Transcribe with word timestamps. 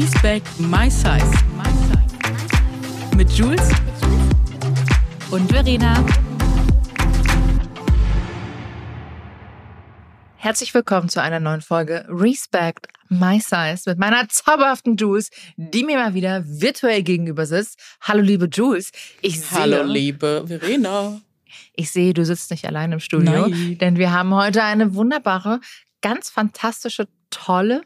Respect 0.00 0.60
My 0.60 0.88
Size. 0.88 1.28
Mit 3.16 3.32
Jules 3.32 3.68
und 5.32 5.50
Verena. 5.50 6.06
Herzlich 10.36 10.72
willkommen 10.72 11.08
zu 11.08 11.20
einer 11.20 11.40
neuen 11.40 11.62
Folge 11.62 12.06
Respect 12.08 12.86
My 13.08 13.40
Size 13.40 13.90
mit 13.90 13.98
meiner 13.98 14.28
zauberhaften 14.28 14.94
Jules, 14.94 15.30
die 15.56 15.82
mir 15.82 15.96
mal 15.96 16.14
wieder 16.14 16.44
virtuell 16.46 17.02
gegenüber 17.02 17.44
sitzt. 17.44 17.80
Hallo 18.00 18.20
liebe 18.20 18.44
Jules. 18.46 18.92
Ich 19.20 19.40
sehe, 19.40 19.58
Hallo 19.58 19.82
liebe 19.82 20.44
Verena. 20.46 21.20
Ich 21.74 21.90
sehe, 21.90 22.14
du 22.14 22.24
sitzt 22.24 22.52
nicht 22.52 22.64
allein 22.68 22.92
im 22.92 23.00
Studio, 23.00 23.48
Nein. 23.48 23.78
denn 23.78 23.96
wir 23.96 24.12
haben 24.12 24.32
heute 24.32 24.62
eine 24.62 24.94
wunderbare, 24.94 25.58
ganz 26.02 26.30
fantastische, 26.30 27.08
tolle, 27.30 27.82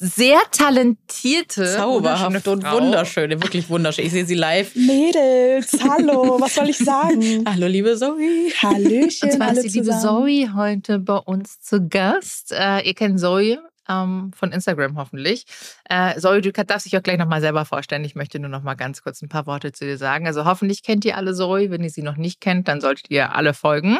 sehr 0.00 0.38
talentierte, 0.50 1.66
zauberhaft 1.66 2.48
und 2.48 2.64
wunderschöne, 2.64 3.42
wirklich 3.42 3.68
wunderschön. 3.68 4.06
Ich 4.06 4.12
sehe 4.12 4.24
sie 4.24 4.34
live. 4.34 4.74
Mädels, 4.74 5.78
hallo, 5.84 6.40
was 6.40 6.54
soll 6.54 6.70
ich 6.70 6.78
sagen? 6.78 7.44
hallo, 7.46 7.66
liebe 7.66 7.94
Zoe. 7.96 8.50
Hallöchen, 8.62 9.28
Und 9.28 9.32
zwar 9.36 9.48
alle 9.48 9.60
ist 9.60 9.74
die 9.74 9.80
liebe. 9.80 9.98
Zoe 10.00 10.54
heute 10.54 11.00
bei 11.00 11.18
uns 11.18 11.60
zu 11.60 11.86
Gast. 11.86 12.50
Äh, 12.52 12.80
ihr 12.88 12.94
kennt 12.94 13.20
Zoe 13.20 13.58
ähm, 13.90 14.30
von 14.34 14.52
Instagram 14.52 14.96
hoffentlich. 14.96 15.44
Äh, 15.84 16.18
Zoe, 16.18 16.40
du 16.40 16.50
darfst 16.50 16.86
dich 16.86 16.96
auch 16.96 17.02
gleich 17.02 17.18
nochmal 17.18 17.42
selber 17.42 17.66
vorstellen. 17.66 18.04
Ich 18.04 18.14
möchte 18.14 18.38
nur 18.38 18.50
noch 18.50 18.62
mal 18.62 18.76
ganz 18.76 19.02
kurz 19.02 19.20
ein 19.20 19.28
paar 19.28 19.46
Worte 19.46 19.72
zu 19.72 19.84
dir 19.84 19.98
sagen. 19.98 20.26
Also 20.26 20.46
hoffentlich 20.46 20.82
kennt 20.82 21.04
ihr 21.04 21.18
alle 21.18 21.34
Zoe. 21.34 21.70
Wenn 21.70 21.84
ihr 21.84 21.90
sie 21.90 22.02
noch 22.02 22.16
nicht 22.16 22.40
kennt, 22.40 22.68
dann 22.68 22.80
solltet 22.80 23.10
ihr 23.10 23.34
alle 23.34 23.52
folgen. 23.52 23.98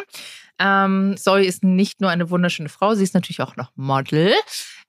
Ähm, 0.61 1.17
Zoe 1.17 1.45
ist 1.45 1.65
nicht 1.65 2.01
nur 2.01 2.11
eine 2.11 2.29
wunderschöne 2.29 2.69
Frau, 2.69 2.95
sie 2.95 3.03
ist 3.03 3.15
natürlich 3.15 3.41
auch 3.41 3.57
noch 3.57 3.73
Model, 3.77 4.35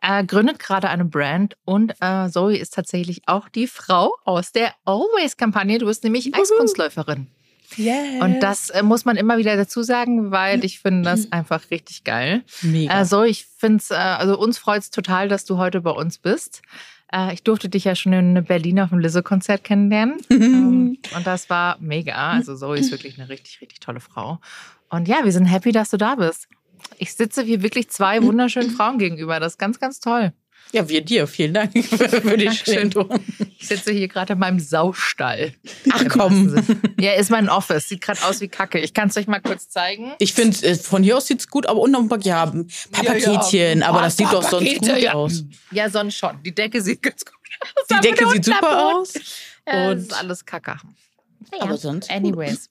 äh, 0.01 0.23
gründet 0.25 0.59
gerade 0.59 0.89
eine 0.89 1.05
Brand 1.05 1.55
und 1.65 1.93
äh, 2.01 2.29
Zoe 2.29 2.57
ist 2.57 2.73
tatsächlich 2.73 3.21
auch 3.27 3.49
die 3.49 3.67
Frau 3.67 4.13
aus 4.26 4.51
der 4.51 4.73
Always-Kampagne. 4.85 5.77
Du 5.77 5.85
bist 5.85 6.03
nämlich 6.03 6.34
Eiskunstläuferin. 6.35 7.27
Yes. 7.77 8.21
Und 8.21 8.41
das 8.41 8.70
äh, 8.70 8.84
muss 8.84 9.05
man 9.05 9.15
immer 9.15 9.37
wieder 9.37 9.55
dazu 9.55 9.84
sagen, 9.84 10.31
weil 10.31 10.65
ich 10.65 10.79
finde 10.79 11.03
das 11.03 11.31
einfach 11.31 11.71
richtig 11.71 12.03
geil. 12.03 12.43
Mega. 12.61 12.91
Also 12.91 13.23
ich 13.23 13.45
finde 13.45 13.77
es, 13.77 13.91
äh, 13.91 13.95
also 13.95 14.37
uns 14.37 14.57
freut 14.57 14.81
es 14.81 14.91
total, 14.91 15.29
dass 15.29 15.45
du 15.45 15.57
heute 15.57 15.81
bei 15.81 15.91
uns 15.91 16.17
bist. 16.17 16.61
Äh, 17.13 17.33
ich 17.33 17.43
durfte 17.43 17.70
dich 17.70 17.85
ja 17.85 17.95
schon 17.95 18.13
in 18.13 18.43
Berlin 18.43 18.79
auf 18.79 18.89
dem 18.89 18.99
Lizzo-Konzert 18.99 19.63
kennenlernen. 19.63 20.17
ähm, 20.29 20.98
und 21.15 21.27
das 21.27 21.49
war 21.49 21.77
mega. 21.79 22.31
Also 22.31 22.55
Zoe 22.55 22.77
ist 22.77 22.91
wirklich 22.91 23.20
eine 23.20 23.29
richtig, 23.29 23.61
richtig 23.61 23.79
tolle 23.79 23.99
Frau. 23.99 24.39
Und 24.89 25.07
ja, 25.07 25.23
wir 25.23 25.31
sind 25.31 25.45
happy, 25.45 25.71
dass 25.71 25.89
du 25.89 25.98
da 25.98 26.15
bist. 26.15 26.48
Ich 26.98 27.13
sitze 27.15 27.43
hier 27.43 27.62
wirklich 27.63 27.90
zwei 27.90 28.21
wunderschönen 28.24 28.71
Frauen 28.77 28.98
gegenüber. 28.98 29.40
Das 29.40 29.54
ist 29.54 29.57
ganz, 29.57 29.79
ganz 29.79 29.99
toll. 29.99 30.34
ja, 30.71 30.88
wir 30.88 31.01
dir. 31.04 31.27
Vielen 31.27 31.54
Dank 31.54 31.71
für 31.85 32.38
die. 32.38 32.49
Schilderung. 32.51 33.20
Ich 33.60 33.68
sitze 33.68 33.91
hier 33.91 34.07
gerade 34.07 34.34
in 34.34 34.40
meinem 34.40 34.60
Saustall. 34.60 35.54
Ach 35.91 36.04
komm. 36.10 36.55
Ja, 36.99 37.13
ist 37.13 37.29
mein 37.32 37.49
Office. 37.49 37.88
Sieht 37.90 38.01
gerade 38.01 38.23
aus 38.26 38.40
wie 38.41 38.48
Kacke. 38.48 38.79
Ich 38.79 38.93
kann 38.93 39.10
es 39.10 39.18
euch 39.18 39.27
mal 39.27 39.40
kurz 39.41 39.70
zeigen. 39.70 40.13
Ich 40.20 40.34
finde, 40.34 40.57
äh, 40.65 40.76
von 40.76 41.04
hier 41.04 41.18
aus 41.18 41.27
sieht 41.27 41.40
es 41.41 41.48
gut, 41.48 41.65
aber 41.65 41.79
unten 41.79 41.93
noch 41.93 41.99
ein 42.01 42.10
paar, 42.10 42.20
ja, 42.21 42.43
ein 42.43 42.68
paar 42.91 43.04
Ja, 43.05 43.13
ja. 43.16 43.29
Paketchen, 43.40 43.84
aber 43.84 44.01
das 44.01 44.18
sieht 44.18 44.32
doch 44.32 44.43
sonst 44.48 44.79
gut 44.79 44.98
ja. 44.99 45.13
aus. 45.13 45.43
Ja, 45.71 45.90
sonst 45.90 46.16
schon. 46.18 46.41
Die 46.43 46.54
Decke 46.55 46.82
sieht 46.82 47.01
ganz 47.01 47.26
gut 47.26 47.35
aus. 47.76 47.88
Die 47.88 48.07
Decke 48.07 48.29
sieht 48.29 48.45
super 48.45 48.95
aus. 48.95 49.13
Und- 49.16 49.21
das 49.66 50.01
ist 50.04 50.13
alles 50.13 50.45
Kacke. 50.45 50.77
Ja. 51.54 51.62
Aber 51.62 51.77
sonst. 51.77 52.10
Anyways. 52.10 52.70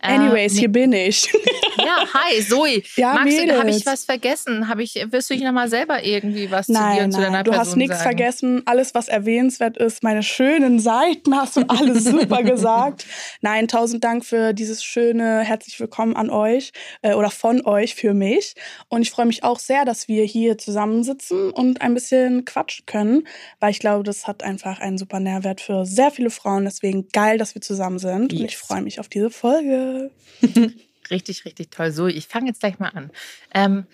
Anyways, 0.00 0.54
Äh, 0.54 0.58
hier 0.60 0.68
bin 0.68 0.92
ich. 0.92 1.32
Ja, 1.76 2.04
hi, 2.12 2.42
Zoe. 2.42 2.82
Ja, 2.96 3.14
Magst 3.14 3.38
du, 3.38 3.58
habe 3.58 3.70
ich 3.70 3.84
was 3.86 4.04
vergessen? 4.04 4.68
Hab 4.68 4.78
ich, 4.78 4.94
wirst 5.10 5.28
du 5.30 5.34
dich 5.34 5.42
nochmal 5.42 5.68
selber 5.68 6.02
irgendwie 6.04 6.50
was 6.50 6.66
zu 6.66 6.72
dir 6.72 6.78
Nein, 6.78 7.04
und 7.04 7.12
zu 7.12 7.20
deiner 7.20 7.32
nein, 7.32 7.44
du 7.44 7.50
Person 7.50 7.66
hast 7.72 7.76
nichts 7.76 7.98
sagen? 7.98 8.08
vergessen. 8.16 8.62
Alles, 8.66 8.94
was 8.94 9.08
erwähnenswert 9.08 9.76
ist, 9.76 10.02
meine 10.02 10.22
schönen 10.22 10.78
Seiten 10.78 11.34
hast 11.36 11.56
du 11.56 11.62
alles 11.68 12.04
super 12.04 12.42
gesagt. 12.42 13.04
Nein, 13.40 13.68
tausend 13.68 14.02
Dank 14.04 14.24
für 14.24 14.52
dieses 14.54 14.82
schöne 14.84 15.40
herzlich 15.40 15.78
willkommen 15.80 16.16
an 16.16 16.30
euch 16.30 16.72
äh, 17.02 17.14
oder 17.14 17.30
von 17.30 17.64
euch 17.66 17.94
für 17.94 18.14
mich. 18.14 18.54
Und 18.88 19.02
ich 19.02 19.10
freue 19.10 19.26
mich 19.26 19.42
auch 19.44 19.58
sehr, 19.58 19.84
dass 19.84 20.08
wir 20.08 20.24
hier 20.24 20.58
zusammensitzen 20.58 21.50
und 21.50 21.80
ein 21.82 21.94
bisschen 21.94 22.44
quatschen 22.44 22.86
können, 22.86 23.26
weil 23.60 23.70
ich 23.72 23.78
glaube, 23.78 24.04
das 24.04 24.26
hat 24.26 24.42
einfach 24.42 24.80
einen 24.80 24.98
super 24.98 25.20
Nährwert 25.20 25.60
für 25.60 25.84
sehr 25.86 26.10
viele 26.10 26.30
Frauen. 26.30 26.64
Deswegen 26.64 27.08
geil, 27.08 27.38
dass 27.38 27.54
wir 27.54 27.62
zusammen 27.62 27.98
sind. 27.98 28.32
Und 28.32 28.40
ich 28.44 28.52
Yes. 28.52 28.54
freue 28.60 28.82
mich 28.82 29.00
auf 29.00 29.08
diese 29.08 29.30
Folge. 29.34 30.10
Richtig, 31.10 31.44
richtig 31.44 31.70
toll. 31.70 31.92
Zoe, 31.92 32.10
ich 32.10 32.26
fange 32.28 32.46
jetzt 32.46 32.60
gleich 32.60 32.78
mal 32.78 32.88
an. 32.88 33.10
Ähm, 33.52 33.86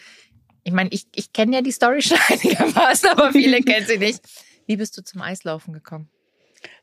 ich 0.63 0.73
meine, 0.73 0.91
ich, 0.91 1.07
ich 1.15 1.33
kenne 1.33 1.57
ja 1.57 1.63
die 1.63 1.73
Story 1.73 2.03
schon 2.03 2.19
einigermaßen, 2.29 3.09
aber 3.11 3.33
viele 3.33 3.61
kennen 3.63 3.87
sie 3.87 3.99
nicht. 3.99 4.21
Wie 4.67 4.77
bist 4.77 4.97
du 4.97 5.03
zum 5.03 5.21
Eislaufen 5.21 5.73
gekommen? 5.73 6.09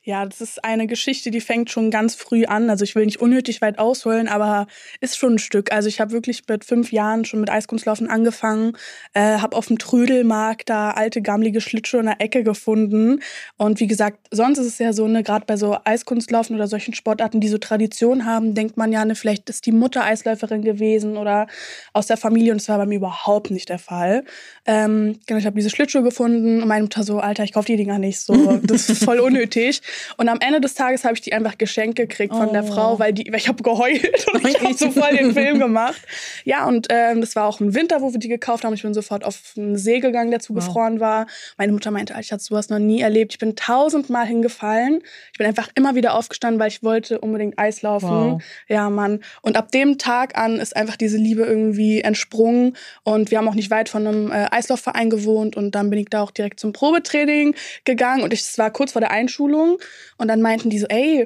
Ja, 0.07 0.25
das 0.25 0.39
ist 0.39 0.63
eine 0.63 0.87
Geschichte, 0.87 1.31
die 1.31 1.41
fängt 1.41 1.69
schon 1.69 1.91
ganz 1.91 2.15
früh 2.15 2.45
an. 2.45 2.69
Also 2.69 2.85
ich 2.85 2.95
will 2.95 3.05
nicht 3.05 3.19
unnötig 3.19 3.59
weit 3.59 3.77
ausholen, 3.77 4.29
aber 4.29 4.67
ist 5.01 5.17
schon 5.17 5.33
ein 5.33 5.37
Stück. 5.37 5.73
Also 5.73 5.89
ich 5.89 5.99
habe 5.99 6.13
wirklich 6.13 6.47
mit 6.47 6.63
fünf 6.63 6.93
Jahren 6.93 7.25
schon 7.25 7.41
mit 7.41 7.49
Eiskunstlaufen 7.49 8.09
angefangen, 8.09 8.77
äh, 9.13 9.39
habe 9.39 9.57
auf 9.57 9.67
dem 9.67 9.77
Trödelmarkt 9.77 10.69
da 10.69 10.91
alte 10.91 11.21
gammelige 11.21 11.59
Schlittschuhe 11.59 11.99
in 11.99 12.05
der 12.05 12.21
Ecke 12.21 12.45
gefunden. 12.45 13.19
Und 13.57 13.81
wie 13.81 13.87
gesagt, 13.87 14.29
sonst 14.31 14.59
ist 14.59 14.67
es 14.67 14.77
ja 14.77 14.93
so, 14.93 15.09
ne, 15.09 15.23
gerade 15.23 15.45
bei 15.45 15.57
so 15.57 15.77
Eiskunstlaufen 15.83 16.55
oder 16.55 16.67
solchen 16.67 16.93
Sportarten, 16.93 17.41
die 17.41 17.49
so 17.49 17.57
Tradition 17.57 18.23
haben, 18.23 18.55
denkt 18.55 18.77
man 18.77 18.93
ja, 18.93 19.03
ne, 19.03 19.13
vielleicht 19.13 19.49
ist 19.49 19.65
die 19.65 19.73
Mutter 19.73 20.05
Eisläuferin 20.05 20.61
gewesen 20.61 21.17
oder 21.17 21.47
aus 21.91 22.07
der 22.07 22.15
Familie. 22.15 22.53
Und 22.53 22.61
das 22.61 22.69
war 22.69 22.77
bei 22.77 22.85
mir 22.85 22.95
überhaupt 22.95 23.51
nicht 23.51 23.67
der 23.67 23.79
Fall. 23.79 24.23
Ähm, 24.65 25.19
genau, 25.25 25.37
ich 25.37 25.45
habe 25.45 25.57
diese 25.57 25.69
Schlittschuhe 25.69 26.03
gefunden 26.03 26.61
und 26.61 26.69
meine 26.69 26.83
Mutter 26.83 27.03
so, 27.03 27.19
Alter, 27.19 27.43
ich 27.43 27.51
kaufe 27.51 27.67
die 27.67 27.75
Dinger 27.75 27.99
nicht 27.99 28.21
so. 28.21 28.61
Das 28.67 28.89
ist 28.89 29.03
voll 29.03 29.19
unnötig. 29.19 29.81
Und 30.17 30.29
am 30.29 30.39
Ende 30.39 30.61
des 30.61 30.73
Tages 30.73 31.03
habe 31.03 31.13
ich 31.15 31.21
die 31.21 31.33
einfach 31.33 31.57
geschenkt 31.57 31.95
gekriegt 31.97 32.33
von 32.33 32.51
der 32.53 32.63
Oh. 32.63 32.67
Frau, 32.67 32.99
weil, 32.99 33.13
die, 33.13 33.25
weil 33.31 33.39
ich 33.39 33.47
habe 33.47 33.61
geheult 33.63 34.25
und 34.33 34.47
ich 34.47 34.59
habe 34.61 34.73
so 34.73 34.91
voll 34.91 35.15
den 35.15 35.33
Film 35.33 35.59
gemacht. 35.59 36.01
Ja, 36.43 36.65
und 36.65 36.87
ähm, 36.89 37.21
das 37.21 37.35
war 37.35 37.45
auch 37.45 37.59
im 37.61 37.73
Winter, 37.75 38.01
wo 38.01 38.11
wir 38.13 38.19
die 38.19 38.27
gekauft 38.27 38.63
haben. 38.63 38.73
Ich 38.73 38.81
bin 38.83 38.93
sofort 38.93 39.23
auf 39.23 39.53
einen 39.57 39.77
See 39.77 39.99
gegangen, 39.99 40.31
der 40.31 40.39
zugefroren 40.39 40.99
war. 40.99 41.27
Meine 41.57 41.71
Mutter 41.71 41.91
meinte, 41.91 42.15
ich 42.19 42.31
hatte 42.31 42.43
sowas 42.43 42.69
noch 42.69 42.79
nie 42.79 43.01
erlebt. 43.01 43.33
Ich 43.33 43.39
bin 43.39 43.55
tausendmal 43.55 44.25
hingefallen. 44.25 45.01
Ich 45.31 45.37
bin 45.37 45.47
einfach 45.47 45.69
immer 45.75 45.95
wieder 45.95 46.13
aufgestanden, 46.15 46.59
weil 46.59 46.67
ich 46.69 46.83
wollte 46.83 47.19
unbedingt 47.19 47.57
Eis 47.59 47.81
laufen. 47.81 48.09
Wow. 48.09 48.43
Ja, 48.67 48.89
Mann. 48.89 49.21
Und 49.41 49.57
ab 49.57 49.71
dem 49.71 49.97
Tag 49.97 50.37
an 50.37 50.59
ist 50.59 50.75
einfach 50.75 50.95
diese 50.97 51.17
Liebe 51.17 51.43
irgendwie 51.43 52.01
entsprungen. 52.01 52.75
Und 53.03 53.31
wir 53.31 53.37
haben 53.37 53.47
auch 53.47 53.55
nicht 53.55 53.71
weit 53.71 53.89
von 53.89 54.05
einem 54.07 54.31
äh, 54.31 54.47
Eislaufverein 54.51 55.09
gewohnt. 55.09 55.55
Und 55.55 55.71
dann 55.75 55.89
bin 55.89 55.99
ich 55.99 56.09
da 56.09 56.21
auch 56.21 56.31
direkt 56.31 56.59
zum 56.59 56.73
Probetraining 56.73 57.55
gegangen. 57.85 58.23
Und 58.23 58.33
ich- 58.33 58.41
es 58.41 58.57
war 58.57 58.71
kurz 58.71 58.91
vor 58.93 59.01
der 59.01 59.11
Einschulung. 59.11 59.76
Und 60.17 60.27
dann 60.27 60.41
meinten 60.41 60.69
die 60.69 60.79
so, 60.79 60.87
ey, 60.87 61.25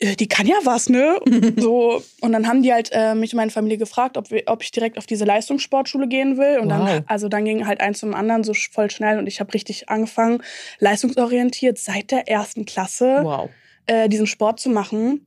äh, 0.00 0.14
die 0.16 0.28
kann 0.28 0.46
ja 0.46 0.56
was, 0.64 0.88
ne? 0.88 1.18
so. 1.56 2.02
Und 2.20 2.32
dann 2.32 2.46
haben 2.46 2.62
die 2.62 2.72
halt 2.72 2.90
äh, 2.92 3.14
mich 3.14 3.32
und 3.32 3.38
meine 3.38 3.50
Familie 3.50 3.78
gefragt, 3.78 4.16
ob, 4.16 4.30
wir, 4.30 4.42
ob 4.46 4.62
ich 4.62 4.70
direkt 4.70 4.96
auf 4.98 5.06
diese 5.06 5.24
Leistungssportschule 5.24 6.06
gehen 6.08 6.36
will. 6.38 6.58
Und 6.60 6.70
Wow. 6.70 6.86
dann, 6.88 7.04
also 7.06 7.28
dann 7.28 7.44
ging 7.44 7.66
halt 7.66 7.80
eins 7.80 7.98
zum 7.98 8.14
anderen 8.14 8.44
so 8.44 8.52
voll 8.54 8.90
schnell. 8.90 9.18
Und 9.18 9.26
ich 9.26 9.40
habe 9.40 9.52
richtig 9.54 9.88
angefangen, 9.88 10.42
leistungsorientiert 10.78 11.78
seit 11.78 12.10
der 12.10 12.28
ersten 12.28 12.64
Klasse 12.64 13.20
Wow. 13.22 13.50
äh, 13.86 14.08
diesen 14.08 14.26
Sport 14.26 14.60
zu 14.60 14.70
machen. 14.70 15.24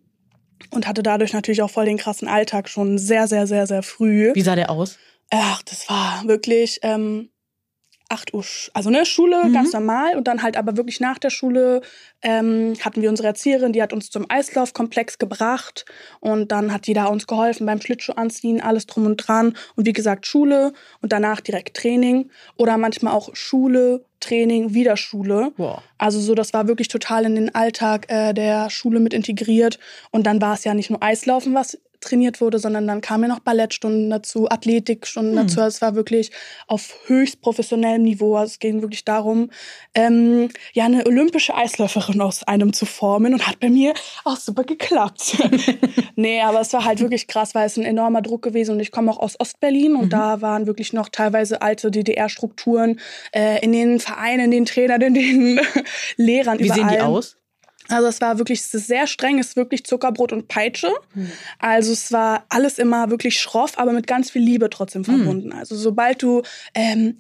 Und 0.70 0.88
hatte 0.88 1.02
dadurch 1.02 1.34
natürlich 1.34 1.64
auch 1.64 1.72
voll 1.72 1.86
den 1.86 1.98
krassen 1.98 2.28
Alltag 2.28 2.70
schon 2.70 2.98
sehr, 3.00 3.28
sehr, 3.28 3.48
sehr, 3.48 3.66
sehr 3.66 3.82
früh. 3.82 4.32
Wie 4.36 4.42
sah 4.42 4.56
der 4.56 4.70
aus? 4.70 5.00
Ach, 5.32 5.62
das 5.64 5.90
war 5.90 6.22
wirklich 6.28 6.80
ähm, 6.84 7.30
8 8.12 8.34
Uhr, 8.34 8.44
also 8.74 8.90
ne, 8.90 9.06
Schule, 9.06 9.46
Mhm. 9.46 9.54
ganz 9.54 9.74
normal. 9.74 10.16
Und 10.16 10.28
dann 10.28 10.44
halt 10.44 10.58
aber 10.58 10.78
wirklich 10.78 11.00
nach 11.00 11.18
der 11.18 11.30
Schule 11.30 11.82
ähm, 12.22 12.74
hatten 12.82 13.02
wir 13.02 13.10
unsere 13.10 13.28
Erzieherin, 13.30 13.74
die 13.74 13.82
hat 13.82 13.94
uns 13.94 14.10
zum 14.10 14.26
Eislaufkomplex 14.30 15.18
gebracht. 15.18 15.86
Und 16.20 16.52
dann 16.52 16.72
hat 16.74 16.86
die 16.88 16.94
da 16.94 17.06
uns 17.06 17.26
geholfen 17.26 17.66
beim 17.66 17.82
Schlittschuh 17.82 18.14
anziehen, 18.14 18.62
alles 18.62 18.86
drum 18.86 19.06
und 19.06 19.18
dran. 19.18 19.56
Und 19.76 19.88
wie 19.88 19.94
gesagt, 19.94 20.28
Schule 20.28 20.74
und 21.02 21.12
danach 21.12 21.42
direkt 21.42 21.78
Training. 21.78 22.30
Oder 22.58 22.78
manchmal 22.78 23.14
auch 23.14 23.30
Schule, 23.34 24.06
Training, 24.20 24.74
wieder 24.74 24.97
Schule. 24.97 25.52
Wow. 25.58 25.82
Also 25.97 26.20
so, 26.20 26.35
das 26.35 26.53
war 26.53 26.68
wirklich 26.68 26.90
total 26.90 27.26
in 27.26 27.35
den 27.35 27.56
Alltag 27.56 28.06
äh, 28.09 28.34
der 28.34 28.70
Schule 28.70 29.00
mit 29.00 29.14
integriert. 29.14 29.80
Und 30.12 30.28
dann 30.28 30.41
war 30.41 30.53
es 30.53 30.64
ja 30.64 30.74
nicht 30.76 30.90
nur 30.91 31.02
Eislaufen, 31.02 31.56
was 31.56 31.80
trainiert 32.02 32.42
wurde, 32.42 32.59
sondern 32.59 32.88
dann 32.88 33.02
kamen 33.02 33.24
ja 33.24 33.30
noch 33.30 33.40
Ballettstunden 33.40 34.09
dazu, 34.09 34.50
Athletikstunden 34.50 35.38
Hm. 35.38 35.48
dazu. 35.48 35.62
Also 35.62 35.76
Es 35.76 35.82
war 35.82 35.96
wirklich 35.96 36.32
auf 36.68 36.94
höchst 37.08 37.42
professionellem 37.42 38.02
Niveau. 38.03 38.36
Also 38.36 38.52
es 38.52 38.59
ging 38.59 38.82
wirklich 38.82 39.06
darum, 39.06 39.50
ähm, 39.96 40.50
ja, 40.74 40.86
eine 40.86 41.06
olympische 41.06 41.56
Eisläuferin 41.56 42.20
aus 42.22 42.44
einem 42.44 42.74
zu 42.74 42.86
formen 42.86 43.34
und 43.34 43.48
hat 43.48 43.59
bei 43.59 43.70
mir 43.70 43.94
auch 44.26 44.38
super 44.38 44.64
geklappt. 44.64 45.38
nee, 46.16 46.42
aber 46.42 46.62
es 46.62 46.74
war 46.74 46.84
halt 46.86 47.00
wirklich 47.00 47.28
krass, 47.28 47.56
weil 47.56 47.66
es 47.68 47.78
ein 47.78 47.84
enormer 47.84 48.22
Druck 48.22 48.42
gewesen 48.42 48.72
und 48.74 48.80
ich 48.80 48.92
komme 48.92 49.12
auch 49.12 49.20
aus 49.20 49.40
Ostberlin 49.40 49.96
und 49.96 50.06
Mhm. 50.06 50.09
da 50.09 50.42
waren 50.42 50.68
wirklich 50.68 50.94
noch 50.94 51.09
teilweise 51.09 51.62
alte 51.62 51.92
DDR-Strukturen 51.92 53.00
äh, 53.34 53.64
in 53.64 53.72
den 53.72 54.00
Vereinen, 54.00 54.46
in 54.46 54.52
den 54.52 54.66
Trainern, 54.66 55.02
in 55.02 55.14
den 55.14 55.59
Lehrern 56.18 56.59
Wie 56.59 56.66
überall. 56.66 56.80
sehen 56.80 56.90
die 56.90 57.00
aus? 57.02 57.38
Also 57.91 58.08
es 58.08 58.22
war 58.22 58.38
wirklich 58.38 58.59
es 58.61 58.73
ist 58.73 58.88
sehr 58.88 59.08
streng, 59.08 59.40
es 59.40 59.49
ist 59.49 59.55
wirklich 59.55 59.84
Zuckerbrot 59.85 60.32
und 60.34 60.47
Peitsche. 60.47 60.91
Also 61.59 61.91
es 61.91 62.11
war 62.11 62.46
alles 62.49 62.79
immer 62.79 63.09
wirklich 63.09 63.40
schroff, 63.40 63.78
aber 63.78 63.91
mit 63.91 64.08
ganz 64.08 64.32
viel 64.32 64.41
Liebe 64.41 64.70
trotzdem 64.70 65.03
verbunden. 65.03 65.52
Also 65.53 65.76
sobald 65.76 66.22
du 66.23 66.41
ähm, 66.73 67.17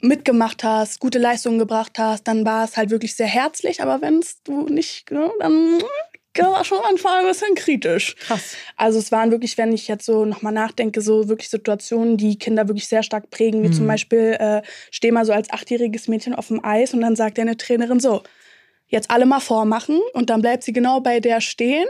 mitgemacht 0.00 0.62
hast, 0.64 1.00
gute 1.00 1.18
Leistungen 1.18 1.58
gebracht 1.58 1.98
hast, 1.98 2.24
dann 2.28 2.44
war 2.44 2.64
es 2.64 2.76
halt 2.76 2.90
wirklich 2.90 3.14
sehr 3.14 3.26
herzlich. 3.26 3.82
Aber 3.82 4.02
wenn 4.02 4.22
du 4.44 4.68
nicht, 4.68 5.10
ne, 5.10 5.30
dann 5.40 5.78
war 6.38 6.64
schon 6.64 6.84
Anfang 6.84 7.20
ein 7.20 7.26
bisschen 7.26 7.54
kritisch. 7.54 8.14
Krass. 8.16 8.56
Also 8.76 8.98
es 8.98 9.10
waren 9.10 9.30
wirklich, 9.30 9.56
wenn 9.56 9.72
ich 9.72 9.88
jetzt 9.88 10.04
so 10.04 10.26
nochmal 10.26 10.52
nachdenke, 10.52 11.00
so 11.00 11.28
wirklich 11.28 11.48
Situationen, 11.48 12.18
die 12.18 12.38
Kinder 12.38 12.68
wirklich 12.68 12.88
sehr 12.88 13.02
stark 13.02 13.30
prägen. 13.30 13.62
Wie 13.62 13.68
Mhm. 13.68 13.72
zum 13.72 13.86
Beispiel, 13.86 14.36
äh, 14.38 14.62
steh 14.90 15.12
mal 15.12 15.24
so 15.24 15.32
als 15.32 15.50
achtjähriges 15.50 16.08
Mädchen 16.08 16.34
auf 16.34 16.48
dem 16.48 16.62
Eis 16.64 16.92
und 16.92 17.00
dann 17.00 17.16
sagt 17.16 17.38
deine 17.38 17.56
Trainerin 17.56 18.00
so, 18.00 18.22
jetzt 18.88 19.10
alle 19.10 19.26
mal 19.26 19.40
vormachen 19.40 20.00
und 20.12 20.30
dann 20.30 20.42
bleibt 20.42 20.62
sie 20.62 20.72
genau 20.72 21.00
bei 21.00 21.20
der 21.20 21.40
stehen, 21.40 21.86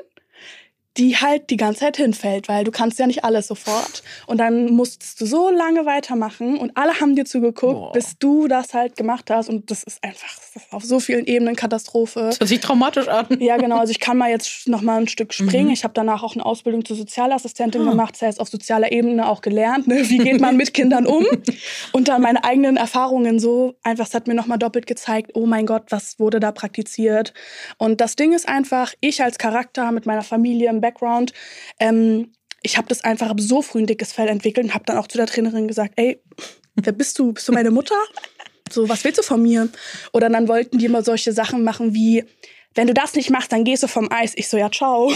die 0.97 1.17
halt 1.17 1.51
die 1.51 1.57
ganze 1.57 1.81
Zeit 1.81 1.97
hinfällt, 1.97 2.49
weil 2.49 2.65
du 2.65 2.71
kannst 2.71 2.99
ja 2.99 3.07
nicht 3.07 3.25
alles 3.25 3.47
sofort. 3.49 4.03
Und 4.27 4.39
dann 4.39 4.73
musstest 4.73 5.21
du 5.21 5.27
so 5.27 5.51
lange 5.51 5.85
weitermachen 5.87 6.57
und 6.59 6.77
alle 6.77 7.01
haben 7.01 7.15
dir 7.15 7.25
zugeguckt, 7.25 7.75
Boah. 7.75 7.93
bis 7.93 8.19
du 8.19 8.49
das 8.49 8.75
halt 8.75 8.97
gemacht 8.97 9.31
hast. 9.31 9.49
Und 9.49 9.71
das 9.71 9.83
ist 9.83 10.03
einfach 10.03 10.29
das 10.55 10.63
ist 10.65 10.73
auf 10.73 10.85
so 10.85 11.01
vielen 11.01 11.27
Ebenen 11.27 11.55
Katastrophe. 11.55 12.21
Das 12.21 12.41
hört 12.41 12.49
sich 12.49 12.61
traumatisch 12.61 13.09
an. 13.09 13.27
Ja, 13.41 13.57
genau. 13.59 13.79
Also 13.79 13.91
ich 13.91 14.01
kann 14.01 14.17
mal 14.17 14.31
jetzt 14.31 14.69
noch 14.69 14.81
mal 14.81 14.99
ein 15.01 15.09
Stück 15.09 15.35
springen. 15.35 15.67
Mhm. 15.67 15.73
Ich 15.73 15.85
habe 15.85 15.93
danach 15.95 16.23
auch 16.23 16.35
eine 16.35 16.47
Ausbildung 16.47 16.85
zur 16.85 16.97
Sozialassistentin 16.97 17.83
Ah. 17.87 17.91
gemacht. 17.91 18.15
Das 18.15 18.23
heißt, 18.23 18.41
auf 18.41 18.49
sozialer 18.49 18.91
Ebene 18.93 19.29
auch 19.29 19.43
gelernt. 19.43 19.87
Ne? 19.87 20.09
Wie 20.09 20.19
geht 20.19 20.41
man 20.41 20.57
mit 20.57 20.73
Kindern 20.73 21.07
um? 21.07 21.27
Und 21.93 22.09
dann 22.09 22.23
meine 22.23 22.43
eigenen 22.45 22.77
Erfahrungen 22.77 23.39
so. 23.39 23.75
Einfach, 23.83 24.07
es 24.07 24.15
hat 24.15 24.27
mir 24.29 24.35
noch 24.35 24.47
mal 24.47 24.57
doppelt 24.57 24.87
gezeigt, 24.87 25.33
oh 25.35 25.47
mein 25.47 25.67
Gott, 25.67 25.85
was 25.91 26.19
wurde 26.19 26.41
da 26.41 26.53
praktiziert? 26.53 27.35
Und 27.79 28.01
das 28.01 28.17
Ding 28.17 28.33
ist 28.33 28.49
einfach, 28.49 28.95
ich 29.01 29.23
als 29.23 29.39
Charakter 29.39 29.93
mit 29.93 30.07
meiner 30.07 30.23
Familie 30.23 30.71
im 30.71 30.81
Background, 30.87 31.33
ähm, 31.81 32.33
ich 32.63 32.77
habe 32.77 32.89
das 32.89 33.05
einfach 33.05 33.29
hab 33.29 33.41
so 33.41 33.63
früh 33.63 33.81
ein 33.81 33.87
dickes 33.87 34.13
Fell 34.13 34.29
entwickelt 34.29 34.67
und 34.67 34.75
habe 34.75 34.85
dann 34.85 34.99
auch 34.99 35.07
zu 35.07 35.19
der 35.19 35.27
Trainerin 35.27 35.69
gesagt, 35.69 35.95
ey, 35.97 36.21
wer 36.75 36.93
bist 36.93 37.19
du? 37.19 37.33
Bist 37.33 37.49
du 37.49 37.53
meine 37.53 37.71
Mutter? 37.71 37.95
So, 38.71 38.89
was 38.89 39.05
willst 39.05 39.19
du 39.19 39.23
von 39.23 39.43
mir? 39.43 39.69
Oder 40.13 40.29
dann 40.29 40.49
wollten 40.49 40.79
die 40.79 40.87
immer 40.87 41.03
solche 41.03 41.33
Sachen 41.33 41.63
machen 41.63 41.95
wie, 41.95 42.25
wenn 42.75 42.89
du 42.89 42.95
das 42.95 43.15
nicht 43.15 43.31
machst, 43.31 43.53
dann 43.53 43.65
gehst 43.65 43.85
du 43.85 43.87
vom 43.87 44.11
Eis. 44.11 44.33
Ich 44.35 44.49
so, 44.49 44.57
ja, 44.57 44.71
ciao. 44.71 45.13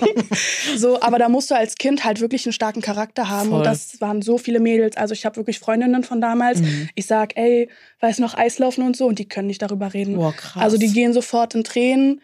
so, 0.76 1.00
aber 1.00 1.18
da 1.18 1.28
musst 1.28 1.50
du 1.50 1.54
als 1.54 1.74
Kind 1.76 2.04
halt 2.04 2.20
wirklich 2.20 2.46
einen 2.46 2.52
starken 2.52 2.80
Charakter 2.80 3.28
haben. 3.28 3.50
Voll. 3.50 3.58
Und 3.58 3.66
das 3.66 4.00
waren 4.00 4.22
so 4.22 4.38
viele 4.38 4.60
Mädels. 4.60 4.96
Also 4.96 5.12
ich 5.12 5.26
habe 5.26 5.36
wirklich 5.36 5.58
Freundinnen 5.58 6.02
von 6.02 6.20
damals. 6.20 6.60
Mhm. 6.60 6.88
Ich 6.94 7.06
sag, 7.06 7.36
ey, 7.36 7.68
weiß 8.00 8.18
noch 8.18 8.34
Eislaufen 8.34 8.84
und 8.84 8.96
so. 8.96 9.06
Und 9.06 9.18
die 9.18 9.28
können 9.28 9.48
nicht 9.48 9.62
darüber 9.62 9.92
reden. 9.92 10.16
Boah, 10.16 10.32
krass. 10.32 10.62
Also 10.62 10.78
die 10.78 10.92
gehen 10.92 11.12
sofort 11.12 11.54
in 11.54 11.62
Tränen, 11.62 12.22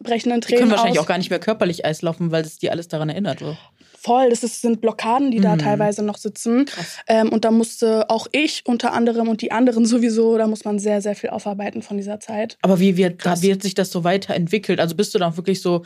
brechen 0.00 0.30
in 0.32 0.40
Die 0.40 0.46
Tränen 0.46 0.60
können 0.60 0.70
wahrscheinlich 0.72 0.98
aus. 0.98 1.04
auch 1.04 1.08
gar 1.08 1.18
nicht 1.18 1.30
mehr 1.30 1.38
körperlich 1.38 1.84
Eis 1.84 2.02
laufen, 2.02 2.30
weil 2.30 2.42
es 2.44 2.58
die 2.58 2.70
alles 2.70 2.88
daran 2.88 3.08
erinnert. 3.08 3.40
So. 3.40 3.56
Voll, 4.00 4.30
das 4.30 4.42
ist, 4.42 4.60
sind 4.62 4.80
Blockaden, 4.80 5.30
die 5.30 5.40
da 5.40 5.54
Mhm. 5.54 5.60
teilweise 5.60 6.02
noch 6.02 6.16
sitzen. 6.16 6.66
Ähm, 7.06 7.28
und 7.28 7.44
da 7.44 7.50
musste 7.52 8.10
auch 8.10 8.26
ich 8.32 8.62
unter 8.66 8.92
anderem 8.94 9.28
und 9.28 9.42
die 9.42 9.52
anderen 9.52 9.86
sowieso, 9.86 10.36
da 10.38 10.46
muss 10.48 10.64
man 10.64 10.78
sehr, 10.80 11.00
sehr 11.02 11.14
viel 11.14 11.30
aufarbeiten 11.30 11.82
von 11.82 11.96
dieser 11.98 12.18
Zeit. 12.18 12.58
Aber 12.62 12.80
wie 12.80 12.96
wird, 12.96 13.24
wie 13.42 13.52
hat 13.52 13.62
sich 13.62 13.74
das 13.74 13.90
so 13.92 14.02
weiterentwickelt? 14.02 14.80
Also 14.80 14.96
bist 14.96 15.14
du 15.14 15.18
dann 15.18 15.36
wirklich 15.36 15.62
so 15.62 15.82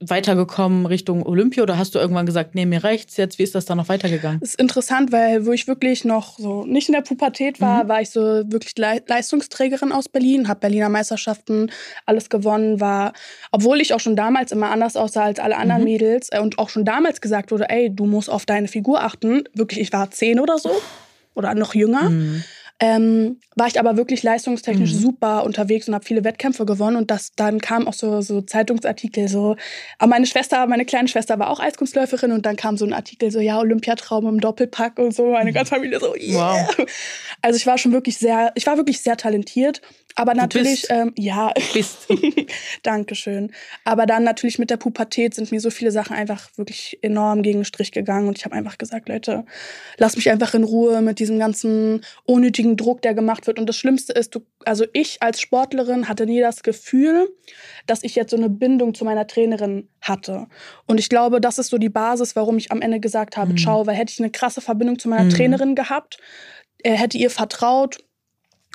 weitergekommen 0.00 0.86
Richtung 0.86 1.24
Olympia 1.24 1.62
oder 1.62 1.78
hast 1.78 1.94
du 1.94 1.98
irgendwann 1.98 2.26
gesagt, 2.26 2.54
nee, 2.54 2.66
mir 2.66 2.82
reicht's 2.84 3.16
jetzt? 3.16 3.38
Wie 3.38 3.42
ist 3.42 3.54
das 3.54 3.64
dann 3.64 3.78
noch 3.78 3.88
weitergegangen? 3.88 4.40
Das 4.40 4.50
ist 4.50 4.60
interessant, 4.60 5.12
weil 5.12 5.46
wo 5.46 5.52
ich 5.52 5.66
wirklich 5.66 6.04
noch 6.04 6.38
so 6.38 6.64
nicht 6.64 6.88
in 6.88 6.94
der 6.94 7.02
Pubertät 7.02 7.60
war, 7.60 7.84
Mhm. 7.84 7.88
war 7.88 8.00
ich 8.00 8.10
so 8.10 8.20
wirklich 8.20 8.76
Le 8.76 9.02
Leistungsträgerin 9.06 9.92
aus 9.92 10.08
Berlin, 10.08 10.48
habe 10.48 10.60
Berliner 10.60 10.88
Meisterschaften 10.88 11.70
alles 12.06 12.30
gewonnen, 12.30 12.80
war, 12.80 13.12
obwohl 13.52 13.80
ich 13.80 13.92
auch 13.94 14.00
schon 14.00 14.16
damals 14.16 14.52
immer 14.52 14.70
anders 14.70 14.96
aussah 14.96 15.24
als 15.24 15.38
alle 15.40 15.56
anderen 15.56 15.82
Mhm. 15.82 15.88
Mädels 15.88 16.28
äh, 16.30 16.40
und 16.40 16.58
auch 16.58 16.68
schon 16.68 16.84
damals 16.84 17.20
gesagt 17.20 17.50
wurde, 17.50 17.68
ey, 17.68 17.90
du 17.94 18.06
musst 18.06 18.30
auf 18.30 18.46
deine 18.46 18.68
Figur 18.68 19.02
achten. 19.02 19.44
Wirklich, 19.54 19.80
ich 19.80 19.92
war 19.92 20.10
zehn 20.10 20.40
oder 20.40 20.58
so 20.58 20.70
oder 21.34 21.54
noch 21.54 21.74
jünger. 21.74 22.10
Mhm. 22.10 22.42
Ähm, 22.80 23.40
war 23.56 23.66
ich 23.66 23.80
aber 23.80 23.96
wirklich 23.96 24.22
leistungstechnisch 24.22 24.92
Mhm. 24.92 24.98
super 24.98 25.44
unterwegs 25.44 25.88
und 25.88 25.94
habe 25.94 26.04
viele 26.04 26.22
Wettkämpfe 26.22 26.64
gewonnen. 26.64 26.96
Und 26.96 27.10
das, 27.10 27.32
dann 27.34 27.60
kamen 27.60 27.88
auch 27.88 27.92
so, 27.92 28.20
so 28.20 28.40
Zeitungsartikel, 28.40 29.26
so, 29.28 29.56
aber 29.98 30.08
meine 30.10 30.26
Schwester, 30.26 30.66
meine 30.66 30.84
kleine 30.84 31.08
Schwester 31.08 31.38
war 31.40 31.50
auch 31.50 31.58
Eiskunstläuferin 31.58 32.30
und 32.32 32.46
dann 32.46 32.54
kam 32.56 32.76
so 32.76 32.84
ein 32.84 32.92
Artikel, 32.92 33.30
so, 33.32 33.40
ja, 33.40 33.58
Olympiatraum 33.58 34.28
im 34.28 34.40
Doppelpack 34.40 34.98
und 34.98 35.12
so, 35.14 35.32
meine 35.32 35.52
ganze 35.52 35.74
Familie 35.74 35.98
so, 35.98 36.14
yeah. 36.14 36.66
Wow. 36.76 36.86
Also 37.42 37.56
ich 37.56 37.66
war 37.66 37.78
schon 37.78 37.92
wirklich 37.92 38.16
sehr, 38.18 38.52
ich 38.54 38.66
war 38.66 38.76
wirklich 38.76 39.00
sehr 39.00 39.16
talentiert, 39.16 39.80
aber 40.14 40.34
natürlich, 40.34 40.82
bist. 40.82 40.90
ähm, 40.90 41.12
ja, 41.16 41.52
Bist. 41.72 42.06
Dankeschön. 42.82 43.52
Aber 43.84 44.06
dann 44.06 44.24
natürlich 44.24 44.58
mit 44.58 44.70
der 44.70 44.76
Pubertät 44.76 45.34
sind 45.34 45.52
mir 45.52 45.60
so 45.60 45.70
viele 45.70 45.90
Sachen 45.92 46.16
einfach 46.16 46.48
wirklich 46.56 46.98
enorm 47.02 47.42
gegen 47.42 47.60
den 47.60 47.64
Strich 47.64 47.92
gegangen. 47.92 48.26
Und 48.28 48.38
ich 48.38 48.44
habe 48.44 48.54
einfach 48.56 48.78
gesagt, 48.78 49.08
Leute, 49.08 49.44
lass 49.96 50.16
mich 50.16 50.30
einfach 50.30 50.54
in 50.54 50.64
Ruhe 50.64 51.02
mit 51.02 51.18
diesem 51.20 51.38
ganzen 51.38 52.00
unnötigen 52.24 52.67
Druck, 52.76 53.02
der 53.02 53.14
gemacht 53.14 53.46
wird. 53.46 53.58
Und 53.58 53.66
das 53.68 53.76
Schlimmste 53.76 54.12
ist, 54.12 54.34
du, 54.34 54.40
also 54.64 54.84
ich 54.92 55.22
als 55.22 55.40
Sportlerin 55.40 56.08
hatte 56.08 56.26
nie 56.26 56.40
das 56.40 56.62
Gefühl, 56.62 57.28
dass 57.86 58.02
ich 58.02 58.14
jetzt 58.14 58.30
so 58.30 58.36
eine 58.36 58.50
Bindung 58.50 58.94
zu 58.94 59.04
meiner 59.04 59.26
Trainerin 59.26 59.88
hatte. 60.00 60.46
Und 60.86 60.98
ich 60.98 61.08
glaube, 61.08 61.40
das 61.40 61.58
ist 61.58 61.70
so 61.70 61.78
die 61.78 61.88
Basis, 61.88 62.36
warum 62.36 62.58
ich 62.58 62.70
am 62.72 62.80
Ende 62.82 63.00
gesagt 63.00 63.36
habe, 63.36 63.52
Mhm. 63.52 63.56
ciao, 63.58 63.86
weil 63.86 63.94
hätte 63.96 64.12
ich 64.12 64.20
eine 64.20 64.30
krasse 64.30 64.60
Verbindung 64.60 64.98
zu 64.98 65.08
meiner 65.08 65.24
Mhm. 65.24 65.30
Trainerin 65.30 65.74
gehabt, 65.74 66.18
äh, 66.82 66.92
hätte 66.92 67.18
ihr 67.18 67.30
vertraut, 67.30 67.98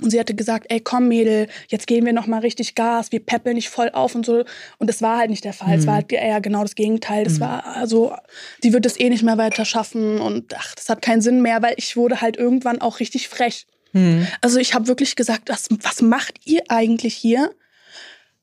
und 0.01 0.09
sie 0.09 0.19
hatte 0.19 0.33
gesagt, 0.33 0.65
ey, 0.69 0.79
komm, 0.79 1.07
Mädel, 1.07 1.47
jetzt 1.67 1.85
geben 1.85 2.07
wir 2.07 2.13
noch 2.13 2.25
mal 2.25 2.39
richtig 2.39 2.73
Gas, 2.73 3.11
wir 3.11 3.23
peppeln 3.23 3.55
dich 3.57 3.69
voll 3.69 3.91
auf 3.93 4.15
und 4.15 4.25
so. 4.25 4.43
Und 4.79 4.89
das 4.89 5.03
war 5.03 5.19
halt 5.19 5.29
nicht 5.29 5.45
der 5.45 5.53
Fall. 5.53 5.75
Es 5.77 5.83
Mhm. 5.83 5.87
war 5.87 5.93
halt 5.95 6.11
eher 6.11 6.41
genau 6.41 6.63
das 6.63 6.73
Gegenteil. 6.73 7.23
Das 7.25 7.35
Mhm. 7.37 7.41
war 7.41 7.67
also, 7.67 8.15
die 8.63 8.73
wird 8.73 8.87
es 8.87 8.99
eh 8.99 9.09
nicht 9.09 9.21
mehr 9.21 9.37
weiter 9.37 9.65
schaffen 9.65 10.19
und 10.19 10.55
ach, 10.57 10.73
das 10.73 10.89
hat 10.89 11.03
keinen 11.03 11.21
Sinn 11.21 11.43
mehr, 11.43 11.61
weil 11.61 11.75
ich 11.77 11.95
wurde 11.95 12.21
halt 12.21 12.37
irgendwann 12.37 12.81
auch 12.81 12.99
richtig 12.99 13.29
frech. 13.29 13.67
Mhm. 13.93 14.27
Also 14.41 14.57
ich 14.59 14.73
habe 14.73 14.87
wirklich 14.87 15.15
gesagt, 15.15 15.49
was, 15.49 15.69
was 15.81 16.01
macht 16.01 16.39
ihr 16.45 16.61
eigentlich 16.69 17.15
hier? 17.15 17.51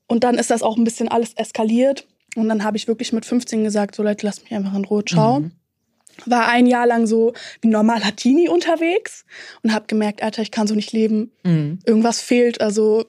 Und 0.07 0.23
dann 0.23 0.35
ist 0.35 0.49
das 0.51 0.63
auch 0.63 0.77
ein 0.77 0.83
bisschen 0.83 1.07
alles 1.07 1.33
eskaliert. 1.35 2.07
Und 2.35 2.49
dann 2.49 2.63
habe 2.63 2.77
ich 2.77 2.87
wirklich 2.87 3.13
mit 3.13 3.25
15 3.25 3.63
gesagt, 3.63 3.95
so 3.95 4.03
Leute, 4.03 4.25
lasst 4.25 4.43
mich 4.43 4.53
einfach 4.53 4.73
in 4.73 4.85
Ruhe, 4.85 5.03
ciao 5.05 5.39
Mhm. 5.41 5.51
war 6.25 6.47
ein 6.49 6.65
Jahr 6.67 6.85
lang 6.85 7.07
so 7.07 7.33
wie 7.61 7.67
normaler 7.69 8.15
Teenie 8.15 8.47
unterwegs 8.49 9.25
und 9.63 9.73
habe 9.73 9.85
gemerkt, 9.87 10.21
Alter, 10.23 10.41
ich 10.41 10.51
kann 10.51 10.67
so 10.67 10.75
nicht 10.75 10.91
leben. 10.91 11.31
Mhm. 11.43 11.79
Irgendwas 11.85 12.21
fehlt. 12.21 12.59
Also, 12.61 13.05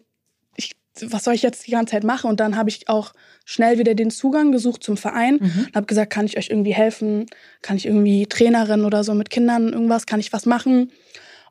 ich, 0.56 0.73
was 1.03 1.25
soll 1.25 1.35
ich 1.35 1.43
jetzt 1.43 1.67
die 1.67 1.73
ganze 1.73 1.93
Zeit 1.93 2.05
machen? 2.05 2.31
Und 2.31 2.38
dann 2.41 2.56
habe 2.56 2.71
ich 2.71 2.88
auch 2.88 3.12
schnell 3.45 3.79
wieder 3.79 3.95
den 3.95 4.11
Zugang 4.11 4.53
gesucht 4.53 4.83
zum 4.85 4.97
Verein 4.97 5.35
Mhm. 5.41 5.65
und 5.69 5.75
habe 5.75 5.87
gesagt, 5.87 6.12
kann 6.12 6.27
ich 6.27 6.37
euch 6.38 6.49
irgendwie 6.50 6.75
helfen? 6.75 7.27
Kann 7.61 7.77
ich 7.77 7.87
irgendwie 7.87 8.27
Trainerin 8.27 8.85
oder 8.85 9.03
so 9.05 9.15
mit 9.15 9.31
Kindern 9.31 9.73
irgendwas? 9.73 10.06
Kann 10.06 10.21
ich 10.21 10.33
was 10.33 10.47
machen? 10.47 10.93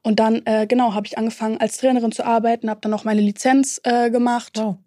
Und 0.04 0.20
dann, 0.20 0.42
äh, 0.46 0.66
genau, 0.68 0.94
habe 0.94 1.06
ich 1.06 1.18
angefangen 1.18 1.58
als 1.58 1.78
Trainerin 1.78 2.12
zu 2.12 2.26
arbeiten, 2.26 2.70
habe 2.70 2.82
dann 2.82 2.94
auch 2.94 3.04
meine 3.04 3.22
Lizenz 3.22 3.80
äh, 3.84 4.10
gemacht. 4.10 4.54
Wow. 4.58 4.78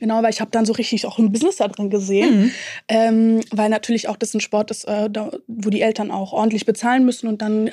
Genau, 0.00 0.22
weil 0.22 0.30
ich 0.30 0.40
habe 0.40 0.50
dann 0.50 0.66
so 0.66 0.72
richtig 0.72 1.06
auch 1.06 1.18
ein 1.18 1.32
Business 1.32 1.56
da 1.56 1.68
drin 1.68 1.88
gesehen. 1.88 2.40
Mhm. 2.40 2.50
Ähm, 2.88 3.40
weil 3.52 3.70
natürlich 3.70 4.08
auch 4.08 4.16
das 4.16 4.34
ein 4.34 4.40
Sport 4.40 4.70
ist, 4.70 4.84
äh, 4.86 5.08
da, 5.08 5.30
wo 5.46 5.70
die 5.70 5.80
Eltern 5.80 6.10
auch 6.10 6.32
ordentlich 6.32 6.66
bezahlen 6.66 7.04
müssen 7.04 7.28
und 7.28 7.40
dann 7.42 7.70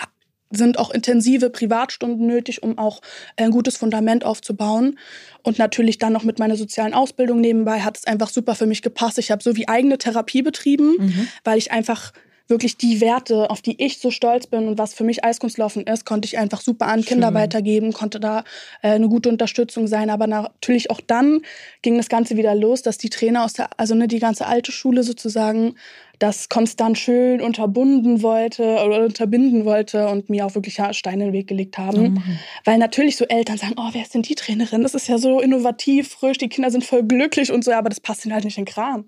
sind 0.52 0.78
auch 0.78 0.92
intensive 0.92 1.50
Privatstunden 1.50 2.28
nötig, 2.28 2.62
um 2.62 2.78
auch 2.78 3.02
ein 3.38 3.52
gutes 3.52 3.78
Fundament 3.78 4.26
aufzubauen. 4.26 5.00
Und 5.44 5.58
natürlich 5.58 5.98
dann 5.98 6.14
noch 6.14 6.24
mit 6.24 6.40
meiner 6.40 6.58
sozialen 6.58 6.94
Ausbildung 6.94 7.40
nebenbei 7.40 7.80
hat 7.80 7.98
es 7.98 8.06
einfach 8.06 8.30
super 8.30 8.56
für 8.56 8.66
mich 8.66 8.82
gepasst. 8.82 9.18
Ich 9.18 9.32
habe 9.32 9.42
so 9.42 9.56
wie 9.56 9.68
eigene 9.68 9.98
Therapie 9.98 10.42
betrieben, 10.42 10.96
Mhm. 11.00 11.28
weil 11.46 11.58
ich 11.58 11.72
einfach 11.72 12.12
wirklich 12.52 12.78
die 12.78 13.02
Werte, 13.02 13.50
auf 13.50 13.62
die 13.62 13.84
ich 13.84 13.98
so 13.98 14.12
stolz 14.12 14.46
bin 14.46 14.68
und 14.68 14.78
was 14.78 14.94
für 14.94 15.04
mich 15.04 15.24
Eiskunstlaufen 15.24 15.88
ist, 15.88 16.06
konnte 16.06 16.28
ich 16.28 16.38
einfach 16.38 16.62
super 16.62 16.88
an 16.88 17.04
Kinder 17.04 17.30
Schön. 17.30 17.36
weitergeben, 17.36 17.94
konnte 17.94 18.20
da 18.20 18.44
äh, 18.84 18.90
eine 18.90 19.10
gute 19.10 19.30
Unterstützung 19.30 19.88
sein. 19.88 20.12
Aber 20.12 20.28
natürlich 20.28 20.92
auch 20.92 21.02
dann 21.02 21.42
ging 21.82 21.98
das 21.98 22.10
Ganze 22.10 22.38
wieder 22.38 22.54
los, 22.54 22.84
dass 22.84 23.00
die 23.00 23.10
Trainer 23.10 23.44
aus 23.44 23.54
der, 23.54 23.70
also 23.78 23.96
ne, 23.96 24.08
die 24.08 24.20
ganze 24.20 24.46
alte 24.46 24.72
Schule 24.72 25.02
sozusagen, 25.02 25.76
das 26.22 26.50
konstant 26.50 27.00
schön 27.00 27.42
unterbunden 27.42 28.22
wollte 28.22 28.64
oder 28.86 29.04
unterbinden 29.04 29.66
wollte 29.66 30.08
und 30.08 30.30
mir 30.30 30.46
auch 30.46 30.54
wirklich 30.54 30.80
Steine 30.92 31.24
in 31.24 31.30
den 31.30 31.34
Weg 31.34 31.48
gelegt 31.48 31.80
haben. 31.80 32.14
Mann. 32.14 32.40
Weil 32.64 32.78
natürlich 32.78 33.18
so 33.18 33.26
Eltern 33.26 33.58
sagen, 33.58 33.74
oh, 33.78 33.90
wer 33.92 34.04
ist 34.04 34.14
denn 34.14 34.22
die 34.22 34.36
Trainerin? 34.36 34.84
Das 34.84 34.94
ist 34.94 35.08
ja 35.08 35.18
so 35.18 35.40
innovativ, 35.40 36.10
frisch, 36.10 36.38
die 36.38 36.48
Kinder 36.48 36.70
sind 36.70 36.84
voll 36.84 37.02
glücklich 37.04 37.52
und 37.52 37.64
so, 37.64 37.72
aber 37.72 37.90
das 37.90 38.00
passt 38.00 38.24
ihnen 38.24 38.36
halt 38.36 38.44
nicht 38.46 38.60
in 38.60 38.66
den 38.66 38.72
Kram. 38.72 39.06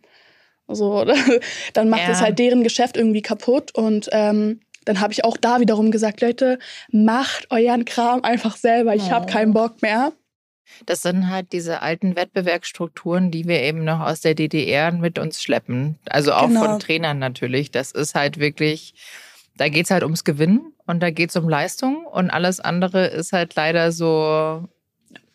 So, 0.67 1.05
dann 1.73 1.89
macht 1.89 2.01
Ja. 2.01 2.07
das 2.09 2.21
halt 2.21 2.39
deren 2.39 2.63
Geschäft 2.63 2.97
irgendwie 2.97 3.21
kaputt 3.21 3.75
und 3.75 4.09
ähm, 4.11 4.61
dann 4.85 4.99
habe 4.99 5.13
ich 5.13 5.23
auch 5.23 5.37
da 5.37 5.59
wiederum 5.61 5.91
gesagt, 5.91 6.21
Leute, 6.21 6.59
macht 6.91 7.47
euren 7.51 7.85
Kram 7.85 8.23
einfach 8.23 8.57
selber. 8.57 8.93
Ich 8.95 9.11
habe 9.11 9.25
Oh. 9.29 9.31
keinen 9.31 9.53
Bock 9.53 9.81
mehr. 9.81 10.11
Das 10.85 11.01
sind 11.03 11.29
halt 11.29 11.53
diese 11.53 11.81
alten 11.81 12.15
Wettbewerbsstrukturen, 12.15 13.29
die 13.31 13.47
wir 13.47 13.61
eben 13.61 13.83
noch 13.83 13.99
aus 14.01 14.21
der 14.21 14.33
DDR 14.35 14.91
mit 14.91 15.19
uns 15.19 15.41
schleppen. 15.41 15.99
Also 16.09 16.33
auch 16.33 16.47
Genau. 16.47 16.65
von 16.65 16.79
Trainern 16.79 17.19
natürlich. 17.19 17.71
Das 17.71 17.91
ist 17.91 18.15
halt 18.15 18.39
wirklich, 18.39 18.93
da 19.57 19.69
geht's 19.69 19.91
halt 19.91 20.03
ums 20.03 20.23
Gewinnen 20.23 20.73
und 20.85 21.01
da 21.01 21.11
geht's 21.11 21.35
um 21.35 21.47
Leistung 21.47 22.05
und 22.05 22.29
alles 22.31 22.59
andere 22.59 23.05
ist 23.07 23.31
halt 23.33 23.55
leider 23.55 23.91
so. 23.91 24.67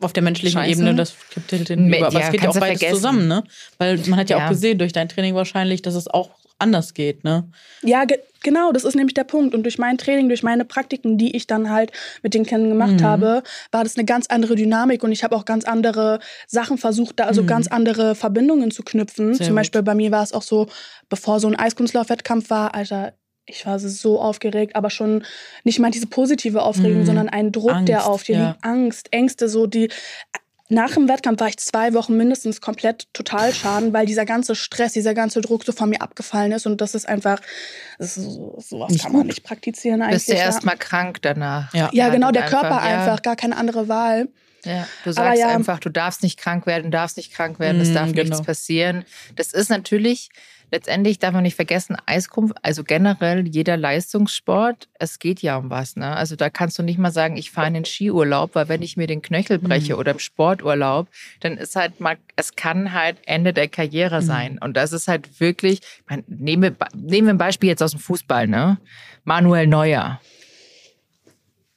Auf 0.00 0.12
der 0.12 0.22
menschlichen 0.22 0.60
Scheiße. 0.60 0.80
Ebene, 0.80 0.94
das 0.94 1.14
kippt 1.30 1.50
hinten 1.50 1.88
über. 1.88 2.06
Aber 2.06 2.18
ja, 2.18 2.26
es 2.26 2.30
geht 2.30 2.42
ja 2.42 2.50
auch 2.50 2.54
beides 2.54 2.78
vergessen. 2.78 2.94
zusammen, 2.94 3.26
ne? 3.26 3.42
Weil 3.78 3.98
man 4.06 4.18
hat 4.18 4.30
ja, 4.30 4.38
Ja. 4.38 4.44
auch 4.44 4.50
gesehen 4.50 4.78
durch 4.78 4.92
dein 4.92 5.08
Training 5.08 5.34
wahrscheinlich, 5.34 5.82
dass 5.82 5.94
es 5.94 6.06
auch 6.06 6.30
anders 6.58 6.94
geht, 6.94 7.24
ne? 7.24 7.48
Ja, 7.82 8.04
ge 8.04 8.18
genau, 8.42 8.72
das 8.72 8.84
ist 8.84 8.94
nämlich 8.94 9.14
der 9.14 9.24
Punkt. 9.24 9.54
Und 9.54 9.64
durch 9.64 9.78
mein 9.78 9.98
Training, 9.98 10.28
durch 10.28 10.42
meine 10.42 10.64
Praktiken, 10.64 11.18
die 11.18 11.34
ich 11.36 11.46
dann 11.46 11.70
halt 11.70 11.92
mit 12.22 12.34
den 12.34 12.44
Kindern 12.44 12.68
gemacht 12.70 13.00
mhm. 13.00 13.04
habe, 13.04 13.42
war 13.72 13.84
das 13.84 13.96
eine 13.96 14.04
ganz 14.04 14.26
andere 14.28 14.54
Dynamik 14.54 15.02
und 15.02 15.12
ich 15.12 15.24
habe 15.24 15.34
auch 15.36 15.44
ganz 15.44 15.64
andere 15.64 16.20
Sachen 16.46 16.78
versucht, 16.78 17.18
da 17.18 17.24
also 17.24 17.42
mhm. 17.42 17.46
ganz 17.48 17.68
andere 17.68 18.14
Verbindungen 18.14 18.70
zu 18.70 18.82
knüpfen. 18.82 19.34
Sehr 19.34 19.46
Zum 19.46 19.56
Beispiel 19.56 19.80
gut. 19.80 19.86
bei 19.86 19.94
mir 19.94 20.10
war 20.10 20.22
es 20.22 20.32
auch 20.32 20.42
so, 20.42 20.68
bevor 21.08 21.40
so 21.40 21.48
ein 21.48 21.56
Eiskunstlaufwettkampf 21.56 22.50
war, 22.50 22.74
Alter, 22.74 23.14
ich 23.48 23.66
war 23.66 23.78
so 23.78 24.20
aufgeregt, 24.20 24.76
aber 24.76 24.90
schon 24.90 25.24
nicht 25.64 25.78
mal 25.78 25.90
diese 25.90 26.06
positive 26.06 26.62
Aufregung, 26.62 27.00
mhm. 27.00 27.06
sondern 27.06 27.28
ein 27.28 27.50
Druck, 27.50 27.72
Angst, 27.72 27.88
der 27.88 28.06
auf 28.06 28.22
dir 28.22 28.36
ja. 28.36 28.48
liegt, 28.48 28.64
Angst, 28.64 29.08
Ängste, 29.12 29.48
so 29.48 29.66
die. 29.66 29.88
Nach 30.70 30.92
dem 30.92 31.08
Wettkampf 31.08 31.40
war 31.40 31.48
ich 31.48 31.56
zwei 31.56 31.94
Wochen 31.94 32.14
mindestens 32.18 32.60
komplett 32.60 33.08
total 33.14 33.54
schaden, 33.54 33.94
weil 33.94 34.04
dieser 34.04 34.26
ganze 34.26 34.54
Stress, 34.54 34.92
dieser 34.92 35.14
ganze 35.14 35.40
Druck 35.40 35.64
so 35.64 35.72
von 35.72 35.88
mir 35.88 36.02
abgefallen 36.02 36.52
ist 36.52 36.66
und 36.66 36.82
das 36.82 36.94
ist 36.94 37.08
einfach, 37.08 37.40
das 37.98 38.18
ist 38.18 38.34
so, 38.34 38.54
sowas 38.58 38.92
nicht 38.92 39.02
kann 39.02 39.14
man 39.14 39.26
nicht 39.26 39.44
praktizieren 39.44 40.02
eigentlich. 40.02 40.26
Bist 40.26 40.28
du 40.28 40.34
erstmal 40.34 40.76
krank 40.76 41.22
danach. 41.22 41.72
Ja, 41.72 41.88
ja 41.94 42.10
genau, 42.10 42.32
der 42.32 42.44
einfach, 42.44 42.60
Körper 42.60 42.86
ja. 42.86 43.00
einfach, 43.00 43.22
gar 43.22 43.36
keine 43.36 43.56
andere 43.56 43.88
Wahl. 43.88 44.28
Ja, 44.64 44.86
du 45.04 45.12
sagst 45.12 45.40
ja, 45.40 45.48
einfach, 45.48 45.78
du 45.78 45.88
darfst 45.88 46.22
nicht 46.22 46.38
krank 46.38 46.66
werden, 46.66 46.90
darfst 46.90 47.16
nicht 47.16 47.32
krank 47.32 47.58
werden, 47.58 47.80
es 47.80 47.94
darf 47.94 48.12
genau. 48.12 48.24
nichts 48.24 48.42
passieren. 48.42 49.06
Das 49.36 49.54
ist 49.54 49.70
natürlich 49.70 50.28
letztendlich 50.70 51.18
darf 51.18 51.32
man 51.32 51.42
nicht 51.42 51.56
vergessen, 51.56 51.96
Eiskunft, 52.06 52.56
also 52.62 52.84
generell 52.84 53.46
jeder 53.46 53.76
Leistungssport, 53.76 54.88
es 54.94 55.18
geht 55.18 55.40
ja 55.40 55.56
um 55.56 55.70
was. 55.70 55.96
Ne? 55.96 56.14
Also 56.14 56.36
da 56.36 56.50
kannst 56.50 56.78
du 56.78 56.82
nicht 56.82 56.98
mal 56.98 57.10
sagen, 57.10 57.36
ich 57.36 57.50
fahre 57.50 57.68
in 57.68 57.74
den 57.74 57.84
Skiurlaub, 57.84 58.54
weil 58.54 58.68
wenn 58.68 58.82
ich 58.82 58.96
mir 58.96 59.06
den 59.06 59.22
Knöchel 59.22 59.58
breche 59.58 59.94
mhm. 59.94 59.98
oder 59.98 60.12
im 60.12 60.18
Sporturlaub, 60.18 61.08
dann 61.40 61.56
ist 61.56 61.76
halt 61.76 62.00
mal, 62.00 62.16
es 62.36 62.56
kann 62.56 62.92
halt 62.92 63.18
Ende 63.26 63.52
der 63.52 63.68
Karriere 63.68 64.20
mhm. 64.20 64.26
sein. 64.26 64.58
Und 64.58 64.76
das 64.76 64.92
ist 64.92 65.08
halt 65.08 65.40
wirklich, 65.40 65.80
man, 66.08 66.24
nehmen, 66.26 66.62
wir, 66.62 66.76
nehmen 66.94 67.28
wir 67.28 67.34
ein 67.34 67.38
Beispiel 67.38 67.68
jetzt 67.68 67.82
aus 67.82 67.92
dem 67.92 68.00
Fußball, 68.00 68.46
ne? 68.46 68.78
Manuel 69.24 69.66
Neuer 69.66 70.20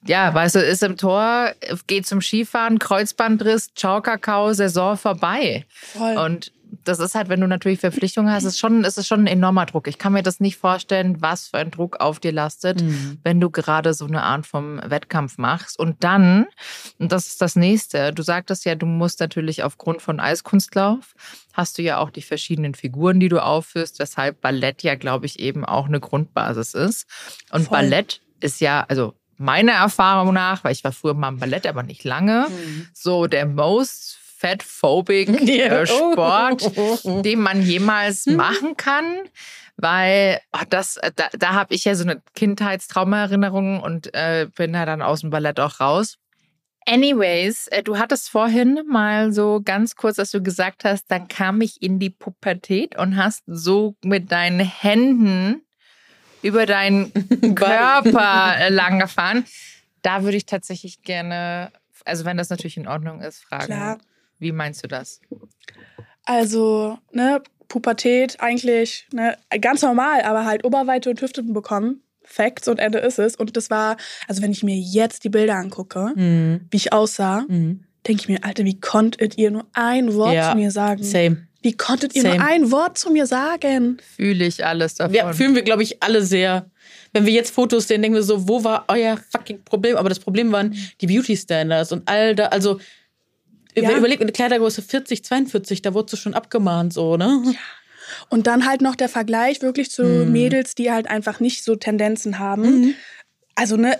ja, 0.05 0.33
weißt 0.33 0.55
du, 0.55 0.60
ist 0.60 0.83
im 0.83 0.98
Tor, 0.98 1.51
geht 1.88 2.07
zum 2.07 2.21
Skifahren, 2.21 2.79
Kreuzbandriss, 2.79 3.69
Ciao 3.75 4.01
Kakao, 4.01 4.53
Saison 4.53 4.98
vorbei. 4.98 5.65
Voll. 5.69 6.17
Und 6.17 6.51
das 6.84 7.00
ist 7.00 7.16
halt, 7.16 7.30
wenn 7.30 7.42
du 7.42 7.48
natürlich 7.48 7.80
Verpflichtungen 7.80 8.32
hast, 8.32 8.44
ist 8.44 8.60
schon, 8.60 8.84
ist 8.84 8.98
es 8.98 9.08
schon 9.08 9.22
ein 9.22 9.28
enormer 9.28 9.66
Druck. 9.66 9.88
Ich 9.88 9.98
kann 9.98 10.13
mir 10.13 10.24
das 10.24 10.40
nicht 10.40 10.58
vorstellen, 10.58 11.22
was 11.22 11.48
für 11.48 11.58
ein 11.58 11.72
Druck 11.72 12.00
auf 12.00 12.20
dir 12.20 12.32
lastet, 12.32 12.82
mhm. 12.82 13.20
wenn 13.24 13.40
du 13.40 13.50
gerade 13.50 13.94
so 13.94 14.06
eine 14.06 14.24
Art 14.24 14.46
vom 14.46 14.80
Wettkampf 14.84 15.38
machst. 15.38 15.78
Und 15.78 16.04
dann, 16.04 16.48
und 16.98 17.12
das 17.12 17.28
ist 17.28 17.42
das 17.42 17.56
nächste, 17.56 18.13
du 18.13 18.24
sagtest 18.24 18.66
ja, 18.66 18.75
du 18.75 18.86
musst 18.86 19.20
natürlich 19.20 19.63
aufgrund 19.63 20.01
von 20.01 20.20
Eiskunstlauf, 20.20 21.13
hast 21.54 21.78
du 21.78 21.82
ja 21.82 21.98
auch 21.98 22.10
die 22.10 22.22
verschiedenen 22.22 22.74
Figuren, 22.74 23.20
die 23.20 23.30
du 23.30 23.44
aufführst, 23.44 24.00
weshalb 24.00 24.42
Ballett 24.42 24.84
ja, 24.84 24.96
glaube 24.96 25.25
ich, 25.25 25.40
eben 25.40 25.66
auch 25.66 25.88
eine 25.88 26.00
Grundbasis 26.00 26.74
ist. 26.74 27.08
Und 27.51 27.66
Voll. 27.66 27.80
Ballett 27.80 28.22
ist 28.40 28.62
ja, 28.62 28.86
also 28.88 29.13
meiner 29.38 29.74
Erfahrung 29.74 30.34
nach, 30.34 30.63
weil 30.63 30.72
ich 30.72 30.84
war 30.84 30.92
früher 30.92 31.16
mal 31.16 31.30
im 31.30 31.40
Ballett, 31.40 31.68
aber 31.68 31.84
nicht 31.84 32.04
lange, 32.04 32.48
mhm. 32.50 32.88
so 32.94 33.28
der 33.28 33.46
most 33.48 34.21
fatphobic 34.41 35.29
yeah. 35.48 35.81
Äh, 35.81 35.88
Sport, 35.88 36.71
den 37.25 37.39
man 37.39 37.62
jemals 37.62 38.25
hm. 38.25 38.36
machen 38.36 38.77
kann. 38.77 39.19
Weil 39.77 40.39
oh, 40.53 40.63
das, 40.69 40.98
äh, 40.98 41.12
da, 41.15 41.25
da 41.38 41.53
habe 41.53 41.74
ich 41.74 41.86
ja 41.86 41.95
so 41.95 42.03
eine 42.03 42.21
Kindheitstraumaerinnerung 42.36 43.81
und 43.81 44.13
äh, 44.13 44.48
bin 44.55 44.74
ja 44.74 44.86
dann 44.86 45.01
aus 45.01 45.21
dem 45.21 45.29
Ballett 45.29 45.60
auch 45.60 45.79
raus. 45.79 46.17
Anyways, 46.86 47.67
äh, 47.67 47.83
du 47.83 47.98
hattest 47.98 48.29
vorhin 48.29 48.81
mal 48.88 49.31
so 49.31 49.62
ganz 49.63 49.95
kurz, 49.95 50.17
dass 50.17 50.31
du 50.31 50.41
gesagt 50.41 50.83
hast, 50.83 51.05
dann 51.10 51.27
kam 51.27 51.62
ich 51.62 51.81
in 51.81 52.00
die 52.00 52.10
Pubertät 52.10 52.98
und 52.98 53.17
hast 53.17 53.43
so 53.48 53.95
mit 54.03 54.31
deinen 54.31 54.60
Händen 54.60 55.62
über 56.41 56.65
deinen 56.65 57.13
Körper 57.55 58.69
lang 58.69 59.00
gefahren. 59.00 59.45
Da 60.01 60.24
würde 60.24 60.38
ich 60.38 60.48
tatsächlich 60.48 61.03
gerne, 61.03 61.71
also 62.05 62.25
wenn 62.25 62.38
das 62.38 62.50
natürlich 62.50 62.77
in 62.77 62.88
Ordnung 62.88 63.21
ist, 63.21 63.43
fragen. 63.43 63.65
Klar. 63.65 63.98
Wie 64.41 64.51
meinst 64.51 64.83
du 64.83 64.88
das? 64.88 65.21
Also, 66.25 66.98
ne, 67.12 67.41
Pubertät 67.67 68.38
eigentlich 68.39 69.07
ne, 69.13 69.38
ganz 69.62 69.81
normal, 69.81 70.24
aber 70.24 70.45
halt 70.45 70.65
Oberweite 70.65 71.10
und 71.10 71.21
Hüften 71.21 71.53
bekommen. 71.53 72.01
Facts 72.24 72.67
und 72.67 72.79
Ende 72.79 73.00
ist 73.00 73.19
es. 73.19 73.36
Und 73.36 73.55
das 73.55 73.69
war, 73.69 73.98
also 74.27 74.41
wenn 74.41 74.51
ich 74.51 74.63
mir 74.63 74.75
jetzt 74.75 75.24
die 75.24 75.29
Bilder 75.29 75.55
angucke, 75.55 76.12
mhm. 76.15 76.62
wie 76.71 76.77
ich 76.77 76.91
aussah, 76.91 77.45
mhm. 77.48 77.83
denke 78.07 78.21
ich 78.21 78.27
mir, 78.27 78.43
Alter, 78.43 78.65
wie 78.65 78.79
konntet 78.79 79.38
ihr 79.38 79.51
nur 79.51 79.67
ein 79.74 80.13
Wort 80.15 80.33
ja, 80.33 80.51
zu 80.51 80.57
mir 80.57 80.71
sagen? 80.71 81.03
Same. 81.03 81.48
Wie 81.62 81.77
konntet 81.77 82.15
ihr 82.15 82.24
Same. 82.24 82.38
nur 82.38 82.45
ein 82.48 82.71
Wort 82.71 82.98
zu 82.98 83.12
mir 83.12 83.27
sagen? 83.27 83.98
Fühle 84.15 84.45
ich 84.45 84.65
alles 84.65 84.95
davon. 84.95 85.13
Ja, 85.13 85.31
fühlen 85.31 85.53
wir, 85.53 85.62
glaube 85.62 85.83
ich, 85.83 86.01
alle 86.01 86.24
sehr. 86.24 86.65
Wenn 87.13 87.25
wir 87.25 87.33
jetzt 87.33 87.53
Fotos 87.53 87.88
sehen, 87.88 88.01
denken 88.01 88.15
wir 88.15 88.24
so, 88.24 88.48
wo 88.48 88.63
war 88.63 88.86
euer 88.88 89.17
fucking 89.29 89.63
Problem? 89.63 89.98
Aber 89.98 90.10
das 90.10 90.19
Problem 90.19 90.51
waren 90.51 90.75
die 91.00 91.07
Beauty 91.07 91.38
Standards 91.38 91.91
und 91.91 92.07
all 92.07 92.36
da, 92.36 92.48
also 92.48 92.79
ja. 93.75 93.98
Überleg, 93.98 94.22
eine 94.22 94.32
Kleidergröße 94.32 94.82
40, 94.82 95.24
42, 95.24 95.82
da 95.82 95.94
wurdest 95.94 96.13
du 96.13 96.18
schon 96.18 96.34
abgemahnt, 96.34 96.94
so, 96.94 97.18
ne? 97.18 97.42
Ja. 97.46 97.60
Und 98.30 98.48
dann 98.48 98.66
halt 98.66 98.82
noch 98.82 98.96
der 98.96 99.10
Vergleich 99.10 99.62
wirklich 99.62 99.90
zu 99.90 100.04
mhm. 100.04 100.32
Mädels, 100.32 100.75
die 100.75 100.92
halt 100.92 101.10
einfach 101.10 101.40
nicht 101.40 101.63
so 101.63 101.75
Tendenzen 101.75 102.40
haben. 102.40 102.82
Mhm. 102.82 102.96
Also, 103.56 103.78
ne, 103.78 103.98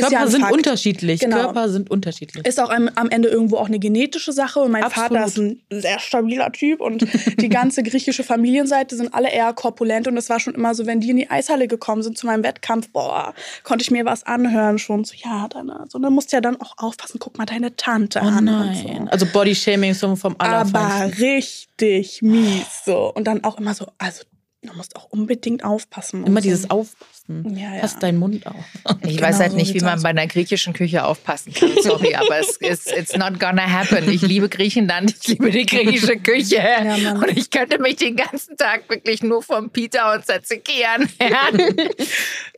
Körper 0.00 0.14
ja 0.14 0.26
sind 0.26 0.40
Fakt. 0.42 0.52
unterschiedlich. 0.52 1.20
Genau. 1.20 1.36
Körper 1.36 1.68
sind 1.68 1.90
unterschiedlich. 1.90 2.46
Ist 2.46 2.60
auch 2.60 2.70
am, 2.70 2.90
am, 2.94 3.08
Ende 3.10 3.28
irgendwo 3.28 3.56
auch 3.56 3.66
eine 3.66 3.78
genetische 3.78 4.32
Sache. 4.32 4.60
Und 4.60 4.72
mein 4.72 4.82
Absolut. 4.82 5.10
Vater 5.10 5.26
ist 5.26 5.38
ein 5.38 5.60
sehr 5.70 5.98
stabiler 5.98 6.50
Typ 6.52 6.80
und 6.80 7.06
die 7.40 7.48
ganze 7.48 7.82
griechische 7.82 8.24
Familienseite 8.24 8.96
sind 8.96 9.14
alle 9.14 9.30
eher 9.30 9.52
korpulent. 9.52 10.08
Und 10.08 10.16
es 10.16 10.28
war 10.30 10.40
schon 10.40 10.54
immer 10.54 10.74
so, 10.74 10.86
wenn 10.86 11.00
die 11.00 11.10
in 11.10 11.16
die 11.16 11.30
Eishalle 11.30 11.68
gekommen 11.68 12.02
sind 12.02 12.18
zu 12.18 12.26
meinem 12.26 12.44
Wettkampf, 12.44 12.90
boah, 12.90 13.34
konnte 13.64 13.82
ich 13.82 13.90
mir 13.90 14.04
was 14.04 14.24
anhören 14.24 14.78
schon. 14.78 15.04
So, 15.04 15.14
ja, 15.16 15.48
dann, 15.48 15.70
also, 15.70 15.98
dann 15.98 16.12
musst 16.12 16.32
du 16.32 16.36
ja 16.36 16.40
dann 16.40 16.60
auch 16.60 16.74
aufpassen, 16.78 17.18
guck 17.18 17.38
mal 17.38 17.46
deine 17.46 17.76
Tante 17.76 18.20
oh, 18.22 18.26
an. 18.26 18.44
Nein. 18.44 18.76
So. 18.76 19.10
Also 19.10 19.26
Bodyshaming 19.26 19.94
so 19.94 20.16
vom 20.16 20.36
Allerfeinsten. 20.38 20.76
Aber 20.76 21.18
richtig 21.18 22.22
mies 22.22 22.84
so. 22.84 23.12
Und 23.14 23.24
dann 23.24 23.44
auch 23.44 23.58
immer 23.58 23.74
so, 23.74 23.86
also 23.98 24.22
Du 24.62 24.72
musst 24.74 24.96
auch 24.96 25.04
unbedingt 25.10 25.64
aufpassen. 25.64 26.26
Immer 26.26 26.40
so. 26.40 26.48
dieses 26.48 26.70
Aufpassen. 26.70 27.17
Ja, 27.28 27.74
ja. 27.74 27.80
Pass 27.82 27.98
deinen 27.98 28.18
Mund 28.18 28.46
auf. 28.46 28.54
Ich 29.02 29.16
genau 29.16 29.28
weiß 29.28 29.40
halt 29.40 29.52
nicht, 29.52 29.74
wie 29.74 29.80
man 29.80 30.02
bei 30.02 30.08
einer 30.08 30.26
griechischen 30.26 30.72
Küche 30.72 31.04
aufpassen 31.04 31.52
kann. 31.52 31.70
Sorry, 31.82 32.14
aber 32.14 32.38
es 32.38 32.56
ist 32.60 32.90
it's 32.90 33.14
not 33.16 33.38
gonna 33.38 33.70
happen. 33.70 34.10
Ich 34.10 34.22
liebe 34.22 34.48
Griechenland, 34.48 35.14
ich 35.20 35.28
liebe 35.28 35.50
die 35.50 35.66
griechische 35.66 36.16
Küche. 36.16 36.56
Ja, 36.56 37.14
und 37.14 37.36
ich 37.36 37.50
könnte 37.50 37.78
mich 37.78 37.96
den 37.96 38.16
ganzen 38.16 38.56
Tag 38.56 38.88
wirklich 38.88 39.22
nur 39.22 39.42
vom 39.42 39.68
Pita 39.68 40.14
und 40.14 40.24
Tzatziki 40.24 40.80
ernähren. 40.80 41.76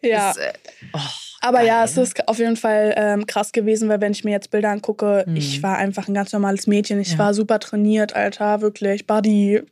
ja. 0.03 0.29
Das, 0.29 0.37
äh, 0.37 0.53
oh. 0.93 0.99
Aber 1.41 1.63
ja, 1.63 1.85
es 1.85 1.97
ist 1.97 2.29
auf 2.29 2.39
jeden 2.39 2.57
Fall 2.57 2.95
ähm, 2.97 3.27
krass 3.27 3.53
gewesen, 3.53 3.89
weil 3.89 4.01
wenn 4.01 4.13
ich 4.13 4.25
mir 4.25 4.33
jetzt 4.33 4.51
Bilder 4.51 4.71
angucke, 4.71 5.25
mhm. 5.27 5.37
ich 5.37 5.63
war 5.63 5.79
einfach 5.79 6.07
ein 6.07 6.15
ganz 6.15 6.33
normales 6.33 6.67
Mädchen. 6.67 7.01
Ich 7.01 7.13
ja. 7.13 7.19
war 7.19 7.35
super 7.35 7.59
trainiert, 7.59 8.15
Alter, 8.15 8.61
wirklich, 8.61 9.07
Body. 9.07 9.63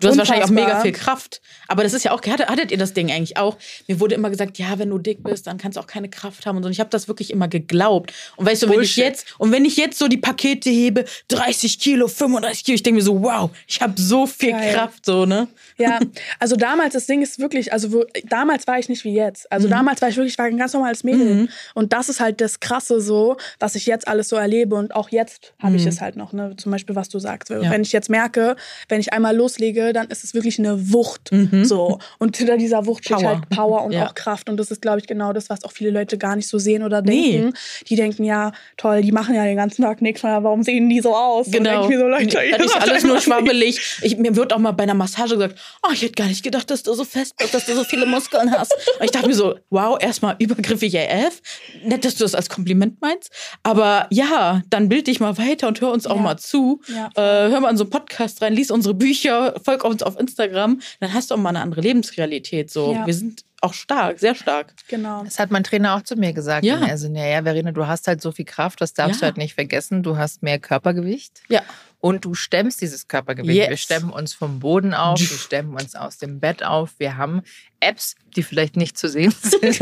Du 0.00 0.08
hast 0.08 0.16
wahrscheinlich 0.16 0.44
auch 0.44 0.50
mega 0.50 0.80
viel 0.80 0.92
Kraft. 0.92 1.40
Aber 1.66 1.82
das 1.82 1.92
ist 1.92 2.04
ja 2.04 2.12
auch, 2.12 2.22
hattet, 2.22 2.48
hattet 2.48 2.70
ihr 2.70 2.78
das 2.78 2.92
Ding 2.92 3.10
eigentlich 3.10 3.36
auch? 3.36 3.56
Mir 3.88 3.98
wurde 3.98 4.14
immer 4.14 4.30
gesagt, 4.30 4.58
ja, 4.58 4.78
wenn 4.78 4.90
du 4.90 4.98
dick 4.98 5.22
bist, 5.24 5.46
dann 5.46 5.58
kannst 5.58 5.76
du 5.76 5.80
auch 5.80 5.86
keine 5.86 6.08
Kraft 6.08 6.46
haben 6.46 6.56
und 6.56 6.62
so. 6.62 6.68
Und 6.68 6.72
ich 6.72 6.80
habe 6.80 6.90
das 6.90 7.08
wirklich 7.08 7.30
immer 7.32 7.48
geglaubt. 7.48 8.12
Und 8.36 8.46
weißt 8.46 8.62
du, 8.62 8.68
wenn 8.68 8.80
ich 8.80 8.96
jetzt, 8.96 9.34
und 9.38 9.50
wenn 9.50 9.64
ich 9.64 9.76
jetzt 9.76 9.98
so 9.98 10.06
die 10.06 10.16
Pakete 10.16 10.70
hebe, 10.70 11.04
30 11.28 11.78
Kilo, 11.80 12.06
35 12.06 12.64
Kilo, 12.64 12.74
ich 12.76 12.82
denke 12.82 12.98
mir 12.98 13.04
so, 13.04 13.22
wow, 13.22 13.50
ich 13.66 13.80
habe 13.80 13.94
so 14.00 14.26
viel 14.26 14.52
Geil. 14.52 14.74
Kraft, 14.74 15.04
so, 15.04 15.26
ne? 15.26 15.48
Ja, 15.76 15.98
also 16.38 16.56
damals, 16.56 16.94
das 16.94 17.06
Ding 17.06 17.22
ist 17.22 17.38
wirklich, 17.38 17.72
also 17.72 17.92
wo, 17.92 18.04
damals 18.24 18.66
war 18.66 18.78
ich 18.78 18.88
nicht 18.88 19.04
wie 19.04 19.14
jetzt. 19.14 19.50
Also 19.50 19.66
mhm. 19.66 19.72
damals 19.72 20.00
war 20.00 20.08
ich 20.08 20.16
wirklich, 20.16 20.34
ich 20.34 20.38
war 20.38 20.46
ein 20.46 20.56
ganz 20.56 20.67
normales 20.72 21.04
Mädel. 21.04 21.34
Mhm. 21.34 21.48
Und 21.74 21.92
das 21.92 22.08
ist 22.08 22.20
halt 22.20 22.40
das 22.40 22.60
Krasse 22.60 23.00
so, 23.00 23.36
was 23.58 23.74
ich 23.74 23.86
jetzt 23.86 24.08
alles 24.08 24.28
so 24.28 24.36
erlebe. 24.36 24.74
Und 24.76 24.94
auch 24.94 25.10
jetzt 25.10 25.54
habe 25.58 25.76
ich 25.76 25.82
mhm. 25.82 25.88
es 25.88 26.00
halt 26.00 26.16
noch, 26.16 26.32
ne? 26.32 26.54
Zum 26.56 26.72
Beispiel, 26.72 26.96
was 26.96 27.08
du 27.08 27.18
sagst. 27.18 27.50
Ja. 27.50 27.70
Wenn 27.70 27.82
ich 27.82 27.92
jetzt 27.92 28.10
merke, 28.10 28.56
wenn 28.88 29.00
ich 29.00 29.12
einmal 29.12 29.36
loslege, 29.36 29.92
dann 29.92 30.08
ist 30.08 30.24
es 30.24 30.34
wirklich 30.34 30.58
eine 30.58 30.92
Wucht. 30.92 31.32
Mhm. 31.32 31.64
So. 31.64 31.98
Und 32.18 32.36
hinter 32.36 32.56
dieser 32.56 32.86
Wucht 32.86 33.04
steht 33.04 33.24
halt 33.24 33.48
Power 33.48 33.84
und 33.84 33.92
ja. 33.92 34.06
auch 34.06 34.14
Kraft. 34.14 34.48
Und 34.48 34.56
das 34.56 34.70
ist, 34.70 34.82
glaube 34.82 34.98
ich, 34.98 35.06
genau 35.06 35.32
das, 35.32 35.50
was 35.50 35.64
auch 35.64 35.72
viele 35.72 35.90
Leute 35.90 36.18
gar 36.18 36.36
nicht 36.36 36.48
so 36.48 36.58
sehen 36.58 36.82
oder 36.82 37.02
denken. 37.02 37.46
Nee. 37.46 37.52
Die 37.88 37.96
denken, 37.96 38.24
ja, 38.24 38.52
toll, 38.76 39.02
die 39.02 39.12
machen 39.12 39.34
ja 39.34 39.44
den 39.44 39.56
ganzen 39.56 39.82
Tag 39.82 40.02
nichts, 40.02 40.22
warum 40.22 40.62
sehen 40.62 40.88
die 40.88 41.00
so 41.00 41.14
aus? 41.14 41.50
Genau. 41.50 41.86
Und 41.86 41.92
so, 41.92 42.06
Leute, 42.06 42.38
das 42.56 42.66
ist 42.66 42.76
alles 42.76 43.04
nur 43.04 43.20
schwabbelig. 43.20 43.98
Ich, 44.02 44.16
mir 44.16 44.36
wird 44.36 44.52
auch 44.52 44.58
mal 44.58 44.72
bei 44.72 44.84
einer 44.84 44.94
Massage 44.94 45.34
gesagt, 45.34 45.58
oh, 45.82 45.90
ich 45.92 46.02
hätte 46.02 46.14
gar 46.14 46.26
nicht 46.26 46.42
gedacht, 46.42 46.70
dass 46.70 46.82
du 46.82 46.94
so 46.94 47.04
fest 47.04 47.36
bist, 47.36 47.54
dass 47.54 47.66
du 47.66 47.74
so 47.74 47.84
viele 47.84 48.06
Muskeln 48.06 48.50
hast. 48.50 48.74
Und 48.98 49.04
ich 49.04 49.10
dachte 49.10 49.28
mir 49.28 49.34
so, 49.34 49.56
wow, 49.70 49.96
erstmal 50.00 50.36
übergriffig 50.58 50.98
AF. 50.98 51.40
Nett, 51.84 52.04
dass 52.04 52.16
du 52.16 52.24
das 52.24 52.34
als 52.34 52.48
Kompliment 52.48 53.00
meinst. 53.00 53.30
Aber 53.62 54.06
ja, 54.10 54.62
dann 54.70 54.88
bild 54.88 55.06
dich 55.06 55.20
mal 55.20 55.38
weiter 55.38 55.68
und 55.68 55.80
hör 55.80 55.92
uns 55.92 56.06
auch 56.06 56.16
ja. 56.16 56.22
mal 56.22 56.36
zu. 56.36 56.80
Ja. 56.88 57.10
Äh, 57.14 57.50
hör 57.50 57.60
mal 57.60 57.70
in 57.70 57.76
so 57.76 57.84
einen 57.84 57.90
Podcast 57.90 58.42
rein, 58.42 58.52
lies 58.52 58.70
unsere 58.70 58.94
Bücher, 58.94 59.54
folg 59.64 59.84
uns 59.84 60.02
auf 60.02 60.18
Instagram. 60.18 60.80
Dann 61.00 61.14
hast 61.14 61.30
du 61.30 61.34
auch 61.34 61.38
mal 61.38 61.50
eine 61.50 61.60
andere 61.60 61.80
Lebensrealität. 61.80 62.70
So, 62.70 62.92
ja. 62.92 63.06
wir 63.06 63.14
sind 63.14 63.44
auch 63.60 63.74
stark, 63.74 64.20
sehr 64.20 64.34
stark. 64.34 64.74
Genau. 64.88 65.24
Das 65.24 65.38
hat 65.38 65.50
mein 65.50 65.64
Trainer 65.64 65.96
auch 65.96 66.02
zu 66.02 66.16
mir 66.16 66.32
gesagt. 66.32 66.64
Ja. 66.64 66.78
Also, 66.78 67.08
ja, 67.08 67.26
ja, 67.26 67.42
Verena, 67.42 67.72
du 67.72 67.86
hast 67.86 68.06
halt 68.06 68.22
so 68.22 68.30
viel 68.30 68.44
Kraft, 68.44 68.80
das 68.80 68.94
darfst 68.94 69.16
ja. 69.16 69.20
du 69.20 69.24
halt 69.26 69.36
nicht 69.36 69.54
vergessen. 69.54 70.02
Du 70.02 70.16
hast 70.16 70.42
mehr 70.42 70.58
Körpergewicht. 70.58 71.42
Ja. 71.48 71.62
Und 72.00 72.24
du 72.24 72.34
stemmst 72.34 72.80
dieses 72.80 73.08
Körpergewicht. 73.08 73.56
Yes. 73.56 73.68
Wir 73.70 73.76
stemmen 73.76 74.10
uns 74.10 74.32
vom 74.34 74.60
Boden 74.60 74.94
auf, 74.94 75.18
wir 75.18 75.26
stemmen 75.38 75.74
uns 75.74 75.94
aus 75.94 76.18
dem 76.18 76.38
Bett 76.40 76.62
auf. 76.62 76.94
Wir 76.98 77.16
haben 77.16 77.42
Apps, 77.80 78.14
die 78.36 78.42
vielleicht 78.42 78.76
nicht 78.76 78.96
zu 78.96 79.08
sehen 79.08 79.32
sind. 79.42 79.62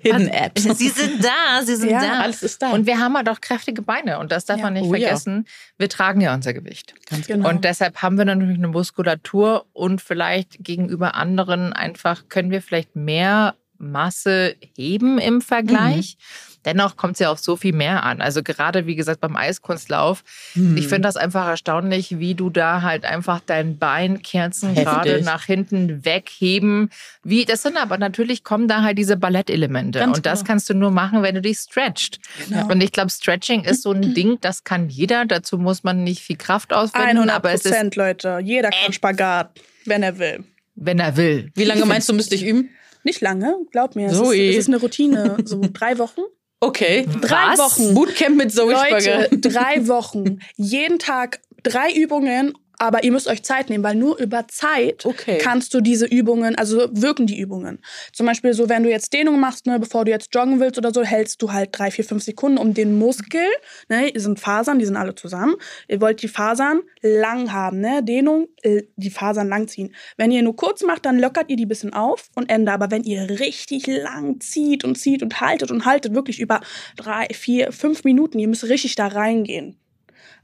Hidden 0.00 0.28
Apps. 0.28 0.62
Sie 0.62 0.88
sind 0.88 1.22
da, 1.24 1.62
sie 1.64 1.76
sind 1.76 1.90
Ja, 1.90 2.00
da. 2.00 2.20
Alles 2.20 2.42
ist 2.42 2.62
da. 2.62 2.70
Und 2.70 2.86
wir 2.86 2.98
haben 2.98 3.16
halt 3.16 3.28
auch 3.28 3.40
kräftige 3.40 3.82
Beine 3.82 4.18
und 4.18 4.32
das 4.32 4.44
darf 4.44 4.58
Ja. 4.58 4.64
man 4.64 4.74
nicht 4.74 4.84
Oh 4.84 4.94
ja. 4.94 5.08
vergessen. 5.08 5.46
Wir 5.78 5.88
tragen 5.88 6.20
ja 6.20 6.32
unser 6.34 6.52
Gewicht. 6.54 6.94
Ganz 7.08 7.26
Genau. 7.26 7.48
Und 7.48 7.64
deshalb 7.64 8.00
haben 8.02 8.16
wir 8.16 8.24
natürlich 8.24 8.58
eine 8.58 8.68
Muskulatur 8.68 9.66
und 9.72 10.00
vielleicht 10.00 10.62
gegenüber 10.62 11.14
anderen 11.14 11.72
einfach 11.72 12.28
können 12.28 12.50
wir 12.50 12.62
vielleicht 12.62 12.96
mehr 12.96 13.54
Masse 13.78 14.56
heben 14.76 15.18
im 15.18 15.40
Vergleich. 15.40 16.16
Dennoch 16.64 16.96
kommt 16.96 17.14
es 17.14 17.20
ja 17.20 17.30
auf 17.30 17.38
so 17.38 17.56
viel 17.56 17.72
mehr 17.72 18.02
an. 18.04 18.20
Also 18.20 18.42
gerade 18.42 18.86
wie 18.86 18.94
gesagt 18.94 19.20
beim 19.20 19.36
Eiskunstlauf. 19.36 20.24
Hm. 20.54 20.76
Ich 20.76 20.88
finde 20.88 21.02
das 21.02 21.16
einfach 21.16 21.46
erstaunlich, 21.46 22.18
wie 22.18 22.34
du 22.34 22.50
da 22.50 22.82
halt 22.82 23.04
einfach 23.04 23.40
dein 23.44 23.78
Bein 23.78 24.22
Kerzen 24.22 24.74
gerade 24.74 25.10
Heftig. 25.10 25.24
nach 25.26 25.44
hinten 25.44 26.04
wegheben. 26.04 26.90
Wie, 27.22 27.44
das 27.44 27.62
sind 27.62 27.76
aber 27.76 27.98
natürlich 27.98 28.44
kommen 28.44 28.68
da 28.68 28.82
halt 28.82 28.98
diese 28.98 29.16
Ballettelemente. 29.16 29.98
Ganz 29.98 30.16
und 30.16 30.26
das 30.26 30.40
genau. 30.40 30.48
kannst 30.48 30.70
du 30.70 30.74
nur 30.74 30.90
machen, 30.90 31.22
wenn 31.22 31.34
du 31.34 31.42
dich 31.42 31.58
stretcht. 31.58 32.20
Genau. 32.48 32.66
Und 32.68 32.82
ich 32.82 32.92
glaube, 32.92 33.10
Stretching 33.10 33.64
ist 33.64 33.82
so 33.82 33.92
ein 33.92 34.14
Ding, 34.14 34.38
das 34.40 34.64
kann 34.64 34.88
jeder. 34.88 35.24
Dazu 35.24 35.58
muss 35.58 35.84
man 35.84 36.04
nicht 36.04 36.22
viel 36.22 36.36
Kraft 36.36 36.72
auswenden, 36.72 37.18
100 37.18 37.36
aber 37.36 37.52
es 37.52 37.64
ist, 37.64 37.70
Prozent, 37.70 37.96
Leute. 37.96 38.40
Jeder 38.42 38.70
kann 38.70 38.92
Spagat, 38.92 39.60
wenn 39.84 40.02
er 40.02 40.18
will. 40.18 40.44
wenn 40.74 40.98
er 40.98 41.16
will. 41.16 41.50
Wie 41.54 41.64
lange 41.64 41.84
meinst 41.84 42.08
du, 42.08 42.12
müsste 42.12 42.34
ich 42.34 42.44
üben? 42.44 42.70
Nicht 43.02 43.20
lange, 43.20 43.56
glaub 43.70 43.96
mir. 43.96 44.06
Es 44.06 44.18
ist, 44.18 44.32
es 44.32 44.56
ist 44.56 44.68
eine 44.68 44.78
Routine. 44.78 45.36
So 45.44 45.60
drei 45.72 45.98
Wochen. 45.98 46.22
Okay. 46.64 47.06
Drei 47.20 47.52
Was? 47.52 47.58
Wochen. 47.58 47.94
Bootcamp 47.94 48.36
mit 48.36 48.52
Zoe 48.52 48.72
Leute, 48.72 49.28
drei 49.38 49.86
Wochen. 49.86 50.40
Jeden 50.56 50.98
Tag 50.98 51.40
drei 51.62 51.92
Übungen, 51.92 52.54
aber 52.78 53.04
ihr 53.04 53.12
müsst 53.12 53.28
euch 53.28 53.42
Zeit 53.42 53.70
nehmen, 53.70 53.84
weil 53.84 53.94
nur 53.94 54.18
über 54.18 54.46
Zeit 54.48 55.04
Okay. 55.06 55.38
kannst 55.38 55.74
du 55.74 55.80
diese 55.80 56.06
Übungen, 56.06 56.56
also 56.56 56.88
wirken 56.92 57.26
die 57.26 57.38
Übungen. 57.38 57.78
Zum 58.12 58.26
Beispiel 58.26 58.54
so, 58.54 58.68
wenn 58.68 58.82
du 58.82 58.90
jetzt 58.90 59.12
Dehnung 59.12 59.40
machst, 59.40 59.66
ne, 59.66 59.78
bevor 59.78 60.04
du 60.04 60.10
jetzt 60.10 60.34
joggen 60.34 60.60
willst 60.60 60.78
oder 60.78 60.92
so, 60.92 61.02
hältst 61.02 61.42
du 61.42 61.52
halt 61.52 61.70
drei, 61.72 61.90
vier, 61.90 62.04
fünf 62.04 62.22
Sekunden 62.22 62.58
um 62.58 62.74
den 62.74 62.98
Muskel. 62.98 63.44
Ne, 63.88 64.12
sind 64.14 64.40
Fasern, 64.40 64.78
die 64.78 64.84
sind 64.84 64.96
alle 64.96 65.14
zusammen. 65.14 65.54
Ihr 65.88 66.00
wollt 66.00 66.22
die 66.22 66.28
Fasern 66.28 66.80
lang 67.02 67.52
haben, 67.52 67.80
ne? 67.80 68.02
Dehnung, 68.02 68.48
äh, 68.62 68.82
die 68.96 69.10
Fasern 69.10 69.48
lang 69.48 69.68
ziehen. 69.68 69.94
Wenn 70.16 70.30
ihr 70.30 70.42
nur 70.42 70.56
kurz 70.56 70.82
macht, 70.82 71.06
dann 71.06 71.18
lockert 71.18 71.50
ihr 71.50 71.56
die 71.56 71.66
bisschen 71.66 71.92
auf 71.92 72.30
und 72.34 72.50
Ende. 72.50 72.72
Aber 72.72 72.90
wenn 72.90 73.04
ihr 73.04 73.28
richtig 73.40 73.86
lang 73.86 74.40
zieht 74.40 74.84
und 74.84 74.96
zieht 74.96 75.22
und 75.22 75.40
haltet 75.40 75.70
und 75.70 75.84
haltet, 75.84 76.14
wirklich 76.14 76.40
über 76.40 76.60
drei, 76.96 77.26
vier, 77.32 77.72
fünf 77.72 78.04
Minuten, 78.04 78.38
ihr 78.38 78.48
müsst 78.48 78.64
richtig 78.64 78.94
da 78.94 79.06
reingehen. 79.08 79.78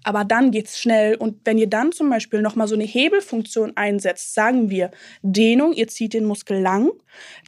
Aber 0.02 0.24
dann 0.24 0.50
geht's 0.50 0.78
schnell. 0.78 1.14
Und 1.16 1.40
wenn 1.44 1.58
ihr 1.58 1.68
dann 1.68 1.92
zum 1.92 2.08
Beispiel 2.10 2.42
nochmal 2.42 2.68
so 2.68 2.74
eine 2.74 2.84
Hebelfunktion 2.84 3.76
einsetzt, 3.76 4.34
sagen 4.34 4.70
wir 4.70 4.90
Dehnung, 5.22 5.72
ihr 5.72 5.88
zieht 5.88 6.14
den 6.14 6.24
Muskel 6.24 6.60
lang, 6.60 6.90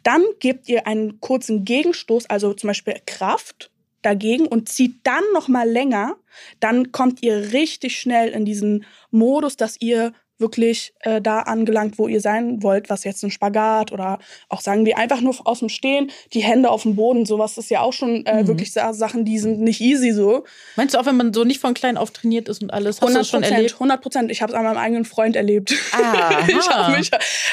dann 0.02 0.22
gebt 0.40 0.68
ihr 0.68 0.86
einen 0.86 1.20
kurzen 1.20 1.64
Gegenstoß, 1.64 2.26
also 2.26 2.52
zum 2.54 2.68
Beispiel 2.68 2.94
Kraft 3.06 3.70
dagegen 4.02 4.46
und 4.46 4.68
zieht 4.68 4.96
dann 5.04 5.22
nochmal 5.32 5.68
länger, 5.68 6.16
dann 6.60 6.92
kommt 6.92 7.22
ihr 7.22 7.52
richtig 7.52 7.98
schnell 7.98 8.30
in 8.30 8.44
diesen 8.44 8.84
Modus, 9.10 9.56
dass 9.56 9.80
ihr 9.80 10.12
wirklich 10.42 10.92
äh, 11.00 11.22
da 11.22 11.38
angelangt, 11.40 11.98
wo 11.98 12.06
ihr 12.08 12.20
sein 12.20 12.62
wollt, 12.62 12.90
was 12.90 13.04
jetzt 13.04 13.22
ein 13.24 13.30
Spagat 13.30 13.90
oder 13.92 14.18
auch 14.50 14.60
sagen 14.60 14.84
wir 14.84 14.98
einfach 14.98 15.22
nur 15.22 15.34
aus 15.46 15.60
dem 15.60 15.70
Stehen, 15.70 16.10
die 16.34 16.40
Hände 16.40 16.68
auf 16.68 16.82
dem 16.82 16.94
Boden, 16.96 17.24
sowas 17.24 17.56
ist 17.56 17.70
ja 17.70 17.80
auch 17.80 17.94
schon 17.94 18.26
äh, 18.26 18.42
Mhm. 18.42 18.48
wirklich 18.48 18.72
Sa- 18.72 18.92
Sachen, 18.92 19.24
die 19.24 19.38
sind 19.38 19.60
nicht 19.60 19.80
easy 19.80 20.10
so. 20.12 20.44
Meinst 20.76 20.94
du 20.94 20.98
auch, 20.98 21.06
wenn 21.06 21.16
man 21.16 21.32
so 21.32 21.44
nicht 21.44 21.60
von 21.60 21.72
klein 21.72 21.96
auf 21.96 22.10
trainiert 22.10 22.48
ist 22.50 22.62
und 22.62 22.70
alles? 22.72 22.96
Hast 22.96 23.02
du 23.02 23.06
100 23.06 23.20
das 23.22 23.28
schon 23.30 23.40
Prozent, 23.40 23.56
erlebt? 23.56 23.74
100 23.74 24.02
Prozent. 24.02 24.30
Ich 24.30 24.42
habe 24.42 24.52
es 24.52 24.58
an 24.58 24.64
meinem 24.64 24.76
eigenen 24.76 25.04
Freund 25.06 25.36
erlebt. 25.36 25.72
Ah, 25.92 26.40
ich 26.48 26.68
hab 26.68 26.98
mich, 26.98 27.10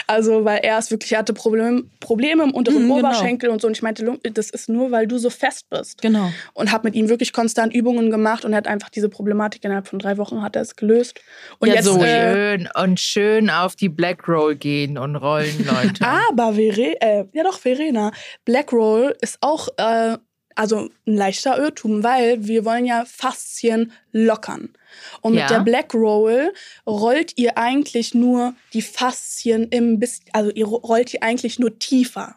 also 0.07 0.43
weil 0.43 0.59
er 0.63 0.77
es 0.79 0.91
wirklich 0.91 1.15
hatte 1.15 1.33
Problem, 1.33 1.89
Probleme 1.99 2.43
im 2.43 2.51
unteren 2.51 2.83
Mhm, 2.83 2.95
genau. 2.95 2.99
Oberschenkel 3.09 3.49
und 3.49 3.61
so. 3.61 3.67
Und 3.67 3.77
ich 3.77 3.81
meinte, 3.83 4.19
das 4.33 4.49
ist 4.49 4.67
nur, 4.69 4.91
weil 4.91 5.05
du 5.07 5.17
so 5.19 5.29
fest 5.29 5.69
bist. 5.69 6.01
Genau. 6.01 6.31
Und 6.53 6.71
habe 6.71 6.87
mit 6.87 6.95
ihm 6.95 7.09
wirklich 7.09 7.31
konstant 7.33 7.73
Übungen 7.73 8.09
gemacht 8.09 8.43
und 8.45 8.53
er 8.53 8.57
hat 8.57 8.67
einfach 8.67 8.89
diese 8.89 9.09
Problematik 9.09 9.63
innerhalb 9.63 9.87
von 9.87 9.99
drei 9.99 10.17
Wochen 10.17 10.41
hat 10.41 10.55
er 10.55 10.63
es 10.63 10.75
gelöst. 10.75 11.19
Und 11.59 11.67
Ja, 11.67 11.75
jetzt, 11.75 11.85
so 11.85 12.01
äh, 12.01 12.55
Schön 12.57 12.67
und 12.81 12.99
schön 12.99 13.49
auf 13.49 13.75
die 13.75 13.89
Black 13.89 14.27
Roll 14.27 14.55
gehen 14.55 14.97
und 14.97 15.15
rollen, 15.15 15.65
Leute. 15.65 16.05
aber 16.29 16.53
Vere, 16.55 16.99
äh, 17.01 17.25
ja 17.33 17.43
doch 17.43 17.59
Verena, 17.59 18.11
Black 18.45 18.71
Roll 18.73 19.15
ist 19.21 19.37
auch 19.41 19.67
äh, 19.77 20.17
also 20.55 20.89
ein 21.05 21.15
leichter 21.15 21.57
Irrtum, 21.57 22.03
weil 22.03 22.45
wir 22.47 22.65
wollen 22.65 22.85
ja 22.85 23.05
Faszien 23.05 23.91
lockern. 24.11 24.73
Und 25.21 25.33
mit 25.33 25.41
Ja. 25.41 25.47
der 25.47 25.59
Black 25.59 25.93
Roll 25.93 26.51
rollt 26.85 27.33
ihr 27.37 27.57
eigentlich 27.57 28.13
nur 28.13 28.53
die 28.73 28.81
Faszien 28.81 29.63
im 29.69 29.99
bis 29.99 30.19
also 30.33 30.51
ihr 30.51 30.65
ro- 30.65 30.77
rollt 30.77 31.13
die 31.13 31.21
eigentlich 31.21 31.59
nur 31.59 31.77
tiefer, 31.79 32.35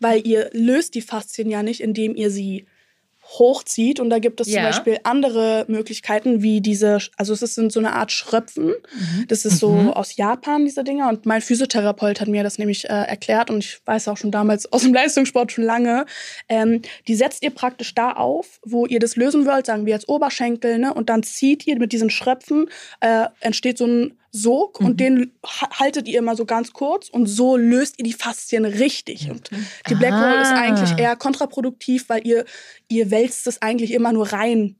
weil 0.00 0.26
ihr 0.26 0.50
löst 0.52 0.94
die 0.94 1.02
Faszien 1.02 1.48
ja 1.50 1.62
nicht, 1.62 1.80
indem 1.80 2.16
ihr 2.16 2.30
sie 2.30 2.66
hochzieht 3.38 4.00
und 4.00 4.10
da 4.10 4.18
gibt 4.18 4.40
es 4.40 4.48
Ja. 4.48 4.54
zum 4.56 4.62
Beispiel 4.64 4.98
andere 5.04 5.64
Möglichkeiten 5.68 6.42
wie 6.42 6.60
diese, 6.60 6.98
also 7.16 7.32
es 7.32 7.40
sind 7.54 7.72
so 7.72 7.78
eine 7.80 7.92
Art 7.92 8.10
Schröpfen, 8.12 8.72
das 9.28 9.44
ist 9.44 9.58
so 9.58 9.70
Mhm. 9.70 9.90
aus 9.90 10.16
Japan, 10.16 10.64
diese 10.64 10.82
Dinger. 10.84 11.08
Und 11.08 11.26
mein 11.26 11.40
Physiotherapeut 11.40 12.20
hat 12.20 12.28
mir 12.28 12.42
das 12.42 12.58
nämlich 12.58 12.84
äh, 12.86 12.92
erklärt 12.92 13.50
und 13.50 13.64
ich 13.64 13.78
weiß 13.86 14.08
auch 14.08 14.16
schon 14.16 14.30
damals 14.32 14.72
aus 14.72 14.82
dem 14.82 14.92
Leistungssport 14.94 15.52
schon 15.52 15.64
lange. 15.64 16.06
Ähm, 16.48 16.82
die 17.06 17.14
setzt 17.14 17.42
ihr 17.42 17.50
praktisch 17.50 17.94
da 17.94 18.12
auf, 18.12 18.58
wo 18.64 18.86
ihr 18.86 18.98
das 18.98 19.16
lösen 19.16 19.46
wollt, 19.46 19.66
sagen 19.66 19.86
wir 19.86 19.94
jetzt 19.94 20.08
Oberschenkel, 20.08 20.78
ne? 20.78 20.92
Und 20.92 21.08
dann 21.08 21.22
zieht 21.22 21.66
ihr 21.66 21.78
mit 21.78 21.92
diesen 21.92 22.10
Schröpfen, 22.10 22.68
äh, 23.00 23.26
entsteht 23.40 23.78
so 23.78 23.86
ein 23.86 24.16
Sog 24.32 24.80
Mhm. 24.80 24.86
und 24.86 25.00
den 25.00 25.32
ha- 25.44 25.70
haltet 25.78 26.06
ihr 26.08 26.18
immer 26.18 26.36
so 26.36 26.44
ganz 26.44 26.72
kurz 26.72 27.08
und 27.08 27.26
so 27.26 27.56
löst 27.56 27.98
ihr 27.98 28.04
die 28.04 28.12
Faszien 28.12 28.64
richtig. 28.64 29.30
Und 29.30 29.50
die 29.88 29.94
Black 29.94 30.12
Roll 30.12 30.40
ist 30.42 30.48
Ah. 30.52 30.60
eigentlich 30.60 30.98
eher 30.98 31.16
kontraproduktiv, 31.16 32.08
weil 32.08 32.26
ihr, 32.26 32.44
ihr 32.88 33.10
wälzt 33.10 33.46
es 33.46 33.60
eigentlich 33.62 33.92
immer 33.92 34.12
nur 34.12 34.32
rein. 34.32 34.76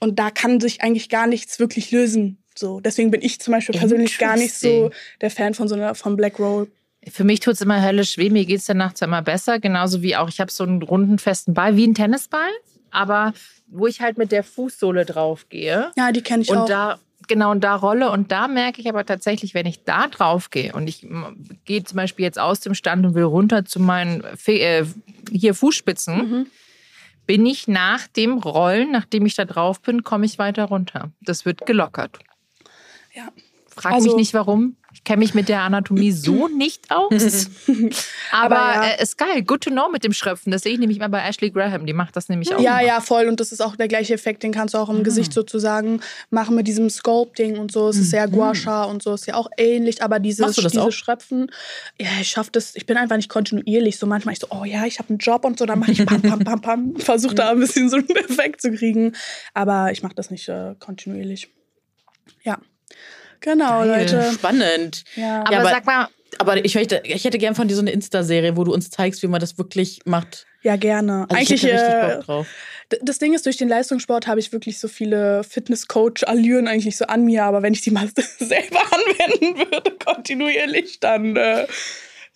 Und 0.00 0.18
da 0.18 0.30
kann 0.30 0.60
sich 0.60 0.82
eigentlich 0.82 1.08
gar 1.08 1.26
nichts 1.26 1.58
wirklich 1.58 1.90
lösen. 1.90 2.38
So, 2.56 2.80
deswegen 2.80 3.10
bin 3.10 3.20
ich 3.22 3.40
zum 3.40 3.52
Beispiel 3.52 3.78
persönlich 3.78 4.16
gar 4.18 4.36
nicht 4.36 4.54
so 4.54 4.90
der 5.20 5.30
Fan 5.30 5.54
von 5.54 5.66
so 5.68 5.74
einer 5.74 5.94
von 5.94 6.16
Black 6.16 6.38
Roll. 6.38 6.68
Für 7.10 7.24
mich 7.24 7.40
tut 7.40 7.54
es 7.54 7.60
immer 7.60 7.82
höllisch 7.84 8.16
weh. 8.16 8.30
Mir 8.30 8.44
geht 8.46 8.60
es 8.60 8.64
dann 8.66 8.78
nachts 8.78 9.02
immer 9.02 9.20
besser. 9.22 9.58
Genauso 9.58 10.00
wie 10.02 10.16
auch, 10.16 10.28
ich 10.28 10.40
habe 10.40 10.50
so 10.50 10.64
einen 10.64 10.80
runden, 10.82 11.18
festen 11.18 11.52
Ball, 11.52 11.76
wie 11.76 11.86
ein 11.86 11.94
Tennisball. 11.94 12.48
Aber 12.90 13.34
wo 13.66 13.86
ich 13.86 14.00
halt 14.00 14.16
mit 14.18 14.30
der 14.32 14.44
Fußsohle 14.44 15.04
drauf 15.04 15.48
gehe. 15.48 15.90
Ja, 15.96 16.12
die 16.12 16.22
kenne 16.22 16.42
ich 16.44 16.48
und 16.50 16.58
auch. 16.58 16.66
da 16.68 16.98
genau 17.28 17.50
und 17.50 17.62
da 17.62 17.74
rolle 17.76 18.10
und 18.10 18.30
da 18.32 18.48
merke 18.48 18.80
ich 18.80 18.88
aber 18.88 19.04
tatsächlich, 19.06 19.54
wenn 19.54 19.66
ich 19.66 19.84
da 19.84 20.06
drauf 20.08 20.50
gehe 20.50 20.72
und 20.72 20.86
ich 20.88 21.02
m- 21.04 21.36
gehe 21.64 21.82
zum 21.84 21.96
Beispiel 21.96 22.24
jetzt 22.24 22.38
aus 22.38 22.60
dem 22.60 22.74
Stand 22.74 23.04
und 23.06 23.14
will 23.14 23.24
runter 23.24 23.64
zu 23.64 23.80
meinen 23.80 24.22
äh, 24.46 24.84
hier 25.30 25.54
Fußspitzen, 25.54 26.16
Mhm. 26.16 26.46
bin 27.26 27.46
ich 27.46 27.68
nach 27.68 28.06
dem 28.08 28.38
Rollen, 28.38 28.90
nachdem 28.92 29.24
ich 29.26 29.34
da 29.34 29.44
drauf 29.44 29.80
bin, 29.80 30.02
komme 30.04 30.26
ich 30.26 30.38
weiter 30.38 30.64
runter. 30.64 31.10
Das 31.22 31.44
wird 31.44 31.64
gelockert. 31.66 32.18
Ja. 33.14 33.28
Frag 33.74 33.92
Also- 33.92 34.08
mich 34.08 34.16
nicht 34.16 34.34
warum. 34.34 34.76
Ich 34.96 35.02
kenne 35.02 35.18
mich 35.18 35.34
mit 35.34 35.48
der 35.48 35.62
Anatomie 35.62 36.12
so 36.12 36.46
nicht 36.56 36.88
aus. 36.92 37.50
Aber, 38.30 38.56
Aber 38.56 38.56
ja. 38.56 38.84
äh, 38.92 39.02
ist 39.02 39.18
geil. 39.18 39.42
Good 39.42 39.62
to 39.62 39.70
know 39.70 39.88
mit 39.90 40.04
dem 40.04 40.12
Schröpfen. 40.12 40.52
Das 40.52 40.62
sehe 40.62 40.72
ich 40.74 40.78
nämlich 40.78 41.00
mal 41.00 41.08
bei 41.08 41.20
Ashley 41.20 41.50
Graham. 41.50 41.84
Die 41.84 41.92
macht 41.92 42.14
das 42.14 42.28
nämlich 42.28 42.54
auch. 42.54 42.60
Ja, 42.60 42.78
immer. 42.78 42.86
ja, 42.86 43.00
voll. 43.00 43.26
Und 43.26 43.40
das 43.40 43.50
ist 43.50 43.60
auch 43.60 43.74
der 43.74 43.88
gleiche 43.88 44.14
Effekt, 44.14 44.44
den 44.44 44.52
kannst 44.52 44.74
du 44.74 44.78
auch 44.78 44.88
im 44.90 45.02
Gesicht 45.02 45.32
sozusagen 45.32 46.00
machen 46.30 46.54
mit 46.54 46.68
diesem 46.68 46.88
Sculpting 46.90 47.58
und 47.58 47.72
so. 47.72 47.88
Es 47.88 47.96
ist 47.96 48.10
sehr 48.10 48.28
Gua 48.28 48.54
Sha 48.54 48.84
und 48.84 49.02
so, 49.02 49.14
ist 49.14 49.26
ja 49.26 49.34
auch 49.34 49.48
ähnlich, 49.58 50.00
aber 50.00 50.20
dieses, 50.20 50.38
Mhm. 50.38 50.44
Machst 50.46 50.58
du 50.58 50.62
das 50.62 50.72
diese 50.72 50.84
auch? 50.84 50.92
Schröpfen, 50.92 51.50
ja, 52.00 52.06
ich 52.20 52.28
schaffe 52.28 52.50
das, 52.52 52.76
ich 52.76 52.86
bin 52.86 52.96
einfach 52.96 53.16
nicht 53.16 53.28
kontinuierlich. 53.28 53.98
So 53.98 54.06
manchmal 54.06 54.34
ich 54.34 54.38
so, 54.40 54.46
oh 54.50 54.64
ja, 54.64 54.84
ich 54.86 55.00
habe 55.00 55.08
einen 55.08 55.18
Job 55.18 55.44
und 55.44 55.58
so, 55.58 55.66
dann 55.66 55.80
mache 55.80 55.90
ich 55.90 56.06
pam, 56.06 56.22
pam, 56.22 56.38
pam, 56.38 56.60
pam, 56.60 56.96
versuche 56.98 57.34
da 57.34 57.50
ein 57.50 57.58
bisschen 57.58 57.88
so 57.90 57.96
einen 57.96 58.08
Effekt 58.10 58.62
zu 58.62 58.70
kriegen. 58.70 59.12
Aber 59.54 59.90
ich 59.90 60.04
mache 60.04 60.14
das 60.14 60.30
nicht 60.30 60.48
äh, 60.48 60.76
kontinuierlich. 60.78 61.48
Ja. 62.44 62.58
Genau, 63.44 63.80
Geil. 63.84 64.00
Leute. 64.10 64.32
Spannend. 64.32 65.04
Ja. 65.16 65.42
Aber, 65.42 65.52
Ja, 65.52 65.60
aber- 65.60 65.70
sag 65.70 65.86
mal, 65.86 66.08
Aber 66.38 66.64
ich 66.64 66.74
möchte, 66.74 67.00
ich 67.04 67.24
hätte 67.24 67.38
gern 67.38 67.54
von 67.54 67.68
dir 67.68 67.74
so 67.74 67.80
eine 67.80 67.92
Insta-Serie, 67.92 68.56
wo 68.56 68.64
du 68.64 68.72
uns 68.74 68.90
zeigst, 68.90 69.22
wie 69.22 69.28
man 69.28 69.40
das 69.40 69.56
wirklich 69.58 70.00
macht. 70.04 70.46
ja, 70.62 70.74
gerne. 70.76 71.26
Also 71.28 71.36
Eigentlich 71.36 71.62
ich 71.64 71.70
hätte 71.70 71.74
richtig 71.74 71.94
äh, 71.94 72.14
Bock 72.16 72.24
drauf. 72.26 72.46
Das 73.02 73.18
Ding 73.18 73.34
ist, 73.34 73.46
durch 73.46 73.56
den 73.56 73.68
Leistungssport 73.68 74.26
habe 74.26 74.40
ich 74.40 74.52
wirklich 74.52 74.78
so 74.78 74.88
viele 74.88 75.42
Fitness-Coach-Allüren 75.44 76.68
eigentlich 76.68 76.96
so 76.96 77.06
an 77.06 77.24
mir, 77.24 77.44
aber 77.44 77.62
wenn 77.62 77.72
ich 77.72 77.80
die 77.82 77.90
mal 77.90 78.08
selber 78.38 78.80
anwenden 78.90 79.58
würde, 79.58 79.90
kontinuierlich, 80.04 81.00
dann 81.00 81.36
äh, 81.36 81.66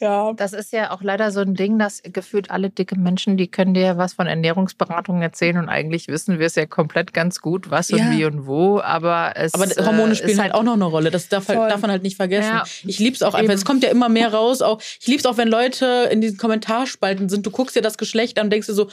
ja. 0.01 0.33
das 0.33 0.53
ist 0.53 0.73
ja 0.73 0.91
auch 0.91 1.03
leider 1.03 1.31
so 1.31 1.41
ein 1.41 1.55
Ding, 1.55 1.79
dass 1.79 2.03
gefühlt 2.03 2.51
alle 2.51 2.71
dicke 2.71 2.99
Menschen, 2.99 3.37
die 3.37 3.49
können 3.49 3.75
dir 3.75 3.97
was 3.99 4.15
von 4.15 4.27
Ernährungsberatung 4.27 5.23
erzählen 5.23 5.59
und 5.59 5.69
eigentlich 5.69 6.09
wissen 6.09 6.39
wir 6.39 6.47
es 6.47 6.55
ja 6.55 6.67
komplett 6.67 7.13
ganz 7.13 7.41
gut, 7.41 7.71
was 7.71 7.91
und 7.91 7.99
Ja. 7.99 8.11
wie 8.11 8.25
und 8.25 8.47
wo. 8.47 8.81
Aber 8.81 9.33
es 9.37 9.55
Aber 9.55 9.65
äh, 9.65 9.85
Hormone 9.85 10.13
ist 10.13 10.19
spielen 10.19 10.41
halt 10.41 10.55
auch 10.55 10.63
noch 10.63 10.75
eine 10.75 10.85
Rolle. 10.85 11.11
Das 11.11 11.29
darf, 11.29 11.49
halt, 11.49 11.59
darf 11.71 11.81
man 11.81 11.91
halt 11.91 12.03
nicht 12.03 12.17
vergessen. 12.17 12.51
Ja. 12.51 12.65
Ich 12.85 12.99
lieb's 12.99 13.23
auch 13.23 13.35
einfach. 13.35 13.45
Eben. 13.45 13.53
Es 13.53 13.65
kommt 13.65 13.83
ja 13.83 13.91
immer 13.91 14.09
mehr 14.09 14.33
raus. 14.33 14.63
Auch, 14.63 14.81
ich 15.01 15.07
lieb's 15.07 15.27
auch, 15.27 15.37
wenn 15.37 15.49
Leute 15.49 16.09
in 16.11 16.21
diesen 16.21 16.39
Kommentarspalten 16.39 17.29
sind. 17.29 17.47
Du 17.47 17.51
guckst 17.51 17.77
dir 17.77 17.83
das 17.83 17.99
Geschlecht 17.99 18.39
an 18.39 18.47
und 18.47 18.51
denkst 18.51 18.67
dir 18.67 18.75
so, 18.75 18.89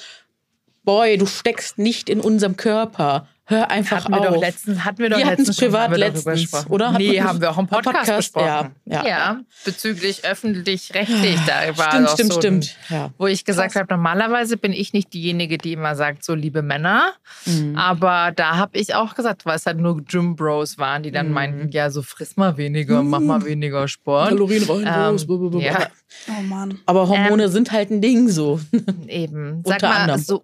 boy, 0.86 1.18
du 1.18 1.26
steckst 1.26 1.78
nicht 1.78 2.10
in 2.10 2.22
unserem 2.22 2.56
Körper. 2.58 3.28
hör 3.48 3.70
einfach 3.70 4.06
hatten 4.06 4.12
wir 4.14 4.22
auf. 4.22 4.34
doch 4.36 4.42
letztens, 4.42 4.84
hatten 4.86 4.98
wir 5.00 5.10
doch 5.12 5.18
Wir 5.20 5.26
letztens 5.26 5.58
privat 5.58 5.84
haben 5.84 5.92
wir 5.92 6.00
darüber 6.00 6.16
letztens, 6.16 6.42
gesprochen. 6.52 6.72
oder? 6.72 6.94
Hat 6.94 6.98
Nee, 6.98 7.22
haben 7.22 7.40
wir 7.42 7.52
auch 7.52 7.60
im 7.60 7.68
Podcast, 7.68 7.96
Podcast, 7.96 8.34
besprochen. 8.34 8.72
ja, 8.86 9.06
ja. 9.08 9.40
bezüglich 9.64 10.26
öffentlich-rechtlich. 10.26 11.38
Da 11.46 11.78
war 11.78 11.92
stimmt, 11.92 12.10
stimmt, 12.10 12.32
so 12.34 12.38
ein, 12.40 12.42
stimmt. 12.64 12.76
Ja. 12.90 13.12
Wo 13.20 13.28
ich 13.28 13.46
gesagt 13.46 13.76
habe, 13.76 13.86
normalerweise 13.94 14.58
bin 14.58 14.74
ich 14.74 14.94
nicht 14.94 15.14
diejenige, 15.14 15.60
die 15.60 15.74
immer 15.74 15.94
sagt, 15.96 16.24
so 16.26 16.34
liebe 16.34 16.64
Männer. 16.64 17.14
Mhm. 17.46 17.76
Aber 17.76 18.32
da 18.36 18.56
habe 18.58 18.80
ich 18.80 18.96
auch 18.96 19.14
gesagt, 19.14 19.46
weil 19.46 19.58
es 19.58 19.66
halt 19.68 19.78
nur 19.78 20.02
Gym 20.04 20.36
Bros 20.36 20.80
waren, 20.80 21.04
die 21.04 21.12
dann 21.12 21.28
Mhm. 21.28 21.34
meinten, 21.34 21.70
ja, 21.70 21.92
so 21.92 22.02
friss 22.02 22.38
mal 22.38 22.58
weniger, 22.58 23.04
mach 23.04 23.20
mal 23.20 23.46
weniger 23.46 23.88
Sport. 23.88 24.30
Kalorien 24.30 24.64
rein, 24.64 25.18
Ähm, 25.22 25.60
ja. 25.60 25.88
Oh 26.30 26.42
Mann. 26.42 26.80
Aber 26.88 27.08
Hormone 27.08 27.50
sind 27.50 27.72
halt 27.72 27.92
ein 27.92 28.02
Ding 28.02 28.28
so. 28.28 28.60
Eben. 29.08 29.62
Sag 29.66 29.76
Unter 29.76 29.88
mal, 29.90 29.96
anderem. 29.98 30.22
so, 30.22 30.44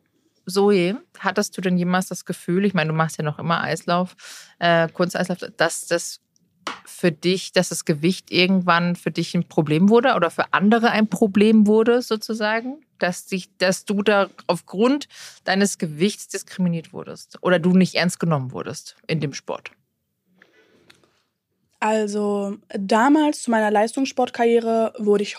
Zoe, 0.51 0.97
hattest 1.19 1.57
du 1.57 1.61
denn 1.61 1.77
jemals 1.77 2.07
das 2.07 2.25
Gefühl, 2.25 2.65
ich 2.65 2.73
meine, 2.73 2.89
du 2.89 2.95
machst 2.95 3.17
ja 3.17 3.23
noch 3.23 3.39
immer 3.39 3.61
Eislauf, 3.61 4.15
äh, 4.59 4.87
Kunsteislauf, 4.89 5.39
dass 5.57 5.87
das 5.87 6.19
für 6.85 7.11
dich, 7.11 7.51
dass 7.51 7.69
das 7.69 7.85
Gewicht 7.85 8.31
irgendwann 8.31 8.95
für 8.95 9.11
dich 9.11 9.33
ein 9.33 9.47
Problem 9.47 9.89
wurde 9.89 10.13
oder 10.15 10.29
für 10.29 10.53
andere 10.53 10.91
ein 10.91 11.07
Problem 11.07 11.67
wurde, 11.67 12.01
sozusagen? 12.01 12.81
Dass, 12.99 13.25
dich, 13.25 13.49
dass 13.57 13.85
du 13.85 14.03
da 14.03 14.29
aufgrund 14.45 15.07
deines 15.43 15.79
Gewichts 15.79 16.27
diskriminiert 16.27 16.93
wurdest 16.93 17.39
oder 17.41 17.57
du 17.57 17.71
nicht 17.71 17.95
ernst 17.95 18.19
genommen 18.19 18.51
wurdest 18.51 18.95
in 19.07 19.19
dem 19.19 19.33
Sport? 19.33 19.71
Also 21.79 22.57
damals 22.69 23.41
zu 23.41 23.49
meiner 23.49 23.71
Leistungssportkarriere 23.71 24.93
wurde 24.99 25.23
ich 25.23 25.37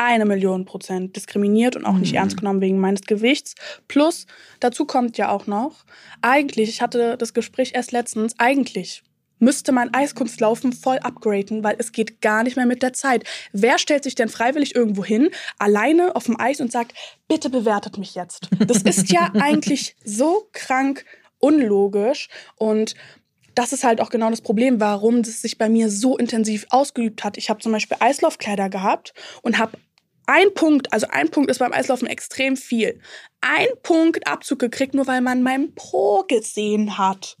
eine 0.00 0.24
Million 0.24 0.64
Prozent 0.64 1.14
diskriminiert 1.14 1.76
und 1.76 1.84
auch 1.84 1.96
nicht 1.96 2.12
Mhm. 2.12 2.18
ernst 2.18 2.38
genommen 2.38 2.60
wegen 2.60 2.78
meines 2.78 3.02
Gewichts. 3.02 3.54
Plus, 3.86 4.26
dazu 4.58 4.86
kommt 4.86 5.18
ja 5.18 5.30
auch 5.30 5.46
noch, 5.46 5.84
eigentlich, 6.22 6.70
ich 6.70 6.80
hatte 6.82 7.16
das 7.18 7.34
Gespräch 7.34 7.72
erst 7.74 7.92
letztens, 7.92 8.34
eigentlich 8.38 9.02
müsste 9.42 9.72
mein 9.72 9.92
Eiskunstlaufen 9.94 10.72
voll 10.72 10.98
upgraden, 10.98 11.64
weil 11.64 11.76
es 11.78 11.92
geht 11.92 12.20
gar 12.20 12.42
nicht 12.42 12.56
mehr 12.56 12.66
mit 12.66 12.82
der 12.82 12.92
Zeit. 12.92 13.24
Wer 13.52 13.78
stellt 13.78 14.04
sich 14.04 14.14
denn 14.14 14.28
freiwillig 14.28 14.74
irgendwo 14.74 15.04
hin, 15.04 15.30
alleine 15.58 16.14
auf 16.14 16.24
dem 16.24 16.38
Eis 16.38 16.60
und 16.60 16.70
sagt, 16.70 16.92
bitte 17.26 17.48
bewertet 17.48 17.96
mich 17.98 18.14
jetzt? 18.14 18.48
Das 18.58 18.82
ist 18.82 19.10
ja 19.10 19.30
eigentlich 19.40 19.96
so 20.04 20.48
krank 20.52 21.04
unlogisch 21.38 22.28
und 22.56 22.94
das 23.54 23.72
ist 23.72 23.82
halt 23.82 24.00
auch 24.00 24.10
genau 24.10 24.30
das 24.30 24.42
Problem, 24.42 24.78
warum 24.80 25.22
das 25.22 25.42
sich 25.42 25.58
bei 25.58 25.68
mir 25.68 25.90
so 25.90 26.16
intensiv 26.16 26.66
ausgeübt 26.70 27.24
hat. 27.24 27.36
Ich 27.36 27.50
habe 27.50 27.60
zum 27.60 27.72
Beispiel 27.72 27.96
Eislaufkleider 28.00 28.68
gehabt 28.68 29.12
und 29.42 29.58
habe 29.58 29.76
ein 30.30 30.54
Punkt, 30.54 30.92
also 30.92 31.08
ein 31.10 31.28
Punkt 31.30 31.50
ist 31.50 31.58
beim 31.58 31.72
Eislaufen 31.72 32.06
extrem 32.06 32.56
viel. 32.56 33.00
Ein 33.40 33.66
Punkt 33.82 34.26
Abzug 34.28 34.60
gekriegt, 34.60 34.94
nur 34.94 35.06
weil 35.08 35.20
man 35.20 35.42
mein 35.42 35.74
Po 35.74 36.24
gesehen 36.28 36.98
hat. 36.98 37.36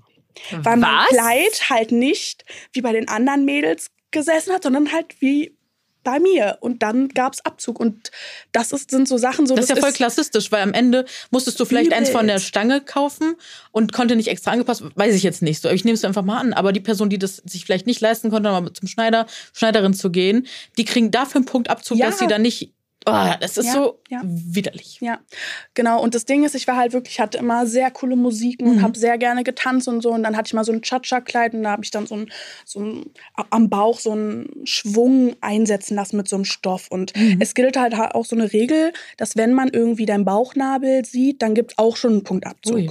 Weil 0.50 0.76
mein 0.76 0.90
Was? 0.90 1.08
Kleid 1.10 1.70
halt 1.70 1.92
nicht 1.92 2.44
wie 2.72 2.80
bei 2.80 2.92
den 2.92 3.08
anderen 3.08 3.44
Mädels 3.44 3.90
gesessen 4.10 4.52
hat, 4.52 4.64
sondern 4.64 4.92
halt 4.92 5.20
wie 5.20 5.56
bei 6.02 6.18
mir. 6.18 6.56
Und 6.60 6.82
dann 6.82 7.08
gab's 7.08 7.40
Abzug. 7.44 7.78
Und 7.78 8.10
das 8.52 8.72
ist, 8.72 8.90
sind 8.90 9.06
so 9.06 9.18
Sachen, 9.18 9.46
so 9.46 9.54
Das 9.54 9.66
ist 9.66 9.68
ja 9.68 9.76
voll 9.76 9.92
klassistisch, 9.92 10.50
weil 10.50 10.62
am 10.62 10.72
Ende 10.72 11.04
musstest 11.30 11.60
du 11.60 11.64
vielleicht 11.64 11.92
eins 11.92 12.10
von 12.10 12.26
der. 12.26 12.38
Stange 12.38 12.80
kaufen 12.80 13.34
und 13.70 13.92
konnte 13.92 14.16
nicht 14.16 14.28
extra 14.28 14.50
angepasst, 14.52 14.82
weiß 14.94 15.14
ich 15.14 15.22
jetzt 15.22 15.42
nicht 15.42 15.60
so. 15.62 15.68
Ich 15.68 15.84
nehme 15.84 15.94
es 15.94 16.04
einfach 16.04 16.24
mal 16.24 16.38
an. 16.38 16.54
Aber 16.54 16.72
die 16.72 16.80
Person, 16.80 17.10
die 17.10 17.18
das 17.18 17.36
sich 17.36 17.64
vielleicht 17.66 17.86
nicht 17.86 18.00
leisten 18.00 18.30
konnte, 18.30 18.50
mal 18.50 18.72
zum 18.72 18.88
Schneider, 18.88 19.26
Schneiderin 19.52 19.94
zu 19.94 20.10
gehen, 20.10 20.46
die 20.78 20.84
kriegen 20.86 21.10
dafür 21.10 21.36
einen 21.36 21.44
Punktabzug, 21.44 21.98
Ja. 21.98 22.06
dass 22.06 22.18
sie 22.18 22.26
dann 22.26 22.42
nicht. 22.42 22.72
Oh, 23.06 23.30
das 23.40 23.56
ist 23.56 23.66
Ja, 23.66 23.72
so 23.72 24.00
ja. 24.10 24.20
widerlich. 24.24 24.98
Ja, 25.00 25.20
genau. 25.74 26.02
Und 26.02 26.14
das 26.14 26.26
Ding 26.26 26.44
ist, 26.44 26.54
ich 26.54 26.66
war 26.68 26.76
halt 26.76 26.92
wirklich, 26.92 27.14
ich 27.14 27.20
hatte 27.20 27.38
immer 27.38 27.66
sehr 27.66 27.90
coole 27.90 28.14
Musiken 28.14 28.66
und 28.68 28.76
Mhm. 28.76 28.82
habe 28.82 28.98
sehr 28.98 29.16
gerne 29.16 29.42
getanzt 29.42 29.88
und 29.88 30.02
so. 30.02 30.10
Und 30.10 30.22
dann 30.22 30.36
hatte 30.36 30.48
ich 30.48 30.54
mal 30.54 30.64
so 30.64 30.72
ein 30.72 30.82
Cha-Cha-Kleid 30.82 31.54
und 31.54 31.62
da 31.62 31.70
habe 31.70 31.82
ich 31.84 31.90
dann 31.90 32.06
so 32.06 32.16
ein, 32.16 32.30
so 32.66 32.80
ein, 32.80 33.10
am 33.50 33.70
Bauch 33.70 33.98
so 34.00 34.12
einen 34.12 34.50
Schwung 34.64 35.34
einsetzen 35.40 35.94
lassen 35.94 36.18
mit 36.18 36.28
so 36.28 36.36
einem 36.36 36.44
Stoff. 36.44 36.88
Und 36.90 37.16
Mhm. 37.16 37.38
es 37.40 37.54
gilt 37.54 37.78
halt 37.78 37.94
auch 37.94 38.24
so 38.26 38.36
eine 38.36 38.52
Regel, 38.52 38.92
dass 39.16 39.36
wenn 39.36 39.54
man 39.54 39.68
irgendwie 39.70 40.04
deinen 40.06 40.24
Bauchnabel 40.26 41.04
sieht, 41.04 41.40
dann 41.42 41.54
gibt 41.54 41.72
es 41.72 41.78
auch 41.78 41.96
schon 41.96 42.12
einen 42.12 42.24
Punktabzug. 42.24 42.74
Ui. 42.74 42.90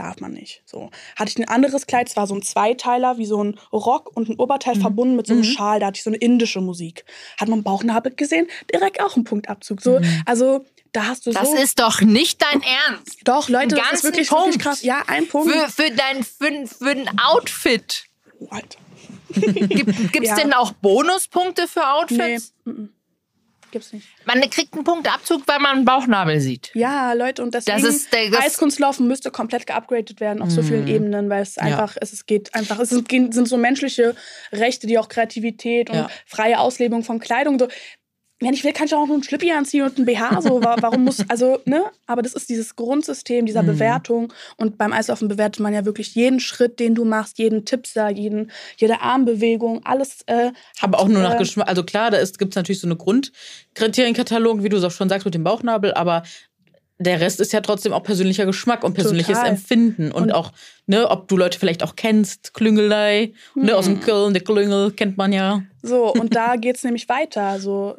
Darf 0.00 0.18
man 0.20 0.32
nicht. 0.32 0.62
So. 0.64 0.88
Hatte 1.14 1.28
ich 1.30 1.36
ein 1.38 1.46
anderes 1.46 1.86
Kleid, 1.86 2.08
es 2.08 2.16
war 2.16 2.26
so 2.26 2.34
ein 2.34 2.40
Zweiteiler, 2.40 3.18
wie 3.18 3.26
so 3.26 3.44
ein 3.44 3.60
Rock 3.70 4.10
und 4.16 4.30
ein 4.30 4.36
Oberteil 4.38 4.76
verbunden 4.80 5.14
mit 5.14 5.26
so 5.26 5.34
einem 5.34 5.42
Mhm. 5.42 5.52
Schal. 5.52 5.78
Da 5.78 5.86
hatte 5.88 5.98
ich 5.98 6.02
so 6.04 6.08
eine 6.08 6.16
indische 6.16 6.62
Musik. 6.62 7.04
Hat 7.38 7.48
man 7.48 7.62
Bauchnabel 7.62 8.14
gesehen, 8.14 8.46
direkt 8.72 9.02
auch 9.02 9.16
ein 9.16 9.24
Punktabzug. 9.24 9.82
So, 9.82 9.98
Mhm. 10.00 10.22
also 10.24 10.64
da 10.92 11.04
hast 11.06 11.26
du 11.26 11.32
Das 11.32 11.50
so. 11.50 11.54
ist 11.56 11.80
doch 11.80 12.00
nicht 12.00 12.40
dein 12.40 12.62
Ernst. 12.62 13.18
Doch, 13.24 13.50
Leute, 13.50 13.74
das 13.74 13.92
ist 13.92 14.04
wirklich, 14.04 14.28
Punkt. 14.30 14.46
wirklich 14.46 14.62
krass. 14.62 14.82
Ja, 14.82 15.02
ein 15.06 15.28
Punkt. 15.28 15.52
Für, 15.52 15.68
für, 15.68 15.90
dein, 15.90 16.24
für, 16.24 16.66
für 16.66 16.90
ein 16.92 17.10
Outfit. 17.22 18.04
Alter. 18.48 18.78
Gibt 19.34 20.22
es 20.24 20.28
Ja. 20.30 20.34
denn 20.36 20.54
auch 20.54 20.72
Bonuspunkte 20.72 21.68
für 21.68 21.80
Nee, 21.80 21.86
Outfits? 21.86 22.54
mm. 22.64 22.84
Gibt's 23.70 23.92
nicht. 23.92 24.06
Man 24.24 24.40
kriegt 24.50 24.74
einen 24.74 24.84
Punktabzug, 24.84 25.42
weil 25.46 25.58
man 25.60 25.76
einen 25.76 25.84
Bauchnabel 25.84 26.40
sieht. 26.40 26.70
Ja, 26.74 27.12
Leute, 27.12 27.42
und 27.42 27.54
deswegen, 27.54 27.80
Das 27.82 27.88
ist 27.94 28.12
der- 28.12 28.30
das- 28.30 28.44
Eiskunstlaufen 28.44 29.06
müsste 29.08 29.30
komplett 29.30 29.66
geupgradet 29.66 30.20
werden 30.20 30.42
auf 30.42 30.50
so 30.50 30.62
vielen 30.62 30.82
Mhm. 30.82 30.88
Ebenen, 30.94 31.30
weil 31.30 31.42
es 31.42 31.58
einfach, 31.58 31.96
es, 32.00 32.12
es 32.12 32.26
geht 32.26 32.54
einfach, 32.54 32.78
es 32.78 32.90
sind, 32.90 33.08
sind 33.10 33.48
so 33.48 33.56
menschliche 33.56 34.14
Rechte, 34.52 34.86
die 34.86 34.98
auch 34.98 35.08
Kreativität 35.08 35.90
und 35.90 35.96
Ja. 35.96 36.10
freie 36.26 36.58
Auslebung 36.58 37.04
von 37.04 37.18
Kleidung 37.20 37.58
so. 37.58 37.68
Wenn 38.42 38.54
ich 38.54 38.64
will, 38.64 38.72
kann 38.72 38.86
ich 38.86 38.94
auch 38.94 39.06
nur 39.06 39.16
ein 39.18 39.22
Schlippi 39.22 39.52
anziehen 39.52 39.82
und 39.82 39.98
ein 39.98 40.06
BH. 40.06 40.40
So, 40.40 40.64
Wa- 40.64 40.76
warum 40.80 41.04
muss, 41.04 41.18
also, 41.28 41.58
ne? 41.66 41.84
Aber 42.06 42.22
das 42.22 42.32
ist 42.32 42.48
dieses 42.48 42.74
Grundsystem 42.74 43.44
dieser 43.44 43.62
Mhm. 43.62 43.66
Bewertung. 43.66 44.32
Und 44.56 44.78
beim 44.78 44.94
Eislaufen 44.94 45.28
bewertet 45.28 45.60
man 45.60 45.74
ja 45.74 45.84
wirklich 45.84 46.14
jeden 46.14 46.40
Schritt, 46.40 46.80
den 46.80 46.94
du 46.94 47.04
machst, 47.04 47.38
jeden 47.38 47.66
Tippser, 47.66 48.08
jeden, 48.10 48.50
jede 48.78 49.02
Armbewegung, 49.02 49.84
alles. 49.84 50.22
Äh, 50.26 50.52
Aber 50.80 51.00
auch 51.00 51.08
nur 51.08 51.22
nach 51.22 51.34
äh, 51.34 51.38
Geschmack. 51.38 51.68
Also 51.68 51.82
klar, 51.84 52.10
da 52.10 52.18
gibt 52.24 52.52
es 52.52 52.56
natürlich 52.56 52.80
so 52.80 52.86
eine 52.86 52.96
Grundkriterienkatalog, 53.74 54.62
wie 54.62 54.68
du 54.68 54.76
es 54.76 54.84
auch 54.84 54.90
schon 54.90 55.08
sagst, 55.08 55.24
mit 55.24 55.34
dem 55.34 55.44
Bauchnabel, 55.44 55.92
aber 55.94 56.22
der 56.98 57.20
Rest 57.20 57.40
ist 57.40 57.52
ja 57.52 57.60
trotzdem 57.62 57.92
auch 57.94 58.02
persönlicher 58.02 58.44
Geschmack 58.44 58.84
und 58.84 58.92
persönliches 58.94 59.36
Total. 59.38 59.50
Empfinden. 59.50 60.12
Und, 60.12 60.24
Und- 60.24 60.32
auch, 60.32 60.52
ne, 60.86 61.08
ob 61.10 61.28
du 61.28 61.36
Leute 61.36 61.58
vielleicht 61.58 61.82
auch 61.82 61.96
kennst, 61.96 62.52
Klüngelei, 62.52 63.32
ne, 63.54 63.74
aus 63.76 63.86
Hm. 63.86 63.96
dem 63.96 64.00
Köln, 64.02 64.34
der 64.34 64.42
Klüngel 64.44 64.90
kennt 64.92 65.16
man 65.16 65.32
ja. 65.32 65.62
So, 65.82 66.12
und 66.12 66.34
da 66.36 66.56
geht's 66.56 66.84
nämlich 66.84 67.08
weiter. 67.08 67.58
So, 67.58 67.96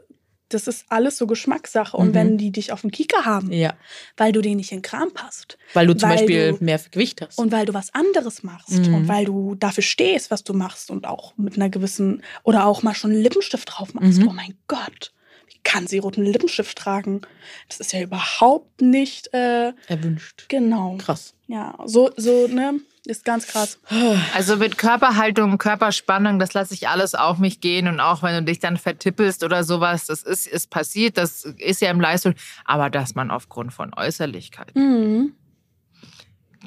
das 0.53 0.67
ist 0.67 0.85
alles 0.89 1.17
so 1.17 1.27
Geschmackssache. 1.27 1.95
Und 1.97 2.09
Mhm. 2.09 2.13
wenn 2.13 2.37
die 2.37 2.51
dich 2.51 2.71
auf 2.71 2.81
dem 2.81 2.91
Kieker 2.91 3.25
haben, 3.25 3.51
Ja. 3.51 3.73
weil 4.17 4.31
du 4.31 4.41
denen 4.41 4.57
nicht 4.57 4.71
in 4.71 4.77
den 4.79 4.83
Kram 4.83 5.11
passt 5.13 5.57
Weil 5.73 5.87
du 5.87 5.95
zum 5.95 6.09
Weil 6.09 6.17
Beispiel 6.17 6.51
du- 6.57 6.63
mehr 6.63 6.79
Gewicht 6.91 7.21
hast. 7.21 7.37
und 7.37 7.51
weil 7.51 7.65
du 7.65 7.73
was 7.73 7.93
anderes 7.93 8.43
machst 8.43 8.69
Mhm. 8.87 8.93
und 8.93 9.07
weil 9.07 9.25
du 9.25 9.55
dafür 9.55 9.83
stehst, 9.83 10.31
was 10.31 10.43
du 10.43 10.53
machst 10.53 10.89
und 10.91 11.05
auch 11.07 11.33
mit 11.37 11.55
einer 11.55 11.69
gewissen 11.69 12.23
oder 12.43 12.65
auch 12.65 12.83
mal 12.83 12.93
schon 12.95 13.11
einen 13.11 13.21
Lippenstift 13.21 13.69
drauf 13.71 13.93
machst. 13.93 14.19
Mhm. 14.19 14.27
Oh 14.27 14.33
mein 14.33 14.55
Gott, 14.67 15.13
wie 15.47 15.59
kann 15.63 15.87
sie 15.87 15.99
roten 15.99 16.23
Lippenstift 16.23 16.77
tragen? 16.77 17.21
Das 17.67 17.79
ist 17.79 17.93
ja 17.93 18.01
überhaupt 18.01 18.81
nicht 18.81 19.33
äh, 19.33 19.73
Erwünscht. 19.87 20.45
genau. 20.49 20.97
Krass. 20.97 21.33
Ja, 21.47 21.77
so, 21.85 22.11
so, 22.17 22.47
ne? 22.47 22.79
Ist 23.11 23.25
ganz 23.25 23.45
krass. 23.45 23.77
Also 24.33 24.55
mit 24.55 24.77
Körperhaltung, 24.77 25.57
Körperspannung, 25.57 26.39
das 26.39 26.53
lasse 26.53 26.73
ich 26.73 26.87
alles 26.87 27.13
auf 27.13 27.39
mich 27.39 27.59
gehen. 27.59 27.89
Und 27.89 27.99
auch 27.99 28.23
wenn 28.23 28.33
du 28.35 28.43
dich 28.43 28.59
dann 28.59 28.77
vertippelst 28.77 29.43
oder 29.43 29.65
sowas, 29.65 30.05
das 30.05 30.23
ist, 30.23 30.47
ist 30.47 30.69
passiert, 30.69 31.17
das 31.17 31.43
ist 31.43 31.81
ja 31.81 31.91
im 31.91 31.99
Leistung. 31.99 32.35
Aber 32.63 32.89
dass 32.89 33.13
man 33.13 33.29
aufgrund 33.29 33.73
von 33.73 33.93
Äußerlichkeiten, 33.93 34.81
Mhm. 34.81 35.33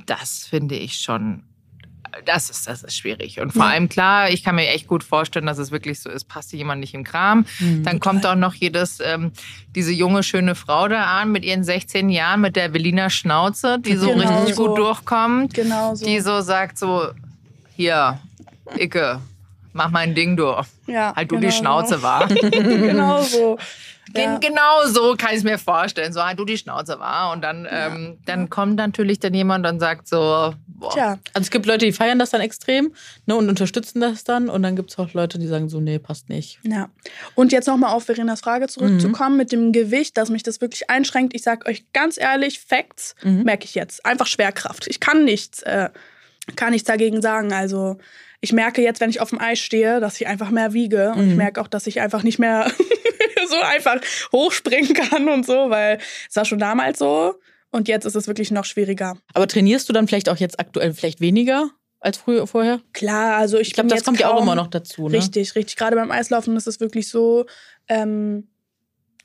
das 0.05 0.45
finde 0.45 0.75
ich 0.75 0.99
schon, 0.99 1.45
das 2.25 2.51
ist, 2.51 2.67
das 2.67 2.83
ist 2.83 2.97
schwierig. 2.97 3.41
Und 3.41 3.53
vor 3.53 3.63
Ja. 3.67 3.71
allem 3.73 3.89
klar, 3.89 4.31
ich 4.31 4.43
kann 4.45 4.55
mir 4.57 4.69
echt 4.69 4.87
gut 4.87 5.03
vorstellen, 5.05 5.47
dass 5.47 5.59
es 5.59 5.71
wirklich 5.71 6.01
so 6.01 6.11
ist, 6.11 6.25
passt 6.29 6.53
dir 6.53 6.57
jemand 6.59 6.81
nicht 6.81 6.95
im 6.95 7.05
Kram. 7.05 7.47
Mhm. 7.61 7.83
Dann 7.85 8.01
kommt 8.01 8.25
auch 8.27 8.35
noch 8.35 8.55
jedes, 8.55 9.01
ähm, 9.01 9.33
diese 9.75 9.93
junge, 9.93 10.23
schöne 10.23 10.55
Frau 10.55 10.89
da 10.89 11.05
an 11.21 11.33
mit 11.33 11.45
ihren 11.45 11.65
16 11.65 12.09
Jahren, 12.11 12.41
mit 12.41 12.57
der 12.57 12.69
Berliner 12.69 13.11
Schnauze, 13.11 13.79
die 13.81 13.97
so 13.97 14.09
Genau 14.13 14.39
richtig 14.41 14.55
so. 14.57 14.67
gut 14.67 14.79
durchkommt. 14.79 15.55
Genau 15.55 15.95
so. 15.95 16.05
Die 16.07 16.21
so 16.21 16.41
sagt 16.41 16.79
so, 16.79 17.09
hier, 17.77 18.19
Icke, 18.79 19.21
mach 19.73 19.91
mein 19.91 20.15
Ding 20.15 20.37
durch. 20.37 20.67
ja, 20.87 21.13
Halt 21.15 21.31
du 21.31 21.37
genau 21.37 21.49
die 21.49 21.53
Schnauze 21.57 21.97
So. 21.97 22.03
wahr. 22.03 22.29
genau 22.29 23.23
so. 23.23 23.59
Ja. 24.15 24.39
Gen- 24.39 24.41
Genau 24.41 24.85
so 24.87 25.15
kann 25.17 25.31
ich 25.31 25.39
es 25.39 25.45
mir 25.45 25.59
vorstellen. 25.59 26.13
So, 26.13 26.23
halt 26.23 26.39
du 26.39 26.45
die 26.45 26.59
Schnauze 26.59 26.99
wahr. 26.99 27.33
Und 27.33 27.43
dann, 27.43 27.67
ähm, 27.71 28.19
dann 28.27 28.51
kommt 28.51 28.77
natürlich 28.77 29.19
dann 29.21 29.33
jemand 29.35 29.67
und 29.67 29.81
sagt 29.81 30.09
so, 30.09 30.17
boah, 30.67 30.93
Tja, 30.93 31.19
Also 31.33 31.47
es 31.47 31.51
gibt 31.51 31.65
Leute, 31.67 31.87
die 31.87 31.93
feiern 31.93 32.19
das 32.19 32.31
dann 32.31 32.41
extrem 32.43 32.93
ne, 33.27 33.35
und 33.35 33.49
unterstützen 33.49 34.01
das 34.01 34.25
dann. 34.25 34.49
Und 34.51 34.63
dann 34.63 34.77
gibt 34.77 34.91
es 34.91 34.99
auch 34.99 35.13
Leute, 35.15 35.39
die 35.39 35.47
sagen 35.47 35.69
so, 35.69 35.81
nee, 35.81 35.99
passt 35.99 36.29
nicht. 36.29 36.59
Ja. 36.65 36.91
Und 37.35 37.53
jetzt 37.53 37.67
nochmal 37.67 37.93
auf 37.95 38.05
Verenas 38.05 38.41
Frage 38.41 38.65
Mhm. 38.65 38.69
zurückzukommen 38.69 39.37
mit 39.37 39.53
dem 39.53 39.73
Gewicht, 39.73 40.17
dass 40.19 40.29
mich 40.29 40.43
das 40.43 40.61
wirklich 40.61 40.91
einschränkt. 40.91 41.35
Ich 41.35 41.43
sag 41.43 41.67
euch 41.67 41.85
ganz 41.93 42.19
ehrlich, 42.19 42.61
Facts 42.61 43.15
Mhm. 43.23 43.45
merke 43.45 43.65
ich 43.65 43.75
jetzt. 43.75 44.05
Einfach 44.05 44.27
Schwerkraft. 44.27 44.87
Ich 44.89 45.01
kann 45.01 45.25
nichts, 45.25 45.63
äh, 45.63 45.89
kann 46.57 46.73
nichts 46.73 46.87
dagegen 46.87 47.23
sagen. 47.23 47.53
Also 47.55 47.97
ich 48.43 48.53
merke 48.53 48.83
jetzt, 48.83 49.01
wenn 49.01 49.09
ich 49.09 49.23
auf 49.23 49.31
dem 49.31 49.41
Eis 49.41 49.59
stehe, 49.61 50.01
dass 50.01 50.21
ich 50.21 50.27
einfach 50.27 50.51
mehr 50.51 50.75
wiege. 50.75 51.13
Und 51.17 51.25
ich 51.25 51.31
Mhm. 51.31 51.37
merke 51.37 51.61
auch, 51.63 51.69
dass 51.69 51.87
ich 51.87 52.03
einfach 52.03 52.23
nicht 52.23 52.39
mehr 52.39 52.67
so 53.55 53.67
einfach 53.67 54.01
hochspringen 54.33 54.95
kann 54.95 55.29
und 55.29 55.47
so, 55.47 55.71
weil 55.71 55.99
es 56.29 56.37
war 56.37 56.45
schon 56.45 56.59
damals 56.59 56.99
so. 56.99 57.35
Und 57.71 57.89
jetzt 57.89 58.05
ist 58.05 58.15
es 58.15 58.29
wirklich 58.29 58.51
noch 58.51 58.65
schwieriger. 58.65 59.17
Aber 59.33 59.49
trainierst 59.49 59.89
du 59.89 59.93
dann 59.93 60.07
vielleicht 60.07 60.29
auch 60.29 60.37
jetzt 60.37 60.61
aktuell 60.61 60.95
vielleicht 60.95 61.21
weniger? 61.21 61.71
als 62.05 62.19
früher 62.19 62.47
vorher? 62.47 62.81
Klar, 62.93 63.37
also 63.37 63.59
ich, 63.59 63.69
ich 63.69 63.75
glaube, 63.75 63.89
das 63.89 64.05
kommt 64.05 64.21
ja 64.21 64.31
auch 64.31 64.43
immer 64.43 64.55
noch 64.55 64.67
dazu. 64.67 65.09
Ne? 65.09 65.17
Richtig, 65.17 65.55
richtig. 65.55 65.77
Gerade 65.77 65.97
beim 65.97 66.11
Eislaufen 66.11 66.55
ist 66.55 66.67
es 66.67 66.79
wirklich 66.79 67.09
so, 67.09 67.47
ähm, 67.89 68.47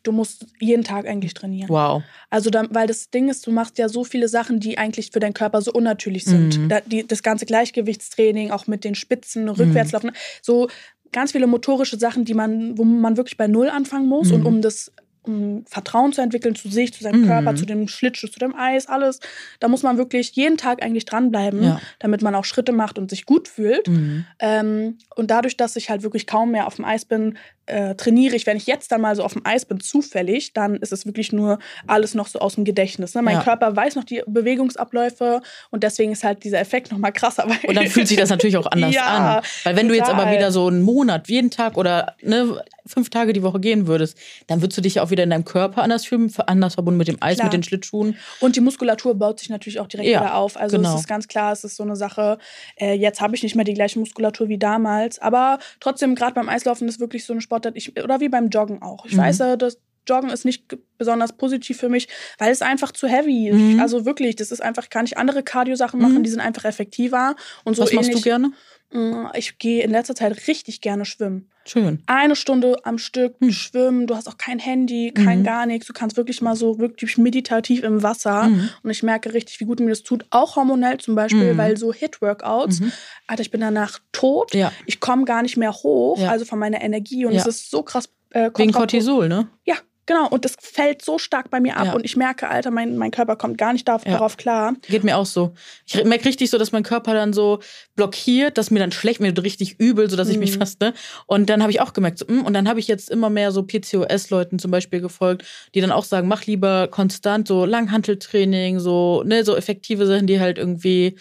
du 0.03 0.11
musst 0.11 0.45
jeden 0.59 0.83
Tag 0.83 1.05
eigentlich 1.05 1.33
trainieren. 1.33 1.69
Wow. 1.69 2.03
Also, 2.29 2.49
dann, 2.49 2.69
weil 2.71 2.87
das 2.87 3.09
Ding 3.09 3.29
ist, 3.29 3.45
du 3.45 3.51
machst 3.51 3.77
ja 3.77 3.89
so 3.89 4.03
viele 4.03 4.27
Sachen, 4.27 4.59
die 4.59 4.77
eigentlich 4.77 5.11
für 5.11 5.19
deinen 5.19 5.33
Körper 5.33 5.61
so 5.61 5.71
unnatürlich 5.73 6.23
sind. 6.23 6.57
Mhm. 6.57 6.69
Da, 6.69 6.81
die, 6.81 7.05
das 7.05 7.21
ganze 7.21 7.45
Gleichgewichtstraining, 7.45 8.51
auch 8.51 8.67
mit 8.67 8.83
den 8.83 8.95
Spitzen, 8.95 9.49
Rückwärtslaufen, 9.49 10.11
mhm. 10.11 10.15
so 10.41 10.69
ganz 11.11 11.31
viele 11.31 11.47
motorische 11.47 11.97
Sachen, 11.97 12.25
die 12.25 12.33
man, 12.33 12.77
wo 12.77 12.83
man 12.83 13.17
wirklich 13.17 13.37
bei 13.37 13.47
Null 13.47 13.69
anfangen 13.69 14.07
muss. 14.07 14.29
Mhm. 14.29 14.35
Und 14.35 14.45
um 14.45 14.61
das 14.61 14.91
um 15.21 15.65
Vertrauen 15.65 16.13
zu 16.13 16.21
entwickeln 16.21 16.55
zu 16.55 16.69
sich, 16.69 16.93
zu 16.93 17.03
seinem 17.03 17.21
mhm. 17.21 17.27
Körper, 17.27 17.55
zu 17.55 17.65
dem 17.65 17.87
Schlittschuh, 17.87 18.27
zu 18.27 18.39
dem 18.39 18.55
Eis, 18.55 18.87
alles. 18.87 19.19
Da 19.59 19.67
muss 19.67 19.83
man 19.83 19.97
wirklich 19.97 20.31
jeden 20.31 20.57
Tag 20.57 20.81
eigentlich 20.83 21.05
dranbleiben, 21.05 21.63
ja. 21.63 21.81
damit 21.99 22.21
man 22.21 22.35
auch 22.35 22.45
Schritte 22.45 22.71
macht 22.71 22.97
und 22.97 23.09
sich 23.09 23.25
gut 23.25 23.47
fühlt. 23.47 23.87
Mhm. 23.87 24.25
Ähm, 24.39 24.97
und 25.15 25.29
dadurch, 25.29 25.57
dass 25.57 25.75
ich 25.75 25.89
halt 25.89 26.03
wirklich 26.03 26.25
kaum 26.25 26.51
mehr 26.51 26.67
auf 26.67 26.75
dem 26.75 26.85
Eis 26.85 27.05
bin, 27.05 27.37
äh, 27.69 27.95
trainiere 27.95 28.35
ich, 28.35 28.45
wenn 28.45 28.57
ich 28.57 28.67
jetzt 28.67 28.91
dann 28.91 29.01
mal 29.01 29.15
so 29.15 29.23
auf 29.23 29.33
dem 29.33 29.45
Eis 29.45 29.65
bin, 29.65 29.79
zufällig, 29.79 30.53
dann 30.53 30.75
ist 30.77 30.91
es 30.91 31.05
wirklich 31.05 31.31
nur 31.31 31.59
alles 31.87 32.15
noch 32.15 32.27
so 32.27 32.39
aus 32.39 32.55
dem 32.55 32.65
Gedächtnis. 32.65 33.15
Ne? 33.15 33.21
Mein 33.21 33.35
ja. 33.35 33.43
Körper 33.43 33.75
weiß 33.75 33.95
noch 33.95 34.03
die 34.03 34.23
Bewegungsabläufe 34.25 35.41
und 35.69 35.83
deswegen 35.83 36.11
ist 36.11 36.23
halt 36.23 36.43
dieser 36.43 36.59
Effekt 36.59 36.91
noch 36.91 36.97
mal 36.97 37.11
krasser. 37.11 37.45
und 37.67 37.75
dann 37.75 37.87
fühlt 37.87 38.07
sich 38.07 38.17
das 38.17 38.29
natürlich 38.29 38.57
auch 38.57 38.65
anders 38.71 38.93
ja, 38.93 39.37
an. 39.37 39.43
Weil 39.63 39.75
wenn 39.75 39.87
total. 39.87 39.87
du 39.87 39.93
jetzt 39.95 40.09
aber 40.09 40.31
wieder 40.31 40.51
so 40.51 40.67
einen 40.67 40.81
Monat, 40.81 41.29
jeden 41.29 41.51
Tag 41.51 41.77
oder 41.77 42.15
ne, 42.21 42.61
fünf 42.89 43.09
Tage 43.09 43.33
die 43.33 43.43
Woche 43.43 43.59
gehen 43.59 43.87
würdest, 43.87 44.17
dann 44.47 44.61
würdest 44.61 44.77
du 44.77 44.81
dich 44.81 44.99
auch 44.99 45.11
wieder 45.11 45.23
in 45.23 45.29
deinem 45.29 45.45
Körper 45.45 45.83
anders 45.83 46.05
fühlen, 46.05 46.33
anders 46.47 46.73
verbunden 46.73 46.97
mit 46.97 47.07
dem 47.07 47.17
Eis, 47.21 47.37
klar. 47.37 47.45
mit 47.45 47.53
den 47.53 47.63
Schlittschuhen. 47.63 48.17
Und 48.39 48.55
die 48.55 48.61
Muskulatur 48.61 49.15
baut 49.15 49.39
sich 49.39 49.49
natürlich 49.49 49.79
auch 49.79 49.87
direkt 49.87 50.09
ja, 50.09 50.21
wieder 50.21 50.35
auf. 50.35 50.57
Also 50.57 50.77
genau. 50.77 50.95
es 50.95 51.01
ist 51.01 51.07
ganz 51.07 51.27
klar, 51.27 51.53
es 51.53 51.63
ist 51.63 51.75
so 51.75 51.83
eine 51.83 51.95
Sache, 51.95 52.39
äh, 52.79 52.93
jetzt 52.93 53.21
habe 53.21 53.35
ich 53.35 53.43
nicht 53.43 53.55
mehr 53.55 53.65
die 53.65 53.73
gleiche 53.73 53.99
Muskulatur 53.99 54.49
wie 54.49 54.57
damals, 54.57 55.19
aber 55.19 55.59
trotzdem, 55.79 56.15
gerade 56.15 56.33
beim 56.33 56.49
Eislaufen 56.49 56.87
ist 56.87 56.99
wirklich 56.99 57.25
so 57.25 57.33
ein 57.33 57.41
Sport, 57.41 57.58
Sportart, 57.59 57.77
ich, 57.77 58.03
oder 58.03 58.19
wie 58.19 58.29
beim 58.29 58.49
Joggen 58.49 58.81
auch. 58.81 59.05
Ich 59.05 59.13
mhm. 59.13 59.19
weiß 59.19 59.39
ja, 59.39 59.55
dass 59.55 59.79
Joggen 60.09 60.29
ist 60.29 60.45
nicht 60.45 60.65
besonders 60.97 61.33
positiv 61.33 61.77
für 61.77 61.89
mich, 61.89 62.07
weil 62.37 62.51
es 62.51 62.61
einfach 62.61 62.91
zu 62.91 63.07
heavy 63.07 63.49
ist. 63.49 63.55
Mhm. 63.55 63.79
Also 63.79 64.05
wirklich, 64.05 64.35
das 64.35 64.51
ist 64.51 64.61
einfach, 64.61 64.89
kann 64.89 65.05
ich 65.05 65.17
andere 65.17 65.43
Cardio-Sachen 65.43 65.99
machen, 66.01 66.19
mhm. 66.19 66.23
die 66.23 66.29
sind 66.29 66.41
einfach 66.41 66.65
effektiver. 66.65 67.35
Und 67.63 67.75
so 67.75 67.83
Was 67.83 67.91
ähnlich. 67.91 68.07
machst 68.07 68.19
du 68.19 68.21
gerne? 68.21 68.51
Mm, 68.91 69.27
ich 69.35 69.59
gehe 69.59 69.83
in 69.83 69.91
letzter 69.91 70.15
Zeit 70.15 70.47
richtig 70.47 70.81
gerne 70.81 71.05
schwimmen. 71.05 71.49
Schön. 71.65 72.01
Eine 72.07 72.35
Stunde 72.35 72.77
am 72.83 72.97
Stück 72.97 73.39
mhm. 73.39 73.51
schwimmen. 73.51 74.07
Du 74.07 74.15
hast 74.15 74.27
auch 74.27 74.37
kein 74.37 74.57
Handy, 74.57 75.11
kein 75.11 75.39
mhm. 75.39 75.43
gar 75.43 75.67
nichts. 75.67 75.85
Du 75.85 75.93
kannst 75.93 76.17
wirklich 76.17 76.41
mal 76.41 76.55
so 76.55 76.79
wirklich 76.79 77.17
meditativ 77.19 77.83
im 77.83 78.01
Wasser. 78.01 78.45
Mhm. 78.45 78.69
Und 78.81 78.89
ich 78.89 79.03
merke 79.03 79.33
richtig, 79.33 79.59
wie 79.59 79.65
gut 79.65 79.79
mir 79.79 79.89
das 79.89 80.01
tut. 80.01 80.25
Auch 80.31 80.55
hormonell 80.55 80.97
zum 80.97 81.13
Beispiel, 81.13 81.53
mhm. 81.53 81.57
weil 81.57 81.77
so 81.77 81.93
Hit-Workouts, 81.93 82.79
mhm. 82.79 82.91
Alter, 83.27 83.41
ich 83.41 83.51
bin 83.51 83.61
danach 83.61 83.99
tot. 84.11 84.55
Ja. 84.55 84.71
Ich 84.87 84.99
komme 84.99 85.25
gar 85.25 85.43
nicht 85.43 85.57
mehr 85.57 85.71
hoch, 85.71 86.19
ja. 86.19 86.31
also 86.31 86.45
von 86.45 86.57
meiner 86.57 86.81
Energie. 86.81 87.25
Und 87.25 87.35
es 87.35 87.45
ist 87.45 87.69
so 87.69 87.83
krass. 87.83 88.09
Äh, 88.31 88.49
Wegen 88.55 88.71
Cortisol, 88.71 89.27
ne? 89.27 89.47
Ja, 89.65 89.75
Genau, 90.09 90.27
und 90.27 90.43
das 90.43 90.55
fällt 90.59 91.05
so 91.05 91.19
stark 91.19 91.51
bei 91.51 91.59
mir 91.59 91.77
ab. 91.77 91.85
Ja. 91.85 91.93
Und 91.93 92.03
ich 92.03 92.17
merke, 92.17 92.49
Alter, 92.49 92.71
mein, 92.71 92.97
mein 92.97 93.11
Körper 93.11 93.35
kommt 93.35 93.59
gar 93.59 93.73
nicht 93.73 93.87
darauf, 93.87 94.03
ja. 94.07 94.13
darauf 94.13 94.37
klar. 94.37 94.73
Geht 94.87 95.03
mir 95.03 95.15
auch 95.15 95.27
so. 95.27 95.53
Ich 95.85 96.03
merke 96.03 96.25
richtig 96.25 96.49
so, 96.49 96.57
dass 96.57 96.71
mein 96.71 96.81
Körper 96.81 97.13
dann 97.13 97.31
so 97.31 97.59
blockiert, 97.95 98.57
dass 98.57 98.71
mir 98.71 98.79
dann 98.79 98.91
schlecht, 98.91 99.19
mir 99.19 99.37
richtig 99.43 99.79
übel, 99.79 100.09
sodass 100.09 100.27
mhm. 100.27 100.33
ich 100.33 100.39
mich 100.39 100.55
mhm. 100.55 100.61
fast, 100.61 100.81
ne? 100.81 100.95
Und 101.27 101.51
dann 101.51 101.61
habe 101.61 101.71
ich 101.71 101.79
auch 101.79 101.93
gemerkt, 101.93 102.17
so, 102.17 102.27
hm, 102.27 102.43
und 102.43 102.55
dann 102.55 102.67
habe 102.67 102.79
ich 102.79 102.87
jetzt 102.87 103.11
immer 103.11 103.29
mehr 103.29 103.51
so 103.51 103.61
PCOS-Leuten 103.61 104.57
zum 104.57 104.71
Beispiel 104.71 104.99
gefolgt, 104.99 105.45
die 105.75 105.79
dann 105.79 105.91
auch 105.91 106.05
sagen, 106.05 106.27
mach 106.27 106.43
lieber 106.47 106.87
konstant 106.87 107.47
so 107.47 107.65
Langhanteltraining, 107.65 108.79
so, 108.79 109.21
ne, 109.21 109.43
so 109.43 109.55
effektive 109.55 110.07
Sachen, 110.07 110.25
die 110.25 110.39
halt 110.39 110.57
irgendwie 110.57 111.17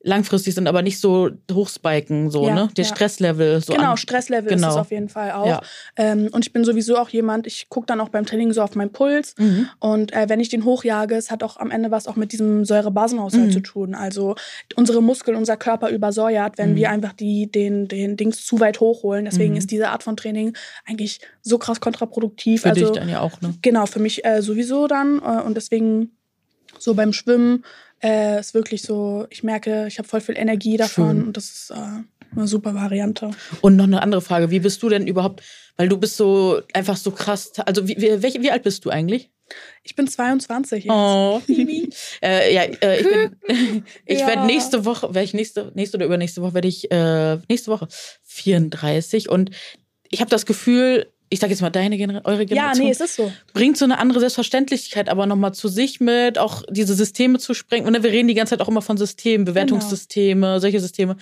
langfristig 0.00 0.54
sind, 0.54 0.68
aber 0.68 0.82
nicht 0.82 1.00
so 1.00 1.30
hochspiken, 1.50 2.30
so, 2.30 2.46
ja, 2.46 2.54
ne? 2.54 2.68
Der 2.76 2.84
ja. 2.84 2.94
Stresslevel. 2.94 3.60
So 3.60 3.72
genau, 3.72 3.92
an. 3.92 3.96
Stresslevel 3.96 4.48
genau. 4.48 4.68
ist 4.68 4.74
es 4.74 4.80
auf 4.80 4.90
jeden 4.92 5.08
Fall 5.08 5.32
auch. 5.32 5.46
Ja. 5.46 5.60
Ähm, 5.96 6.28
und 6.30 6.46
ich 6.46 6.52
bin 6.52 6.64
sowieso 6.64 6.96
auch 6.96 7.08
jemand, 7.08 7.48
ich 7.48 7.68
gucke 7.68 7.86
dann 7.86 8.00
auch 8.00 8.08
beim 8.08 8.24
Training 8.24 8.52
so 8.52 8.62
auf 8.62 8.76
meinen 8.76 8.92
Puls. 8.92 9.34
Mhm. 9.38 9.68
Und 9.80 10.12
äh, 10.12 10.28
wenn 10.28 10.38
ich 10.38 10.50
den 10.50 10.64
hochjage, 10.64 11.16
es 11.16 11.32
hat 11.32 11.42
auch 11.42 11.56
am 11.56 11.72
Ende 11.72 11.90
was 11.90 12.06
auch 12.06 12.14
mit 12.14 12.32
diesem 12.32 12.64
Säurebasenhaushalt 12.64 13.46
mhm. 13.46 13.52
zu 13.52 13.60
tun. 13.60 13.94
Also 13.96 14.36
unsere 14.76 15.02
Muskeln, 15.02 15.36
unser 15.36 15.56
Körper 15.56 15.90
übersäuert, 15.90 16.58
wenn 16.58 16.72
mhm. 16.72 16.76
wir 16.76 16.90
einfach 16.90 17.12
die, 17.12 17.50
den, 17.50 17.88
den 17.88 18.16
Dings 18.16 18.46
zu 18.46 18.60
weit 18.60 18.78
hochholen. 18.78 19.24
Deswegen 19.24 19.52
mhm. 19.52 19.58
ist 19.58 19.70
diese 19.72 19.88
Art 19.88 20.04
von 20.04 20.16
Training 20.16 20.56
eigentlich 20.86 21.20
so 21.42 21.58
krass 21.58 21.80
kontraproduktiv. 21.80 22.62
Für 22.62 22.70
also, 22.70 22.86
dich 22.86 22.98
dann 23.00 23.08
ja 23.08 23.20
auch, 23.20 23.40
ne? 23.40 23.54
Genau, 23.62 23.86
für 23.86 23.98
mich 23.98 24.24
äh, 24.24 24.42
sowieso 24.42 24.86
dann. 24.86 25.18
Äh, 25.18 25.42
und 25.42 25.56
deswegen 25.56 26.12
so 26.78 26.94
beim 26.94 27.12
Schwimmen 27.12 27.64
äh, 28.02 28.40
ist 28.40 28.54
wirklich 28.54 28.82
so, 28.82 29.26
ich 29.30 29.42
merke, 29.42 29.86
ich 29.86 29.98
habe 29.98 30.08
voll 30.08 30.20
viel 30.20 30.36
Energie 30.36 30.76
davon 30.76 31.16
Schön. 31.16 31.26
und 31.26 31.36
das 31.36 31.44
ist 31.44 31.70
äh, 31.70 32.36
eine 32.36 32.46
super 32.46 32.74
Variante. 32.74 33.30
Und 33.60 33.76
noch 33.76 33.84
eine 33.84 34.02
andere 34.02 34.20
Frage, 34.20 34.50
wie 34.50 34.60
bist 34.60 34.82
du 34.82 34.88
denn 34.88 35.06
überhaupt, 35.06 35.42
weil 35.76 35.88
du 35.88 35.96
bist 35.96 36.16
so 36.16 36.60
einfach 36.72 36.96
so 36.96 37.10
krass, 37.10 37.52
also 37.60 37.86
wie, 37.88 37.96
wie, 37.96 38.42
wie 38.42 38.50
alt 38.50 38.62
bist 38.62 38.84
du 38.84 38.90
eigentlich? 38.90 39.30
Ich 39.82 39.96
bin 39.96 40.06
22 40.06 40.84
jetzt. 40.84 40.92
Oh, 40.92 41.40
äh, 42.22 42.54
ja, 42.54 42.62
äh, 42.62 43.00
ich 43.00 43.06
bin, 43.06 43.84
ich 44.06 44.20
ja. 44.20 44.26
werde 44.26 44.46
nächste 44.46 44.84
Woche, 44.84 45.14
werde 45.14 45.24
ich 45.24 45.34
nächste, 45.34 45.72
nächste 45.74 45.96
oder 45.96 46.06
übernächste 46.06 46.42
Woche 46.42 46.54
werde 46.54 46.68
ich, 46.68 46.90
äh, 46.90 47.38
nächste 47.48 47.70
Woche 47.70 47.88
34 48.24 49.28
und 49.28 49.50
ich 50.10 50.20
habe 50.20 50.30
das 50.30 50.46
Gefühl, 50.46 51.12
ich 51.30 51.40
sage 51.40 51.52
jetzt 51.52 51.60
mal 51.60 51.70
deine 51.70 51.96
Gener 51.96 52.22
eure 52.24 52.46
Generation. 52.46 52.82
Ja, 52.82 52.84
nee, 52.84 52.90
es 52.90 53.00
ist 53.00 53.16
so. 53.16 53.32
Bringt 53.52 53.76
so 53.76 53.84
eine 53.84 53.98
andere 53.98 54.20
Selbstverständlichkeit 54.20 55.08
aber 55.08 55.26
nochmal 55.26 55.54
zu 55.54 55.68
sich 55.68 56.00
mit, 56.00 56.38
auch 56.38 56.62
diese 56.70 56.94
Systeme 56.94 57.38
zu 57.38 57.54
sprengen. 57.54 57.86
Und 57.86 57.92
ne, 57.92 58.02
wir 58.02 58.10
reden 58.10 58.28
die 58.28 58.34
ganze 58.34 58.50
Zeit 58.50 58.60
auch 58.60 58.68
immer 58.68 58.82
von 58.82 58.96
Systemen, 58.96 59.44
Bewertungssysteme, 59.44 60.46
genau. 60.46 60.58
solche 60.58 60.80
Systeme. 60.80 61.16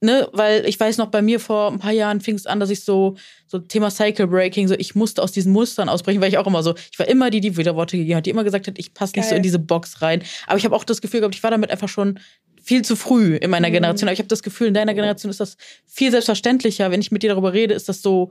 Ne, 0.00 0.28
weil 0.32 0.66
ich 0.66 0.78
weiß 0.78 0.98
noch, 0.98 1.06
bei 1.06 1.22
mir 1.22 1.40
vor 1.40 1.72
ein 1.72 1.78
paar 1.78 1.92
Jahren 1.92 2.20
fing 2.20 2.34
es 2.34 2.46
an, 2.46 2.60
dass 2.60 2.68
ich 2.68 2.84
so, 2.84 3.16
so 3.46 3.58
Thema 3.58 3.90
Cycle 3.90 4.26
Breaking, 4.26 4.68
so 4.68 4.74
ich 4.74 4.94
musste 4.94 5.22
aus 5.22 5.32
diesen 5.32 5.52
Mustern 5.52 5.88
ausbrechen, 5.88 6.20
weil 6.20 6.28
ich 6.28 6.36
auch 6.36 6.46
immer 6.46 6.62
so, 6.62 6.74
ich 6.92 6.98
war 6.98 7.08
immer 7.08 7.30
die, 7.30 7.40
die 7.40 7.56
wieder 7.56 7.74
Worte 7.74 7.96
gegeben 7.96 8.18
hat, 8.18 8.26
die 8.26 8.30
immer 8.30 8.44
gesagt 8.44 8.66
hat, 8.66 8.78
ich 8.78 8.92
passe 8.92 9.16
nicht 9.16 9.28
so 9.28 9.34
in 9.34 9.42
diese 9.42 9.58
Box 9.58 10.02
rein. 10.02 10.22
Aber 10.46 10.58
ich 10.58 10.64
habe 10.66 10.76
auch 10.76 10.84
das 10.84 11.00
Gefühl 11.00 11.20
gehabt, 11.20 11.34
ich 11.34 11.42
war 11.42 11.50
damit 11.50 11.70
einfach 11.70 11.88
schon 11.88 12.18
viel 12.62 12.82
zu 12.82 12.96
früh 12.96 13.36
in 13.36 13.50
meiner 13.50 13.68
mhm. 13.68 13.74
Generation. 13.74 14.08
Aber 14.08 14.12
ich 14.12 14.18
habe 14.18 14.28
das 14.28 14.42
Gefühl, 14.42 14.68
in 14.68 14.74
deiner 14.74 14.94
Generation 14.94 15.30
ist 15.30 15.40
das 15.40 15.56
viel 15.86 16.10
selbstverständlicher. 16.10 16.90
Wenn 16.90 17.00
ich 17.00 17.10
mit 17.10 17.22
dir 17.22 17.30
darüber 17.30 17.52
rede, 17.52 17.72
ist 17.72 17.88
das 17.88 18.02
so, 18.02 18.30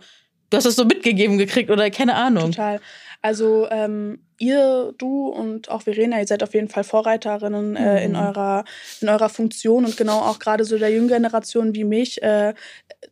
Du 0.53 0.57
hast 0.57 0.65
das 0.65 0.75
so 0.75 0.85
mitgegeben 0.85 1.39
gekriegt 1.39 1.71
oder 1.71 1.89
keine 1.89 2.13
Ahnung. 2.13 2.51
Total. 2.51 2.79
Also 3.23 3.67
ähm, 3.71 4.19
ihr, 4.37 4.93
du 4.99 5.29
und 5.29 5.71
auch 5.71 5.81
Verena, 5.81 6.19
ihr 6.19 6.27
seid 6.27 6.43
auf 6.43 6.53
jeden 6.53 6.69
Fall 6.69 6.83
Vorreiterinnen 6.83 7.75
äh, 7.75 7.79
mhm. 7.79 7.97
in, 7.97 8.15
eurer, 8.15 8.63
in 9.01 9.09
eurer 9.09 9.29
Funktion 9.29 9.83
und 9.83 9.97
genau 9.97 10.19
auch 10.19 10.37
gerade 10.37 10.63
so 10.63 10.77
der 10.77 10.91
jungen 10.91 11.07
Generation 11.07 11.73
wie 11.73 11.85
mich. 11.85 12.21
Äh, 12.21 12.53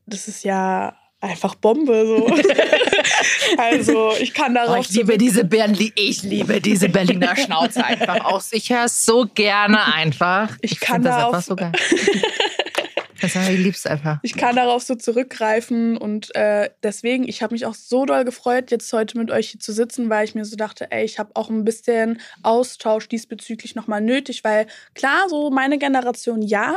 das 0.06 0.27
ist 0.27 0.43
ja 0.43 0.95
einfach 1.19 1.56
Bombe 1.56 2.06
so. 2.06 2.27
also 3.58 4.12
ich 4.19 4.36
kann 4.36 4.54
darauf. 4.54 4.77
Oh, 4.77 4.82
ich 4.82 4.91
liebe 4.91 5.17
diese 5.17 5.43
Berlin, 5.43 5.93
ich 5.95 6.21
liebe 6.21 6.62
diese 6.62 6.89
Berliner 6.89 7.36
Schnauze 7.36 7.84
einfach 7.84 8.23
auch. 8.23 8.43
Ich 8.51 8.69
höre 8.69 8.86
es 8.86 9.04
so 9.04 9.25
gerne 9.34 9.91
einfach. 9.95 10.58
Ich, 10.62 10.73
ich 10.73 10.80
kann 10.80 11.01
darauf. 11.01 11.32
Das 11.32 11.49
einfach 11.49 11.49
so 11.49 11.56
geil. 11.56 11.71
Das 13.21 13.36
ich 13.36 13.60
lieb's 13.60 13.86
einfach. 13.86 14.19
Ich 14.23 14.36
kann 14.36 14.55
darauf 14.55 14.84
so 14.84 14.95
zurückgreifen 14.95 15.97
und 15.97 16.36
äh, 16.36 16.69
deswegen, 16.84 17.27
ich 17.27 17.41
habe 17.43 17.53
mich 17.53 17.65
auch 17.65 17.75
so 17.75 18.05
doll 18.05 18.25
gefreut, 18.25 18.71
jetzt 18.71 18.91
heute 18.93 19.17
mit 19.17 19.31
euch 19.31 19.51
hier 19.51 19.60
zu 19.60 19.71
sitzen, 19.71 20.10
weil 20.10 20.25
ich 20.25 20.36
mir 20.36 20.45
so 20.45 20.55
dachte, 20.55 20.91
ey, 20.91 21.05
ich 21.05 21.19
habe 21.19 21.31
auch 21.36 21.49
ein 21.49 21.63
bisschen 21.63 22.19
Austausch 22.43 23.07
diesbezüglich 23.07 23.75
nochmal 23.75 24.01
nötig, 24.01 24.43
weil 24.43 24.67
klar, 24.95 25.29
so 25.29 25.49
meine 25.51 25.77
Generation 25.77 26.41
ja, 26.41 26.75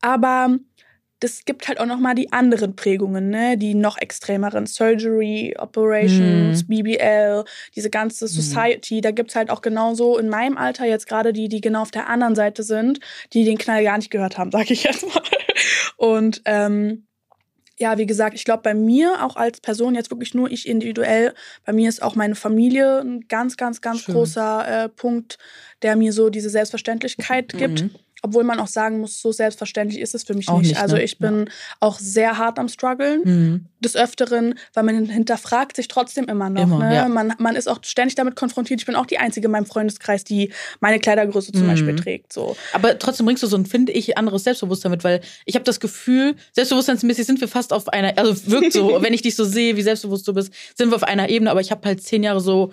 aber 0.00 0.58
es 1.20 1.44
gibt 1.44 1.68
halt 1.68 1.80
auch 1.80 1.86
noch 1.86 1.98
mal 1.98 2.14
die 2.14 2.32
anderen 2.32 2.76
Prägungen, 2.76 3.30
ne? 3.30 3.56
die 3.56 3.74
noch 3.74 3.98
extremeren 3.98 4.66
Surgery, 4.66 5.54
Operations, 5.58 6.64
mm. 6.64 6.66
BBL, 6.68 7.44
diese 7.74 7.90
ganze 7.90 8.26
mhm. 8.26 8.28
Society. 8.28 8.98
Mm. 8.98 9.02
Da 9.02 9.10
gibt 9.10 9.30
es 9.30 9.36
halt 9.36 9.50
auch 9.50 9.62
genauso 9.62 10.18
in 10.18 10.28
meinem 10.28 10.58
Alter 10.58 10.86
jetzt 10.86 11.08
gerade 11.08 11.32
die, 11.32 11.48
die 11.48 11.60
genau 11.60 11.82
auf 11.82 11.90
der 11.90 12.08
anderen 12.08 12.34
Seite 12.34 12.62
sind, 12.62 13.00
die 13.32 13.44
den 13.44 13.58
Knall 13.58 13.82
gar 13.84 13.96
nicht 13.96 14.10
gehört 14.10 14.38
haben, 14.38 14.50
sage 14.52 14.72
ich 14.72 14.84
jetzt 14.84 15.06
mal. 15.06 15.22
Und 15.96 16.42
ähm, 16.44 17.06
ja, 17.78 17.98
wie 17.98 18.06
gesagt, 18.06 18.36
ich 18.36 18.44
glaube, 18.44 18.62
bei 18.62 18.74
mir 18.74 19.24
auch 19.24 19.36
als 19.36 19.60
Person, 19.60 19.94
jetzt 19.94 20.10
wirklich 20.10 20.34
nur 20.34 20.50
ich 20.50 20.68
individuell, 20.68 21.34
bei 21.64 21.72
mir 21.72 21.88
ist 21.88 22.02
auch 22.02 22.14
meine 22.14 22.36
Familie 22.36 23.00
ein 23.00 23.26
ganz, 23.28 23.56
ganz, 23.56 23.80
ganz 23.80 24.02
Schön. 24.02 24.14
großer 24.14 24.84
äh, 24.84 24.88
Punkt, 24.88 25.38
der 25.82 25.96
mir 25.96 26.12
so 26.12 26.30
diese 26.30 26.50
Selbstverständlichkeit 26.50 27.52
gibt. 27.52 27.84
Obwohl 28.24 28.42
man 28.42 28.58
auch 28.58 28.68
sagen 28.68 29.00
muss, 29.00 29.20
so 29.20 29.32
selbstverständlich 29.32 30.00
ist 30.00 30.14
es 30.14 30.24
für 30.24 30.32
mich 30.32 30.48
nicht. 30.48 30.62
nicht 30.62 30.80
also 30.80 30.96
ne? 30.96 31.02
ich 31.02 31.18
bin 31.18 31.40
ja. 31.40 31.52
auch 31.80 31.98
sehr 31.98 32.38
hart 32.38 32.58
am 32.58 32.68
struggeln. 32.68 33.20
Mhm. 33.22 33.66
Des 33.80 33.96
Öfteren, 33.96 34.54
weil 34.72 34.82
man 34.82 35.04
hinterfragt 35.04 35.76
sich 35.76 35.88
trotzdem 35.88 36.24
immer 36.24 36.48
noch. 36.48 36.62
Immer, 36.62 36.78
ne? 36.78 36.94
ja. 36.94 37.06
man, 37.06 37.34
man 37.36 37.54
ist 37.54 37.68
auch 37.68 37.80
ständig 37.82 38.14
damit 38.14 38.34
konfrontiert. 38.34 38.80
Ich 38.80 38.86
bin 38.86 38.96
auch 38.96 39.04
die 39.04 39.18
Einzige 39.18 39.44
in 39.44 39.50
meinem 39.50 39.66
Freundeskreis, 39.66 40.24
die 40.24 40.54
meine 40.80 41.00
Kleidergröße 41.00 41.52
zum 41.52 41.64
mhm. 41.64 41.66
Beispiel 41.66 41.96
trägt. 41.96 42.32
So. 42.32 42.56
Aber 42.72 42.98
trotzdem 42.98 43.26
bringst 43.26 43.42
du 43.42 43.46
so 43.46 43.58
ein, 43.58 43.66
finde 43.66 43.92
ich, 43.92 44.16
anderes 44.16 44.44
Selbstbewusstsein 44.44 44.90
mit, 44.90 45.04
weil 45.04 45.20
ich 45.44 45.54
habe 45.54 45.66
das 45.66 45.80
Gefühl, 45.80 46.34
selbstbewusstseinsmäßig 46.52 47.26
sind 47.26 47.42
wir 47.42 47.48
fast 47.48 47.74
auf 47.74 47.88
einer, 47.88 48.16
also 48.16 48.34
wirkt 48.46 48.72
so, 48.72 48.96
wenn 49.02 49.12
ich 49.12 49.20
dich 49.20 49.36
so 49.36 49.44
sehe, 49.44 49.76
wie 49.76 49.82
selbstbewusst 49.82 50.26
du 50.26 50.32
bist, 50.32 50.50
sind 50.74 50.90
wir 50.90 50.96
auf 50.96 51.02
einer 51.02 51.28
Ebene, 51.28 51.50
aber 51.50 51.60
ich 51.60 51.70
habe 51.70 51.86
halt 51.86 52.02
zehn 52.02 52.22
Jahre 52.22 52.40
so 52.40 52.72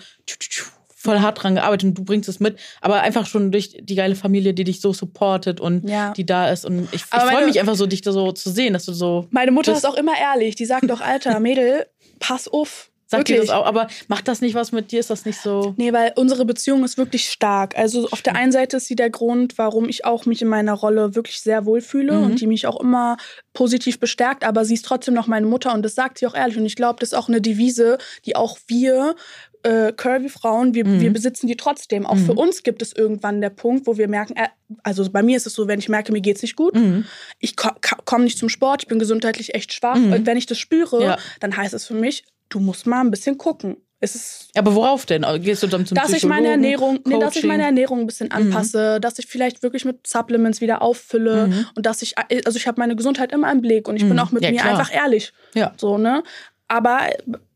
voll 1.01 1.19
hart 1.19 1.41
dran 1.41 1.55
gearbeitet 1.55 1.89
und 1.89 1.97
du 1.97 2.03
bringst 2.03 2.29
es 2.29 2.39
mit. 2.39 2.57
Aber 2.81 3.01
einfach 3.01 3.25
schon 3.25 3.51
durch 3.51 3.77
die 3.81 3.95
geile 3.95 4.15
Familie, 4.15 4.53
die 4.53 4.63
dich 4.63 4.81
so 4.81 4.93
supportet 4.93 5.59
und 5.59 5.87
Ja. 5.89 6.13
die 6.13 6.25
da 6.25 6.49
ist. 6.49 6.65
Und 6.65 6.83
ich, 6.93 7.01
ich 7.01 7.05
freue 7.05 7.45
mich 7.45 7.59
einfach 7.59 7.75
so, 7.75 7.85
dich 7.87 8.01
da 8.01 8.11
so 8.11 8.31
zu 8.31 8.49
sehen, 8.49 8.73
dass 8.73 8.85
du 8.85 8.93
so. 8.93 9.27
Meine 9.31 9.51
Mutter 9.51 9.73
ist 9.73 9.85
auch 9.85 9.95
immer 9.95 10.13
ehrlich. 10.19 10.55
Die 10.55 10.65
sagt 10.65 10.89
doch, 10.89 11.01
Alter, 11.01 11.39
Mädel, 11.41 11.87
pass 12.19 12.47
auf. 12.47 12.87
Sagt 13.07 13.27
dir 13.27 13.33
Wirklich. 13.33 13.49
das 13.49 13.57
auch, 13.57 13.65
aber 13.65 13.87
macht 14.07 14.29
das 14.29 14.39
nicht 14.39 14.55
was 14.55 14.71
mit 14.71 14.93
dir? 14.93 15.01
Ist 15.01 15.09
das 15.09 15.25
nicht 15.25 15.41
so? 15.41 15.73
Nee, 15.75 15.91
weil 15.91 16.13
unsere 16.15 16.45
Beziehung 16.45 16.85
ist 16.85 16.97
wirklich 16.97 17.27
stark. 17.29 17.77
Also 17.77 18.07
auf 18.11 18.21
der 18.21 18.37
einen 18.37 18.53
Seite 18.53 18.77
ist 18.77 18.85
sie 18.87 18.95
der 18.95 19.09
Grund, 19.09 19.57
warum 19.57 19.89
ich 19.89 20.05
auch 20.05 20.25
mich 20.25 20.41
in 20.41 20.47
meiner 20.47 20.71
Rolle 20.71 21.13
wirklich 21.13 21.41
sehr 21.41 21.65
wohlfühle 21.65 22.13
Mhm. 22.13 22.23
und 22.23 22.39
die 22.39 22.47
mich 22.47 22.67
auch 22.67 22.79
immer 22.79 23.17
positiv 23.53 23.99
bestärkt, 23.99 24.45
aber 24.45 24.63
sie 24.63 24.75
ist 24.75 24.85
trotzdem 24.85 25.13
noch 25.13 25.27
meine 25.27 25.45
Mutter 25.45 25.73
und 25.73 25.83
das 25.83 25.93
sagt 25.93 26.19
sie 26.19 26.25
auch 26.25 26.35
ehrlich. 26.35 26.55
Und 26.57 26.65
ich 26.65 26.77
glaube, 26.77 26.99
das 27.01 27.09
ist 27.11 27.17
auch 27.17 27.27
eine 27.27 27.41
Devise, 27.41 27.97
die 28.25 28.37
auch 28.37 28.57
wir 28.67 29.15
äh, 29.63 29.91
Curvy-Frauen, 29.93 30.73
wir, 30.73 30.85
Mhm. 30.85 31.01
wir 31.01 31.11
besitzen 31.13 31.47
die 31.47 31.55
trotzdem. 31.55 32.05
Auch 32.05 32.15
Mhm. 32.15 32.25
für 32.25 32.33
uns 32.33 32.63
gibt 32.63 32.81
es 32.81 32.93
irgendwann 32.93 33.41
der 33.41 33.49
Punkt, 33.49 33.87
wo 33.87 33.97
wir 33.97 34.07
merken, 34.07 34.35
äh, 34.35 34.47
also 34.83 35.09
bei 35.09 35.23
mir 35.23 35.37
ist 35.37 35.45
es 35.47 35.53
so, 35.53 35.67
wenn 35.67 35.79
ich 35.79 35.89
merke, 35.89 36.11
mir 36.11 36.21
geht's 36.21 36.41
nicht 36.41 36.55
gut, 36.55 36.75
Mhm. 36.75 37.05
ich 37.39 37.55
ko 37.55 37.69
komme 38.05 38.23
nicht 38.25 38.37
zum 38.37 38.49
Sport, 38.49 38.83
ich 38.83 38.87
bin 38.87 38.99
gesundheitlich 38.99 39.53
echt 39.55 39.73
schwach. 39.73 39.95
Mhm. 39.95 40.13
Und 40.13 40.25
wenn 40.25 40.37
ich 40.37 40.45
das 40.45 40.57
spüre, 40.57 41.03
Ja. 41.03 41.17
dann 41.39 41.55
heißt 41.55 41.73
es 41.73 41.85
für 41.85 41.93
mich, 41.93 42.23
du 42.49 42.59
musst 42.59 42.85
mal 42.87 43.01
ein 43.01 43.11
bisschen 43.11 43.37
gucken. 43.37 43.77
Es 44.03 44.15
ist 44.15 44.49
Aber 44.57 44.73
worauf 44.73 45.05
denn? 45.05 45.23
Gehst 45.43 45.61
du 45.61 45.67
dann 45.67 45.85
zum 45.85 45.93
dass 45.95 46.11
ich 46.11 46.25
meine 46.25 46.47
Ernährung, 46.47 46.99
nee, 47.05 47.19
dass 47.19 47.35
ich 47.35 47.43
meine 47.43 47.61
Ernährung 47.65 47.99
ein 47.99 48.07
bisschen 48.07 48.31
anpasse, 48.31 48.99
dass 48.99 49.19
ich 49.19 49.27
vielleicht 49.27 49.61
wirklich 49.61 49.85
mit 49.85 50.07
Supplements 50.07 50.59
wieder 50.59 50.81
auffülle 50.81 51.47
Mhm. 51.47 51.65
und 51.75 51.85
dass 51.85 52.01
ich, 52.01 52.15
also 52.17 52.57
ich 52.57 52.65
habe 52.65 52.79
meine 52.81 52.95
Gesundheit 52.95 53.31
immer 53.31 53.51
im 53.51 53.61
Blick 53.61 53.87
und 53.87 53.97
ich 53.97 54.01
bin 54.01 54.13
Mhm. 54.13 54.19
auch 54.19 54.31
mit 54.31 54.41
Ja, 54.43 54.49
mir 54.49 54.57
klar. 54.57 54.71
einfach 54.79 54.91
ehrlich. 54.91 55.33
Ja. 55.53 55.73
So, 55.77 55.99
ne? 55.99 56.23
Aber 56.67 57.01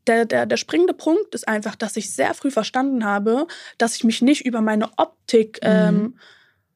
der, 0.06 0.24
der, 0.24 0.46
der 0.46 0.56
springende 0.56 0.94
Punkt 0.94 1.34
ist 1.34 1.46
einfach, 1.48 1.74
dass 1.76 1.96
ich 1.96 2.12
sehr 2.12 2.34
früh 2.34 2.50
verstanden 2.50 3.04
habe, 3.04 3.46
dass 3.78 3.96
ich 3.96 4.04
mich 4.04 4.22
nicht 4.22 4.44
über 4.46 4.60
meine 4.60 4.88
Optik 4.96 5.58
ähm, 5.62 6.16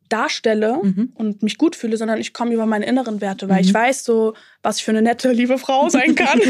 darstelle 0.09 0.79
Mhm. 0.83 1.13
und 1.15 1.43
mich 1.43 1.57
gut 1.57 1.77
fühle, 1.77 1.97
sondern 1.97 2.19
ich 2.19 2.33
komme 2.33 2.53
über 2.53 2.67
meine 2.67 2.85
inneren 2.87 3.21
Werte, 3.21 3.49
weil 3.49 3.57
Mhm. 3.63 3.69
ich 3.69 3.75
weiß 3.75 4.05
so, 4.05 4.35
was 4.63 4.77
ich 4.79 4.85
für 4.85 4.91
eine 4.91 5.03
nette, 5.03 5.33
liebe 5.33 5.57
Frau 5.59 5.89
sein 5.89 6.15
kann. 6.15 6.41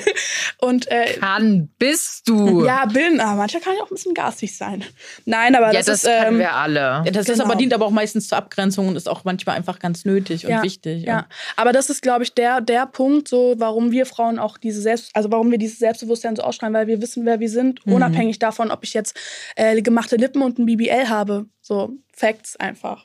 und 0.58 0.90
äh, 0.90 1.14
Kann 1.20 1.68
bist 1.78 2.28
du. 2.28 2.64
ja, 2.64 2.86
bin, 2.86 3.20
aber 3.20 3.36
manchmal 3.36 3.62
kann 3.62 3.74
ich 3.74 3.80
auch 3.82 3.90
ein 3.90 3.94
bisschen 3.94 4.14
garstig 4.14 4.56
sein. 4.56 4.84
Nein, 5.24 5.54
aber 5.54 5.66
Ja, 5.68 5.72
das, 5.74 5.86
das, 5.86 6.04
ist. 6.04 6.10
können 6.10 6.34
Ähm, 6.34 6.38
wir 6.38 6.52
alle. 6.54 6.80
Ja, 6.80 7.02
das 7.10 7.28
ist 7.28 7.34
Genau. 7.34 7.44
aber 7.44 7.56
dient 7.56 7.74
aber 7.74 7.86
auch 7.86 7.90
meistens 7.90 8.28
zur 8.28 8.38
Abgrenzung 8.38 8.88
und 8.88 8.96
ist 8.96 9.08
auch 9.08 9.24
manchmal 9.24 9.56
einfach 9.56 9.78
ganz 9.78 10.04
nötig 10.04 10.44
und 10.44 10.50
ja, 10.52 10.62
wichtig. 10.62 11.04
Ja, 11.04 11.26
aber 11.56 11.72
das 11.72 11.90
ist, 11.90 12.02
glaube 12.02 12.24
ich, 12.24 12.34
der, 12.34 12.60
der 12.60 12.86
Punkt, 12.86 13.28
so, 13.28 13.54
warum 13.58 13.90
wir 13.92 14.06
Frauen 14.06 14.38
auch 14.38 14.56
diese 14.58 14.80
Selbst, 14.80 15.10
also 15.14 15.30
warum 15.30 15.50
wir 15.50 15.58
dieses 15.58 15.78
Selbstbewusstsein 15.78 16.36
so 16.36 16.42
ausstrahlen, 16.42 16.74
weil 16.74 16.86
wir 16.86 17.00
wissen, 17.02 17.26
wer 17.26 17.40
wir 17.40 17.48
sind, 17.50 17.84
Mhm. 17.86 17.92
unabhängig 17.94 18.38
davon, 18.38 18.70
ob 18.70 18.84
ich 18.84 18.94
jetzt 18.94 19.18
äh, 19.56 19.80
gemachte 19.82 20.16
Lippen 20.16 20.42
und 20.42 20.58
ein 20.58 20.66
BBL 20.66 21.08
habe. 21.08 21.46
So, 21.60 21.90
Facts 22.14 22.56
einfach. 22.56 23.04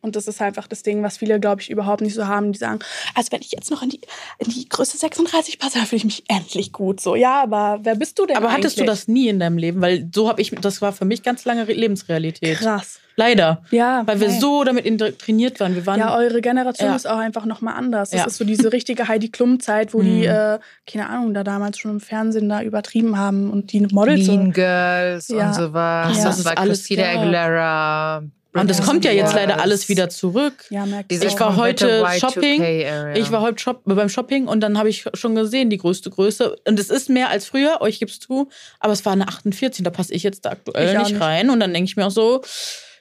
Und 0.00 0.14
das 0.14 0.28
ist 0.28 0.40
einfach 0.40 0.68
das 0.68 0.84
Ding, 0.84 1.02
was 1.02 1.16
viele, 1.16 1.40
glaube 1.40 1.60
ich, 1.60 1.70
überhaupt 1.70 2.02
nicht 2.02 2.14
so 2.14 2.26
haben. 2.28 2.52
Die 2.52 2.58
sagen, 2.58 2.78
also 3.16 3.32
wenn 3.32 3.40
ich 3.40 3.50
jetzt 3.50 3.68
noch 3.70 3.82
in 3.82 3.88
die, 3.90 4.00
in 4.38 4.48
die 4.48 4.68
Größe 4.68 4.96
36 4.96 5.58
passe, 5.58 5.78
dann 5.78 5.86
fühle 5.86 5.98
ich 5.98 6.04
mich 6.04 6.24
endlich 6.28 6.72
gut. 6.72 7.00
So, 7.00 7.16
ja, 7.16 7.42
aber 7.42 7.80
wer 7.82 7.96
bist 7.96 8.16
du 8.18 8.24
denn 8.26 8.36
Aber 8.36 8.52
hattest 8.52 8.76
du 8.76 8.82
eigentlich? 8.82 8.90
das 8.96 9.08
nie 9.08 9.28
in 9.28 9.40
deinem 9.40 9.58
Leben? 9.58 9.80
Weil 9.80 10.08
so 10.14 10.28
habe 10.28 10.40
ich, 10.40 10.50
das 10.52 10.80
war 10.80 10.92
für 10.92 11.04
mich 11.04 11.22
ganz 11.24 11.44
lange 11.44 11.66
Re- 11.66 11.72
Lebensrealität. 11.72 12.58
Krass. 12.58 13.00
Leider. 13.16 13.64
Ja, 13.72 14.06
Weil 14.06 14.20
wir 14.20 14.28
nein. 14.28 14.40
so 14.40 14.62
damit 14.62 14.86
indoktriniert 14.86 15.58
waren. 15.58 15.74
Wir 15.74 15.84
waren 15.86 15.98
Ja, 15.98 16.16
eure 16.16 16.40
Generation 16.40 16.90
Ja. 16.90 16.94
ist 16.94 17.08
auch 17.08 17.18
einfach 17.18 17.44
nochmal 17.46 17.74
anders. 17.74 18.10
Das 18.10 18.20
Ja. 18.20 18.26
ist 18.28 18.36
so 18.36 18.44
diese 18.44 18.72
richtige 18.72 19.08
Heidi 19.08 19.28
Klum-Zeit, 19.30 19.92
wo 19.92 20.02
die, 20.02 20.18
Mhm. 20.20 20.22
äh, 20.26 20.58
keine 20.86 21.08
Ahnung, 21.08 21.34
da 21.34 21.42
damals 21.42 21.76
schon 21.78 21.90
im 21.90 22.00
Fernsehen 22.00 22.48
da 22.48 22.62
übertrieben 22.62 23.18
haben 23.18 23.50
und 23.50 23.72
die 23.72 23.80
Models 23.80 24.26
so. 24.26 24.32
Mean 24.36 24.52
Girls 24.52 25.26
Ja. 25.26 25.48
und 25.48 25.54
sowas. 25.56 26.16
Ja. 26.18 26.24
Das 26.24 26.36
Das 26.36 26.44
war 26.44 26.54
Christina. 26.54 27.02
Aguilera. 27.08 28.22
Und 28.54 28.70
das 28.70 28.82
kommt 28.82 29.04
ja 29.04 29.12
jetzt 29.12 29.34
leider 29.34 29.60
alles 29.60 29.88
wieder 29.88 30.08
zurück. 30.08 30.64
Ja, 30.70 30.86
merkt 30.86 31.10
Diese 31.10 31.24
ihr 31.24 31.28
Ich 31.28 31.38
war 31.38 31.56
heute 31.56 32.06
Shopping. 32.18 32.62
Y2K-Area. 32.62 33.16
Ich 33.16 33.30
war 33.30 33.42
heute 33.42 33.58
Shop 33.58 33.82
beim 33.84 34.08
Shopping 34.08 34.48
und 34.48 34.60
dann 34.60 34.78
habe 34.78 34.88
ich 34.88 35.04
schon 35.14 35.34
gesehen, 35.34 35.70
die 35.70 35.78
größte 35.78 36.10
Größe. 36.10 36.56
Und 36.66 36.78
es 36.78 36.88
ist 36.90 37.10
mehr 37.10 37.28
als 37.28 37.46
früher, 37.46 37.80
euch 37.80 37.98
gibt's 37.98 38.20
zu, 38.20 38.48
aber 38.80 38.92
es 38.92 39.04
war 39.04 39.12
eine 39.12 39.28
48, 39.28 39.84
da 39.84 39.90
passe 39.90 40.14
ich 40.14 40.22
jetzt 40.22 40.44
da 40.44 40.50
aktuell 40.50 40.96
nicht, 40.96 41.12
nicht. 41.12 41.20
rein. 41.20 41.50
Und 41.50 41.60
dann 41.60 41.72
denke 41.72 41.88
ich 41.88 41.96
mir 41.96 42.06
auch 42.06 42.10
so, 42.10 42.42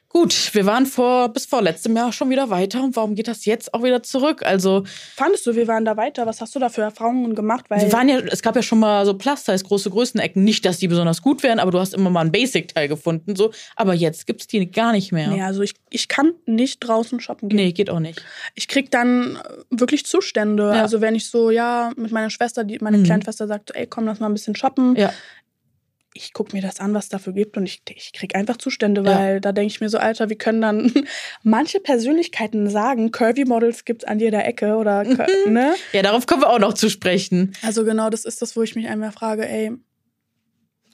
gut, 0.09 0.53
wir 0.53 0.65
waren 0.65 0.85
vor 0.85 1.29
bis 1.29 1.45
vor 1.45 1.61
letztem 1.61 1.95
Jahr 1.95 2.11
schon 2.11 2.29
wieder 2.29 2.49
weiter 2.49 2.83
und 2.83 2.95
warum 2.95 3.13
geht 3.15 3.27
das 3.27 3.45
jetzt 3.45 3.73
auch 3.73 3.83
wieder 3.83 4.01
zurück? 4.03 4.43
Also, 4.45 4.83
Fandest 5.15 5.45
du, 5.45 5.55
wir 5.55 5.67
waren 5.67 5.85
da 5.85 5.95
weiter? 5.97 6.25
Was 6.25 6.41
hast 6.41 6.55
du 6.55 6.59
da 6.59 6.69
für 6.69 6.81
Erfahrungen 6.81 7.35
gemacht? 7.35 7.65
Weil 7.69 7.81
wir 7.81 7.91
waren 7.93 8.09
ja, 8.09 8.19
es 8.19 8.41
gab 8.41 8.55
ja 8.55 8.61
schon 8.63 8.79
mal 8.79 9.05
so 9.05 9.13
Plus-Size, 9.13 9.63
große 9.63 9.89
Größenecken. 9.89 10.43
Nicht, 10.43 10.65
dass 10.65 10.77
die 10.79 10.87
besonders 10.87 11.21
gut 11.21 11.43
wären, 11.43 11.59
aber 11.59 11.71
du 11.71 11.79
hast 11.79 11.93
immer 11.93 12.09
mal 12.09 12.21
ein 12.21 12.31
Basic-Teil 12.31 12.87
gefunden. 12.87 13.35
So. 13.35 13.51
Aber 13.75 13.93
jetzt 13.93 14.25
gibt's 14.25 14.47
die 14.47 14.69
gar 14.71 14.91
nicht 14.91 15.11
mehr. 15.11 15.27
Nee, 15.29 15.41
also 15.43 15.61
ich, 15.61 15.73
ich 15.89 16.07
kann 16.07 16.33
nicht 16.45 16.79
draußen 16.79 17.19
shoppen 17.19 17.49
gehen. 17.49 17.57
Nee, 17.57 17.71
geht 17.73 17.89
auch 17.89 17.99
nicht. 17.99 18.23
Ich 18.55 18.67
krieg 18.67 18.89
dann 18.91 19.35
äh, 19.35 19.39
wirklich 19.69 20.05
Zustände. 20.05 20.63
Ja. 20.63 20.81
Also 20.81 21.01
wenn 21.01 21.15
ich 21.15 21.29
so, 21.29 21.51
ja, 21.51 21.91
mit 21.95 22.11
meiner 22.11 22.29
Schwester, 22.29 22.63
die, 22.63 22.77
meine 22.79 22.97
Mhm. 22.97 23.03
Kleinschwester 23.03 23.47
sagt, 23.47 23.75
ey, 23.75 23.85
komm, 23.87 24.05
lass 24.05 24.19
mal 24.19 24.27
ein 24.27 24.33
bisschen 24.33 24.55
shoppen. 24.55 24.95
Ja. 24.95 25.11
Ich 26.17 26.33
gucke 26.33 26.55
mir 26.55 26.61
das 26.61 26.79
an, 26.79 26.93
was 26.93 27.05
es 27.05 27.09
dafür 27.09 27.33
gibt 27.33 27.57
und 27.57 27.65
ich, 27.65 27.81
ich 27.95 28.11
krieg 28.13 28.35
einfach 28.35 28.57
Zustände, 28.57 29.01
Ja. 29.03 29.17
weil 29.19 29.41
da 29.41 29.51
denke 29.51 29.71
ich 29.71 29.79
mir 29.81 29.89
so, 29.89 29.97
Alter, 29.97 30.29
wie 30.29 30.35
können 30.35 30.61
dann 30.61 30.91
manche 31.43 31.79
Persönlichkeiten 31.79 32.69
sagen, 32.69 33.11
Curvy 33.11 33.45
Models 33.45 33.85
gibt's 33.85 34.03
an 34.05 34.19
jeder 34.19 34.45
Ecke 34.45 34.75
oder, 34.75 35.03
ne? 35.47 35.73
Ja, 35.93 36.01
darauf 36.01 36.25
kommen 36.25 36.41
wir 36.41 36.49
auch 36.49 36.59
noch 36.59 36.73
zu 36.73 36.89
sprechen. 36.89 37.53
Also 37.63 37.83
genau, 37.85 38.09
das 38.09 38.25
ist 38.25 38.41
das, 38.41 38.55
wo 38.55 38.63
ich 38.63 38.75
mich 38.75 38.87
einmal 38.87 39.11
frage, 39.11 39.47
ey, 39.47 39.71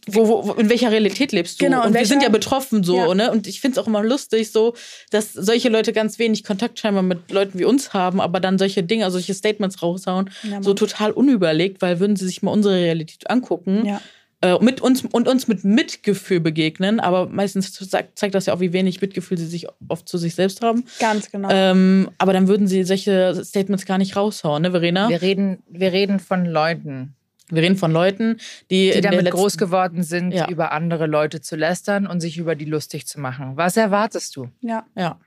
Wo, 0.06 0.28
wo, 0.28 0.52
in 0.54 0.70
welcher 0.70 0.92
Realität 0.92 1.32
lebst 1.32 1.62
du? 1.62 1.66
Genau, 1.66 1.80
und 1.84 1.90
wir 1.90 1.94
welcher- 1.94 2.08
sind 2.08 2.24
ja 2.24 2.28
betroffen 2.30 2.84
so, 2.84 2.98
Ja. 2.98 3.14
ne? 3.16 3.32
Und 3.32 3.48
ich 3.48 3.62
finde 3.62 3.80
es 3.80 3.84
auch 3.84 3.88
immer 3.88 4.04
lustig, 4.04 4.52
so, 4.52 4.74
dass 5.12 5.32
solche 5.32 5.70
Leute 5.70 5.94
ganz 5.94 6.20
wenig 6.20 6.44
Kontakt 6.44 6.78
scheinbar 6.78 7.04
mit 7.04 7.32
Leuten 7.32 7.58
wie 7.58 7.64
uns 7.64 7.94
haben, 7.94 8.20
aber 8.20 8.42
dann 8.42 8.58
solche 8.58 8.84
Dinge, 8.84 9.06
also 9.06 9.18
solche 9.18 9.34
Statements 9.34 9.82
raushauen, 9.82 10.30
Ja, 10.44 10.62
so 10.62 10.74
total 10.74 11.12
unüberlegt, 11.12 11.82
weil 11.82 12.02
würden 12.02 12.18
sie 12.18 12.26
sich 12.26 12.42
mal 12.42 12.52
unsere 12.52 12.76
Realität 12.76 13.30
angucken 13.30 13.86
ja. 13.86 14.02
Äh, 14.44 14.58
mit 14.64 14.82
uns 14.82 15.04
und 15.06 15.28
uns 15.28 15.48
mit 15.48 15.64
Mitgefühl 15.64 16.40
begegnen, 16.40 17.00
aber 17.00 17.28
meistens 17.28 17.72
zeigt, 17.74 18.20
zeigt 18.20 18.36
das 18.36 18.46
ja 18.46 18.54
auch, 18.54 18.60
wie 18.60 18.74
wenig 18.74 19.02
Mitgefühl 19.02 19.38
sie 19.38 19.46
sich 19.48 19.68
oft 19.88 20.08
zu 20.08 20.18
sich 20.18 20.36
selbst 20.36 20.62
haben. 20.62 20.84
Ganz 21.00 21.32
genau. 21.32 21.50
Ähm, 21.52 22.10
aber 22.18 22.34
dann 22.34 22.48
würden 22.48 22.68
sie 22.68 22.84
solche 22.84 23.44
Statements 23.44 23.86
gar 23.86 23.98
nicht 23.98 24.16
raushauen, 24.16 24.62
ne, 24.64 24.72
Verena? 24.72 25.10
wir, 25.10 25.22
reden, 25.22 25.64
wir 25.68 25.92
reden 25.92 26.20
von 26.20 26.46
Leuten, 26.46 27.16
Wir 27.50 27.62
reden 27.62 27.78
von 27.78 27.92
Leuten, 27.92 28.38
die, 28.72 28.92
die 28.92 29.02
damit 29.02 29.24
letzten- 29.24 29.38
groß 29.38 29.58
geworden 29.58 30.02
sind, 30.04 30.32
Ja. 30.32 30.48
über 30.50 30.72
andere 30.72 31.08
Leute 31.08 31.40
zu 31.42 31.56
lästern 31.56 32.08
und 32.08 32.20
sich 32.22 32.38
über 32.38 32.56
die 32.56 32.66
lustig 32.66 33.06
zu 33.08 33.20
machen. 33.20 33.54
Was 33.56 33.78
erwartest 33.78 34.36
du? 34.36 34.50
ja. 34.62 34.86
Ja. 34.96 35.20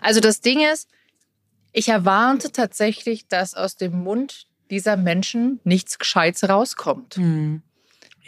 Also 0.00 0.20
das 0.20 0.40
Ding 0.40 0.60
ist, 0.72 0.88
ich 1.72 1.88
erwarte 1.88 2.52
tatsächlich, 2.52 3.26
dass 3.28 3.54
aus 3.54 3.74
dem 3.76 4.04
Mund 4.04 4.46
dieser 4.70 4.96
Menschen 4.96 5.58
nichts 5.64 5.98
Gescheites 5.98 6.48
rauskommt. 6.48 7.16
Hm. 7.16 7.62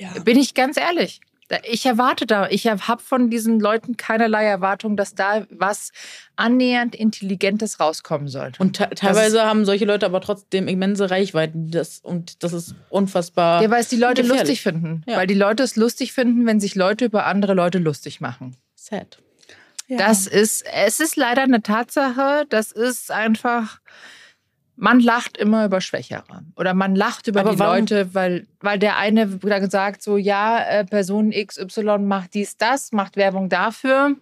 Ja. 0.01 0.19
Bin 0.23 0.39
ich 0.39 0.55
ganz 0.55 0.77
ehrlich. 0.77 1.21
Ich 1.65 1.85
erwarte 1.85 2.27
da, 2.27 2.49
ich 2.49 2.69
habe 2.69 3.03
von 3.03 3.29
diesen 3.29 3.59
Leuten 3.59 3.97
keinerlei 3.97 4.45
Erwartung, 4.45 4.97
dass 4.97 5.17
da 5.17 5.47
was 5.51 5.91
annähernd 6.37 6.95
Intelligentes 6.95 7.81
rauskommen 7.81 8.29
sollte. 8.29 8.63
Und 8.63 8.75
te 8.75 8.89
teilweise 8.95 9.43
haben 9.43 9.65
solche 9.65 9.85
Leute 9.85 10.07
aber 10.07 10.21
trotzdem 10.21 10.69
immense 10.69 11.11
Reichweiten. 11.11 11.73
Das, 11.73 11.99
und 11.99 12.45
das 12.45 12.53
ist 12.53 12.77
unfassbar. 12.89 13.63
Ja, 13.63 13.71
weil 13.71 13.81
es 13.81 13.89
die 13.89 13.97
Leute 13.97 14.23
gefährlich. 14.23 14.43
lustig 14.43 14.63
finden. 14.63 15.03
Ja. 15.09 15.17
Weil 15.17 15.27
die 15.27 15.35
Leute 15.35 15.65
es 15.65 15.75
lustig 15.75 16.13
finden, 16.13 16.47
wenn 16.47 16.61
sich 16.61 16.77
Leute 16.77 17.07
über 17.07 17.27
andere 17.27 17.55
Leute 17.55 17.79
lustig 17.79 18.21
machen. 18.21 18.57
sad. 18.77 19.19
ja. 19.89 19.99
Das 19.99 20.29
ist, 20.29 20.65
es 20.73 21.01
ist 21.01 21.17
leider 21.17 21.43
eine 21.43 21.63
Tatsache. 21.63 22.47
Das 22.49 22.71
ist 22.71 23.11
einfach, 23.11 23.81
man 24.81 24.99
lacht 25.01 25.37
immer 25.37 25.65
über 25.67 25.81
Schwächere. 25.81 26.43
Oder 26.57 26.75
man 26.75 26.97
lacht 26.97 27.27
über 27.27 27.41
Aber 27.41 27.53
die 27.53 27.59
warum- 27.59 27.81
Leute, 27.81 28.15
weil, 28.15 28.47
weil 28.61 28.79
der 28.79 28.97
eine 28.97 29.27
dann 29.27 29.71
sagt 29.71 30.03
so, 30.03 30.17
ja, 30.17 30.59
äh, 30.65 30.85
Person 30.85 31.31
XY 31.33 31.99
macht 31.99 32.35
dies, 32.35 32.57
das, 32.57 32.91
macht 32.93 33.17
Werbung 33.17 33.49
dafür. 33.49 34.17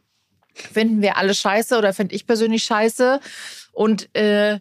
Finden 0.54 1.00
wir 1.00 1.16
alle 1.16 1.34
scheiße 1.34 1.78
oder 1.78 1.92
finde 1.92 2.14
ich 2.16 2.26
persönlich 2.26 2.64
scheiße. 2.64 3.20
Und 3.72 4.14
äh, 4.16 4.58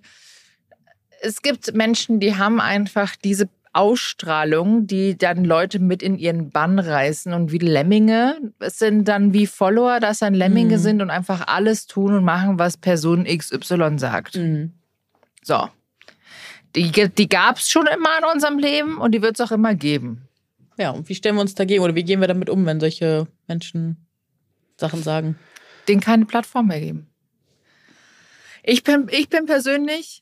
es 1.21 1.41
gibt 1.41 1.73
Menschen, 1.73 2.19
die 2.19 2.35
haben 2.35 2.61
einfach 2.61 3.15
diese 3.15 3.49
Ausstrahlung, 3.73 4.85
die 4.87 5.17
dann 5.17 5.43
Leute 5.45 5.79
mit 5.79 6.03
in 6.03 6.17
ihren 6.17 6.51
Bann 6.51 6.77
reißen 6.79 7.33
und 7.33 7.51
wie 7.51 7.57
Lemminge. 7.57 8.37
Es 8.59 8.77
sind 8.79 9.07
dann 9.07 9.33
wie 9.33 9.47
Follower, 9.47 9.99
dass 9.99 10.19
dann 10.19 10.33
Lemminge 10.35 10.77
Mhm. 10.77 10.81
sind 10.81 11.01
und 11.01 11.09
einfach 11.09 11.47
alles 11.47 11.87
tun 11.87 12.13
und 12.13 12.23
machen, 12.23 12.59
was 12.59 12.77
Person 12.77 13.25
XY 13.25 13.97
sagt. 13.97 14.35
Mhm. 14.35 14.73
So. 15.43 15.69
Die, 16.75 16.91
die 16.91 17.29
gab 17.29 17.57
es 17.57 17.69
schon 17.69 17.87
immer 17.87 18.17
in 18.19 18.25
unserem 18.33 18.59
Leben 18.59 18.97
und 18.97 19.11
die 19.13 19.21
wird 19.21 19.39
es 19.39 19.45
auch 19.45 19.51
immer 19.51 19.73
geben. 19.75 20.27
Ja, 20.77 20.91
und 20.91 21.09
wie 21.09 21.15
stellen 21.15 21.35
wir 21.35 21.41
uns 21.41 21.55
dagegen 21.55 21.83
oder 21.83 21.95
wie 21.95 22.03
gehen 22.03 22.21
wir 22.21 22.27
damit 22.27 22.49
um, 22.49 22.65
wenn 22.65 22.79
solche 22.79 23.27
Menschen 23.47 24.05
Sachen 24.77 25.01
sagen? 25.03 25.37
denen 25.87 26.01
keine 26.01 26.25
Plattform 26.25 26.67
mehr 26.67 26.81
geben. 26.81 27.07
Ich 28.61 28.83
bin, 28.83 29.07
ich 29.09 29.29
bin 29.29 29.45
persönlich, 29.45 30.21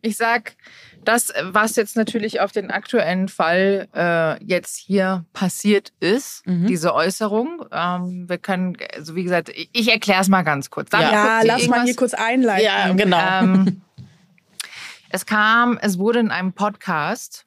ich 0.00 0.16
sag, 0.16 0.56
das, 1.04 1.32
was 1.42 1.76
jetzt 1.76 1.96
natürlich 1.96 2.40
auf 2.40 2.50
den 2.50 2.70
aktuellen 2.70 3.28
Fall 3.28 3.88
äh, 3.94 4.42
jetzt 4.44 4.76
hier 4.78 5.26
passiert 5.34 5.92
ist, 6.00 6.46
Mhm. 6.46 6.66
diese 6.66 6.94
Äußerung, 6.94 7.66
ähm, 7.70 8.24
wir 8.28 8.38
können, 8.38 8.76
also 8.94 9.14
wie 9.14 9.22
gesagt, 9.24 9.50
ich, 9.50 9.68
ich 9.74 9.92
erkläre 9.92 10.22
es 10.22 10.28
mal 10.28 10.42
ganz 10.42 10.70
kurz. 10.70 10.88
Dann 10.90 11.02
Ja. 11.02 11.42
Lass 11.44 11.68
mal 11.68 11.84
hier 11.84 11.94
kurz 11.94 12.14
einleiten. 12.14 12.64
Ja, 12.64 12.92
genau. 12.94 13.18
ähm, 13.42 13.82
es 15.16 15.24
kam, 15.24 15.78
es 15.80 15.98
wurde 15.98 16.18
in 16.18 16.30
einem 16.30 16.52
Podcast 16.52 17.46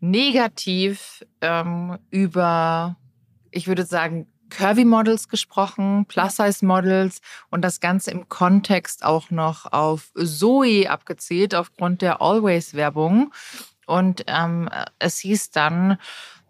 negativ 0.00 1.22
ähm, 1.42 1.98
über, 2.08 2.96
ich 3.50 3.68
würde 3.68 3.84
sagen, 3.84 4.32
Curvy-Models 4.48 5.28
gesprochen, 5.28 6.06
Plus-Size-Models 6.06 7.20
und 7.50 7.60
das 7.60 7.80
Ganze 7.80 8.12
im 8.12 8.30
Kontext 8.30 9.04
auch 9.04 9.30
noch 9.30 9.70
auf 9.74 10.10
Zoe 10.14 10.88
abgezielt 10.88 11.54
aufgrund 11.54 12.00
der 12.00 12.22
Always-Werbung. 12.22 13.34
Und 13.84 14.24
ähm, 14.26 14.70
es 14.98 15.18
hieß 15.18 15.50
dann, 15.50 15.98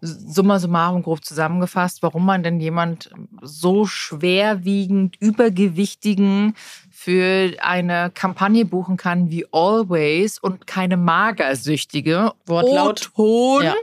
summa 0.03 0.59
summarum 0.59 1.01
grob 1.01 1.23
zusammengefasst, 1.23 2.03
warum 2.03 2.25
man 2.25 2.43
denn 2.43 2.59
jemand 2.59 3.09
so 3.41 3.85
schwerwiegend 3.85 5.15
übergewichtigen 5.19 6.55
für 6.91 7.53
eine 7.61 8.11
Kampagne 8.13 8.65
buchen 8.65 8.97
kann 8.97 9.31
wie 9.31 9.45
Always 9.51 10.39
und 10.39 10.67
keine 10.67 10.97
Magersüchtige. 10.97 12.33
Wortlaut. 12.45 13.11
O-Ton. 13.15 13.63
Ja. 13.63 13.75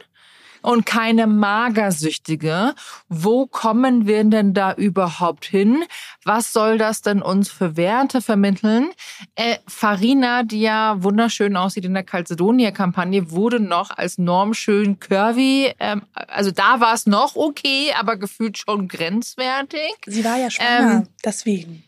Und 0.63 0.87
keine 0.87 1.27
Magersüchtige. 1.27 2.75
Wo 3.09 3.47
kommen 3.47 4.07
wir 4.07 4.25
denn 4.25 4.55
da 4.55 4.75
überhaupt 4.75 5.45
hin? 5.45 5.85
Was 6.25 6.53
soll 6.53 6.79
das 6.79 7.03
denn 7.03 7.23
uns 7.23 7.51
für 7.51 7.77
Werte 7.77 8.21
vermitteln? 8.21 8.91
Äh, 9.35 9.57
Farina, 9.67 10.43
die 10.43 10.61
ja 10.61 11.03
wunderschön 11.03 11.57
aussieht 11.57 11.85
in 11.85 11.95
der 11.95 12.05
Calcedonia-Kampagne, 12.05 13.31
wurde 13.31 13.61
noch 13.61 13.91
als 13.91 14.19
normschön 14.19 14.99
curvy. 15.01 15.73
Ähm, 15.79 16.03
also 16.15 16.51
da 16.51 16.81
war 16.81 16.95
es 16.95 17.07
noch 17.07 17.37
okay, 17.37 17.93
aber 17.99 18.17
gefühlt 18.17 18.59
schon 18.59 18.89
grenzwertig. 18.89 19.95
Sie 20.07 20.25
war 20.25 20.37
ja 20.37 20.51
schwanger, 20.51 20.93
Ähm, 20.93 21.09
deswegen. 21.25 21.85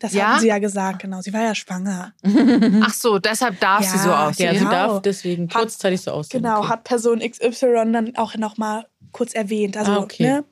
Das 0.00 0.12
ja? 0.12 0.32
haben 0.32 0.40
sie 0.40 0.48
ja 0.48 0.58
gesagt, 0.58 1.00
genau. 1.00 1.20
Sie 1.22 1.32
war 1.32 1.42
ja 1.42 1.54
schwanger. 1.54 2.12
Ach 2.82 2.92
so, 2.92 3.18
deshalb 3.18 3.58
darf 3.60 3.82
sie 3.84 3.96
Ja, 3.96 4.02
so 4.02 4.08
ja, 4.10 4.26
aussehen. 4.28 4.52
sie 4.54 4.58
Genau. 4.58 4.70
darf 4.70 5.02
deswegen 5.02 5.48
Hat- 5.48 5.54
kurzzeitig 5.62 6.02
so 6.02 6.10
aussehen. 6.10 6.42
Genau, 6.42 6.58
okay. 6.60 6.68
hat 6.68 6.84
Person 6.84 7.20
XY 7.20 7.92
dann 7.92 8.16
auch 8.16 8.34
nochmal 8.36 8.86
kurz 9.12 9.32
erwähnt. 9.32 9.76
Also, 9.76 9.92
Ah, 9.92 9.98
okay. 10.00 10.22
ne? 10.24 10.44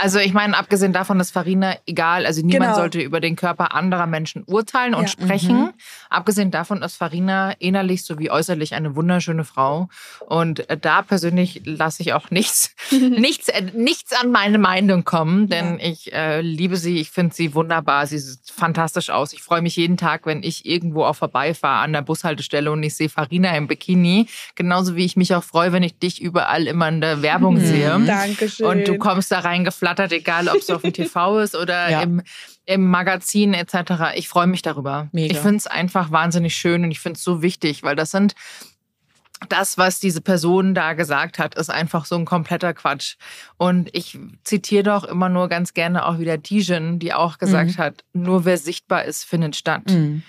Also 0.00 0.20
ich 0.20 0.32
meine, 0.32 0.56
abgesehen 0.56 0.92
davon 0.92 1.18
ist 1.18 1.32
Farina 1.32 1.74
egal, 1.86 2.24
also 2.24 2.40
niemand 2.40 2.62
Genau. 2.70 2.74
sollte 2.76 3.00
über 3.00 3.20
den 3.20 3.34
Körper 3.34 3.74
anderer 3.74 4.06
Menschen 4.06 4.44
urteilen 4.46 4.94
und 4.94 5.02
Ja. 5.02 5.08
sprechen. 5.08 5.56
Mhm. 5.56 5.70
Abgesehen 6.08 6.52
davon 6.52 6.82
ist 6.82 6.94
Farina 6.96 7.50
innerlich 7.58 8.04
sowie 8.04 8.30
äußerlich 8.30 8.74
eine 8.74 8.94
wunderschöne 8.94 9.44
Frau. 9.44 9.88
Und 10.26 10.70
äh, 10.70 10.76
da 10.78 11.02
persönlich 11.02 11.62
lasse 11.64 12.02
ich 12.02 12.12
auch 12.12 12.30
nichts, 12.30 12.70
nichts, 12.92 13.48
äh, 13.48 13.62
nichts 13.74 14.12
an 14.12 14.30
meine 14.30 14.58
Meinung 14.58 15.02
kommen, 15.04 15.48
denn 15.48 15.80
ich 15.80 16.12
äh, 16.12 16.42
liebe 16.42 16.76
sie, 16.76 16.98
ich 17.00 17.10
finde 17.10 17.34
sie 17.34 17.54
wunderbar, 17.54 18.06
sie 18.06 18.18
sieht 18.18 18.50
fantastisch 18.54 19.10
aus. 19.10 19.32
Ich 19.32 19.42
freue 19.42 19.62
mich 19.62 19.74
jeden 19.74 19.96
Tag, 19.96 20.26
wenn 20.26 20.44
ich 20.44 20.64
irgendwo 20.64 21.04
auch 21.06 21.16
vorbeifahre 21.16 21.80
an 21.82 21.92
der 21.92 22.02
Bushaltestelle 22.02 22.70
und 22.70 22.82
ich 22.84 22.94
sehe 22.94 23.08
Farina 23.08 23.56
im 23.56 23.66
Bikini. 23.66 24.28
Genauso 24.54 24.94
wie 24.94 25.04
ich 25.04 25.16
mich 25.16 25.34
auch 25.34 25.42
freue, 25.42 25.72
wenn 25.72 25.82
ich 25.82 25.98
dich 25.98 26.22
überall 26.22 26.68
immer 26.68 26.88
in 26.88 27.00
der 27.00 27.20
Werbung 27.22 27.54
Mhm. 27.54 27.60
sehe. 27.66 28.00
Dankeschön. 28.06 28.66
Und 28.66 28.86
du 28.86 28.96
kommst 28.98 29.32
da 29.32 29.40
reingeflattert, 29.40 29.87
egal 30.10 30.48
ob 30.48 30.56
es 30.56 30.70
auf 30.70 30.82
dem 30.82 30.92
TV 30.92 31.40
ist 31.40 31.54
oder 31.54 31.90
Ja. 31.90 32.02
im, 32.02 32.22
im 32.66 32.88
Magazin 32.90 33.54
etc. 33.54 34.14
Ich 34.14 34.28
freue 34.28 34.46
mich 34.46 34.62
darüber. 34.62 35.08
Mega. 35.12 35.32
Ich 35.34 35.40
finde 35.40 35.56
es 35.56 35.66
einfach 35.66 36.10
wahnsinnig 36.10 36.54
schön 36.56 36.84
und 36.84 36.90
ich 36.90 37.00
finde 37.00 37.16
es 37.18 37.24
so 37.24 37.42
wichtig, 37.42 37.82
weil 37.82 37.96
das 37.96 38.10
sind 38.10 38.34
das, 39.48 39.78
was 39.78 40.00
diese 40.00 40.20
Person 40.20 40.74
da 40.74 40.94
gesagt 40.94 41.38
hat, 41.38 41.54
ist 41.54 41.70
einfach 41.70 42.06
so 42.06 42.16
ein 42.16 42.24
kompletter 42.24 42.74
Quatsch. 42.74 43.14
Und 43.56 43.88
ich 43.92 44.18
zitiere 44.42 44.82
doch 44.82 45.04
immer 45.04 45.28
nur 45.28 45.48
ganz 45.48 45.74
gerne 45.74 46.06
auch 46.06 46.18
wieder 46.18 46.36
Dijon, 46.38 46.98
die 46.98 47.14
auch 47.14 47.38
gesagt 47.38 47.70
Mhm. 47.70 47.78
hat, 47.78 48.04
nur 48.12 48.44
wer 48.44 48.58
sichtbar 48.58 49.04
ist, 49.04 49.22
findet 49.24 49.54
statt. 49.54 49.82
Mhm. 49.88 50.22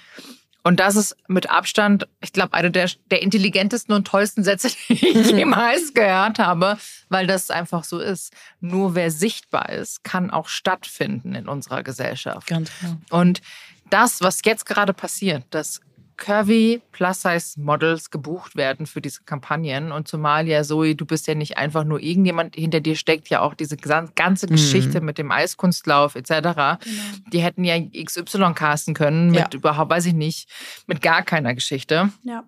Und 0.64 0.80
das 0.80 0.96
ist 0.96 1.16
mit 1.28 1.50
Abstand, 1.50 2.08
ich 2.22 2.34
glaube, 2.34 2.54
einer 2.54 2.70
der, 2.70 2.90
der 3.12 3.22
intelligentesten 3.22 3.94
und 3.94 4.06
tollsten 4.06 4.44
Sätze, 4.44 4.70
die 4.90 5.08
ich 5.08 5.32
jemals 5.32 5.94
gehört 5.94 6.40
habe, 6.40 6.78
weil 7.08 7.28
das 7.28 7.50
einfach 7.50 7.84
so 7.84 8.00
ist. 8.00 8.34
Nur 8.60 8.96
wer 8.96 9.12
sichtbar 9.12 9.70
ist, 9.70 10.04
kann 10.04 10.32
auch 10.32 10.48
stattfinden 10.48 11.34
in 11.36 11.48
unserer 11.48 11.84
Gesellschaft. 11.84 12.48
Ganz 12.48 12.72
genau. 12.82 12.98
Und 13.10 13.42
das, 13.90 14.22
was 14.22 14.42
jetzt 14.44 14.66
gerade 14.66 14.94
passiert, 14.94 15.44
dass 15.50 15.82
curvy 16.20 16.82
Plus-Size-Models 16.92 18.12
gebucht 18.12 18.56
werden 18.56 18.86
für 18.86 19.02
diese 19.02 19.24
Kampagnen 19.24 19.92
und 19.92 20.08
zumal 20.08 20.48
ja 20.48 20.62
Zoe, 20.64 20.94
du 20.96 21.06
bist 21.06 21.28
ja 21.28 21.34
nicht 21.34 21.58
einfach 21.58 21.84
nur 21.86 22.00
irgendjemand, 22.02 22.56
hinter 22.56 22.82
dir 22.82 22.96
steckt 22.96 23.30
ja 23.30 23.40
auch 23.42 23.54
diese 23.54 23.78
ganze 23.78 24.46
Mhm. 24.46 24.52
Geschichte 24.52 25.02
mit 25.02 25.18
dem 25.18 25.32
Eiskunstlauf 25.32 26.16
etc. 26.16 26.30
Genau. 26.32 26.78
Die 27.34 27.40
hätten 27.42 27.64
ja 27.64 27.76
XY 27.80 28.54
casten 28.54 28.94
können 28.94 29.32
mit 29.32 29.40
Ja. 29.40 29.48
überhaupt, 29.54 29.90
weiß 29.90 30.06
ich 30.08 30.14
nicht, 30.14 30.50
mit 30.88 31.02
gar 31.02 31.24
keiner 31.24 31.56
Geschichte. 31.56 32.10
Ja. 32.24 32.44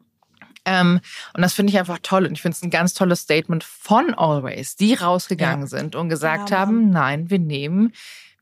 Ähm, 0.65 0.99
und 1.33 1.41
das 1.41 1.53
finde 1.53 1.71
ich 1.73 1.79
einfach 1.79 1.97
toll. 2.03 2.25
Und 2.27 2.33
ich 2.33 2.41
finde 2.43 2.55
es 2.55 2.61
ein 2.61 2.69
ganz 2.69 2.93
tolles 2.93 3.21
Statement 3.21 3.63
von 3.63 4.13
Always, 4.13 4.75
die 4.75 4.93
rausgegangen 4.93 5.61
Ja. 5.61 5.67
sind 5.79 5.95
und 5.95 6.09
gesagt 6.09 6.51
Ja, 6.51 6.59
haben, 6.59 6.91
nein, 6.91 7.29
wir 7.31 7.39
nehmen, 7.39 7.93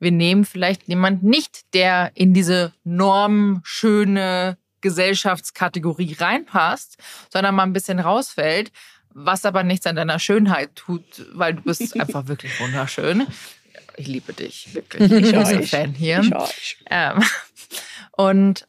wir 0.01 0.11
nehmen 0.11 0.43
vielleicht 0.43 0.87
jemand 0.87 1.23
nicht, 1.23 1.73
der 1.73 2.11
in 2.15 2.33
diese 2.33 2.73
normschöne 2.83 4.57
Gesellschaftskategorie 4.81 6.15
reinpasst, 6.19 6.97
sondern 7.31 7.55
mal 7.55 7.63
ein 7.63 7.73
bisschen 7.73 7.99
rausfällt, 7.99 8.71
was 9.09 9.45
aber 9.45 9.63
nichts 9.63 9.85
an 9.85 9.95
deiner 9.95 10.19
Schönheit 10.19 10.75
tut, 10.75 11.03
weil 11.33 11.55
du 11.55 11.61
bist 11.61 11.99
einfach 11.99 12.27
wirklich 12.27 12.59
wunderschön. 12.59 13.27
Ich 13.97 14.07
liebe 14.07 14.33
dich, 14.33 14.73
wirklich. 14.73 15.11
Ich 15.11 15.31
bin 15.31 15.35
ein. 15.35 15.63
Fan 15.63 15.93
hier. 15.93 16.21
Ich. 16.21 16.77
Ähm, 16.89 17.23
und 18.17 18.67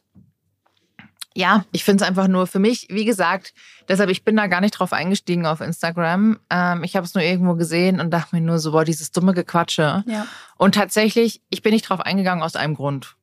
ja, 1.33 1.63
ich 1.71 1.85
finde 1.85 2.03
es 2.03 2.07
einfach 2.07 2.27
nur 2.27 2.45
für 2.45 2.59
mich, 2.59 2.87
wie 2.89 3.05
gesagt, 3.05 3.53
deshalb, 3.87 4.09
ich 4.09 4.25
bin 4.25 4.35
da 4.35 4.47
gar 4.47 4.59
nicht 4.59 4.71
drauf 4.71 4.91
eingestiegen 4.91 5.45
auf 5.45 5.61
Instagram. 5.61 6.39
Ähm, 6.49 6.83
ich 6.83 6.95
habe 6.95 7.05
es 7.05 7.13
nur 7.13 7.23
irgendwo 7.23 7.55
gesehen 7.55 8.01
und 8.01 8.11
dachte 8.11 8.35
mir 8.35 8.41
nur 8.41 8.59
so, 8.59 8.71
boah, 8.71 8.83
dieses 8.83 9.11
dumme 9.11 9.33
Gequatsche. 9.33 10.03
Ja. 10.07 10.27
Und 10.57 10.75
tatsächlich, 10.75 11.41
ich 11.49 11.61
bin 11.61 11.71
nicht 11.73 11.87
drauf 11.87 12.01
eingegangen 12.01 12.43
aus 12.43 12.57
einem 12.57 12.75
Grund. 12.75 13.15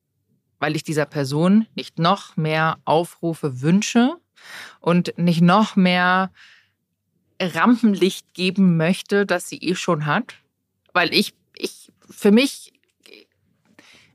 Weil 0.59 0.77
ich 0.77 0.85
dieser 0.85 1.07
Person 1.07 1.67
nicht 1.75 1.99
noch 1.99 2.37
mehr 2.37 2.79
Aufrufe 2.85 3.61
wünsche 3.61 4.17
und 4.81 5.17
nicht 5.17 5.41
noch 5.41 5.77
mehr 5.77 6.31
Rampenlicht 7.41 8.35
geben 8.35 8.77
möchte, 8.77 9.27
das 9.27 9.49
sie 9.49 9.59
eh 9.59 9.75
schon 9.75 10.07
hat. 10.07 10.35
Weil 10.93 11.15
ich, 11.15 11.35
ich, 11.57 11.93
für 12.11 12.33
mich, 12.33 12.73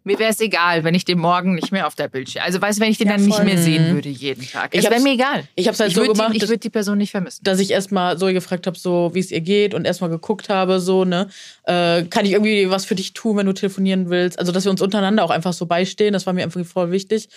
mir 0.04 0.20
wäre 0.20 0.32
es 0.32 0.39
egal, 0.39 0.84
wenn 0.84 0.93
ich 0.95 1.06
den 1.06 1.18
morgen 1.20 1.56
nicht 1.56 1.72
mehr 1.72 1.88
auf 1.88 1.95
der 1.95 2.08
Bildschirm. 2.08 2.43
Also 2.45 2.62
weißt 2.62 2.80
du, 2.80 2.84
wenn 2.84 2.91
ich 2.91 2.97
den 2.97 3.08
Ja, 3.08 3.14
dann 3.18 3.26
nicht 3.26 3.36
voll. 3.36 3.45
mehr 3.45 3.58
sehen 3.58 3.89
Mhm. 3.91 3.95
würde 3.95 4.10
jeden 4.10 4.47
Tag. 4.49 4.74
Ich 4.74 4.80
es 4.80 4.84
wäre 4.86 4.95
hab's- 4.95 5.04
mir 5.04 5.14
egal. 5.14 5.43
Ich 5.56 5.68
habe 5.68 5.74
es 5.74 5.80
halt 5.80 5.89
ich 5.89 5.95
so 5.95 6.01
würde 6.01 6.14
gemacht, 6.14 6.32
die, 6.34 6.38
ich 6.38 6.41
dass- 6.41 6.49
würd 6.49 6.64
die 6.64 6.70
Person 6.70 6.97
nicht 6.97 7.12
vermissen. 7.12 7.43
dass 7.43 7.60
ich 7.60 7.72
erstmal 7.72 8.18
so 8.18 8.26
gefragt 8.28 8.68
habe, 8.68 8.78
so 8.78 9.12
wie 9.14 9.20
es 9.20 9.32
ihr 9.32 9.41
geht 9.41 9.74
und 9.74 9.86
erstmal 9.86 10.10
geguckt 10.10 10.49
habe, 10.49 10.80
so, 10.80 11.06
ne, 11.06 11.28
äh, 11.66 12.04
kann 12.04 12.26
ich 12.26 12.34
irgendwie 12.34 12.70
was 12.70 12.86
für 12.86 12.95
dich 12.95 13.14
tun, 13.14 13.38
wenn 13.38 13.45
du 13.45 13.54
telefonieren 13.54 14.10
willst? 14.10 14.39
Also, 14.39 14.51
dass 14.51 14.66
wir 14.66 14.72
uns 14.72 14.82
untereinander 14.82 15.24
auch 15.24 15.30
einfach 15.32 15.54
so 15.54 15.66
beistehen, 15.66 16.14
das 16.14 16.26
war 16.26 16.34
mir 16.34 16.43
einfach 16.43 16.64
voll 16.66 16.91
wichtig. 16.91 17.30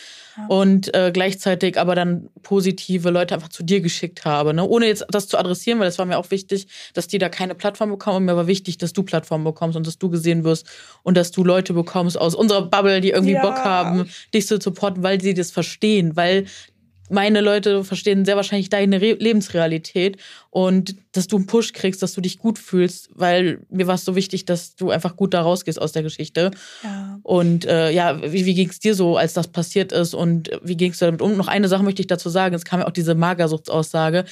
Und 0.49 0.95
äh, 0.95 1.11
gleichzeitig 1.15 1.79
aber 1.81 1.95
dann 1.95 2.29
positive 2.43 3.09
Leute 3.11 3.35
einfach 3.35 3.49
zu 3.49 3.63
dir 3.63 3.81
geschickt 3.81 4.25
habe, 4.27 4.53
ne? 4.53 4.65
Ohne 4.69 4.87
jetzt 4.87 5.07
das 5.09 5.29
zu 5.29 5.39
adressieren, 5.39 5.79
weil 5.79 5.87
das 5.87 5.99
war 5.99 6.05
mir 6.05 6.19
auch 6.19 6.31
wichtig, 6.31 6.67
dass 6.93 7.07
die 7.07 7.17
da 7.19 7.31
keine 7.31 7.55
Plattform 7.55 7.89
bekommen. 7.91 8.17
Und 8.19 8.25
mir 8.27 8.37
war 8.37 8.47
wichtig, 8.47 8.77
dass 8.77 8.93
du 8.93 9.03
Plattform 9.03 9.45
bekommst 9.45 9.77
und 9.77 9.87
dass 9.87 9.97
du 9.99 10.11
gesehen 10.11 10.45
wirst 10.45 10.67
und 11.03 11.17
dass 11.17 11.31
du 11.31 11.43
Leute 11.43 11.73
bekommst 11.73 12.19
aus 12.19 12.35
unserer 12.35 12.56
Bubble, 12.63 13.01
die 13.01 13.11
irgendwie 13.11 13.35
Ja. 13.35 13.43
Bock 13.43 13.57
haben, 13.59 14.09
dich 14.35 14.47
zu 14.47 14.61
supporten, 14.61 15.03
weil 15.03 15.21
sie 15.21 15.35
das 15.35 15.51
verstehen, 15.51 16.17
weil 16.17 16.47
meine 17.09 17.41
Leute 17.41 17.85
verstehen 17.85 18.25
sehr 18.25 18.35
wahrscheinlich 18.35 18.69
deine 18.69 19.01
Re 19.01 19.13
Lebensrealität 19.13 20.17
und 20.51 20.97
dass 21.13 21.29
du 21.29 21.37
einen 21.37 21.47
Push 21.47 21.73
kriegst, 21.73 22.03
dass 22.03 22.15
du 22.15 22.21
dich 22.21 22.39
gut 22.39 22.59
fühlst, 22.59 23.11
weil 23.15 23.61
mir 23.71 23.87
war 23.87 23.95
es 23.95 24.05
so 24.05 24.17
wichtig, 24.17 24.45
dass 24.45 24.75
du 24.75 24.91
einfach 24.91 25.15
gut 25.15 25.33
da 25.33 25.43
rausgehst 25.43 25.81
aus 25.81 25.93
der 25.93 26.03
Geschichte. 26.03 26.51
Ja. 26.83 27.21
Und 27.23 27.65
äh, 27.65 27.91
ja, 27.93 28.21
wie, 28.33 28.45
wie 28.45 28.55
ging 28.55 28.69
es 28.71 28.81
dir 28.81 28.97
so, 28.97 29.17
als 29.17 29.35
das 29.35 29.47
passiert 29.49 29.93
ist 29.93 30.15
und 30.15 30.51
wie 30.65 30.77
gingst 30.77 31.01
du 31.01 31.05
damit 31.07 31.23
um? 31.23 31.37
Noch 31.37 31.47
eine 31.49 31.69
Sache 31.69 31.85
möchte 31.85 32.03
ich 32.03 32.09
dazu 32.09 32.29
sagen, 32.29 32.57
es 32.57 32.65
kam 32.65 32.81
ja 32.81 32.87
auch 32.89 32.93
diese 32.93 33.15
Magersuchtsaussage. 33.15 34.25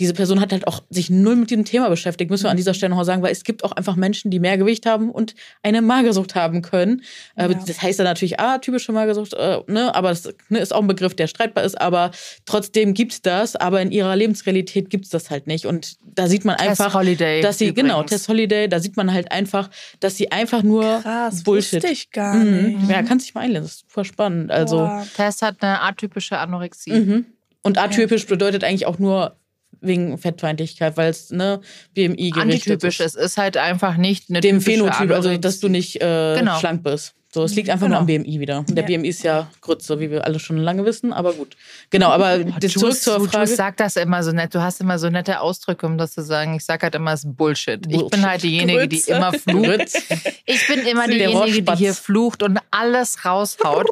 Diese 0.00 0.14
Person 0.14 0.40
hat 0.40 0.50
halt 0.50 0.66
auch 0.66 0.82
sich 0.90 1.10
null 1.10 1.36
mit 1.36 1.50
diesem 1.50 1.64
Thema 1.64 1.88
beschäftigt, 1.90 2.30
müssen 2.30 2.44
wir 2.44 2.50
an 2.50 2.56
dieser 2.56 2.74
Stelle 2.74 2.94
noch 2.94 3.04
sagen, 3.04 3.22
weil 3.22 3.30
es 3.32 3.44
gibt 3.44 3.62
auch 3.62 3.72
einfach 3.72 3.94
Menschen, 3.96 4.30
die 4.30 4.40
mehr 4.40 4.58
Gewicht 4.58 4.86
haben 4.86 5.10
und 5.10 5.34
eine 5.62 5.82
Magersucht 5.82 6.34
haben 6.34 6.62
können. 6.62 7.02
Äh, 7.36 7.48
Ja. 7.50 7.54
Das 7.66 7.82
heißt 7.82 7.98
dann 7.98 8.06
natürlich, 8.06 8.40
ah, 8.40 8.58
typische 8.58 8.90
Magersucht, 8.92 9.34
äh, 9.34 9.58
ne, 9.68 9.94
aber 9.94 10.08
das 10.08 10.28
ne, 10.48 10.58
ist 10.58 10.74
auch 10.74 10.80
ein 10.80 10.86
Begriff, 10.88 11.14
der 11.14 11.26
streitbar 11.28 11.62
ist, 11.64 11.80
aber 11.80 12.10
trotzdem 12.46 12.94
gibt's 12.94 13.22
das, 13.22 13.54
aber 13.56 13.80
in 13.82 13.92
ihrer 13.92 14.16
Lebensrealität 14.16 14.90
gibt's 14.90 15.10
das 15.10 15.30
halt 15.30 15.46
nicht. 15.46 15.66
Und 15.66 15.96
da 16.02 16.26
sieht 16.26 16.44
man 16.44 16.56
Tess 16.56 16.80
einfach, 16.80 16.94
Holiday 16.94 17.42
dass 17.42 17.58
sie, 17.58 17.72
genau, 17.74 18.00
übrigens. 18.00 18.10
Tess 18.10 18.28
Holiday, 18.28 18.68
da 18.68 18.80
sieht 18.80 18.96
man 18.96 19.12
halt 19.12 19.30
einfach, 19.30 19.68
dass 20.00 20.16
sie 20.16 20.32
einfach 20.32 20.62
nur 20.62 21.00
Krass, 21.02 21.42
Bullshit. 21.44 21.74
wusste 21.82 21.92
ich 21.92 22.10
gar 22.10 22.34
nicht. 22.36 22.78
Mhm. 22.82 22.90
Ja, 22.90 23.02
kannst 23.02 23.26
dich 23.26 23.34
mal 23.34 23.42
einlesen, 23.42 23.64
das 23.64 23.72
ist 23.72 23.80
super 23.90 24.04
spannend. 24.04 24.50
Also, 24.50 24.78
Boah. 24.78 25.06
Tess 25.14 25.42
hat 25.42 25.56
eine 25.60 25.82
atypische 25.82 26.38
Anorexie. 26.38 26.92
mhm. 26.92 27.26
Und 27.62 27.76
atypisch 27.76 28.26
bedeutet 28.26 28.64
eigentlich 28.64 28.86
auch 28.86 28.98
nur 28.98 29.36
wegen 29.80 30.18
Fettfeindlichkeit, 30.18 30.96
weil 30.96 31.10
es 31.10 31.30
ne 31.30 31.60
BMI 31.94 32.32
Antitypisch, 32.36 33.00
ist. 33.00 33.16
es 33.16 33.24
ist 33.32 33.36
halt 33.38 33.56
einfach 33.56 33.96
nicht 33.96 34.30
eine 34.30 34.40
Dem 34.40 34.60
Phänotyp, 34.60 35.10
also 35.10 35.36
dass 35.36 35.60
du 35.60 35.68
nicht 35.68 36.00
äh, 36.02 36.36
Genau. 36.38 36.58
schlank 36.58 36.82
bist. 36.82 37.14
So, 37.32 37.44
es 37.44 37.54
liegt 37.54 37.70
einfach 37.70 37.86
Genau. 37.86 38.02
nur 38.02 38.16
am 38.16 38.24
BMI 38.24 38.40
wieder. 38.40 38.58
Und 38.58 38.70
der 38.76 38.82
Ja. 38.90 38.96
BMI 38.96 39.06
ist 39.06 39.22
ja 39.22 39.48
Grütze, 39.60 40.00
wie 40.00 40.10
wir 40.10 40.24
alle 40.24 40.40
schon 40.40 40.56
lange 40.56 40.84
wissen, 40.84 41.12
aber 41.12 41.32
gut. 41.32 41.56
Genau, 41.90 42.08
aber 42.08 42.38
das 42.42 42.72
zurück 42.72 42.92
zur 42.96 43.24
Frage. 43.28 43.48
du 43.48 43.54
sagst 43.54 43.78
das 43.78 43.94
immer 43.94 44.24
so 44.24 44.32
nett. 44.32 44.52
Du 44.52 44.60
hast 44.60 44.80
immer 44.80 44.98
so 44.98 45.08
nette 45.10 45.40
Ausdrücke, 45.40 45.86
um 45.86 45.96
das 45.96 46.10
zu 46.12 46.22
sagen. 46.24 46.56
Ich 46.56 46.64
sag 46.64 46.82
halt 46.82 46.96
immer, 46.96 47.12
es 47.12 47.22
ist 47.22 47.36
Bullshit. 47.36 47.86
Ich 47.86 47.92
bin 47.92 48.00
Bullshit. 48.00 48.26
halt 48.26 48.42
diejenige, 48.42 48.88
die 48.88 48.96
Grütze. 48.96 49.12
immer 49.12 49.32
flucht. 49.32 49.92
Ich 50.44 50.66
bin 50.66 50.80
immer 50.84 51.06
diejenige, 51.06 51.62
die 51.62 51.76
hier 51.76 51.94
flucht 51.94 52.42
und 52.42 52.58
alles 52.72 53.24
raushaut. 53.24 53.86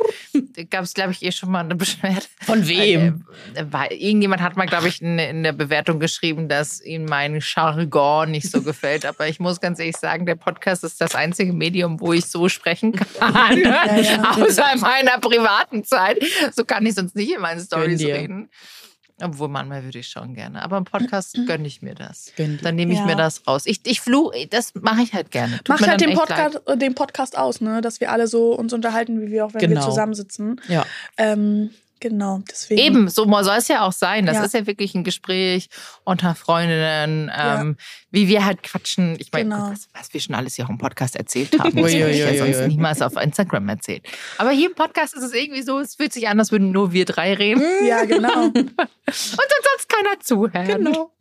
Gab 0.65 0.85
es, 0.85 0.95
glaube 0.95 1.13
ich, 1.13 1.23
eh 1.23 1.33
schon 1.33 1.51
mal 1.51 1.61
eine 1.61 1.75
Beschwerde. 1.77 2.27
Von 2.43 2.67
wem? 2.67 3.25
Äh, 3.55 3.65
weil 3.71 3.93
irgendjemand 3.93 4.43
hat 4.43 4.57
mal, 4.57 4.67
glaube 4.67 4.89
ich, 4.89 5.01
in, 5.01 5.19
in 5.19 5.43
der 5.43 5.53
Bewertung 5.53 6.01
geschrieben, 6.01 6.49
dass 6.49 6.81
ihm 6.81 7.05
mein 7.05 7.41
Jargon 7.41 8.31
nicht 8.31 8.51
so 8.51 8.63
gefällt. 8.63 9.07
Aber 9.07 9.29
ich 9.29 9.41
muss 9.41 9.61
ganz 9.61 9.79
ehrlich 9.79 9.97
sagen, 9.97 10.27
der 10.27 10.35
Podcast 10.35 10.85
ist 10.85 11.01
das 11.01 11.15
einzige 11.15 11.53
Medium, 11.53 12.01
wo 12.01 12.13
ich 12.13 12.27
so 12.27 12.49
sprechen 12.49 12.93
kann. 12.93 13.07
Außer 13.35 14.73
in 14.75 14.81
meiner 14.81 15.19
privaten 15.19 15.85
Zeit. 15.85 16.23
So 16.55 16.65
kann 16.65 16.85
ich 16.87 16.95
sonst 16.95 17.15
nicht 17.15 17.33
in 17.33 17.41
meinen 17.41 17.61
Stories 17.61 18.01
reden. 18.01 18.49
Obwohl 19.21 19.49
manchmal 19.49 19.83
würde 19.85 19.99
ich 19.99 20.09
schon 20.09 20.35
gerne. 20.35 20.63
Aber 20.63 20.79
im 20.79 20.85
Podcast 20.85 21.39
gönne 21.47 21.67
ich 21.67 21.83
mir 21.83 21.95
das. 21.95 22.33
Dann 22.63 22.77
nehme 22.77 22.93
ich 22.93 22.99
Ja. 23.01 23.07
mir 23.07 23.17
das 23.17 23.47
raus. 23.47 23.63
Ich, 23.67 23.81
ich 23.85 24.01
fluch, 24.01 24.33
das 24.51 24.75
mache 24.75 25.03
ich 25.03 25.13
halt 25.13 25.31
gerne. 25.31 25.57
Tut 25.59 25.69
Macht 25.81 25.89
halt 25.89 26.01
den 26.01 26.11
leid. 26.11 26.19
Podcast, 26.19 26.61
den 26.77 26.95
Podcast 26.95 27.37
aus, 27.39 27.61
ne? 27.61 27.81
Dass 27.81 28.01
wir 28.01 28.13
alle 28.13 28.27
so 28.29 28.53
uns 28.55 28.73
unterhalten, 28.73 29.21
wie 29.21 29.31
wir 29.31 29.45
auch, 29.47 29.55
wenn 29.55 29.61
Genau. 29.61 29.81
wir 29.81 29.85
zusammensitzen. 29.85 30.61
Ja. 30.69 30.87
Ähm, 31.17 31.71
genau, 32.01 32.41
deswegen. 32.51 32.81
Eben, 32.81 33.09
so 33.09 33.25
soll 33.43 33.57
es 33.57 33.69
ja 33.69 33.83
auch 33.87 33.93
sein. 33.93 34.27
Das 34.27 34.37
Ja. 34.37 34.45
ist 34.45 34.55
ja 34.55 34.67
wirklich 34.67 34.95
ein 34.95 35.05
Gespräch 35.05 35.69
unter 36.05 36.35
Freundinnen, 36.35 37.29
Ja. 37.29 37.61
ähm, 37.61 37.77
wie 38.11 38.29
wir 38.29 38.45
halt 38.45 38.63
quatschen. 38.63 39.17
Ich 39.19 39.33
meine, 39.33 39.45
Genau. 39.51 39.71
was, 39.71 39.89
was 39.95 40.13
wir 40.15 40.21
schon 40.21 40.35
alles 40.35 40.55
hier 40.55 40.65
auch 40.65 40.71
im 40.71 40.79
Podcast 40.79 41.17
erzählt 41.17 41.59
haben, 41.59 41.77
das 41.77 41.93
hätte 41.93 42.11
ich 42.11 42.19
ja 42.19 42.35
sonst 42.37 42.69
niemals 42.69 43.03
auf 43.03 43.17
Instagram 43.17 43.69
erzählt. 43.69 44.07
Aber 44.39 44.51
hier 44.51 44.69
im 44.69 44.75
Podcast 44.75 45.15
ist 45.15 45.23
es 45.23 45.33
irgendwie 45.35 45.63
so, 45.63 45.79
es 45.81 45.95
fühlt 45.97 46.13
sich 46.13 46.29
an, 46.29 46.39
als 46.39 46.53
würden 46.53 46.71
nur 46.73 46.93
wir 46.93 47.05
drei 47.05 47.35
reden 47.35 47.63
Ja, 47.87 48.05
genau. 48.05 48.45
und 48.55 48.55
sonst 49.07 49.89
keiner 49.89 50.21
zuhören. 50.21 50.67
genau. 50.67 51.13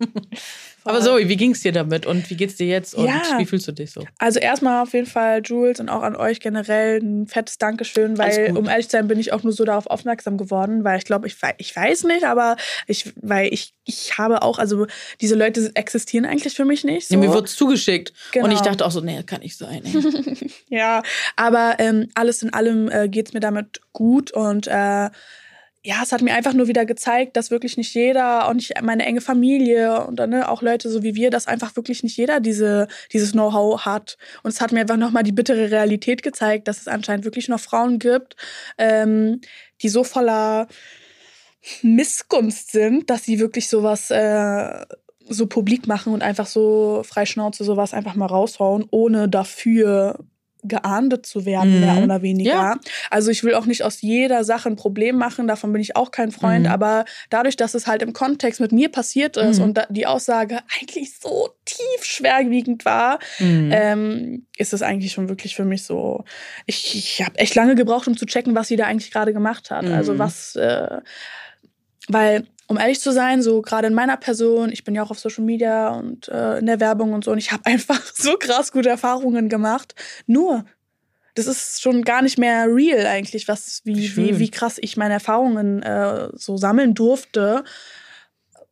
Aber 0.87 1.01
Zoe, 1.01 1.27
wie 1.29 1.35
ging's 1.37 1.61
dir 1.61 1.71
damit 1.71 2.05
und 2.05 2.29
wie 2.29 2.35
geht's 2.35 2.55
dir 2.55 2.67
jetzt 2.67 2.95
und 2.95 3.05
Ja. 3.05 3.21
wie 3.37 3.45
fühlst 3.45 3.67
du 3.67 3.71
dich 3.71 3.91
so? 3.91 4.05
Also 4.17 4.39
erstmal 4.39 4.83
auf 4.83 4.93
jeden 4.93 5.05
Fall 5.07 5.41
Jules 5.43 5.79
und 5.79 5.89
auch 5.89 6.01
an 6.03 6.15
euch 6.15 6.39
generell 6.39 6.99
ein 7.01 7.27
fettes 7.27 7.57
Dankeschön, 7.57 8.17
weil 8.17 8.53
um 8.57 8.67
ehrlich 8.67 8.87
zu 8.87 8.97
sein 8.97 9.07
bin 9.07 9.19
ich 9.19 9.33
auch 9.33 9.43
nur 9.43 9.53
so 9.53 9.65
darauf 9.65 9.87
aufmerksam 9.87 10.37
geworden, 10.37 10.83
weil 10.83 10.97
ich 10.97 11.05
glaube, 11.05 11.27
ich, 11.27 11.35
ich 11.57 11.75
weiß 11.75 12.03
nicht, 12.05 12.23
aber 12.23 12.55
ich, 12.87 13.11
weil 13.21 13.53
ich, 13.53 13.73
ich 13.85 14.17
habe 14.17 14.41
auch, 14.41 14.59
also 14.59 14.87
diese 15.21 15.35
Leute 15.35 15.71
existieren 15.75 16.25
eigentlich 16.25 16.55
für 16.55 16.65
mich 16.65 16.83
nicht. 16.83 17.07
So. 17.09 17.13
Ja, 17.15 17.19
mir 17.19 17.29
wurde 17.33 17.45
es 17.45 17.55
zugeschickt 17.55 18.09
und 18.35 18.41
Genau. 18.43 18.53
ich 18.53 18.61
dachte 18.61 18.85
auch 18.85 18.91
so, 18.91 19.01
nee, 19.01 19.21
kann 19.23 19.41
nicht 19.41 19.57
sein. 19.57 19.83
Ja, 20.69 21.01
aber 21.35 21.75
ähm, 21.79 22.09
alles 22.13 22.43
in 22.43 22.51
allem 22.53 22.89
äh, 22.89 23.07
geht 23.07 23.27
es 23.27 23.33
mir 23.33 23.39
damit 23.39 23.79
gut 23.93 24.31
und 24.31 24.67
äh, 24.67 25.09
ja, 25.87 26.01
es 26.03 26.11
hat 26.11 26.21
mir 26.21 26.33
einfach 26.33 26.51
nur 26.51 26.67
wieder 26.67 26.85
gezeigt, 26.85 27.37
dass 27.37 27.49
wirklich 27.49 27.77
nicht 27.77 27.93
jeder, 27.93 28.49
auch 28.49 28.53
nicht 28.53 28.73
meine 28.81 29.05
enge 29.05 29.21
Familie 29.21 30.05
und 30.05 30.17
dann 30.17 30.31
ne, 30.31 30.49
auch 30.49 30.61
Leute 30.61 30.89
so 30.89 31.01
wie 31.01 31.15
wir, 31.15 31.29
dass 31.29 31.47
einfach 31.47 31.77
wirklich 31.77 32.03
nicht 32.03 32.17
jeder 32.17 32.41
diese, 32.41 32.89
dieses 33.13 33.31
Know-how 33.31 33.85
hat. 33.85 34.17
Und 34.43 34.49
es 34.49 34.59
hat 34.59 34.73
mir 34.73 34.81
einfach 34.81 34.97
nochmal 34.97 35.23
die 35.23 35.31
bittere 35.31 35.71
Realität 35.71 36.23
gezeigt, 36.23 36.67
dass 36.67 36.81
es 36.81 36.89
anscheinend 36.89 37.23
wirklich 37.23 37.47
noch 37.47 37.61
Frauen 37.61 37.99
gibt, 37.99 38.35
ähm, 38.77 39.39
die 39.81 39.87
so 39.87 40.03
voller 40.03 40.67
Missgunst 41.83 42.73
sind, 42.73 43.09
dass 43.09 43.23
sie 43.23 43.39
wirklich 43.39 43.69
sowas 43.69 44.11
äh, 44.11 44.85
so 45.29 45.47
publik 45.47 45.87
machen 45.87 46.11
und 46.11 46.21
einfach 46.21 46.47
so 46.47 47.01
freischnauze 47.05 47.63
sowas 47.63 47.93
einfach 47.93 48.15
mal 48.15 48.25
raushauen, 48.25 48.85
ohne 48.91 49.29
dafür 49.29 50.19
geahndet 50.63 51.25
zu 51.25 51.45
werden, 51.45 51.75
Mhm. 51.75 51.79
mehr 51.81 52.03
oder 52.03 52.21
weniger. 52.21 52.49
Ja. 52.51 52.75
Also 53.09 53.31
ich 53.31 53.43
will 53.43 53.53
auch 53.55 53.65
nicht 53.65 53.83
aus 53.83 54.01
jeder 54.01 54.43
Sache 54.43 54.69
ein 54.69 54.75
Problem 54.75 55.15
machen, 55.17 55.47
davon 55.47 55.71
bin 55.71 55.81
ich 55.81 55.95
auch 55.95 56.11
kein 56.11 56.31
Freund, 56.31 56.65
Mhm. 56.65 56.71
aber 56.71 57.05
dadurch, 57.29 57.55
dass 57.55 57.73
es 57.73 57.87
halt 57.87 58.01
im 58.01 58.13
Kontext 58.13 58.59
mit 58.59 58.71
mir 58.71 58.89
passiert 58.89 59.37
ist 59.37 59.57
Mhm. 59.59 59.63
und 59.63 59.79
die 59.89 60.05
Aussage 60.07 60.59
eigentlich 60.79 61.17
so 61.19 61.49
tief 61.65 62.03
schwerwiegend 62.03 62.85
war, 62.85 63.19
Mhm. 63.39 63.69
ähm, 63.73 64.47
ist 64.57 64.73
es 64.73 64.81
eigentlich 64.81 65.11
schon 65.13 65.29
wirklich 65.29 65.55
für 65.55 65.65
mich 65.65 65.83
so. 65.83 66.23
Ich, 66.65 66.95
ich 66.95 67.21
habe 67.25 67.37
echt 67.37 67.55
lange 67.55 67.75
gebraucht, 67.75 68.07
um 68.07 68.17
zu 68.17 68.25
checken, 68.25 68.55
was 68.55 68.67
sie 68.67 68.75
da 68.75 68.85
eigentlich 68.85 69.11
gerade 69.11 69.33
gemacht 69.33 69.71
hat. 69.71 69.85
Mhm. 69.85 69.93
Also 69.93 70.17
was, 70.19 70.55
äh, 70.55 70.97
weil, 72.07 72.45
um 72.67 72.77
ehrlich 72.77 72.99
zu 72.99 73.11
sein, 73.11 73.41
so 73.41 73.61
gerade 73.61 73.87
in 73.87 73.93
meiner 73.93 74.17
Person, 74.17 74.71
ich 74.71 74.83
bin 74.83 74.95
ja 74.95 75.03
auch 75.03 75.11
auf 75.11 75.19
Social 75.19 75.43
Media 75.43 75.89
und 75.89 76.27
äh, 76.29 76.59
in 76.59 76.65
der 76.65 76.79
Werbung 76.79 77.13
und 77.13 77.23
so, 77.23 77.31
und 77.31 77.37
ich 77.37 77.51
habe 77.51 77.65
einfach 77.67 78.01
so 78.13 78.35
krass 78.37 78.71
gute 78.71 78.89
Erfahrungen 78.89 79.49
gemacht. 79.49 79.95
Nur, 80.25 80.65
das 81.35 81.45
ist 81.47 81.81
schon 81.81 82.01
gar 82.03 82.21
nicht 82.23 82.37
mehr 82.39 82.65
real 82.67 83.05
eigentlich, 83.05 83.47
was, 83.47 83.81
wie, 83.83 84.07
Schön. 84.07 84.25
wie, 84.25 84.39
wie 84.39 84.49
krass 84.51 84.77
ich 84.81 84.97
meine 84.97 85.13
Erfahrungen 85.13 85.83
äh, 85.83 86.29
so 86.33 86.57
sammeln 86.57 86.93
durfte. 86.95 87.63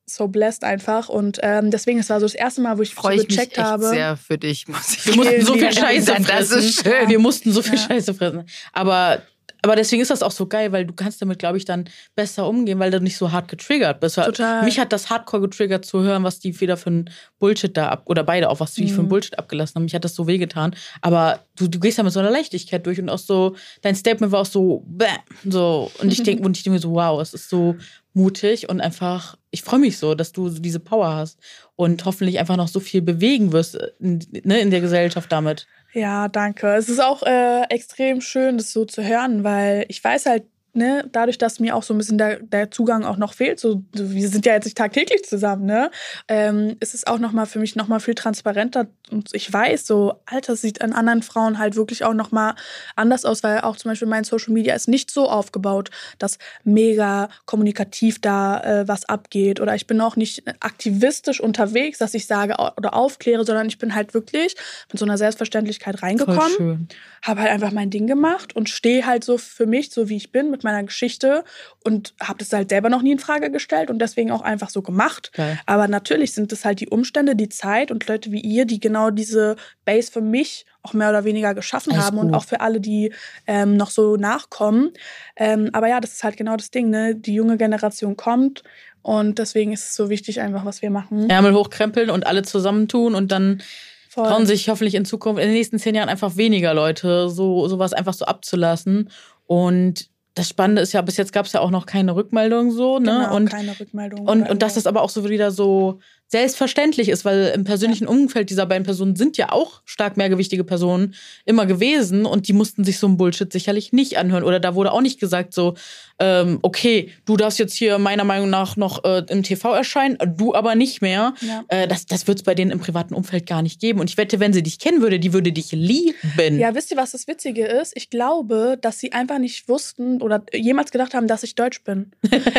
So 0.07 0.27
blessed 0.27 0.63
einfach. 0.63 1.09
Und 1.09 1.39
ähm, 1.41 1.71
deswegen, 1.71 1.99
es 1.99 2.09
war 2.09 2.19
so 2.19 2.25
das 2.27 2.35
erste 2.35 2.61
Mal, 2.61 2.77
wo 2.77 2.83
ich 2.83 2.89
so 2.89 2.95
Freue 3.01 3.15
ich 3.15 3.21
mich 3.23 3.29
gecheckt 3.29 3.57
echt 3.57 3.65
habe. 3.67 3.89
sehr 3.89 4.17
für 4.17 4.37
dich, 4.37 4.67
Wir 4.67 5.15
mussten 5.15 5.41
so 5.45 5.53
viel 5.55 5.71
Scheiße 5.73 6.05
Dank. 6.11 6.27
Das 6.27 6.49
fressen. 6.49 6.59
ist 6.59 6.83
schön. 6.83 7.09
Wir 7.09 7.19
mussten 7.19 7.51
so 7.51 7.61
viel 7.63 7.73
Ja. 7.79 7.87
Scheiße 7.87 8.13
fressen. 8.13 8.45
Aber, 8.71 9.21
aber 9.65 9.75
deswegen 9.75 10.01
ist 10.01 10.11
das 10.11 10.21
auch 10.21 10.31
so 10.31 10.45
geil, 10.45 10.71
weil 10.71 10.85
du 10.85 10.93
kannst 10.93 11.21
damit, 11.21 11.39
glaube 11.39 11.57
ich, 11.57 11.65
dann 11.65 11.85
besser 12.15 12.47
umgehen, 12.47 12.77
weil 12.77 12.91
du 12.91 13.01
nicht 13.01 13.17
so 13.17 13.31
hart 13.31 13.47
getriggert 13.47 13.99
bist. 13.99 14.15
Total. 14.15 14.63
Mich 14.63 14.79
hat 14.79 14.93
das 14.93 15.09
hardcore 15.09 15.41
getriggert 15.41 15.85
zu 15.85 16.01
hören, 16.03 16.23
was 16.23 16.39
die 16.39 16.59
wieder 16.61 16.77
für 16.77 16.91
ein 16.91 17.09
Bullshit 17.39 17.75
da 17.75 17.89
ab, 17.89 18.03
oder 18.05 18.23
beide 18.23 18.49
auch, 18.49 18.59
was 18.59 18.73
die 18.75 18.87
für 18.89 19.01
ein 19.01 19.05
Mhm. 19.05 19.09
Bullshit 19.09 19.39
abgelassen 19.39 19.75
haben. 19.75 19.83
Mich 19.85 19.95
hat 19.95 20.05
das 20.05 20.13
so 20.13 20.27
wehgetan. 20.27 20.75
Aber 21.01 21.39
du, 21.57 21.67
du 21.67 21.79
gehst 21.79 21.97
da 21.97 22.03
mit 22.03 22.13
so 22.13 22.19
einer 22.19 22.29
Leichtigkeit 22.29 22.85
durch 22.85 22.99
und 22.99 23.09
auch 23.09 23.17
so, 23.17 23.55
dein 23.81 23.95
Statement 23.95 24.31
war 24.31 24.41
auch 24.41 24.45
so, 24.45 24.83
bäh, 24.87 25.07
so. 25.49 25.91
Und 25.99 26.11
ich 26.11 26.21
denke, 26.21 26.43
und 26.45 26.55
ich 26.55 26.63
denke 26.63 26.75
mir 26.75 26.81
so, 26.81 26.91
wow, 26.91 27.19
es 27.19 27.33
ist 27.33 27.49
so 27.49 27.75
mutig 28.13 28.69
und 28.69 28.79
einfach, 28.79 29.35
ich 29.51 29.61
freue 29.61 29.79
mich 29.79 29.97
so, 29.97 30.15
dass 30.15 30.31
du 30.31 30.49
diese 30.49 30.79
Power 30.79 31.13
hast 31.15 31.37
und 31.75 32.05
hoffentlich 32.05 32.39
einfach 32.39 32.55
noch 32.55 32.69
so 32.69 32.79
viel 32.79 33.01
bewegen 33.01 33.51
wirst 33.51 33.77
in, 33.99 34.19
ne, 34.43 34.59
in 34.59 34.71
der 34.71 34.79
Gesellschaft 34.79 35.29
damit. 35.31 35.67
Ja, 35.97 36.27
danke. 36.27 36.67
Es 36.75 36.89
ist 36.89 36.99
auch 36.99 37.23
äh, 37.23 37.63
extrem 37.69 38.19
schön, 38.19 38.57
das 38.57 38.73
so 38.73 38.83
zu 38.83 39.01
hören, 39.01 39.45
weil 39.45 39.85
ich 39.87 40.03
weiß 40.03 40.25
halt, 40.25 40.43
ne, 40.75 41.07
dadurch, 41.11 41.37
dass 41.37 41.59
mir 41.59 41.75
auch 41.75 41.83
so 41.83 41.93
ein 41.93 41.97
bisschen 41.97 42.17
der, 42.17 42.39
der 42.39 42.71
Zugang 42.71 43.03
auch 43.03 43.17
noch 43.17 43.33
fehlt, 43.33 43.59
so, 43.59 43.83
wir 43.93 44.29
sind 44.29 44.45
ja 44.45 44.53
jetzt 44.53 44.65
nicht 44.65 44.77
tagtäglich 44.77 45.23
zusammen, 45.23 45.65
ne, 45.65 45.91
ähm, 46.27 46.77
ist 46.79 46.93
es 46.93 47.07
auch 47.07 47.19
noch 47.19 47.31
mal 47.31 47.45
für 47.45 47.59
mich 47.59 47.75
noch 47.75 47.87
mal 47.87 47.99
viel 47.99 48.15
transparenter 48.15 48.87
und 49.11 49.29
ich 49.33 49.51
weiß 49.51 49.85
so, 49.85 50.19
Alter, 50.25 50.55
sieht 50.55 50.81
an 50.81 50.93
anderen 50.93 51.21
Frauen 51.21 51.59
halt 51.59 51.75
wirklich 51.75 52.03
auch 52.03 52.13
noch 52.13 52.31
mal 52.31 52.55
anders 52.95 53.25
aus, 53.25 53.43
weil 53.43 53.61
auch 53.61 53.77
zum 53.77 53.91
Beispiel 53.91 54.07
mein 54.07 54.23
Social 54.23 54.53
Media 54.53 54.75
ist 54.75 54.87
nicht 54.87 55.11
so 55.11 55.29
aufgebaut, 55.29 55.91
dass 56.17 56.37
mega 56.63 57.29
kommunikativ 57.45 58.19
da 58.19 58.59
äh, 58.61 58.87
was 58.87 59.05
abgeht 59.05 59.59
oder 59.59 59.75
ich 59.75 59.87
bin 59.87 60.01
auch 60.01 60.15
nicht 60.15 60.43
aktivistisch 60.59 61.39
unterwegs, 61.39 61.99
dass 61.99 62.13
ich 62.13 62.25
sage 62.25 62.55
oder 62.77 62.93
aufkläre, 62.93 63.45
sondern 63.45 63.67
ich 63.67 63.77
bin 63.77 63.95
halt 63.95 64.13
wirklich 64.13 64.55
mit 64.91 64.99
so 64.99 65.05
einer 65.05 65.17
Selbstverständlichkeit 65.17 66.01
reingekommen 66.01 66.87
habe 67.25 67.41
halt 67.41 67.51
einfach 67.51 67.71
mein 67.71 67.89
Ding 67.89 68.05
gemacht 68.05 68.55
und 68.55 68.69
stehe 68.69 69.05
halt 69.05 69.23
so 69.23 69.37
für 69.37 69.65
mich, 69.65 69.89
so 69.89 70.09
wie 70.09 70.15
ich 70.15 70.31
bin, 70.31 70.51
mit 70.51 70.63
meiner 70.65 70.83
Geschichte 70.83 71.45
und 71.85 72.13
habe 72.21 72.39
das 72.39 72.51
halt 72.51 72.69
selber 72.69 72.89
noch 72.89 73.01
nie 73.01 73.13
in 73.13 73.19
Frage 73.19 73.49
gestellt 73.49 73.89
und 73.89 73.99
deswegen 73.99 74.31
auch 74.31 74.41
einfach 74.41 74.69
so 74.69 74.81
gemacht. 74.81 75.31
Geil. 75.33 75.57
Aber 75.65 75.87
natürlich 75.87 76.33
sind 76.33 76.51
es 76.51 76.65
halt 76.65 76.81
die 76.81 76.89
Umstände, 76.89 77.37
die 77.37 77.47
Zeit 77.47 77.89
und 77.89 78.05
Leute 78.07 78.31
wie 78.33 78.41
ihr, 78.41 78.65
die 78.65 78.81
genau 78.81 79.09
diese 79.09 79.55
Base 79.85 80.11
für 80.11 80.21
mich 80.21 80.65
auch 80.81 80.91
mehr 80.93 81.09
oder 81.09 81.23
weniger 81.23 81.53
geschaffen 81.53 81.93
Alles 81.93 82.05
haben 82.05 82.17
und 82.17 82.27
gut. 82.27 82.35
auch 82.35 82.43
für 82.43 82.59
alle, 82.59 82.81
die 82.81 83.13
ähm, 83.47 83.77
noch 83.77 83.89
so 83.89 84.17
nachkommen. 84.17 84.91
Ähm, 85.37 85.69
aber 85.71 85.87
ja, 85.87 86.01
das 86.01 86.13
ist 86.13 86.23
halt 86.23 86.35
genau 86.35 86.57
das 86.57 86.69
Ding, 86.71 86.89
ne? 86.89 87.15
Die 87.15 87.33
junge 87.33 87.57
Generation 87.57 88.17
kommt 88.17 88.63
und 89.05 89.37
deswegen 89.37 89.71
ist 89.71 89.85
es 89.85 89.95
so 89.95 90.09
wichtig, 90.09 90.41
einfach, 90.41 90.65
was 90.65 90.81
wir 90.81 90.89
machen. 90.89 91.29
Ärmel 91.29 91.53
hochkrempeln 91.53 92.09
und 92.09 92.25
alle 92.25 92.41
zusammentun 92.41 93.13
und 93.13 93.31
dann 93.31 93.61
Voll. 94.09 94.27
trauen 94.27 94.47
sich 94.47 94.67
hoffentlich 94.67 94.95
in 94.95 95.05
Zukunft, 95.05 95.39
in 95.39 95.47
den 95.47 95.55
nächsten 95.55 95.77
zehn 95.77 95.93
Jahren 95.93 96.09
einfach 96.09 96.37
weniger 96.37 96.73
Leute, 96.73 97.29
so 97.29 97.67
sowas 97.67 97.93
einfach 97.93 98.15
so 98.15 98.25
abzulassen. 98.25 99.11
Und 99.45 100.09
das 100.35 100.49
Spannende 100.49 100.81
ist 100.81 100.91
ja, 100.91 101.01
bis 101.01 101.15
jetzt 101.17 101.31
gab 101.31 101.45
es 101.45 101.53
ja 101.53 101.61
auch 101.61 101.71
noch 101.71 101.85
keine 101.85 102.15
Rückmeldung 102.15 102.71
so, 102.71 102.99
ne? 102.99 103.05
genau, 103.05 103.35
und 103.35 103.49
keine 103.49 103.79
Rückmeldung. 103.79 104.27
und, 104.27 104.49
und 104.49 104.61
dass 104.61 104.75
das 104.75 104.85
aber 104.85 105.01
auch 105.01 105.09
so 105.09 105.27
wieder 105.27 105.49
so 105.49 105.99
selbstverständlich 106.27 107.09
ist, 107.09 107.23
weil 107.25 107.51
im 107.55 107.63
persönlichen 107.63 108.07
Umfeld 108.07 108.49
dieser 108.49 108.65
beiden 108.65 108.83
Personen 108.83 109.15
sind 109.15 109.37
ja 109.37 109.51
auch 109.51 109.81
stark 109.85 110.17
mehrgewichtige 110.17 110.63
Personen 110.63 111.13
immer 111.45 111.65
gewesen 111.65 112.25
und 112.25 112.47
die 112.47 112.53
mussten 112.53 112.83
sich 112.83 112.97
so 112.97 113.07
ein 113.07 113.17
Bullshit 113.17 113.51
sicherlich 113.51 113.93
nicht 113.93 114.17
anhören. 114.17 114.43
Oder 114.43 114.59
da 114.59 114.75
wurde 114.75 114.91
auch 114.91 115.01
nicht 115.01 115.19
gesagt 115.19 115.53
so, 115.53 115.75
ähm, 116.17 116.59
okay, 116.61 117.11
du 117.25 117.37
darfst 117.37 117.59
jetzt 117.59 117.75
hier 117.75 117.99
meiner 117.99 118.23
Meinung 118.23 118.49
nach 118.49 118.75
noch 118.75 119.03
äh, 119.03 119.23
im 119.29 119.43
TV 119.43 119.73
erscheinen, 119.73 120.17
du 120.37 120.55
aber 120.55 120.75
nicht 120.75 121.01
mehr. 121.01 121.33
Ja. 121.41 121.63
Äh, 121.67 121.87
das 121.87 122.05
das 122.05 122.27
wird 122.27 122.39
es 122.39 122.43
bei 122.43 122.55
denen 122.55 122.71
im 122.71 122.79
privaten 122.79 123.13
Umfeld 123.13 123.45
gar 123.45 123.61
nicht 123.61 123.79
geben. 123.79 123.99
Und 123.99 124.09
ich 124.09 124.17
wette, 124.17 124.39
wenn 124.39 124.53
sie 124.53 124.63
dich 124.63 124.79
kennen 124.79 125.01
würde, 125.01 125.19
die 125.19 125.33
würde 125.33 125.51
dich 125.51 125.71
lieben. 125.71 126.59
Ja, 126.59 126.73
wisst 126.73 126.91
ihr, 126.91 126.97
was 126.97 127.11
das 127.11 127.27
Witzige 127.27 127.65
ist? 127.65 127.93
Ich 127.95 128.09
glaube, 128.09 128.77
dass 128.81 128.99
sie 128.99 129.11
einfach 129.11 129.39
nicht 129.39 129.67
wussten 129.67 130.21
oder 130.21 130.43
jemals 130.53 130.91
gedacht 130.91 131.13
haben, 131.13 131.27
dass 131.27 131.43
ich 131.43 131.55
deutsch 131.55 131.83
bin. 131.83 132.11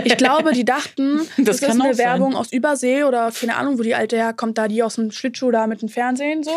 Ich 0.05 0.17
glaube, 0.17 0.53
die 0.53 0.65
dachten, 0.65 1.21
Das 1.39 1.61
das, 1.61 1.75
ist 1.75 1.81
eine. 1.81 1.97
Werbung 1.97 2.35
aus 2.37 2.53
Übersee 2.53 3.05
oder 3.05 3.33
keine 3.33 3.56
Ahnung, 3.57 3.79
wo 3.79 3.83
die 3.83 3.95
Alte 3.95 4.17
herkommt, 4.17 4.59
da 4.59 4.69
die 4.69 4.83
aus 4.83 4.95
dem 4.97 5.11
Schlittschuh 5.11 5.51
da 5.51 5.67
mit 5.67 5.83
dem 5.83 5.89
Fernsehen 5.89 6.43
so. 6.45 6.53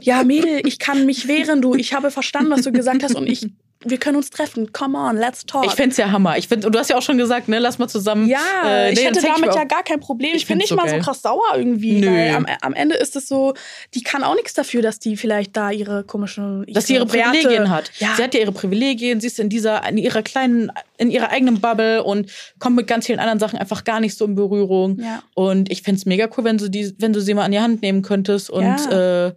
Ja, 0.00 0.24
Mädel, 0.24 0.62
ich 0.66 0.78
kann 0.78 1.06
mich 1.06 1.28
wehren, 1.28 1.62
du. 1.62 1.74
Ich 1.74 1.94
habe 1.94 2.10
verstanden, 2.10 2.50
was 2.50 2.62
du 2.62 2.72
gesagt 2.72 3.02
hast 3.04 3.14
und 3.14 3.28
ich, 3.28 3.46
wir 3.86 3.98
können 3.98 4.16
uns 4.16 4.30
treffen. 4.30 4.72
Come 4.72 4.98
on, 4.98 5.16
let's 5.16 5.44
talk. 5.46 5.66
Ich 5.66 5.72
fände 5.72 5.90
es 5.90 5.98
ja 5.98 6.10
Hammer. 6.10 6.36
Ich 6.38 6.48
find, 6.48 6.64
du 6.64 6.78
hast 6.78 6.90
ja 6.90 6.96
auch 6.96 7.02
schon 7.02 7.18
gesagt, 7.18 7.48
ne, 7.48 7.58
lass 7.58 7.78
mal 7.78 7.86
zusammen. 7.86 8.26
Ja, 8.28 8.38
äh, 8.64 8.92
ich 8.92 8.98
nee, 8.98 9.04
hätte 9.04 9.20
dann 9.20 9.22
zeig 9.24 9.34
damit 9.42 9.54
ja 9.54 9.64
gar 9.64 9.82
kein 9.84 10.00
Problem. 10.00 10.30
Ich 10.30 10.42
Ich, 10.42 10.48
bin 10.48 10.58
nicht 10.58 10.68
so 10.70 10.74
mal 10.74 10.86
geil. 10.86 10.98
so 11.00 11.04
krass 11.04 11.22
sauer 11.22 11.42
irgendwie. 11.56 12.00
Nö. 12.00 12.08
Weil 12.10 12.34
am, 12.34 12.46
am 12.62 12.72
Ende 12.74 12.96
ist 12.96 13.14
es 13.14 13.28
so, 13.28 13.54
die 13.94 14.02
kann 14.02 14.24
auch 14.24 14.34
nichts 14.34 14.54
dafür, 14.54 14.82
dass 14.82 14.98
die 14.98 15.16
vielleicht 15.16 15.56
da 15.56 15.70
ihre 15.70 16.02
komischen. 16.02 16.64
dass 16.68 16.86
sie 16.86 16.94
ihre 16.94 17.12
Werte- 17.12 17.30
Privilegien 17.30 17.70
hat. 17.70 17.90
Ja. 17.98 18.14
Sie 18.16 18.22
hat 18.22 18.34
ja 18.34 18.40
ihre 18.40 18.52
Privilegien, 18.52 19.20
sie 19.20 19.26
ist 19.28 19.38
in 19.38 19.48
dieser, 19.50 19.86
in 19.88 19.98
ihrer 19.98 20.22
kleinen, 20.22 20.72
in 20.96 21.10
ihrer 21.10 21.30
eigenen 21.30 21.60
Bubble 21.60 22.04
und 22.04 22.30
kommt 22.58 22.76
mit 22.76 22.86
ganz 22.86 23.06
vielen 23.06 23.18
anderen 23.18 23.38
Sachen 23.40 23.58
einfach 23.58 23.84
gar 23.84 24.00
nicht 24.00 24.16
so 24.16 24.24
in 24.24 24.34
Berührung. 24.34 25.00
Ja. 25.00 25.22
Und 25.34 25.70
ich 25.70 25.82
fänd's 25.82 26.06
mega 26.06 26.28
cool, 26.36 26.44
wenn 26.44 26.58
du 26.58 26.68
die, 26.68 26.94
wenn 26.98 27.12
du 27.12 27.20
sie 27.20 27.34
mal 27.34 27.44
an 27.44 27.52
die 27.52 27.60
Hand 27.60 27.82
nehmen 27.82 28.02
könntest 28.02 28.50
und, 28.50 28.62
Ja. 28.62 29.26
äh, 29.26 29.32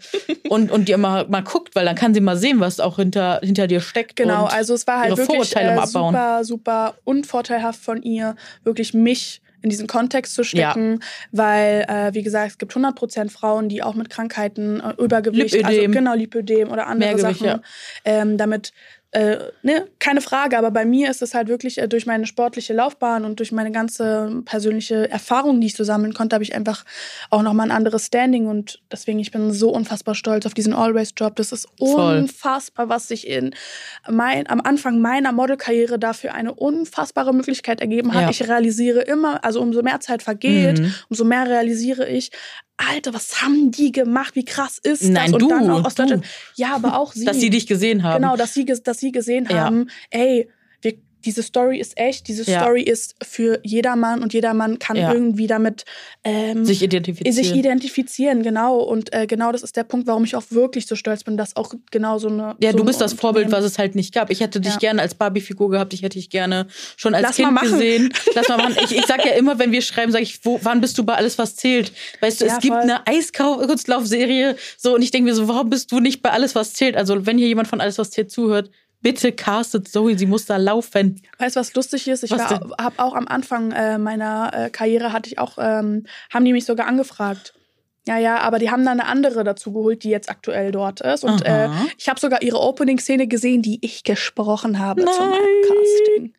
und, 0.49 0.71
und 0.71 0.87
dir 0.87 0.97
mal, 0.97 1.27
mal 1.27 1.41
guckt, 1.43 1.75
weil 1.75 1.85
dann 1.85 1.95
kann 1.95 2.13
sie 2.13 2.21
mal 2.21 2.37
sehen, 2.37 2.59
was 2.59 2.79
auch 2.79 2.97
hinter, 2.97 3.39
hinter 3.43 3.67
dir 3.67 3.81
steckt. 3.81 4.15
Genau, 4.15 4.45
also 4.45 4.73
es 4.73 4.85
war 4.87 4.99
halt 4.99 5.17
wirklich 5.17 5.55
äh, 5.55 5.85
super, 5.85 6.43
super 6.43 6.95
unvorteilhaft 7.03 7.79
von 7.79 8.01
ihr, 8.03 8.35
wirklich 8.63 8.93
mich 8.93 9.41
in 9.63 9.69
diesen 9.71 9.87
Kontext 9.87 10.35
zu 10.35 10.43
stecken, 10.43 10.99
weil, 11.31 11.85
äh, 11.89 12.13
wie 12.13 12.21
gesagt, 12.21 12.51
es 12.51 12.57
gibt 12.57 12.73
100% 12.73 13.29
Frauen, 13.31 13.69
die 13.69 13.81
auch 13.81 13.95
mit 13.95 14.09
Krankheiten, 14.09 14.79
äh, 14.79 14.93
Übergewicht, 15.01 15.55
also 15.55 15.69
Lipödem. 15.69 15.91
genau, 15.91 16.13
Lipödem 16.13 16.71
oder 16.71 16.87
andere 16.87 17.17
Sachen, 17.17 17.61
ähm, 18.05 18.37
damit 18.37 18.71
äh, 19.11 19.37
ne, 19.63 19.87
keine 19.99 20.19
Frage, 20.21 20.57
aber 20.57 20.69
bei 20.69 20.83
mir 20.83 21.09
ist 21.09 21.21
es 21.21 21.33
halt 21.33 21.47
wirklich 21.47 21.77
äh, 21.77 21.87
durch 21.87 22.05
meine 22.05 22.27
sportliche 22.27 22.73
Laufbahn 22.73 23.23
und 23.23 23.39
durch 23.39 23.53
meine 23.53 23.71
ganze 23.71 24.41
persönliche 24.43 25.09
Erfahrung, 25.09 25.61
die 25.61 25.67
ich 25.67 25.75
so 25.75 25.83
sammeln 25.85 26.13
konnte, 26.13 26.33
habe 26.35 26.43
ich 26.43 26.53
einfach 26.53 26.83
auch 27.29 27.41
nochmal 27.41 27.67
ein 27.67 27.75
anderes 27.75 28.07
Standing 28.07 28.47
und 28.47 28.81
deswegen, 28.91 29.19
ich 29.19 29.31
bin 29.31 29.53
so 29.53 29.69
unfassbar 29.69 30.13
stolz 30.13 30.45
auf 30.45 30.53
diesen 30.53 30.73
Always-Job. 30.73 31.37
Das 31.37 31.53
ist 31.53 31.67
Voll. 31.79 32.17
unfassbar, 32.17 32.89
was 32.89 33.07
sich 33.07 33.27
in 33.27 33.55
mein, 34.09 34.49
am 34.49 34.59
Anfang 34.61 34.99
meiner 34.99 35.31
Modelkarriere 35.31 35.97
dafür 35.97 36.33
eine 36.33 36.53
unfassbare 36.53 37.33
Möglichkeit 37.33 37.79
ergeben 37.79 38.13
hat. 38.13 38.23
Ja. 38.23 38.29
Ich 38.29 38.43
realisiere 38.47 39.01
immer, 39.01 39.43
also 39.45 39.61
umso 39.61 39.81
mehr 39.83 40.01
Zeit 40.01 40.21
vergeht, 40.21 40.79
Mhm. 40.79 40.93
umso 41.09 41.23
mehr 41.23 41.47
realisiere 41.47 42.07
ich, 42.09 42.31
Alter, 42.77 43.13
was 43.13 43.41
haben 43.41 43.71
die 43.71 43.91
gemacht? 43.91 44.35
Wie 44.35 44.45
krass 44.45 44.77
ist 44.81 45.03
Nein, 45.03 45.31
das? 45.31 45.39
du, 45.39 45.45
und 45.45 45.49
dann 45.51 45.69
auch 45.71 45.83
aus 45.85 45.95
du. 45.95 46.03
Deutschland. 46.03 46.25
Ja, 46.55 46.75
aber 46.75 46.97
auch 46.99 47.11
sie. 47.13 47.25
dass 47.25 47.39
sie 47.39 47.49
dich 47.49 47.65
gesehen 47.67 48.03
haben. 48.03 48.21
Genau, 48.21 48.35
dass 48.37 48.53
sie, 48.53 48.65
dass 48.65 48.99
sie 48.99 49.11
gesehen 49.11 49.47
Ja. 49.49 49.65
haben, 49.65 49.89
ey, 50.11 50.47
diese 51.27 51.43
Story 51.43 51.77
ist 51.79 51.97
echt, 51.97 52.27
diese 52.29 52.49
Ja. 52.49 52.61
Story 52.61 52.81
ist 52.81 53.15
für 53.21 53.59
jedermann 53.63 54.23
und 54.23 54.33
jedermann 54.33 54.79
kann 54.79 54.95
Ja. 54.95 55.13
irgendwie 55.13 55.45
damit 55.45 55.83
ähm, 56.23 56.65
Sich 56.65 56.81
identifizieren. 56.81 57.33
sich 57.35 57.53
identifizieren, 57.53 58.41
genau. 58.43 58.77
Und 58.79 59.13
äh, 59.13 59.27
genau 59.27 59.51
das 59.51 59.61
ist 59.61 59.75
der 59.75 59.83
Punkt, 59.83 60.07
warum 60.07 60.23
ich 60.23 60.35
auch 60.35 60.43
wirklich 60.49 60.87
so 60.87 60.95
stolz 60.95 61.23
bin, 61.23 61.37
dass 61.37 61.55
auch 61.55 61.73
genau 61.91 62.17
so 62.17 62.29
eine. 62.29 62.55
Ja, 62.61 62.71
so 62.71 62.77
du 62.77 62.85
bist 62.85 62.99
das 63.01 63.13
Vorbild, 63.13 63.51
was 63.51 63.63
es 63.65 63.77
halt 63.77 63.93
nicht 63.95 64.13
gab. 64.13 64.31
Ich 64.31 64.39
hätte 64.39 64.59
dich 64.61 64.73
Ja. 64.73 64.79
gerne 64.79 65.01
als 65.01 65.15
Barbie-Figur 65.15 65.69
gehabt, 65.69 65.93
ich 65.93 66.01
hätte 66.01 66.17
dich 66.17 66.29
gerne 66.29 66.67
schon 66.95 67.13
als 67.13 67.23
Lass 67.23 67.35
Kind 67.35 67.61
gesehen. 67.61 68.13
Lass 68.35 68.47
mal 68.47 68.57
machen. 68.57 68.75
Ich, 68.83 68.95
ich 68.97 69.05
sag 69.05 69.23
ja 69.25 69.33
immer, 69.33 69.59
wenn 69.59 69.71
wir 69.71 69.81
schreiben, 69.81 70.11
sage 70.11 70.23
ich, 70.23 70.43
wo, 70.45 70.59
wann 70.63 70.79
bist 70.81 70.97
du 70.97 71.03
bei 71.03 71.13
alles, 71.15 71.37
was 71.37 71.55
zählt? 71.57 71.91
Weißt 72.21 72.39
du, 72.41 72.45
es 72.45 72.59
gibt 72.59 72.73
voll. 72.73 72.83
eine 72.83 73.05
Eiskunstlaufserie, 73.05 74.55
so 74.77 74.95
und 74.95 75.01
ich 75.01 75.11
denke 75.11 75.29
mir 75.29 75.35
so, 75.35 75.47
warum 75.47 75.69
bist 75.69 75.91
du 75.91 75.99
nicht 75.99 76.21
bei 76.21 76.31
alles, 76.31 76.55
was 76.55 76.73
zählt? 76.73 76.95
Also, 76.95 77.25
wenn 77.25 77.37
hier 77.37 77.47
jemand 77.47 77.67
von 77.67 77.81
alles, 77.81 77.97
was 77.97 78.11
zählt 78.11 78.31
zuhört, 78.31 78.69
bitte 79.01 79.31
castet 79.31 79.87
Zoe, 79.87 80.17
sie 80.17 80.25
muss 80.25 80.45
da 80.45 80.57
laufen. 80.57 81.21
Weißt 81.37 81.55
du, 81.55 81.59
was 81.59 81.73
lustig 81.73 82.07
ist? 82.07 82.23
Ich 82.23 82.31
habe 82.31 82.75
auch 82.97 83.13
am 83.13 83.27
Anfang 83.27 83.71
äh, 83.71 83.97
meiner 83.97 84.51
äh, 84.53 84.69
Karriere 84.69 85.13
hatte 85.13 85.29
ich 85.29 85.39
auch, 85.39 85.57
ähm, 85.59 86.05
haben 86.31 86.45
die 86.45 86.53
mich 86.53 86.65
sogar 86.65 86.87
angefragt. 86.87 87.53
Ja, 88.07 88.17
ja, 88.17 88.37
aber 88.39 88.57
die 88.59 88.71
haben 88.71 88.85
dann 88.85 88.99
eine 88.99 89.09
andere 89.09 89.43
dazu 89.43 89.71
geholt, 89.73 90.03
die 90.03 90.09
jetzt 90.09 90.29
aktuell 90.29 90.71
dort 90.71 91.01
ist. 91.01 91.23
Und 91.23 91.45
äh, 91.45 91.67
ich 91.97 92.07
habe 92.09 92.19
sogar 92.19 92.41
ihre 92.41 92.59
Opening-Szene 92.59 93.27
gesehen, 93.27 93.61
die 93.61 93.79
ich 93.81 94.03
gesprochen 94.03 94.79
habe 94.79 95.03
Nein. 95.03 95.13
meinem 95.29 95.61
Casting. 95.67 96.33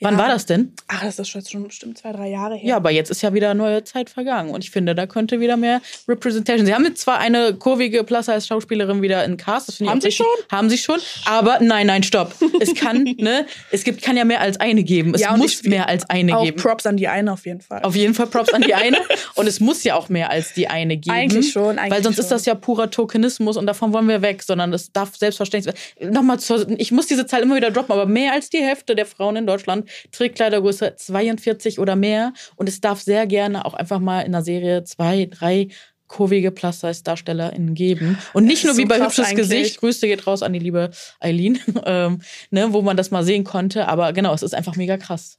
Wann 0.00 0.14
Ja. 0.14 0.20
war 0.20 0.28
das 0.28 0.46
denn? 0.46 0.74
Ach, 0.88 1.02
das 1.02 1.18
ist 1.18 1.28
schon 1.28 1.64
bestimmt 1.64 1.98
zwei, 1.98 2.12
drei 2.12 2.28
Jahre 2.28 2.54
her. 2.56 2.68
Ja, 2.68 2.76
aber 2.76 2.90
jetzt 2.90 3.10
ist 3.10 3.22
ja 3.22 3.32
wieder 3.32 3.54
neue 3.54 3.82
Zeit 3.84 4.10
vergangen 4.10 4.50
und 4.50 4.62
ich 4.62 4.70
finde, 4.70 4.94
da 4.94 5.06
könnte 5.06 5.40
wieder 5.40 5.56
mehr 5.56 5.80
Representation. 6.06 6.66
Sie 6.66 6.74
haben 6.74 6.84
jetzt 6.84 7.00
zwar 7.00 7.18
eine 7.18 7.54
kurvige 7.54 8.04
Plus-Size-Schauspielerin 8.04 9.00
wieder 9.02 9.24
in 9.24 9.36
Cast, 9.38 9.68
das 9.68 9.80
Haben 9.80 10.00
sie 10.00 10.12
schon? 10.12 10.26
Haben 10.52 10.68
sie 10.68 10.78
schon, 10.78 11.00
aber 11.24 11.58
nein, 11.60 11.86
nein, 11.86 12.02
stopp. 12.02 12.34
Es 12.60 12.74
kann, 12.74 13.04
ne, 13.18 13.46
es 13.70 13.84
gibt, 13.84 14.02
kann 14.02 14.16
ja 14.18 14.24
mehr 14.24 14.40
als 14.42 14.60
eine 14.60 14.82
geben. 14.84 15.14
Es 15.14 15.22
Ja, 15.22 15.36
muss 15.36 15.62
mehr 15.62 15.88
als 15.88 16.08
eine 16.10 16.36
Auch 16.36 16.44
geben. 16.44 16.60
Props 16.60 16.84
an 16.86 16.96
die 16.98 17.08
eine 17.08 17.32
auf 17.32 17.46
jeden 17.46 17.60
Fall. 17.62 17.80
Auf 17.82 17.96
jeden 17.96 18.12
Fall 18.14 18.26
Props 18.26 18.52
an 18.52 18.60
die 18.62 18.74
eine. 18.74 18.98
Und 19.34 19.46
es 19.46 19.60
muss 19.60 19.82
ja 19.84 19.94
auch 19.94 20.08
mehr 20.10 20.30
als 20.30 20.52
die 20.52 20.68
eine 20.68 20.96
geben. 20.96 21.05
Eigentlich 21.10 21.52
schon, 21.52 21.78
eigentlich 21.78 21.92
Weil 21.92 22.02
sonst 22.02 22.18
ist 22.18 22.28
schon. 22.28 22.36
das 22.36 22.46
ja 22.46 22.54
purer 22.54 22.90
Tokenismus 22.90 23.56
und 23.56 23.66
davon 23.66 23.92
wollen 23.92 24.08
wir 24.08 24.22
weg, 24.22 24.42
sondern 24.42 24.72
es 24.72 24.92
darf 24.92 25.16
selbstverständlich 25.16 25.74
sein. 25.98 26.12
Nochmal 26.12 26.38
zur, 26.38 26.68
ich 26.78 26.92
muss 26.92 27.06
diese 27.06 27.26
Zahl 27.26 27.42
immer 27.42 27.56
wieder 27.56 27.70
droppen, 27.70 27.92
aber 27.92 28.06
mehr 28.06 28.32
als 28.32 28.50
die 28.50 28.62
Hälfte 28.62 28.94
der 28.94 29.06
Frauen 29.06 29.36
in 29.36 29.46
Deutschland 29.46 29.88
trägt 30.12 30.36
Kleidergröße 30.36 30.94
42 30.96 31.78
oder 31.78 31.96
mehr. 31.96 32.32
Und 32.56 32.68
es 32.68 32.80
darf 32.80 33.00
sehr 33.00 33.26
gerne 33.26 33.64
auch 33.64 33.74
einfach 33.74 34.00
mal 34.00 34.20
in 34.20 34.34
einer 34.34 34.42
Serie 34.42 34.84
zwei, 34.84 35.28
drei 35.30 35.68
kurvige 36.08 36.50
Plus-Size-DarstellerInnen 36.50 37.74
geben. 37.74 38.18
Und 38.32 38.44
nicht 38.44 38.58
Das 38.58 38.64
nur 38.64 38.72
ist 38.72 38.78
wie 38.78 38.84
bei 38.84 39.02
Hübsches 39.02 39.26
eigentlich. 39.26 39.48
Gesicht, 39.48 39.80
Grüße 39.80 40.06
geht 40.06 40.26
raus 40.26 40.42
an 40.42 40.52
die 40.52 40.58
liebe 40.58 40.90
Eileen, 41.20 41.58
ähm, 41.84 42.20
ne, 42.50 42.72
wo 42.72 42.82
man 42.82 42.96
das 42.96 43.10
mal 43.10 43.24
sehen 43.24 43.44
konnte. 43.44 43.88
Aber 43.88 44.12
genau, 44.12 44.32
es 44.34 44.42
ist 44.42 44.54
einfach 44.54 44.76
mega 44.76 44.96
krass. 44.96 45.38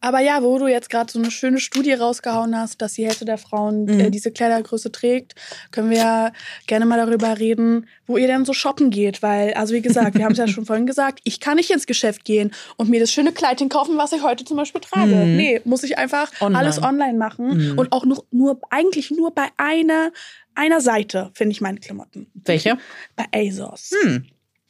Aber 0.00 0.20
ja, 0.20 0.42
wo 0.42 0.58
du 0.58 0.66
jetzt 0.68 0.90
gerade 0.90 1.10
so 1.10 1.18
eine 1.18 1.30
schöne 1.30 1.58
Studie 1.58 1.94
rausgehauen 1.94 2.56
hast, 2.56 2.80
dass 2.82 2.92
die 2.92 3.06
Hälfte 3.06 3.24
der 3.24 3.38
Frauen 3.38 3.84
Mhm. 3.86 4.00
äh, 4.00 4.10
diese 4.10 4.30
Kleidergröße 4.30 4.92
trägt, 4.92 5.34
können 5.72 5.90
wir 5.90 5.96
ja 5.96 6.32
gerne 6.66 6.86
mal 6.86 6.98
darüber 6.98 7.38
reden, 7.38 7.88
wo 8.06 8.16
ihr 8.16 8.26
denn 8.26 8.44
so 8.44 8.52
shoppen 8.52 8.90
geht. 8.90 9.22
Weil, 9.22 9.54
also 9.54 9.74
wie 9.74 9.80
gesagt, 9.80 10.16
wir 10.16 10.24
haben 10.24 10.32
es 10.32 10.38
ja 10.38 10.46
schon 10.48 10.66
vorhin 10.66 10.86
gesagt, 10.86 11.20
ich 11.24 11.40
kann 11.40 11.56
nicht 11.56 11.70
ins 11.70 11.86
Geschäft 11.86 12.24
gehen 12.24 12.52
und 12.76 12.88
mir 12.90 13.00
das 13.00 13.10
schöne 13.10 13.32
Kleidchen 13.32 13.68
kaufen, 13.68 13.96
was 13.96 14.12
ich 14.12 14.22
heute 14.22 14.44
zum 14.44 14.56
Beispiel 14.58 14.80
trage. 14.82 15.14
Mhm. 15.14 15.36
Nee, 15.36 15.60
muss 15.64 15.82
ich 15.82 15.98
einfach 15.98 16.30
Online. 16.40 16.58
alles 16.58 16.82
online 16.82 17.18
machen 17.18 17.72
Mhm. 17.72 17.78
und 17.78 17.90
auch 17.92 18.04
nur, 18.04 18.24
nur 18.30 18.60
eigentlich 18.70 19.10
nur 19.10 19.34
bei 19.34 19.46
einer, 19.56 20.12
einer 20.54 20.80
Seite 20.80 21.30
finde 21.34 21.52
ich 21.52 21.60
meine 21.60 21.80
Klamotten. 21.80 22.26
Welche? 22.34 22.76
Bei 23.16 23.24
ASOS. 23.34 23.90
Hm. 24.02 24.26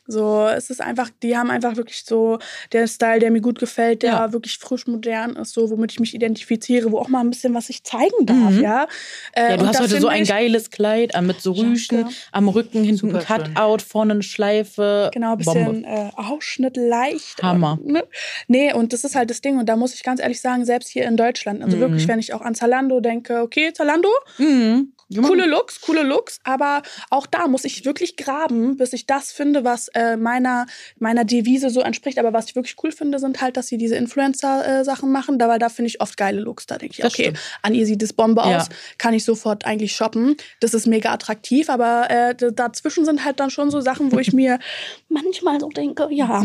So, 0.07 0.47
es 0.49 0.71
ist 0.71 0.81
einfach, 0.81 1.11
die 1.23 1.37
haben 1.37 1.51
einfach 1.51 1.77
wirklich 1.77 2.05
so 2.05 2.39
der 2.73 2.87
Style, 2.87 3.19
der 3.19 3.31
mir 3.31 3.41
gut 3.41 3.59
gefällt, 3.59 4.03
der 4.03 4.13
Ja. 4.13 4.33
wirklich 4.33 4.59
frisch 4.59 4.87
modern 4.87 5.37
ist, 5.37 5.53
so, 5.55 5.71
womit 5.71 5.93
ich 5.93 6.01
mich 6.01 6.15
identifiziere, 6.15 6.93
wo 6.93 6.99
auch 6.99 7.09
mal 7.09 7.21
ein 7.21 7.31
bisschen 7.31 7.55
was 7.55 7.69
ich 7.71 7.83
zeigen 7.85 8.27
darf, 8.27 8.53
Mhm. 8.53 8.61
ja. 8.63 8.87
Äh, 9.33 9.51
Ja, 9.51 9.57
du 9.57 9.63
und 9.63 9.69
hast 9.69 9.81
heute 9.81 10.01
so 10.01 10.09
ein 10.09 10.25
geiles 10.25 10.71
Kleid 10.71 11.15
an 11.15 11.27
mit 11.27 11.41
so. 11.41 11.53
Rüschen, 11.53 12.07
am 12.33 12.49
Rücken 12.49 12.85
hinten 12.85 13.15
ein 13.17 13.27
schön. 13.27 13.55
Cutout, 13.55 13.83
vorne 13.85 14.13
eine 14.15 14.23
Schleife. 14.23 15.11
Genau, 15.13 15.33
ein 15.33 15.39
bisschen 15.39 15.85
äh, 15.85 16.11
Ausschnitt 16.17 16.77
leicht. 16.77 17.43
Hammer. 17.43 17.79
Und, 17.83 17.93
ne? 17.93 18.05
Nee, 18.49 18.73
und 18.73 18.93
das 18.93 19.05
ist 19.05 19.15
halt 19.15 19.31
das 19.31 19.41
Ding. 19.41 19.59
Und 19.59 19.67
da 19.69 19.77
muss 19.77 19.95
ich 19.95 20.03
ganz 20.03 20.21
ehrlich 20.21 20.41
sagen, 20.41 20.65
selbst 20.65 20.89
hier 20.89 21.05
in 21.07 21.17
Deutschland, 21.17 21.63
also 21.63 21.77
Mhm. 21.77 21.81
wirklich, 21.81 22.07
wenn 22.09 22.19
ich 22.19 22.33
auch 22.35 22.41
an 22.43 22.55
Zalando 22.55 23.01
denke, 23.01 23.41
okay, 23.43 23.73
Zalando, 23.73 24.09
Mhm. 24.39 24.93
Coole 25.15 25.47
Looks, 25.47 25.81
coole 25.81 26.03
Looks, 26.03 26.41
aber 26.45 26.83
auch 27.11 27.27
da 27.27 27.47
muss 27.49 27.65
ich 27.65 27.85
wirklich 27.85 28.17
graben, 28.17 28.77
bis 28.77 28.93
ich 28.93 29.07
das 29.07 29.31
finde, 29.33 29.65
was 29.65 29.89
äh, 29.95 30.17
meiner, 30.17 30.67
meiner 30.99 31.25
Devise 31.25 31.71
so 31.71 31.81
entspricht. 31.81 32.19
Aber 32.19 32.33
was 32.33 32.47
ich 32.49 32.57
wirklich 32.57 32.77
cool 32.83 32.91
finde, 32.93 33.19
sind 33.19 33.41
halt, 33.41 33.57
dass 33.57 33.69
sie 33.69 33.79
diese 33.79 33.97
Influencer-Sachen 33.97 35.11
machen, 35.13 35.39
da, 35.39 35.49
weil 35.49 35.59
da 35.59 35.69
finde 35.69 35.89
ich 35.89 36.01
oft 36.01 36.17
geile 36.17 36.41
Looks. 36.41 36.67
Da 36.67 36.79
denke 36.79 36.93
ich, 36.95 37.01
Das 37.01 37.13
okay, 37.13 37.23
stimmt. 37.25 37.39
an 37.63 37.75
ihr 37.75 37.87
sieht 37.87 38.03
das 38.03 38.13
Bombe 38.13 38.43
Ja. 38.43 38.59
aus, 38.59 38.69
kann 38.99 39.15
ich 39.15 39.25
sofort 39.25 39.65
eigentlich 39.65 39.95
shoppen. 39.95 40.37
Das 40.61 40.75
ist 40.75 40.87
mega 40.87 41.13
attraktiv, 41.13 41.71
aber 41.71 42.11
äh, 42.11 42.35
dazwischen 42.53 43.05
sind 43.05 43.25
halt 43.25 43.41
dann 43.41 43.51
schon 43.51 43.71
so 43.71 43.81
Sachen, 43.81 44.13
wo 44.13 44.19
ich 44.19 44.33
mir 44.33 44.59
manchmal 45.09 45.61
so 45.61 45.69
denke, 45.69 46.09
ja, 46.11 46.43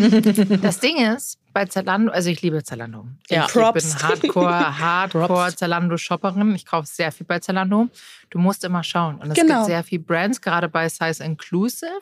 Das 0.62 0.80
Ding 0.80 0.98
ist, 0.98 1.38
bei 1.54 1.66
Zalando, 1.66 2.12
also 2.12 2.30
ich 2.30 2.42
liebe 2.42 2.64
Zalando. 2.64 3.08
Ja. 3.30 3.46
ich, 3.46 3.52
Props. 3.52 3.86
ich 3.86 3.94
bin 3.94 4.04
Hardcore, 4.10 4.80
Hardcore. 4.80 5.56
Zalando-Shopperin. 5.56 6.56
Ich 6.56 6.66
kaufe 6.66 6.88
sehr 6.88 7.12
viel 7.12 7.26
bei 7.26 7.40
Zalando. 7.40 7.88
Du 8.30 8.40
musst 8.40 8.64
immer 8.64 8.84
schauen. 8.84 9.16
Und 9.18 9.30
es 9.32 9.36
Genau. 9.36 9.56
gibt 9.60 9.66
sehr 9.68 9.84
viele 9.84 10.04
Brands, 10.04 10.40
gerade 10.42 10.70
bei 10.70 10.88
Size 10.90 11.24
Inclusive. 11.24 12.02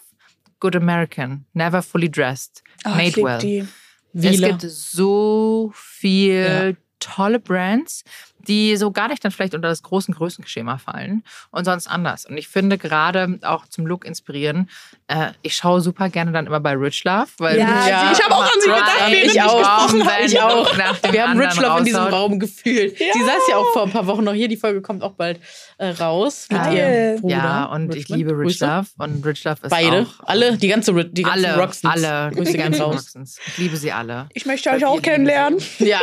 Good 0.60 0.76
American, 0.76 1.46
Never 1.54 1.82
Fully 1.82 2.12
Dressed, 2.12 2.62
oh, 2.86 2.90
ich 2.90 2.96
Made 2.96 3.06
lieb 3.16 3.26
Well. 3.26 3.40
die. 3.40 3.68
Es 4.14 4.42
gibt 4.42 4.62
so 4.62 5.72
viel 5.74 6.76
Ja. 6.76 6.78
Tolle 7.00 7.40
Brands, 7.40 8.04
die 8.48 8.78
so 8.78 8.92
gar 8.92 9.10
nicht 9.10 9.24
dann 9.24 9.32
vielleicht 9.32 9.54
unter 9.54 9.68
das 9.68 9.84
großen 9.84 10.14
Größenschema 10.14 10.78
fallen 10.78 11.24
und 11.52 11.66
sonst 11.66 11.88
anders. 11.88 12.26
Und 12.26 12.38
ich 12.38 12.48
finde 12.48 12.78
gerade 12.78 13.38
auch 13.44 13.68
zum 13.68 13.86
Look 13.86 14.06
inspirieren, 14.06 14.70
äh, 15.08 15.32
ich 15.42 15.56
schaue 15.58 15.82
super 15.82 16.10
gerne 16.10 16.32
dann 16.32 16.48
immer 16.48 16.60
bei 16.62 16.72
Rich 16.74 17.04
Love. 17.04 17.28
Weil 17.40 17.58
Ja, 17.60 17.88
Ja, 17.88 18.12
ich 18.14 18.24
habe 18.24 18.34
auch 18.36 18.44
an 18.44 18.50
sie 18.62 18.70
gedacht, 18.70 18.92
ja, 19.00 19.08
während 19.12 19.26
ich 19.26 19.36
ich 19.36 19.42
auch. 19.42 19.58
gesprochen 19.88 20.08
habe. 20.10 20.24
Ich 20.26 20.40
auch. 20.42 21.12
Wir 21.12 21.28
haben 21.28 21.40
Rich 21.40 21.56
Love 21.60 21.80
in 21.80 21.86
diesem. 21.86 22.00
Raum 22.04 22.40
gefühlt. 22.40 22.98
Sie 22.98 23.20
saß 23.24 23.42
ja 23.50 23.58
auch 23.58 23.74
vor 23.74 23.84
ein 23.84 23.92
paar 23.92 24.08
Wochen 24.08 24.24
noch 24.24 24.34
hier. 24.34 24.48
Die 24.48 24.58
Folge 24.58 24.82
kommt 24.82 25.04
auch 25.04 25.14
bald 25.14 25.40
äh, 25.78 25.88
raus 25.90 26.48
mit 26.50 26.62
Geil. 26.62 26.76
ihrem 27.14 27.22
Bruder. 27.22 27.36
Ja, 27.36 27.66
und 27.66 27.90
ich 27.94 28.04
Richmond. 28.04 28.18
liebe 28.18 28.32
Rich 28.32 28.60
Grüße. 28.60 28.66
Love. 28.66 28.88
Und 28.98 29.26
Rich 29.26 29.44
Love 29.44 29.58
ist 29.64 29.70
Beide. 29.70 30.02
auch 30.04 30.28
alle, 30.28 30.58
die 30.58 30.68
ganze, 30.70 30.94
die 31.06 31.24
ganzen 31.24 31.46
alle, 31.46 31.58
Roxons. 31.60 31.94
alle, 32.06 32.32
Grüße 32.36 32.52
die 32.54 32.58
ganzen. 32.58 32.82
Roxons. 32.84 33.38
Ich 33.48 33.58
liebe 33.58 33.76
sie 33.78 33.92
alle. 33.92 34.30
Ich 34.34 34.46
möchte 34.46 34.70
euch 34.70 34.80
wir 34.82 34.90
auch 34.90 35.02
kennenlernen. 35.02 35.60
Ja, 35.80 36.00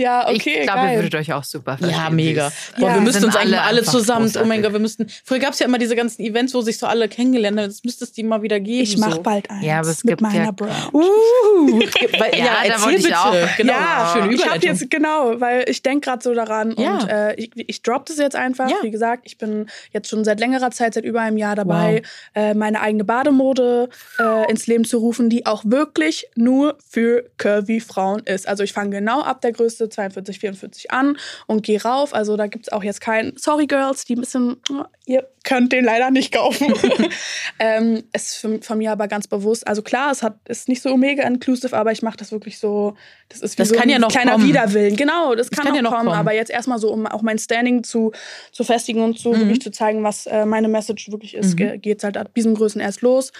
Ja, 0.00 0.28
okay, 0.28 0.58
ich 0.60 0.62
glaube, 0.62 0.86
ihr 0.88 0.94
würdet 0.96 1.14
euch 1.14 1.32
auch 1.32 1.44
super 1.44 1.76
verstehen. 1.78 2.00
ja, 2.02 2.10
mega. 2.10 2.52
Boah, 2.78 2.88
Ja. 2.88 2.94
wir 2.94 3.00
müssten 3.02 3.24
uns 3.24 3.36
alle 3.36 3.60
einfach 3.62 3.92
zusammen. 3.92 4.26
Oh 4.34 4.44
mein 4.44 4.62
großartig. 4.62 4.62
Gott, 4.62 4.72
wir 4.72 4.80
müssten. 4.80 5.06
Früher 5.24 5.38
gab 5.38 5.52
es 5.52 5.58
ja 5.58 5.66
immer 5.66 5.78
diese 5.78 5.94
ganzen 5.96 6.22
Events, 6.22 6.54
wo 6.54 6.60
sich 6.62 6.78
so 6.78 6.86
alle 6.86 7.08
kennengelernt 7.08 7.58
haben. 7.58 7.66
Das 7.68 7.84
müsste 7.84 8.04
es 8.04 8.12
die 8.12 8.22
mal 8.22 8.42
wieder 8.42 8.58
geben. 8.60 8.82
Ich 8.82 8.96
mache 8.96 9.16
so. 9.16 9.22
bald 9.22 9.50
eins 9.50 9.64
Ja, 9.64 9.78
aber 9.80 9.88
es 9.90 10.02
mit 10.04 10.12
gibt 10.12 10.20
meiner 10.22 10.44
ja- 10.46 10.50
Brand. 10.52 10.94
Uh, 10.94 11.80
ja, 12.00 12.36
Ja, 12.36 12.44
da 12.54 12.62
erzähl 12.64 12.96
bitte. 12.96 13.18
auch. 13.18 13.56
Genau, 13.56 13.72
ja, 13.74 14.10
schöne 14.14 14.34
ich 14.34 14.48
habe 14.48 14.58
jetzt 14.64 14.90
genau, 14.90 15.40
weil 15.40 15.64
ich 15.68 15.82
denke 15.82 16.06
gerade 16.08 16.22
so 16.22 16.32
daran 16.32 16.74
Ja. 16.78 16.92
und 16.94 17.08
äh, 17.08 17.34
ich, 17.34 17.50
ich 17.54 17.82
droppe 17.82 18.04
das 18.08 18.16
jetzt 18.16 18.36
einfach. 18.36 18.70
Ja. 18.70 18.76
Wie 18.82 18.90
gesagt, 18.90 19.22
ich 19.26 19.36
bin 19.38 19.66
jetzt 19.92 20.08
schon 20.08 20.24
seit 20.24 20.40
längerer 20.40 20.70
Zeit, 20.70 20.94
seit 20.94 21.04
über 21.04 21.20
einem 21.20 21.36
Jahr 21.36 21.56
dabei, 21.56 22.02
äh, 22.34 22.54
meine 22.54 22.80
eigene 22.80 23.04
Bademode 23.04 23.88
äh, 24.18 24.50
ins 24.50 24.66
Leben 24.66 24.84
zu 24.84 24.98
rufen, 24.98 25.28
die 25.28 25.44
auch 25.46 25.62
wirklich 25.66 26.26
nur 26.36 26.78
für 26.88 27.24
curvy 27.36 27.80
Frauen 27.80 28.20
ist. 28.20 28.48
Also 28.48 28.62
ich 28.62 28.72
fange 28.72 28.90
genau 28.96 29.20
ab 29.22 29.40
der 29.42 29.52
Größe 29.52 29.88
42, 29.90 30.38
44 30.40 30.90
an 30.90 31.16
und 31.46 31.62
gehe 31.62 31.82
rauf. 31.82 32.14
Also 32.14 32.36
da 32.36 32.46
gibt 32.46 32.66
es 32.68 32.72
auch 32.72 32.82
jetzt 32.82 33.00
kein 33.00 33.32
Sorry 33.36 33.66
Girls, 33.66 34.04
die 34.04 34.14
ein 34.14 34.20
bisschen, 34.20 34.56
oh, 34.70 34.84
ihr 35.06 35.28
könnt 35.44 35.72
den 35.72 35.84
leider 35.84 36.10
nicht 36.10 36.32
kaufen. 36.32 36.72
ähm, 37.58 38.04
es 38.12 38.26
ist 38.32 38.36
von, 38.38 38.62
von 38.62 38.78
mir 38.78 38.92
aber 38.92 39.08
ganz 39.08 39.26
bewusst. 39.28 39.66
Also 39.66 39.82
klar, 39.82 40.10
es 40.12 40.22
hat, 40.22 40.36
ist 40.48 40.68
nicht 40.68 40.82
so 40.82 40.96
mega 40.96 41.24
inclusive, 41.26 41.76
aber 41.76 41.92
ich 41.92 42.02
mache 42.02 42.16
das 42.16 42.32
wirklich 42.32 42.58
so. 42.58 42.94
Das 43.28 43.40
ist 43.40 43.54
wie 43.58 43.62
Das 43.62 43.68
so 43.68 43.74
kann 43.74 43.84
ein 43.84 43.90
ja 43.90 43.98
noch 43.98 44.08
kleiner 44.08 44.32
kommen. 44.32 44.46
Widerwillen. 44.48 44.96
Genau, 44.96 45.34
das 45.34 45.50
kann, 45.50 45.64
kann 45.64 45.68
noch, 45.72 45.76
ja 45.76 45.82
noch 45.82 45.90
kommen, 45.92 46.06
kommen. 46.06 46.18
Aber 46.18 46.32
jetzt 46.32 46.50
erstmal 46.50 46.78
so, 46.78 46.92
um 46.92 47.06
auch 47.06 47.22
mein 47.22 47.38
Standing 47.38 47.84
zu, 47.84 48.12
zu 48.52 48.64
festigen 48.64 49.02
und 49.02 49.18
so 49.18 49.32
Mhm. 49.32 49.40
wirklich 49.40 49.62
zu 49.62 49.70
zeigen, 49.70 50.02
was 50.04 50.26
äh, 50.26 50.44
meine 50.46 50.68
Message 50.68 51.10
wirklich 51.10 51.34
ist, 51.34 51.52
Mhm. 51.52 51.56
ge- 51.56 51.78
geht's 51.78 52.04
halt 52.04 52.16
ab 52.16 52.30
diesen 52.34 52.54
Größen 52.54 52.80
erst 52.80 53.02
los. 53.02 53.32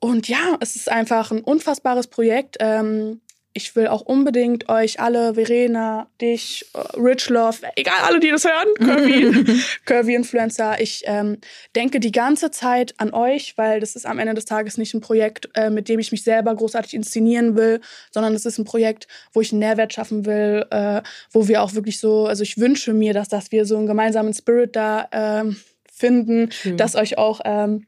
Und 0.00 0.28
ja, 0.28 0.56
es 0.60 0.76
ist 0.76 0.90
einfach 0.90 1.30
ein 1.30 1.40
unfassbares 1.40 2.08
Projekt. 2.08 2.56
Ähm, 2.60 3.20
ich 3.54 3.76
will 3.76 3.86
auch 3.86 4.02
unbedingt 4.02 4.68
euch 4.68 5.00
alle, 5.00 5.34
Verena, 5.34 6.08
dich, 6.20 6.66
äh, 6.74 6.98
Rich 6.98 7.30
Love, 7.30 7.58
egal 7.76 7.94
alle, 8.02 8.18
die 8.18 8.30
das 8.30 8.44
hören, 8.44 8.68
Curvy, 8.78 9.62
Curvy 9.86 10.14
Influencer, 10.16 10.80
ich 10.80 11.04
ähm, 11.06 11.38
denke 11.76 12.00
die 12.00 12.12
ganze 12.12 12.50
Zeit 12.50 12.94
an 12.98 13.14
euch, 13.14 13.56
weil 13.56 13.78
das 13.78 13.94
ist 13.94 14.06
am 14.06 14.18
Ende 14.18 14.34
des 14.34 14.44
Tages 14.44 14.76
nicht 14.76 14.92
ein 14.92 15.00
Projekt, 15.00 15.48
äh, 15.54 15.70
mit 15.70 15.88
dem 15.88 16.00
ich 16.00 16.10
mich 16.10 16.24
selber 16.24 16.54
großartig 16.54 16.94
inszenieren 16.94 17.56
will, 17.56 17.80
sondern 18.10 18.34
es 18.34 18.44
ist 18.44 18.58
ein 18.58 18.64
Projekt, 18.64 19.06
wo 19.32 19.40
ich 19.40 19.52
einen 19.52 19.60
Nährwert 19.60 19.92
schaffen 19.92 20.26
will, 20.26 20.66
äh, 20.70 21.00
wo 21.30 21.46
wir 21.46 21.62
auch 21.62 21.74
wirklich 21.74 22.00
so, 22.00 22.26
also 22.26 22.42
ich 22.42 22.58
wünsche 22.58 22.92
mir, 22.92 23.14
dass, 23.14 23.28
dass 23.28 23.52
wir 23.52 23.66
so 23.66 23.76
einen 23.76 23.86
gemeinsamen 23.86 24.34
Spirit 24.34 24.74
da 24.74 25.08
ähm, 25.12 25.56
finden, 25.92 26.50
Schön. 26.50 26.76
dass 26.76 26.96
euch 26.96 27.18
auch 27.18 27.40
ähm, 27.44 27.86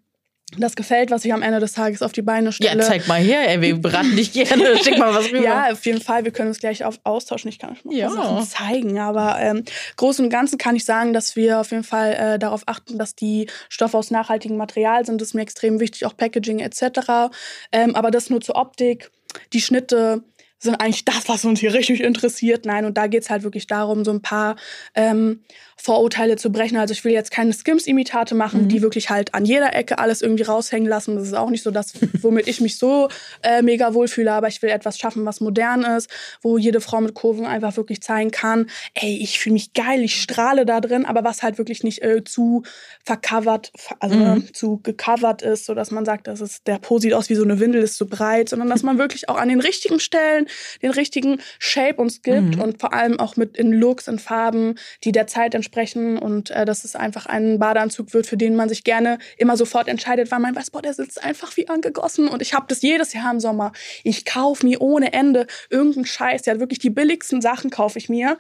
das 0.56 0.76
gefällt, 0.76 1.10
was 1.10 1.24
ich 1.24 1.32
am 1.32 1.42
Ende 1.42 1.58
des 1.58 1.72
Tages 1.72 2.02
auf 2.02 2.12
die 2.12 2.22
Beine 2.22 2.46
ja, 2.46 2.52
stelle. 2.52 2.82
zeig 2.84 3.08
mal 3.08 3.20
her, 3.20 3.48
ey, 3.50 3.60
wir 3.60 3.76
beraten 3.80 4.14
dich 4.14 4.32
gerne. 4.32 4.76
Schick 4.82 4.96
mal 4.96 5.12
was 5.12 5.26
rüber. 5.26 5.42
Ja, 5.42 5.72
auf 5.72 5.84
jeden 5.84 6.00
Fall. 6.00 6.24
Wir 6.24 6.30
können 6.30 6.48
uns 6.48 6.60
gleich 6.60 6.84
auf 6.84 7.00
austauschen. 7.02 7.48
Ich 7.48 7.58
kann 7.58 7.72
euch 7.72 7.84
mal 7.84 7.94
Ja. 7.94 8.10
Sachen 8.10 8.46
zeigen. 8.46 8.98
Aber 9.00 9.38
ähm, 9.40 9.64
groß 9.96 10.20
und 10.20 10.30
ganzen 10.30 10.56
kann 10.56 10.76
ich 10.76 10.84
sagen, 10.84 11.12
dass 11.12 11.34
wir 11.34 11.58
auf 11.60 11.72
jeden 11.72 11.84
Fall 11.84 12.12
äh, 12.14 12.38
darauf 12.38 12.62
achten, 12.66 12.96
dass 12.96 13.16
die 13.16 13.48
Stoffe 13.68 13.98
aus 13.98 14.12
nachhaltigem 14.12 14.56
Material 14.56 15.04
sind. 15.04 15.20
Das 15.20 15.28
ist 15.28 15.34
mir 15.34 15.42
extrem 15.42 15.80
wichtig, 15.80 16.06
auch 16.06 16.16
Packaging 16.16 16.60
etc. 16.60 17.32
Ähm, 17.72 17.96
aber 17.96 18.12
das 18.12 18.30
nur 18.30 18.40
zur 18.40 18.54
Optik. 18.54 19.10
Die 19.52 19.60
Schnitte 19.60 20.22
sind 20.58 20.76
eigentlich 20.76 21.04
das, 21.04 21.28
was 21.28 21.44
uns 21.44 21.60
hier 21.60 21.74
richtig 21.74 22.00
interessiert. 22.02 22.64
Nein, 22.64 22.84
und 22.86 22.96
da 22.96 23.08
geht's 23.08 23.30
halt 23.30 23.42
wirklich 23.42 23.66
darum, 23.66 24.04
so 24.04 24.10
ein 24.10 24.22
paar 24.22 24.56
ähm, 24.94 25.42
Vorurteile 25.78 26.36
zu 26.36 26.50
brechen. 26.50 26.76
Also 26.78 26.92
ich 26.92 27.04
will 27.04 27.12
jetzt 27.12 27.30
keine 27.30 27.52
Skims-Imitate 27.52 28.34
machen, 28.34 28.62
Mhm. 28.64 28.68
die 28.68 28.82
wirklich 28.82 29.10
halt 29.10 29.34
an 29.34 29.44
jeder 29.44 29.74
Ecke 29.74 29.98
alles 29.98 30.22
irgendwie 30.22 30.42
raushängen 30.42 30.88
lassen. 30.88 31.16
Das 31.16 31.26
ist 31.26 31.34
auch 31.34 31.50
nicht 31.50 31.62
so 31.62 31.70
das, 31.70 31.92
womit 32.22 32.48
ich 32.48 32.60
mich 32.60 32.78
so 32.78 33.08
äh, 33.42 33.62
mega 33.62 33.92
wohlfühle, 33.94 34.32
aber 34.32 34.48
ich 34.48 34.62
will 34.62 34.70
etwas 34.70 34.98
schaffen, 34.98 35.24
was 35.26 35.40
modern 35.40 35.82
ist, 35.82 36.10
wo 36.42 36.56
jede 36.58 36.80
Frau 36.80 37.00
mit 37.00 37.14
Kurven 37.14 37.44
einfach 37.46 37.76
wirklich 37.76 38.00
zeigen 38.02 38.30
kann, 38.30 38.68
ey, 38.94 39.18
ich 39.22 39.38
fühle 39.38 39.52
mich 39.52 39.74
geil, 39.74 40.02
ich 40.02 40.20
strahle 40.20 40.64
da 40.66 40.80
drin, 40.80 41.04
aber 41.04 41.22
was 41.24 41.42
halt 41.42 41.58
wirklich 41.58 41.84
nicht 41.84 42.02
äh, 42.02 42.24
zu 42.24 42.62
vercovert, 43.04 43.70
also 44.00 44.16
Mhm. 44.16 44.44
äh, 44.48 44.52
zu 44.52 44.78
gecovert 44.82 45.42
ist, 45.42 45.66
sodass 45.66 45.90
man 45.90 46.04
sagt, 46.04 46.26
das 46.26 46.40
ist, 46.40 46.66
der 46.66 46.78
Po 46.78 46.98
sieht 46.98 47.14
aus 47.14 47.28
wie 47.28 47.34
so 47.34 47.44
eine 47.44 47.60
Windel, 47.60 47.82
ist 47.82 47.96
zu 47.96 48.06
breit, 48.06 48.48
sondern 48.48 48.68
dass 48.70 48.82
man 48.82 48.98
wirklich 48.98 49.28
auch 49.28 49.36
an 49.36 49.48
den 49.48 49.60
richtigen 49.60 50.00
Stellen 50.00 50.46
den 50.82 50.90
richtigen 50.90 51.40
Shape 51.58 51.96
uns 52.00 52.22
gibt 52.22 52.56
Mhm. 52.56 52.62
und 52.62 52.80
vor 52.80 52.92
allem 52.92 53.20
auch 53.20 53.36
mit 53.36 53.56
in 53.56 53.72
Looks 53.72 54.08
und 54.08 54.20
Farben, 54.20 54.74
die 55.04 55.12
der 55.12 55.26
Zeit 55.26 55.54
entsprechen 55.54 55.75
und 56.18 56.50
äh, 56.50 56.64
dass 56.64 56.84
es 56.84 56.96
einfach 56.96 57.26
ein 57.26 57.58
Badeanzug 57.58 58.14
wird, 58.14 58.26
für 58.26 58.36
den 58.36 58.56
man 58.56 58.68
sich 58.68 58.82
gerne 58.84 59.18
immer 59.36 59.56
sofort 59.56 59.88
entscheidet, 59.88 60.30
weil 60.30 60.40
man 60.40 60.54
weiß, 60.56 60.70
boah, 60.70 60.82
der 60.82 60.94
sitzt 60.94 61.22
einfach 61.22 61.56
wie 61.56 61.68
angegossen 61.68 62.28
und 62.28 62.40
ich 62.42 62.54
habe 62.54 62.66
das 62.68 62.82
jedes 62.82 63.12
Jahr 63.12 63.30
im 63.32 63.40
Sommer. 63.40 63.72
Ich 64.04 64.24
kaufe 64.24 64.64
mir 64.66 64.80
ohne 64.80 65.12
Ende 65.12 65.46
irgendeinen 65.70 66.06
Scheiß, 66.06 66.46
ja 66.46 66.58
wirklich 66.60 66.78
die 66.78 66.90
billigsten 66.90 67.40
Sachen 67.40 67.70
kaufe 67.70 67.98
ich 67.98 68.08
mir 68.08 68.38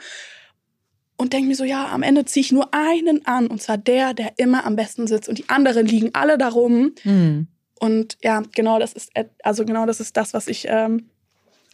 und 1.18 1.32
denke 1.32 1.48
mir 1.48 1.56
so, 1.56 1.64
ja, 1.64 1.86
am 1.88 2.02
Ende 2.02 2.24
ziehe 2.24 2.42
ich 2.42 2.52
nur 2.52 2.72
einen 2.74 3.26
an 3.26 3.46
und 3.46 3.62
zwar 3.62 3.78
der, 3.78 4.12
der 4.14 4.32
immer 4.38 4.64
am 4.66 4.76
besten 4.76 5.06
sitzt 5.06 5.28
und 5.28 5.38
die 5.38 5.48
anderen 5.48 5.86
liegen 5.86 6.10
alle 6.14 6.36
darum 6.38 6.92
Hm. 7.02 7.46
und 7.80 8.18
ja, 8.22 8.42
genau 8.54 8.78
das 8.78 8.92
ist 8.92 9.10
et- 9.14 9.30
also 9.42 9.64
genau 9.64 9.86
das 9.86 10.00
ist 10.00 10.16
das, 10.16 10.34
was 10.34 10.46
ich 10.46 10.66
ähm, 10.68 11.08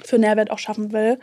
für 0.05 0.19
Nährwert 0.19 0.51
auch 0.51 0.59
schaffen 0.59 0.93
will. 0.93 1.19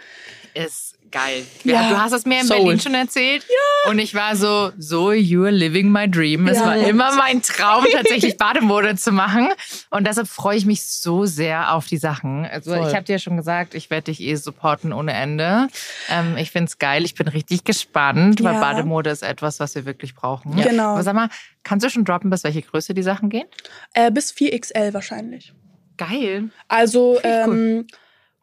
Ist 0.53 0.95
geil. 1.11 1.43
Ja. 1.63 1.89
Du 1.89 1.97
hast 1.97 2.11
es 2.11 2.25
mir 2.25 2.41
in 2.41 2.45
Sold. 2.47 2.61
Berlin 2.61 2.79
schon 2.79 2.93
erzählt. 2.93 3.43
Ja. 3.49 3.89
Und 3.89 3.97
ich 3.97 4.13
war 4.13 4.35
so, 4.35 4.71
so 4.77 5.09
you're 5.09 5.49
living 5.49 5.91
my 5.91 6.07
dream. 6.09 6.47
Es 6.47 6.59
Ja. 6.59 6.65
war 6.67 6.77
immer 6.77 7.15
mein 7.15 7.41
Traum, 7.41 7.83
tatsächlich 7.91 8.37
Bademode 8.37 8.95
zu 8.95 9.11
machen. 9.11 9.49
Und 9.89 10.05
deshalb 10.05 10.27
freue 10.27 10.55
ich 10.57 10.65
mich 10.67 10.83
so 10.85 11.25
sehr 11.25 11.73
auf 11.73 11.87
die 11.87 11.97
Sachen. 11.97 12.45
Also 12.45 12.75
Voll. 12.75 12.87
ich 12.87 12.93
habe 12.93 13.05
dir 13.05 13.13
ja 13.13 13.19
schon 13.19 13.37
gesagt, 13.37 13.73
ich 13.73 13.89
werde 13.89 14.05
dich 14.05 14.21
eh 14.21 14.35
supporten 14.35 14.93
ohne 14.93 15.13
Ende. 15.13 15.67
Ähm, 16.09 16.37
ich 16.37 16.51
finde 16.51 16.69
es 16.69 16.77
geil. 16.77 17.03
Ich 17.05 17.15
bin 17.15 17.27
richtig 17.27 17.63
gespannt, 17.63 18.43
weil. 18.43 18.59
Bademode 18.59 19.09
ist 19.09 19.23
etwas, 19.23 19.59
was 19.59 19.73
wir 19.73 19.85
wirklich 19.85 20.13
brauchen. 20.13 20.55
Genau. 20.55 20.91
Aber 20.93 21.03
sag 21.03 21.15
mal, 21.15 21.29
kannst 21.63 21.85
du 21.85 21.89
schon 21.89 22.05
droppen, 22.05 22.29
bis 22.29 22.43
welche 22.43 22.61
Größe 22.61 22.93
die 22.93 23.03
Sachen 23.03 23.29
gehen? 23.29 23.47
Äh, 23.93 24.11
bis 24.11 24.31
4XL 24.31 24.93
wahrscheinlich. 24.93 25.53
Geil. 25.97 26.49
Also 26.67 27.17
ich 27.17 27.25
cool. 27.47 27.85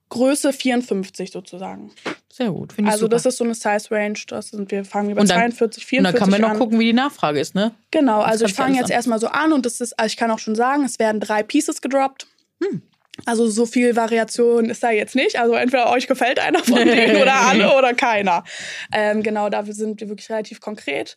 Größe 0.08 0.52
54 0.52 1.30
sozusagen. 1.32 1.90
Sehr 2.32 2.50
gut. 2.50 2.72
Finde 2.72 2.90
ich 2.90 2.92
Also 2.92 3.06
super. 3.06 3.16
das 3.16 3.26
ist 3.26 3.36
so 3.38 3.44
eine 3.44 3.54
Size 3.54 3.90
Range. 3.90 4.18
Das 4.28 4.48
sind 4.50 4.70
wir 4.70 4.84
fangen 4.84 5.08
wir 5.08 5.14
bei 5.16 5.22
Und 5.22 5.30
dann- 5.30 5.38
42, 5.52 5.82
Und 5.82 5.88
44 5.88 6.12
dann 6.12 6.20
kann 6.20 6.30
man 6.30 6.40
noch 6.42 6.50
an. 6.54 6.58
gucken, 6.58 6.78
wie 6.78 6.84
die 6.84 6.92
Nachfrage 6.92 7.40
ist, 7.40 7.54
ne? 7.54 7.72
Genau, 7.90 8.20
Das 8.20 8.30
also 8.32 8.44
ich 8.46 8.54
fange 8.54 8.76
jetzt 8.76 8.86
an. 8.86 8.90
erstmal 8.92 9.18
so 9.18 9.28
an 9.28 9.52
und 9.52 9.66
das 9.66 9.80
ist, 9.80 9.98
also 9.98 10.06
ich 10.06 10.16
kann 10.16 10.30
auch 10.30 10.38
schon 10.38 10.54
sagen, 10.54 10.84
es 10.84 10.98
werden 10.98 11.20
drei 11.20 11.42
Pieces 11.42 11.80
gedroppt. 11.80 12.26
Hm. 12.62 12.82
Also 13.24 13.48
so 13.48 13.64
viel 13.64 13.96
Variation 13.96 14.68
ist 14.68 14.82
da 14.82 14.90
jetzt 14.90 15.14
nicht. 15.14 15.40
Also 15.40 15.54
entweder 15.54 15.90
euch 15.90 16.06
gefällt 16.06 16.38
einer 16.38 16.62
von 16.62 16.74
denen 16.84 17.16
oder 17.22 17.32
alle 17.34 17.74
oder 17.74 17.94
keiner. 17.94 18.44
Ähm, 18.92 19.22
genau, 19.22 19.48
dafür 19.48 19.72
sind 19.72 19.98
wir 20.02 20.08
wirklich 20.10 20.28
relativ 20.28 20.60
konkret. 20.60 21.16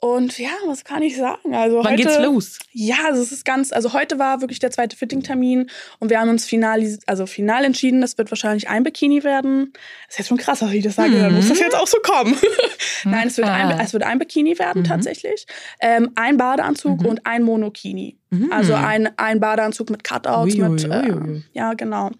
Und 0.00 0.38
ja, 0.38 0.50
was 0.66 0.84
kann 0.84 1.02
ich 1.02 1.16
sagen? 1.16 1.54
Also 1.56 1.78
Wann 1.78 1.92
heute, 1.94 2.04
geht's 2.04 2.18
los? 2.20 2.58
Ja, 2.70 2.96
also 3.06 3.20
es 3.20 3.32
ist 3.32 3.44
ganz, 3.44 3.72
also 3.72 3.92
heute 3.92 4.16
war 4.20 4.40
wirklich 4.40 4.60
der 4.60 4.70
zweite 4.70 4.96
Fitting-Termin 4.96 5.68
und 5.98 6.10
wir 6.10 6.20
haben 6.20 6.28
uns 6.30 6.44
final, 6.44 6.80
also 7.06 7.26
final 7.26 7.64
entschieden, 7.64 8.00
das 8.00 8.16
wird 8.16 8.30
wahrscheinlich 8.30 8.68
ein 8.68 8.84
Bikini 8.84 9.24
werden. 9.24 9.72
Das 10.06 10.14
ist 10.14 10.18
jetzt 10.18 10.28
schon 10.28 10.36
krass, 10.38 10.60
dass 10.60 10.70
ich 10.72 10.84
das 10.84 10.94
sage, 10.94 11.18
dann 11.18 11.34
muss 11.34 11.48
das 11.48 11.58
jetzt 11.58 11.74
auch 11.74 11.88
so 11.88 11.98
kommen. 11.98 12.36
Nein, 13.04 13.26
es 13.26 13.38
wird, 13.38 13.48
ein, 13.48 13.70
es 13.80 13.92
wird 13.92 14.04
ein 14.04 14.20
Bikini 14.20 14.56
werden 14.58 14.82
Mhm. 14.82 14.86
tatsächlich, 14.86 15.46
ähm, 15.80 16.12
ein 16.14 16.36
Badeanzug 16.36 17.00
Mhm. 17.00 17.06
und 17.06 17.26
ein 17.26 17.42
Monokini. 17.42 18.16
Mhm. 18.30 18.52
Also 18.52 18.74
ein, 18.74 19.08
ein 19.18 19.40
Badeanzug 19.40 19.90
mit 19.90 20.04
Cutouts, 20.04 20.54
Ui, 20.54 20.62
ui, 20.62 20.68
mit, 20.68 20.84
ui, 20.84 20.90
äh, 20.92 21.42
ja 21.54 21.74
genau. 21.74 22.10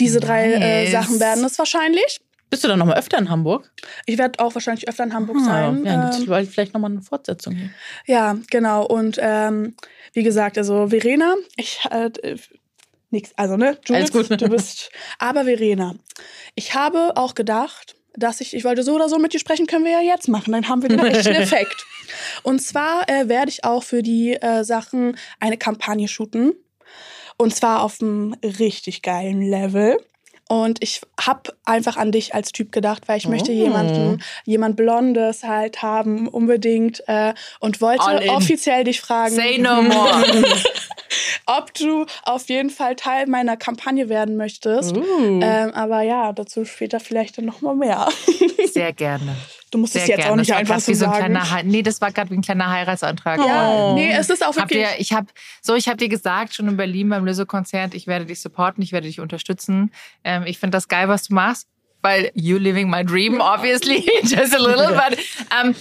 Diese 0.00 0.18
drei 0.20 0.52
äh, 0.52 0.82
Nice. 0.82 0.90
Sachen 0.92 1.20
werden 1.20 1.44
es 1.44 1.58
wahrscheinlich. 1.58 2.20
Bist 2.48 2.62
du 2.64 2.68
dann 2.68 2.78
noch 2.78 2.86
mal 2.86 2.96
öfter 2.96 3.18
in 3.18 3.28
Hamburg? 3.28 3.70
Ich 4.06 4.18
werde 4.18 4.38
auch 4.38 4.54
wahrscheinlich 4.54 4.88
öfter 4.88 5.04
in 5.04 5.12
Hamburg 5.14 5.38
Ah, 5.40 5.44
sein. 5.44 5.84
ja, 5.84 5.94
ähm, 5.94 6.10
gibt's 6.26 6.52
vielleicht 6.52 6.74
noch 6.74 6.80
mal 6.80 6.90
eine 6.90 7.02
Fortsetzung 7.02 7.54
hier. 7.54 7.70
Ja, 8.06 8.36
genau. 8.50 8.86
Und 8.86 9.18
ähm, 9.20 9.74
wie 10.12 10.22
gesagt, 10.22 10.56
also 10.56 10.88
Verena, 10.88 11.34
ich 11.56 11.80
äh, 11.90 12.10
nix, 13.10 13.30
also 13.36 13.56
ne, 13.56 13.78
Jules, 13.84 14.12
Alles 14.14 14.28
gut. 14.28 14.40
du 14.40 14.48
bist. 14.48 14.90
Aber 15.18 15.44
Verena, 15.44 15.94
ich 16.54 16.74
habe 16.74 17.16
auch 17.16 17.34
gedacht, 17.34 17.96
dass 18.14 18.40
ich, 18.40 18.54
ich 18.54 18.64
wollte 18.64 18.82
so 18.82 18.94
oder 18.94 19.08
so 19.08 19.18
mit 19.18 19.32
dir 19.34 19.40
sprechen, 19.40 19.66
können 19.66 19.84
wir 19.84 19.92
ja 19.92 20.00
jetzt 20.00 20.28
machen. 20.28 20.52
Dann 20.52 20.68
haben 20.68 20.82
wir 20.82 20.88
den 20.88 20.98
echten 21.04 21.34
Effekt. 21.34 21.84
Und 22.44 22.60
zwar 22.62 23.08
äh, 23.08 23.28
werde 23.28 23.50
ich 23.50 23.64
auch 23.64 23.82
für 23.82 24.02
die 24.02 24.34
äh, 24.34 24.62
Sachen 24.64 25.16
eine 25.40 25.58
Kampagne 25.58 26.08
shooten. 26.08 26.54
Und 27.38 27.54
zwar 27.54 27.82
auf 27.82 28.00
einem 28.00 28.34
richtig 28.42 29.02
geilen 29.02 29.42
Level. 29.42 29.98
Und 30.48 30.82
ich 30.82 31.00
habe 31.20 31.54
einfach 31.64 31.96
an 31.96 32.12
dich 32.12 32.34
als 32.34 32.52
Typ 32.52 32.70
gedacht, 32.70 33.08
weil 33.08 33.18
ich 33.18 33.26
möchte 33.26 33.50
Oh. 33.50 33.54
jemanden, 33.54 34.22
jemand 34.44 34.76
Blondes 34.76 35.42
halt 35.42 35.82
haben, 35.82 36.28
unbedingt. 36.28 37.02
Äh, 37.08 37.34
und 37.60 37.80
wollte 37.80 38.04
offiziell 38.30 38.84
dich 38.84 39.00
fragen, 39.00 39.34
Say 39.34 39.58
no 39.58 39.82
more. 39.82 40.22
ob 41.46 41.72
du 41.74 42.06
auf 42.22 42.48
jeden 42.48 42.70
Fall 42.70 42.96
Teil 42.96 43.26
meiner 43.26 43.56
Kampagne 43.56 44.08
werden 44.08 44.36
möchtest. 44.36 44.96
Uh. 44.96 45.40
Ähm, 45.42 45.72
aber 45.72 46.02
ja, 46.02 46.32
dazu 46.32 46.64
später 46.64 47.00
vielleicht 47.00 47.38
dann 47.38 47.44
nochmal 47.44 47.74
mehr. 47.76 48.08
Sehr 48.72 48.92
gerne. 48.92 49.36
Du 49.76 49.80
musst 49.82 49.92
Sehr 49.92 50.02
es 50.04 50.08
jetzt 50.08 50.16
gerne. 50.20 50.32
auch 50.32 50.36
nicht 50.36 50.48
das 50.48 50.54
war 50.54 50.60
einfach 50.60 50.80
so 50.80 50.90
wie 50.90 50.94
so 50.94 51.04
ein 51.04 51.12
sagen. 51.12 51.34
kleiner 51.34 51.62
Nee, 51.64 51.82
das 51.82 52.00
war 52.00 52.10
gerade 52.10 52.30
wie 52.30 52.34
ein 52.34 52.40
kleiner 52.40 52.70
Heiratsantrag. 52.70 53.38
ja, 53.40 53.68
Oh. 53.68 53.94
nee, 53.94 54.10
es 54.10 54.30
ist 54.30 54.42
auch 54.42 54.56
wirklich. 54.56 54.80
ihr, 54.80 54.88
ich 54.98 55.12
habe 55.12 55.26
so, 55.60 55.74
ich 55.74 55.86
habe 55.86 55.98
dir 55.98 56.08
gesagt 56.08 56.54
schon 56.54 56.66
in 56.66 56.78
Berlin 56.78 57.10
beim 57.10 57.26
Löse-Konzert, 57.26 57.92
ich 57.94 58.06
werde 58.06 58.24
dich 58.24 58.40
supporten, 58.40 58.82
ich 58.82 58.92
werde 58.92 59.06
dich 59.06 59.20
unterstützen. 59.20 59.92
Ähm, 60.24 60.44
ich 60.46 60.58
finde 60.58 60.78
das 60.78 60.88
geil, 60.88 61.08
was 61.08 61.24
du 61.28 61.34
machst, 61.34 61.68
weil 62.00 62.30
you 62.32 62.56
living 62.56 62.88
my 62.88 63.04
dream, 63.04 63.38
obviously, 63.38 64.02
just 64.22 64.54
a 64.54 64.58
little, 64.58 64.94
but 64.94 65.18
ähm, 65.62 65.74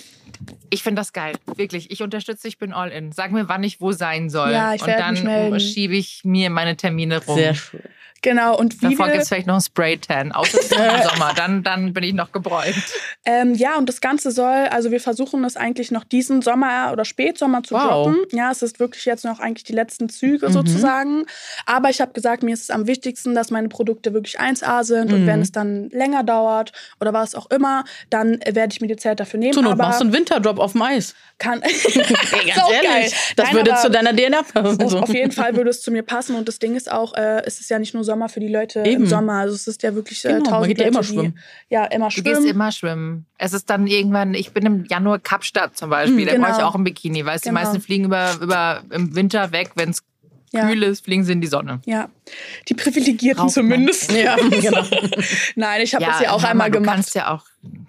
ich 0.71 0.83
finde 0.83 0.99
das 0.99 1.13
geil, 1.13 1.37
wirklich. 1.55 1.89
Ich 1.89 2.01
unterstütze, 2.03 2.41
dich, 2.43 2.55
ich 2.55 2.57
bin 2.57 2.73
all 2.73 2.89
in. 2.89 3.13
Sag 3.13 3.31
mir, 3.31 3.47
wann 3.47 3.63
ich 3.63 3.79
wo 3.79 3.93
sein 3.93 4.29
soll. 4.29 4.51
Ja, 4.51 4.73
ich 4.73 4.81
Und 4.81 4.89
dann 4.89 5.57
schiebe 5.61 5.95
ich 5.95 6.25
mir 6.25 6.49
meine 6.49 6.75
Termine 6.75 7.23
rum. 7.23 7.37
Sehr 7.37 7.55
schön. 7.55 7.79
Genau, 8.21 8.57
und 8.57 8.81
wie 8.81 8.89
Davor 8.95 9.09
gibt 9.09 9.21
es 9.21 9.27
vielleicht 9.27 9.45
noch 9.45 9.55
ein 9.55 9.61
Spray-Tan, 9.61 10.31
außer 10.31 10.57
im 10.59 11.03
Sommer. 11.09 11.33
Dann, 11.35 11.61
dann 11.61 11.93
bin 11.93 12.03
ich 12.03 12.13
noch 12.13 12.31
gebräunt. 12.31 12.75
ähm, 13.23 13.53
ja, 13.53 13.77
und 13.77 13.87
das 13.87 14.01
Ganze 14.01 14.31
soll, 14.31 14.67
also 14.71 14.89
wir 14.89 14.99
versuchen 14.99 15.43
es 15.43 15.55
eigentlich 15.57 15.91
noch 15.91 16.03
diesen 16.03 16.41
Sommer 16.41 16.89
oder 16.91 17.05
Spätsommer 17.05 17.61
zu 17.61 17.75
Wow. 17.75 17.81
droppen. 17.83 18.17
Ja, 18.31 18.51
es 18.51 18.63
ist 18.63 18.79
wirklich 18.79 19.05
jetzt 19.05 19.25
noch 19.25 19.39
eigentlich 19.39 19.63
die 19.65 19.73
letzten 19.73 20.09
Züge 20.09 20.49
Mhm. 20.49 20.53
sozusagen. 20.53 21.25
Aber 21.67 21.89
ich 21.89 22.01
habe 22.01 22.13
gesagt, 22.13 22.41
mir 22.41 22.53
ist 22.53 22.63
es 22.63 22.69
am 22.71 22.87
wichtigsten, 22.87 23.35
dass 23.35 23.51
meine 23.51 23.69
Produkte 23.69 24.13
wirklich 24.13 24.39
1A 24.39 24.83
sind. 24.83 25.13
Und 25.13 25.21
Mhm. 25.23 25.27
wenn 25.27 25.41
es 25.41 25.51
dann 25.51 25.89
länger 25.91 26.23
dauert 26.23 26.71
oder 26.99 27.13
was 27.13 27.35
auch 27.35 27.49
immer, 27.51 27.83
dann 28.09 28.39
werde 28.43 28.69
ich 28.73 28.81
mir 28.81 28.87
die 28.87 28.95
Zeit 28.97 29.19
dafür 29.19 29.39
nehmen. 29.39 29.53
Zur 29.53 29.61
Not 29.63 29.73
aber 29.73 29.83
machst 29.83 29.99
du 29.99 30.05
einen 30.05 30.13
Winterdrop 30.13 30.57
auf 30.57 30.71
dem 30.71 30.81
Eis. 30.81 31.13
kann. 31.37 31.61
Ey, 31.63 31.71
ganz 31.73 31.83
ehrlich, 32.71 32.81
geil. 32.89 33.11
das 33.35 33.45
Nein, 33.47 33.55
würde 33.55 33.75
zu 33.81 33.89
deiner 33.91 34.15
DNA 34.15 34.41
passen. 34.41 34.81
Auf, 34.81 34.89
so. 34.91 34.99
auf 34.99 35.13
jeden 35.13 35.31
Fall 35.33 35.55
würde 35.57 35.69
es 35.69 35.81
zu 35.81 35.91
mir 35.91 36.01
passen. 36.01 36.35
Und 36.37 36.47
das 36.47 36.59
Ding 36.59 36.75
ist 36.75 36.89
auch, 36.89 37.13
äh, 37.13 37.43
es 37.45 37.59
ist 37.59 37.69
ja 37.69 37.77
nicht 37.77 37.93
nur 37.93 38.04
Sommer 38.05 38.29
für 38.29 38.39
die 38.39 38.47
Leute 38.47 38.79
im 38.79 38.85
Eben. 38.85 39.07
Sommer. 39.07 39.33
Also 39.39 39.55
es 39.55 39.67
ist 39.67 39.83
ja 39.83 39.93
wirklich 39.93 40.23
äh, 40.23 40.29
Genau, 40.29 40.39
man 40.43 40.49
tausend 40.51 40.67
geht 40.69 40.77
ja 40.79 40.85
Leute, 40.85 40.93
immer 40.95 41.01
die, 41.01 41.07
schwimmen. 41.07 41.39
Ja, 41.69 41.85
immer 41.85 42.05
Du 42.07 42.11
schwimmen. 42.11 42.35
gehst 42.43 42.45
immer 42.47 42.71
schwimmen. 42.71 43.25
Es 43.37 43.51
ist 43.53 43.69
dann 43.69 43.87
irgendwann, 43.87 44.33
ich 44.33 44.53
bin 44.53 44.65
im 44.65 44.85
Januar 44.85 45.19
Kapstadt 45.19 45.75
zum 45.77 45.89
Beispiel, 45.89 46.25
Mm, 46.25 46.27
da 46.29 46.37
brauche 46.37 46.51
ich 46.51 46.55
genau. 46.57 46.67
auch 46.69 46.75
ein 46.75 46.83
Bikini, 46.85 47.25
weißt 47.25 47.45
du, 47.45 47.49
Genau. 47.49 47.59
die 47.59 47.65
meisten 47.65 47.81
fliegen 47.81 48.05
über, 48.05 48.35
über 48.39 48.83
im 48.91 49.13
Winter 49.15 49.51
weg, 49.51 49.71
wenn 49.75 49.89
es 49.89 50.01
Ja. 50.53 50.69
kühl 50.69 50.83
ist, 50.83 51.03
fliegen 51.03 51.23
sie 51.25 51.33
in 51.33 51.41
die 51.41 51.47
Sonne. 51.47 51.81
Ja, 51.85 52.07
die 52.69 52.75
Privilegierten 52.75 53.37
Braucht 53.43 53.55
man. 53.57 53.63
zumindest. 53.65 54.11
ja, 54.13 54.35
genau. 54.49 54.83
Nein, 55.55 55.81
ich 55.81 55.93
habe 55.95 56.05
das 56.05 56.21
ja 56.21 56.31
auch 56.31 56.43
einmal 56.43 56.71
du 56.71 56.79
gemacht. 56.79 56.95
kannst 56.95 57.15
ja 57.15 57.33
auch, 57.33 57.43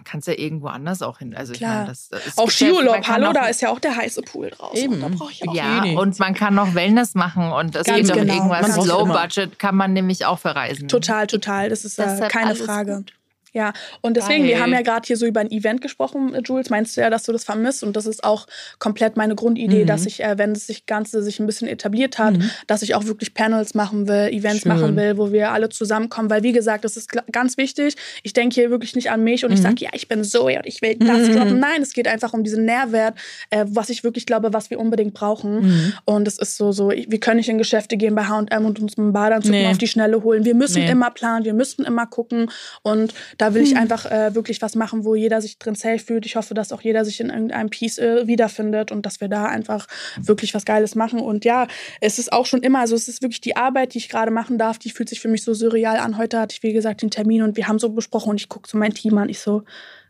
kannst 0.06 0.28
ja 0.28 0.34
irgendwo 0.34 0.68
anders 0.68 1.02
auch 1.02 1.18
hin. 1.18 1.34
Also 1.36 1.52
ich 1.52 1.58
Klar. 1.58 1.74
meine, 1.74 1.88
das, 1.88 2.08
das 2.08 2.38
Auch 2.38 2.48
ist 2.48 2.60
ja- 2.60 2.68
man 2.68 2.74
Skiurlaub, 2.76 3.02
kann 3.02 3.14
hallo, 3.14 3.26
auch- 3.28 3.32
da 3.34 3.46
ist 3.48 3.60
ja 3.60 3.70
auch 3.70 3.80
der 3.80 3.96
heiße 3.96 4.22
Pool 4.22 4.50
draußen. 4.50 4.78
Eben. 4.78 5.00
Da 5.00 5.08
brauche 5.08 5.32
ich 5.32 5.46
auch 5.46 5.54
ja, 5.54 5.80
Bikini. 5.80 5.96
und 5.98 6.18
man 6.18 6.32
kann 6.34 6.54
noch 6.54 6.74
Wellness 6.74 7.14
machen 7.14 7.52
und 7.52 7.76
es 7.76 7.84
geht 7.84 8.10
auch 8.10 8.14
genau. 8.16 8.34
irgendwas 8.34 8.86
Low. 8.86 9.04
Budget 9.04 9.58
kann 9.58 9.76
man 9.76 9.92
nämlich 9.92 10.24
auch 10.24 10.38
verreisen. 10.38 10.88
Total, 10.88 11.26
total. 11.26 11.68
Das 11.68 11.84
ist 11.84 11.98
äh, 11.98 12.28
keine 12.30 12.54
Frage. 12.54 12.96
gut. 12.96 13.12
Ja, 13.56 13.72
und 14.02 14.18
deswegen, 14.18 14.44
wir 14.44 14.52
Geil. 14.52 14.60
haben 14.60 14.72
ja 14.74 14.82
gerade 14.82 15.06
hier 15.06 15.16
so 15.16 15.24
über 15.24 15.40
ein 15.40 15.50
Event 15.50 15.80
gesprochen, 15.80 16.34
äh, 16.34 16.42
Jules. 16.44 16.68
Meinst 16.68 16.94
du 16.94 17.00
ja, 17.00 17.08
dass 17.08 17.22
du 17.22 17.32
das 17.32 17.42
vermisst? 17.42 17.82
Und 17.82 17.96
das 17.96 18.04
ist 18.04 18.22
auch 18.22 18.46
komplett 18.78 19.16
meine 19.16 19.34
Grundidee, 19.34 19.84
Mhm. 19.84 19.86
dass 19.86 20.04
ich, 20.04 20.22
äh, 20.22 20.36
wenn 20.36 20.52
es 20.52 20.66
sich 20.66 20.84
Ganze 20.84 21.22
sich 21.22 21.40
ein 21.40 21.46
bisschen 21.46 21.66
etabliert 21.66 22.18
hat, 22.18 22.34
dass 22.66 22.82
ich 22.82 22.94
auch 22.94 23.06
wirklich 23.06 23.32
Panels 23.32 23.72
machen 23.74 24.08
will, 24.08 24.28
Events 24.28 24.64
Schön. 24.64 24.72
machen 24.72 24.94
will, 24.96 25.16
wo 25.16 25.32
wir 25.32 25.52
alle 25.52 25.70
zusammenkommen. 25.70 26.28
Weil, 26.28 26.42
wie 26.42 26.52
gesagt, 26.52 26.84
das 26.84 26.98
ist 26.98 27.08
ganz 27.32 27.56
wichtig. 27.56 27.96
Ich 28.22 28.34
denke 28.34 28.54
hier 28.56 28.68
wirklich 28.70 28.94
nicht 28.94 29.10
an 29.10 29.24
mich 29.24 29.42
und 29.46 29.52
ich 29.52 29.62
sage, 29.62 29.76
ja, 29.78 29.90
ich 29.94 30.06
bin 30.06 30.22
Zoe 30.22 30.56
und 30.58 30.66
ich 30.66 30.82
will 30.82 30.96
das 30.96 31.30
droppen. 31.30 31.58
Nein, 31.58 31.80
es 31.80 31.94
geht 31.94 32.08
einfach 32.08 32.34
um 32.34 32.44
diesen 32.44 32.66
Nährwert, 32.66 33.14
äh, 33.48 33.64
was 33.68 33.88
ich 33.88 34.04
wirklich 34.04 34.26
glaube, 34.26 34.52
was 34.52 34.68
wir 34.68 34.78
unbedingt 34.78 35.14
brauchen. 35.14 35.94
Und 36.04 36.28
es 36.28 36.38
ist 36.38 36.58
so, 36.58 36.72
so, 36.72 36.90
wir 36.90 37.20
können 37.20 37.38
nicht 37.38 37.48
in 37.48 37.56
Geschäfte 37.56 37.96
gehen 37.96 38.14
bei 38.14 38.24
H&M 38.24 38.66
und 38.66 38.78
uns 38.80 38.98
einen 38.98 39.14
Badeanzug 39.14 39.52
Nee. 39.52 39.66
auf 39.68 39.78
die 39.78 39.86
Schnelle 39.88 40.22
holen. 40.22 40.44
Wir 40.44 40.54
müssen 40.54 40.82
Nee. 40.82 40.90
immer 40.90 41.10
planen, 41.10 41.46
wir 41.46 41.54
müssen 41.54 41.86
immer 41.86 42.06
gucken. 42.06 42.50
Und 42.82 43.14
da 43.38 43.45
will 43.54 43.62
ich 43.62 43.76
einfach 43.76 44.06
äh, 44.06 44.34
wirklich 44.34 44.62
was 44.62 44.74
machen, 44.74 45.04
wo 45.04 45.14
jeder 45.14 45.40
sich 45.40 45.58
drin 45.58 45.74
safe 45.74 45.98
fühlt. 45.98 46.26
Ich 46.26 46.36
hoffe, 46.36 46.54
dass 46.54 46.72
auch 46.72 46.80
jeder 46.80 47.04
sich 47.04 47.20
in 47.20 47.30
irgendeinem 47.30 47.70
Piece 47.70 47.98
äh, 47.98 48.26
wiederfindet 48.26 48.92
und 48.92 49.06
dass 49.06 49.20
wir 49.20 49.28
da 49.28 49.46
einfach 49.46 49.86
wirklich 50.20 50.54
was 50.54 50.64
Geiles 50.64 50.94
machen. 50.94 51.20
Und 51.20 51.44
ja, 51.44 51.66
es 52.00 52.18
ist 52.18 52.32
auch 52.32 52.46
schon 52.46 52.62
immer, 52.62 52.80
also 52.80 52.94
es 52.94 53.08
ist 53.08 53.22
wirklich 53.22 53.40
die 53.40 53.56
Arbeit, 53.56 53.94
die 53.94 53.98
ich 53.98 54.08
gerade 54.08 54.30
machen 54.30 54.58
darf, 54.58 54.78
die 54.78 54.90
fühlt 54.90 55.08
sich 55.08 55.20
für 55.20 55.28
mich 55.28 55.42
so 55.42 55.54
surreal 55.54 55.98
an. 55.98 56.18
Heute 56.18 56.38
hatte 56.40 56.54
ich, 56.56 56.62
wie 56.62 56.72
gesagt, 56.72 57.02
den 57.02 57.10
Termin 57.10 57.42
und 57.42 57.56
wir 57.56 57.68
haben 57.68 57.78
so 57.78 57.90
besprochen 57.90 58.30
und 58.30 58.40
ich 58.40 58.48
gucke 58.48 58.68
so 58.68 58.78
mein 58.78 58.94
Team 58.94 59.16
an. 59.18 59.28
Ich 59.28 59.40
so, 59.40 59.62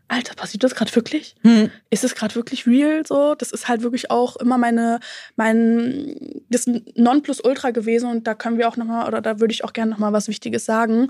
Alter, 0.09 0.35
passiert 0.35 0.63
das 0.63 0.73
gerade 0.73 0.95
wirklich? 0.95 1.35
Hm. 1.43 1.69
ist 1.89 2.03
es 2.03 2.15
gerade 2.15 2.35
wirklich 2.35 2.65
real 2.65 3.05
so? 3.05 3.35
Das 3.35 3.51
ist 3.51 3.67
halt 3.67 3.81
wirklich 3.83 4.09
auch 4.09 4.37
immer 4.37 4.57
meine, 4.57 4.99
mein, 5.35 6.15
das 6.49 6.65
Nonplusultra 6.95 7.71
gewesen 7.71 8.09
und 8.09 8.25
da 8.25 8.33
können 8.33 8.57
wir 8.57 8.69
auch 8.69 8.77
nochmal, 8.77 9.07
oder 9.07 9.21
da 9.21 9.39
würde 9.41 9.53
ich 9.53 9.65
auch 9.65 9.73
gerne 9.73 9.91
nochmal 9.91 10.13
was 10.13 10.29
Wichtiges 10.29 10.63
sagen. 10.63 11.09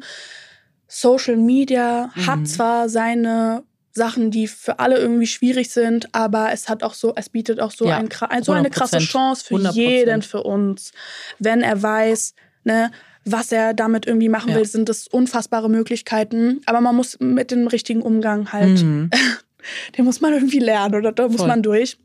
Social 0.87 1.35
Media 1.37 2.09
Mhm. 2.15 2.27
hat 2.27 2.47
zwar 2.47 2.89
seine 2.89 3.63
Sachen, 3.91 4.29
die 4.31 4.47
für 4.47 4.77
alle 4.79 4.97
irgendwie 4.97 5.25
schwierig 5.27 5.71
sind, 5.71 6.13
aber 6.13 6.51
es 6.51 6.69
hat 6.69 6.83
auch 6.83 6.93
so, 6.93 7.13
es 7.15 7.29
bietet 7.29 7.59
auch 7.59 7.71
so, 7.71 7.87
Ja, 7.87 7.97
ein, 7.97 8.09
so 8.43 8.51
eine 8.53 8.69
krasse 8.69 8.97
100%. 8.97 8.99
Chance 9.07 9.45
für 9.45 9.55
100%. 9.55 9.73
jeden, 9.75 10.21
für 10.21 10.43
uns. 10.43 10.91
Wenn 11.39 11.61
er 11.61 11.81
weiß, 11.81 12.35
ne, 12.63 12.91
was 13.25 13.51
er 13.51 13.73
damit 13.73 14.05
irgendwie 14.05 14.29
machen 14.29 14.51
Ja. 14.51 14.57
will, 14.57 14.65
sind 14.65 14.87
das 14.87 15.07
unfassbare 15.07 15.69
Möglichkeiten. 15.69 16.61
Aber 16.67 16.79
man 16.79 16.95
muss 16.95 17.19
mit 17.19 17.49
dem 17.51 17.67
richtigen 17.67 18.01
Umgang 18.03 18.53
halt 18.53 18.83
Mhm. 18.83 19.09
den 19.97 20.05
muss 20.05 20.21
man 20.21 20.33
irgendwie 20.33 20.59
lernen 20.59 20.95
oder 20.95 21.11
da 21.11 21.27
muss 21.27 21.37
Voll. 21.37 21.47
man 21.47 21.63
durch. 21.63 21.97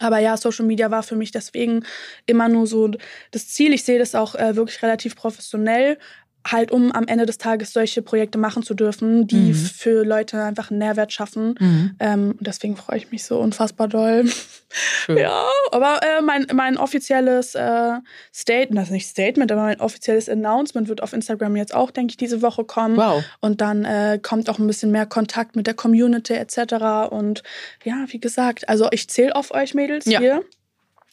Aber 0.00 0.18
ja, 0.18 0.36
Social 0.36 0.66
Media 0.66 0.90
war 0.90 1.02
für 1.02 1.16
mich 1.16 1.30
deswegen 1.30 1.84
immer 2.26 2.48
nur 2.48 2.66
so 2.66 2.90
das 3.30 3.48
Ziel. 3.48 3.72
Ich 3.72 3.84
sehe 3.84 3.98
das 3.98 4.14
auch 4.14 4.34
äh, 4.34 4.56
wirklich 4.56 4.82
relativ 4.82 5.14
professionell, 5.16 5.98
halt 6.46 6.70
um 6.72 6.92
am 6.92 7.06
Ende 7.06 7.24
des 7.26 7.38
Tages 7.38 7.72
solche 7.72 8.02
Projekte 8.02 8.36
machen 8.38 8.62
zu 8.62 8.74
dürfen, 8.74 9.26
die 9.26 9.52
Mhm. 9.52 9.54
für 9.54 10.04
Leute 10.04 10.42
einfach 10.42 10.70
einen 10.70 10.78
Nährwert 10.78 11.12
schaffen. 11.12 11.54
Mhm. 11.58 11.96
Ähm, 12.00 12.30
und 12.38 12.46
deswegen 12.46 12.76
freue 12.76 12.98
ich 12.98 13.10
mich 13.10 13.24
so 13.24 13.38
unfassbar 13.38 13.88
doll. 13.88 14.24
Schön. 14.70 15.18
Ja, 15.18 15.44
aber 15.72 16.00
äh, 16.02 16.20
mein, 16.20 16.46
mein 16.52 16.76
offizielles 16.76 17.54
äh, 17.54 17.92
Statement, 18.34 18.76
das 18.76 18.84
ist 18.88 18.92
nicht 18.92 19.06
Statement, 19.08 19.50
aber 19.52 19.62
mein 19.62 19.80
offizielles 19.80 20.28
Announcement 20.28 20.88
wird 20.88 21.02
auf 21.02 21.12
Instagram 21.12 21.56
jetzt 21.56 21.74
auch, 21.74 21.90
denke 21.90 22.10
ich, 22.12 22.16
diese 22.16 22.42
Woche 22.42 22.64
kommen. 22.64 22.96
Wow. 22.96 23.24
Und 23.40 23.60
dann 23.60 23.84
äh, 23.84 24.18
kommt 24.22 24.50
auch 24.50 24.58
ein 24.58 24.66
bisschen 24.66 24.90
mehr 24.90 25.06
Kontakt 25.06 25.56
mit 25.56 25.66
der 25.66 25.74
Community 25.74 26.34
etc. 26.34 27.10
Und 27.10 27.42
ja, 27.84 28.04
wie 28.08 28.20
gesagt, 28.20 28.68
also 28.68 28.88
ich 28.90 29.08
zähle 29.08 29.34
auf 29.36 29.52
euch 29.54 29.74
Mädels 29.74 30.06
Ja. 30.06 30.18
hier 30.20 30.42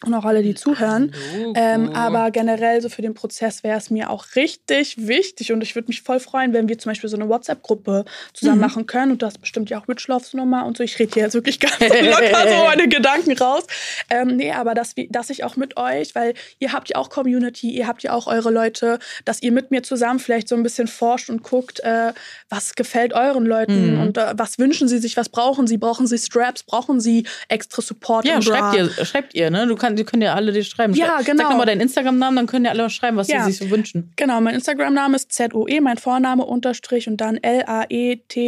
und 0.05 0.13
auch 0.15 0.25
alle, 0.25 0.41
die 0.41 0.55
zuhören. 0.55 1.13
Ähm, 1.55 1.89
aber 1.93 2.31
generell 2.31 2.81
so 2.81 2.89
für 2.89 3.01
den 3.03 3.13
Prozess 3.13 3.63
wäre 3.63 3.77
es 3.77 3.89
mir 3.91 4.09
auch 4.09 4.25
richtig 4.35 4.95
wichtig 5.07 5.51
und 5.51 5.61
ich 5.61 5.75
würde 5.75 5.89
mich 5.89 6.01
voll 6.01 6.19
freuen, 6.19 6.53
wenn 6.53 6.67
wir 6.67 6.77
zum 6.79 6.89
Beispiel 6.89 7.09
so 7.09 7.15
eine 7.17 7.29
WhatsApp-Gruppe 7.29 8.05
zusammen 8.33 8.57
Mhm. 8.57 8.61
machen 8.61 8.85
können. 8.87 9.11
Und 9.11 9.21
du 9.21 9.25
hast 9.27 9.39
bestimmt 9.39 9.69
ja 9.69 9.79
auch 9.79 9.87
Richloves 9.87 10.33
Nummer 10.33 10.65
und 10.65 10.77
so. 10.77 10.83
Ich 10.83 10.97
rede 10.97 11.11
hier 11.13 11.23
jetzt 11.23 11.33
wirklich 11.35 11.59
ganz 11.59 11.79
locker 11.79 12.47
so 12.49 12.65
meine 12.65 12.87
Gedanken 12.89 13.37
raus. 13.37 13.63
Ähm, 14.09 14.37
nee, 14.37 14.51
aber 14.51 14.73
dass, 14.73 14.95
dass 15.09 15.29
ich 15.29 15.43
auch 15.43 15.55
mit 15.55 15.77
euch, 15.77 16.15
weil 16.15 16.33
ihr 16.59 16.73
habt 16.73 16.89
ja 16.89 16.95
auch 16.95 17.09
Community, 17.09 17.69
ihr 17.69 17.87
habt 17.87 18.01
ja 18.03 18.13
auch 18.13 18.27
eure 18.27 18.49
Leute, 18.51 18.97
dass 19.25 19.41
ihr 19.43 19.51
mit 19.51 19.69
mir 19.71 19.83
zusammen 19.83 20.19
vielleicht 20.19 20.47
so 20.47 20.55
ein 20.55 20.63
bisschen 20.63 20.87
forscht 20.87 21.29
und 21.29 21.43
guckt, 21.43 21.79
äh, 21.81 22.13
was 22.49 22.73
gefällt 22.75 23.13
euren 23.13 23.45
Leuten 23.45 23.93
Mhm. 23.95 24.01
und 24.01 24.17
äh, 24.17 24.33
was 24.35 24.57
wünschen 24.57 24.87
sie 24.87 24.97
sich, 24.97 25.15
was 25.17 25.29
brauchen 25.29 25.67
sie? 25.67 25.77
Brauchen 25.77 26.07
sie 26.07 26.17
Straps? 26.17 26.63
Brauchen 26.63 26.99
sie 26.99 27.25
extra 27.49 27.81
Support? 27.81 28.25
Ja, 28.25 28.41
schreibt 28.41 28.75
ihr, 28.75 29.05
schreibt 29.05 29.33
ihr, 29.35 29.49
ne? 29.51 29.67
Du 29.67 29.75
kannst, 29.75 29.90
die 29.95 30.03
können 30.03 30.21
ja 30.21 30.33
alle 30.35 30.51
dir 30.51 30.63
schreiben. 30.63 30.93
Ja, 30.93 31.21
genau. 31.21 31.43
Sag 31.43 31.49
nochmal 31.51 31.65
deinen 31.65 31.81
Instagram-Namen, 31.81 32.35
dann 32.37 32.47
können 32.47 32.65
ja 32.65 32.71
alle 32.71 32.89
schreiben, 32.89 33.17
was 33.17 33.27
Ja. 33.27 33.43
sie 33.45 33.51
sich 33.51 33.59
so 33.59 33.69
wünschen. 33.73 34.11
Genau, 34.15 34.39
mein 34.41 34.55
Instagram-Name 34.55 35.15
ist 35.15 35.31
ZOE, 35.33 35.81
mein 35.81 35.97
Vorname 35.97 36.45
Unterstrich 36.45 37.07
und 37.07 37.17
dann 37.17 37.37
E 37.37 37.39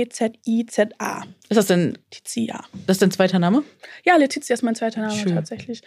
L-A-E-T-Z-I-Z-A. 0.03 1.23
Ist 1.53 1.57
das 1.57 1.67
denn, 1.67 1.99
Letizia. 2.11 2.63
das 2.87 2.95
ist 2.95 3.01
dein 3.03 3.11
zweiter 3.11 3.37
Name? 3.37 3.63
Ja, 4.03 4.15
Letizia 4.15 4.55
ist 4.55 4.63
mein 4.63 4.73
zweiter 4.73 5.01
Name 5.01 5.15
Schön. 5.15 5.35
tatsächlich. 5.35 5.83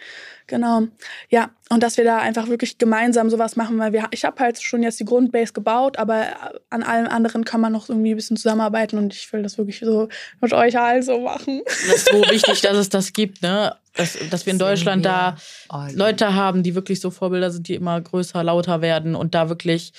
Genau. 0.47 0.83
Ja, 1.29 1.51
und 1.69 1.83
dass 1.83 1.97
wir 1.97 2.05
da 2.05 2.19
einfach 2.19 2.47
wirklich 2.47 2.77
gemeinsam 2.77 3.29
sowas 3.29 3.57
machen, 3.57 3.77
weil 3.79 3.91
wir, 3.91 4.05
ich 4.11 4.23
habe 4.23 4.39
halt 4.39 4.61
schon 4.61 4.81
jetzt 4.81 4.97
die 5.01 5.03
Grundbase 5.03 5.51
gebaut, 5.51 5.99
aber 5.99 6.53
an 6.69 6.83
allem 6.83 7.07
anderen 7.07 7.43
kann 7.43 7.59
man 7.59 7.73
noch 7.73 7.89
irgendwie 7.89 8.11
ein 8.11 8.15
bisschen 8.15 8.37
zusammenarbeiten 8.37 8.97
und 8.97 9.13
ich 9.13 9.31
will 9.33 9.43
das 9.43 9.57
wirklich 9.57 9.79
so 9.81 10.07
mit 10.39 10.53
euch 10.53 10.77
halt 10.77 11.03
so 11.03 11.19
machen. 11.19 11.61
Das 11.65 11.97
ist 11.97 12.09
so 12.09 12.21
wichtig, 12.31 12.61
dass 12.61 12.77
es 12.77 12.87
das 12.97 13.11
gibt, 13.11 13.41
ne? 13.41 13.75
Dass, 13.95 14.17
dass 14.29 14.45
wir 14.45 14.53
in 14.53 14.59
Deutschland 14.59 15.03
wir 15.03 15.35
da 15.69 15.87
in. 15.89 15.97
Leute 15.97 16.33
haben, 16.33 16.63
die 16.63 16.75
wirklich 16.75 17.01
so 17.01 17.11
Vorbilder 17.11 17.51
sind, 17.51 17.67
die 17.67 17.75
immer 17.75 17.99
größer, 17.99 18.41
lauter 18.41 18.81
werden 18.81 19.15
und 19.15 19.35
da 19.35 19.49
wirklich 19.49 19.91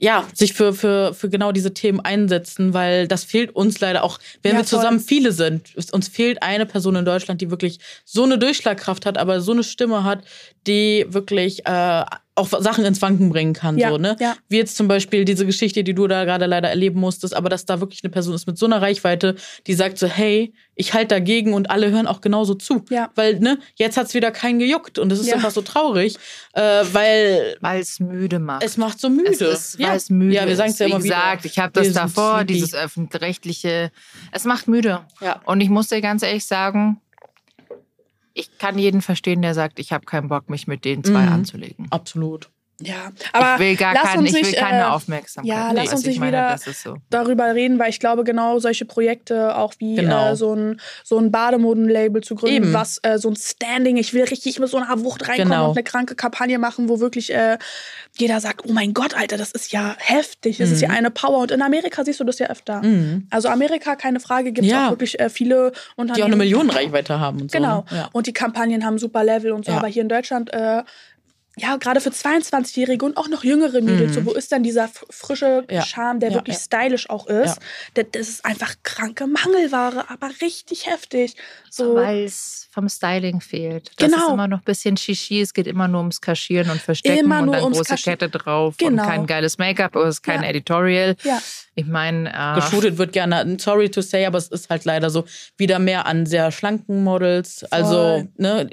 ja, 0.00 0.26
sich 0.34 0.54
für, 0.54 0.72
für, 0.72 1.12
für 1.14 1.28
genau 1.28 1.52
diese 1.52 1.74
Themen 1.74 2.00
einsetzen, 2.00 2.72
weil 2.72 3.06
das 3.06 3.22
fehlt 3.24 3.54
uns 3.54 3.78
leider 3.80 4.02
auch, 4.02 4.18
wenn 4.42 4.52
Ja, 4.52 4.58
wir 4.58 4.64
voll. 4.64 4.78
zusammen 4.80 4.98
viele 4.98 5.30
sind. 5.32 5.74
Uns 5.92 6.08
fehlt 6.08 6.42
eine 6.42 6.64
Person 6.66 6.96
in 6.96 7.04
Deutschland, 7.04 7.40
die 7.42 7.50
wirklich 7.50 7.78
so 8.04 8.24
eine 8.24 8.38
Durchschlagkraft 8.38 9.04
hat, 9.04 9.18
aber 9.18 9.42
so 9.42 9.52
eine 9.52 9.62
Stimme 9.62 10.02
hat, 10.02 10.24
die 10.66 11.04
wirklich 11.10 11.66
äh, 11.66 12.04
auch 12.36 12.48
Sachen 12.60 12.84
ins 12.84 13.02
Wanken 13.02 13.28
bringen 13.28 13.52
kann. 13.52 13.76
Ja, 13.76 13.90
So, 13.90 13.98
ne? 13.98 14.16
ja. 14.20 14.34
Wie 14.48 14.56
jetzt 14.56 14.76
zum 14.76 14.88
Beispiel 14.88 15.24
diese 15.24 15.44
Geschichte, 15.44 15.84
die 15.84 15.94
du 15.94 16.06
da 16.06 16.24
gerade 16.24 16.46
leider 16.46 16.68
erleben 16.70 16.98
musstest, 17.00 17.34
aber 17.34 17.48
dass 17.48 17.66
da 17.66 17.80
wirklich 17.80 18.02
eine 18.02 18.10
Person 18.10 18.34
ist 18.34 18.46
mit 18.46 18.56
so 18.56 18.66
einer 18.66 18.80
Reichweite, 18.80 19.34
die 19.66 19.74
sagt 19.74 19.98
so, 19.98 20.06
hey, 20.06 20.54
ich 20.74 20.94
halte 20.94 21.08
dagegen 21.08 21.52
und 21.52 21.70
alle 21.70 21.90
hören 21.90 22.06
auch 22.06 22.20
genauso 22.22 22.54
zu. 22.54 22.84
Ja. 22.88 23.10
Weil, 23.14 23.40
ne, 23.40 23.58
jetzt 23.74 23.96
hat's 23.98 24.14
wieder 24.14 24.30
keinen 24.30 24.58
gejuckt 24.58 24.98
und 24.98 25.10
das 25.10 25.18
ist 25.18 25.26
Ja. 25.26 25.34
einfach 25.34 25.50
so 25.50 25.60
traurig, 25.60 26.16
äh, 26.54 26.62
weil 26.92 27.56
Weil 27.60 27.80
es 27.80 28.00
müde 28.00 28.38
macht. 28.38 28.64
es 28.64 28.76
macht 28.78 29.00
so 29.00 29.10
müde. 29.10 29.30
Es 29.30 29.40
ist, 29.42 29.78
weil 29.78 29.96
es 29.96 30.08
müde 30.08 30.34
ja, 30.36 30.46
wir 30.46 30.56
sagen 30.56 30.70
es 30.70 30.78
ja 30.78 30.86
immer 30.86 30.98
Wie 30.98 31.08
gesagt, 31.08 31.44
wieder. 31.44 31.52
ich 31.52 31.58
habe 31.58 31.72
das 31.74 31.92
davor, 31.92 32.44
dieses 32.44 32.72
öffentlich-rechtliche. 32.74 33.90
Es 34.32 34.44
macht 34.44 34.68
müde. 34.68 35.00
Ja. 35.20 35.40
Und 35.44 35.60
ich 35.60 35.68
muss 35.68 35.88
dir 35.88 36.00
ganz 36.00 36.22
ehrlich 36.22 36.46
sagen, 36.46 37.00
ich 38.40 38.58
kann 38.58 38.78
jeden 38.78 39.02
verstehen, 39.02 39.42
der 39.42 39.54
sagt, 39.54 39.78
ich 39.78 39.92
habe 39.92 40.04
keinen 40.06 40.28
Bock, 40.28 40.50
mich 40.50 40.66
mit 40.66 40.84
den 40.84 41.04
zwei 41.04 41.26
Mhm. 41.26 41.32
anzulegen. 41.32 41.86
Absolut. 41.90 42.50
Ja, 42.82 43.12
aber 43.32 43.54
ich 43.54 43.60
will 43.60 43.76
gar 43.76 43.94
lass 43.94 44.02
keinen, 44.04 44.18
uns 44.20 44.28
ich 44.30 44.34
will 44.34 44.42
nicht, 44.42 44.56
keine 44.58 44.80
äh, 44.80 44.84
Aufmerksamkeit. 44.84 45.48
ja, 45.52 45.68
Nee, 45.68 45.74
lass 45.74 45.88
also 45.88 45.92
uns 45.96 46.02
ich 46.02 46.06
nicht 46.08 46.18
meine, 46.20 46.32
wieder- 46.38 46.48
das 46.50 46.66
ist 46.66 46.82
so. 46.82 46.96
darüber 47.10 47.54
reden, 47.54 47.78
weil 47.78 47.90
ich 47.90 48.00
glaube, 48.00 48.24
genau 48.24 48.58
solche 48.58 48.84
Projekte, 48.84 49.56
auch 49.56 49.74
wie 49.78 49.96
Genau. 49.96 50.32
äh, 50.32 50.36
so 50.36 50.54
ein, 50.54 50.80
so 51.04 51.18
ein 51.18 51.30
Bademodenlabel 51.30 52.22
zu 52.22 52.34
gründen, 52.34 52.56
Eben. 52.56 52.72
was 52.72 52.98
äh, 53.02 53.18
so 53.18 53.28
ein 53.28 53.36
Standing, 53.36 53.96
ich 53.96 54.14
will 54.14 54.24
richtig 54.24 54.58
mit 54.58 54.68
so 54.68 54.78
einer 54.78 55.04
Wucht 55.04 55.28
reinkommen 55.28 55.50
Genau. 55.52 55.68
und 55.70 55.76
eine 55.76 55.84
kranke 55.84 56.14
Kampagne 56.14 56.58
machen, 56.58 56.88
wo 56.88 57.00
wirklich 57.00 57.32
äh, 57.34 57.58
jeder 58.18 58.40
sagt, 58.40 58.62
oh 58.68 58.72
mein 58.72 58.94
Gott, 58.94 59.14
Alter, 59.14 59.36
das 59.36 59.52
ist 59.52 59.72
ja 59.72 59.94
heftig, 59.98 60.58
das 60.58 60.70
ist 60.70 60.80
ja 60.80 60.90
eine 60.90 61.10
Power. 61.10 61.38
Und 61.38 61.50
in 61.50 61.62
Amerika 61.62 62.04
siehst 62.04 62.20
du 62.20 62.24
das 62.24 62.38
ja 62.38 62.48
öfter. 62.48 62.82
Mhm. 62.82 63.26
Also 63.30 63.48
Amerika, 63.48 63.94
keine 63.96 64.20
Frage, 64.20 64.52
gibt 64.52 64.66
es 64.66 64.72
Ja. 64.72 64.86
auch 64.86 64.90
wirklich 64.92 65.18
äh, 65.20 65.28
viele 65.30 65.72
Unternehmen. 65.96 66.16
Die 66.16 66.22
auch 66.22 66.26
eine 66.26 66.36
Millionenreichweite 66.36 67.20
haben 67.20 67.42
und 67.42 67.50
so. 67.50 67.58
Genau. 67.58 67.84
Ne? 67.90 67.96
Ja. 67.98 68.08
Und 68.12 68.26
die 68.26 68.32
Kampagnen 68.32 68.84
haben 68.84 68.98
super 68.98 69.22
Level 69.24 69.52
und 69.52 69.64
so. 69.64 69.72
Ja. 69.72 69.78
Aber 69.78 69.86
hier 69.88 70.02
in 70.02 70.08
Deutschland, 70.08 70.52
äh, 70.52 70.82
ja, 71.56 71.76
gerade 71.76 72.00
für 72.00 72.10
22-Jährige 72.10 73.04
und 73.04 73.16
auch 73.16 73.28
noch 73.28 73.44
jüngere 73.44 73.80
Mädels, 73.82 74.14
so, 74.14 74.24
wo 74.24 74.32
ist 74.32 74.50
dann 74.52 74.62
dieser 74.62 74.88
frische 75.10 75.64
Mhm. 75.68 75.74
Ja. 75.74 75.82
Charme, 75.84 76.20
der 76.20 76.30
Ja, 76.30 76.34
wirklich 76.36 76.56
ja. 76.56 76.62
stylisch 76.62 77.10
auch 77.10 77.26
ist? 77.26 77.58
Ja. 77.96 78.02
Das, 78.12 78.28
ist 78.28 78.44
einfach 78.44 78.74
kranke 78.82 79.26
Mangelware, 79.26 80.08
aber 80.08 80.30
richtig 80.40 80.86
heftig. 80.86 81.34
So, 81.68 81.96
Weil 81.96 82.24
es 82.24 82.68
vom 82.72 82.88
Styling 82.88 83.40
fehlt. 83.40 83.90
Das 83.98 84.10
Genau. 84.10 84.26
ist 84.28 84.32
immer 84.32 84.48
noch 84.48 84.58
ein 84.58 84.64
bisschen 84.64 84.96
Shishi. 84.96 85.40
Es 85.40 85.52
geht 85.52 85.66
immer 85.66 85.88
nur 85.88 86.00
ums 86.00 86.20
Kaschieren 86.20 86.70
und 86.70 86.80
Verstecken 86.80 87.18
Immer 87.24 87.42
und 87.42 87.52
dann 87.52 87.62
große 87.72 87.82
Kaschi- 87.94 88.04
Kette 88.04 88.28
drauf 88.28 88.76
Genau. 88.78 89.02
und 89.02 89.08
kein 89.08 89.26
geiles 89.26 89.58
Make-up, 89.58 89.96
es 89.96 90.16
ist 90.16 90.22
kein. 90.22 90.42
Editorial. 90.44 91.16
ja. 91.24 91.40
Ich 91.80 91.86
meine, 91.86 92.28
äh, 92.30 92.54
Geshootet 92.60 92.98
wird 92.98 93.12
gerne, 93.12 93.56
sorry 93.58 93.88
to 93.90 94.00
say, 94.02 94.26
aber 94.26 94.38
es 94.38 94.48
ist 94.48 94.68
halt 94.68 94.84
leider 94.84 95.08
so, 95.10 95.24
wieder 95.56 95.78
mehr 95.78 96.06
an 96.06 96.26
sehr 96.26 96.50
schlanken 96.52 97.02
Models. 97.04 97.64
Also, 97.70 97.94
Voll. 97.94 98.28
ne, 98.36 98.68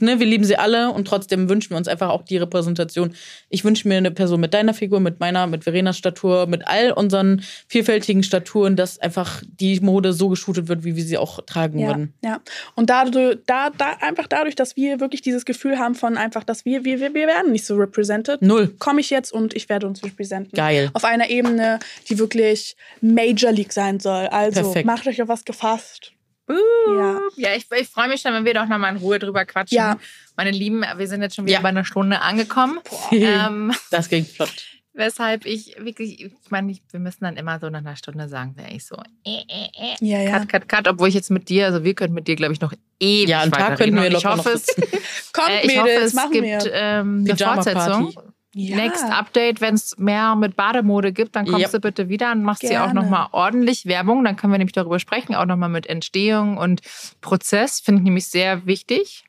ne, 0.00 0.18
wir 0.18 0.26
lieben 0.26 0.44
sie 0.44 0.56
alle 0.56 0.90
und 0.90 1.06
trotzdem 1.06 1.48
wünschen 1.48 1.70
wir 1.70 1.76
uns 1.76 1.88
einfach 1.88 2.08
auch 2.10 2.22
die 2.22 2.36
Repräsentation. 2.38 3.14
Ich 3.48 3.64
wünsche 3.64 3.86
mir 3.86 3.98
eine 3.98 4.10
Person 4.10 4.40
mit 4.40 4.52
deiner 4.54 4.74
Figur, 4.74 5.00
mit 5.00 5.20
meiner, 5.20 5.46
mit 5.46 5.64
Verenas 5.64 5.96
Statur, 5.96 6.46
mit 6.46 6.66
all 6.66 6.92
unseren 6.92 7.42
vielfältigen 7.68 8.22
Staturen, 8.22 8.76
dass 8.76 8.98
einfach 8.98 9.42
die 9.60 9.78
Mode 9.80 10.12
so 10.12 10.28
geshootet 10.28 10.68
wird, 10.68 10.84
wie 10.84 10.96
wir 10.96 11.04
sie 11.04 11.18
auch 11.18 11.40
tragen 11.46 11.78
Ja, 11.78 11.88
würden. 11.88 12.14
ja. 12.24 12.40
Und 12.74 12.90
dadurch, 12.90 13.38
da, 13.46 13.70
da, 13.70 13.96
einfach 14.00 14.26
dadurch, 14.26 14.54
dass 14.56 14.76
wir 14.76 15.00
wirklich 15.00 15.22
dieses 15.22 15.44
Gefühl 15.44 15.78
haben 15.78 15.94
von 15.94 16.16
einfach, 16.16 16.44
dass 16.44 16.64
wir, 16.64 16.84
wir, 16.84 17.00
wir, 17.00 17.14
wir 17.14 17.26
werden 17.26 17.52
nicht 17.52 17.64
so 17.64 17.76
represented, 17.76 18.42
Null. 18.42 18.68
komme 18.78 19.00
ich 19.00 19.10
jetzt 19.10 19.32
und 19.32 19.54
ich 19.54 19.68
werde 19.68 19.86
uns 19.86 20.02
representen. 20.02 20.52
Geil. 20.56 20.90
Auf 20.94 21.04
einer 21.04 21.30
Ebene, 21.30 21.78
die 22.08 22.18
wirklich 22.18 22.76
Major 23.00 23.52
League 23.52 23.72
sein 23.72 24.00
soll. 24.00 24.26
Also 24.28 24.62
Perfekt. 24.62 24.86
macht 24.86 25.06
euch 25.06 25.20
auf 25.22 25.28
was 25.28 25.44
gefasst. 25.44 26.12
Uh, 26.50 26.54
Ja. 26.96 27.20
ja, 27.36 27.48
ich, 27.54 27.66
ich 27.78 27.88
freue 27.88 28.08
mich 28.08 28.22
schon, 28.22 28.32
wenn 28.32 28.44
wir 28.46 28.54
doch 28.54 28.66
noch 28.66 28.78
mal 28.78 28.88
in 28.90 28.96
Ruhe 28.96 29.18
drüber 29.18 29.44
quatschen. 29.44 29.76
Ja. 29.76 29.98
Meine 30.36 30.50
Lieben, 30.50 30.82
wir 30.96 31.06
sind 31.06 31.20
jetzt 31.20 31.36
schon 31.36 31.44
wieder 31.44 31.56
Ja. 31.56 31.60
bei 31.60 31.68
einer 31.68 31.84
Stunde 31.84 32.20
angekommen. 32.22 32.80
Ähm, 33.12 33.72
Das 33.90 34.08
ging 34.08 34.24
flott. 34.24 34.50
weshalb 34.94 35.44
ich 35.46 35.76
wirklich, 35.78 36.24
ich 36.24 36.32
meine, 36.50 36.72
ich- 36.72 36.82
wir 36.90 37.00
müssen 37.00 37.22
dann 37.24 37.36
immer 37.36 37.60
so 37.60 37.68
nach 37.68 37.80
einer 37.80 37.96
Stunde 37.96 38.28
sagen, 38.28 38.56
wäre 38.56 38.70
ich 38.72 38.86
so, 38.86 38.96
äh, 39.26 39.42
äh, 39.46 39.68
äh, 39.78 39.94
Ja, 40.00 40.20
ja. 40.22 40.38
cut, 40.40 40.48
cut, 40.48 40.68
cut, 40.68 40.88
obwohl 40.88 41.08
ich 41.08 41.14
jetzt 41.14 41.30
mit 41.30 41.48
dir, 41.50 41.66
also 41.66 41.84
wir 41.84 41.94
könnten 41.94 42.14
mit 42.14 42.26
dir, 42.28 42.34
glaube 42.36 42.54
ich, 42.54 42.60
noch 42.62 42.72
ewig 42.98 43.28
Ja, 43.28 43.42
einen 43.42 43.52
Tag 43.52 43.72
weiterreden. 43.72 43.96
könnten 43.96 43.96
wir 44.00 44.06
ich 44.08 44.12
locker 44.24 44.36
noch 44.36 44.44
hoffe, 44.46 44.50
es. 44.56 44.66
Kommt, 45.34 45.48
äh, 45.50 45.60
ich 45.60 45.66
Mädels, 45.66 45.80
hoffe, 45.82 45.90
es 46.06 46.14
machen 46.14 46.32
gibt 46.32 46.44
wir. 46.46 46.72
ähm, 46.72 47.24
eine. 47.28 47.36
Fortsetzung. 47.36 48.14
Ja. 48.54 48.76
Next 48.76 49.04
Update, 49.04 49.60
wenn 49.60 49.74
es 49.74 49.96
mehr 49.98 50.34
mit 50.34 50.56
Bademode 50.56 51.12
gibt, 51.12 51.36
dann 51.36 51.44
kommst 51.46 51.66
Yep. 51.66 51.72
du 51.72 51.80
bitte 51.80 52.08
wieder 52.08 52.32
und 52.32 52.42
machst 52.42 52.62
dir 52.62 52.82
auch 52.82 52.94
nochmal 52.94 53.28
ordentlich 53.32 53.84
Werbung. 53.84 54.24
Dann 54.24 54.36
können 54.36 54.52
wir 54.52 54.58
nämlich 54.58 54.72
darüber 54.72 54.98
sprechen, 54.98 55.34
auch 55.34 55.44
nochmal 55.44 55.68
mit 55.68 55.86
Entstehung 55.86 56.56
und 56.56 56.80
Prozess. 57.20 57.80
Finde 57.80 58.00
ich 58.00 58.04
nämlich 58.04 58.26
sehr 58.26 58.64
wichtig. 58.66 59.24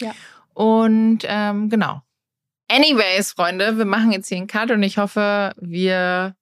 Ja. 0.00 0.12
Und 0.52 1.20
ähm, 1.24 1.70
genau. 1.70 2.02
Anyways, 2.68 3.32
Freunde, 3.32 3.78
wir 3.78 3.84
machen 3.86 4.12
jetzt 4.12 4.28
hier 4.28 4.38
einen 4.38 4.46
Cut 4.46 4.70
und 4.70 4.82
ich 4.82 4.98
hoffe, 4.98 5.52
wir 5.60 6.34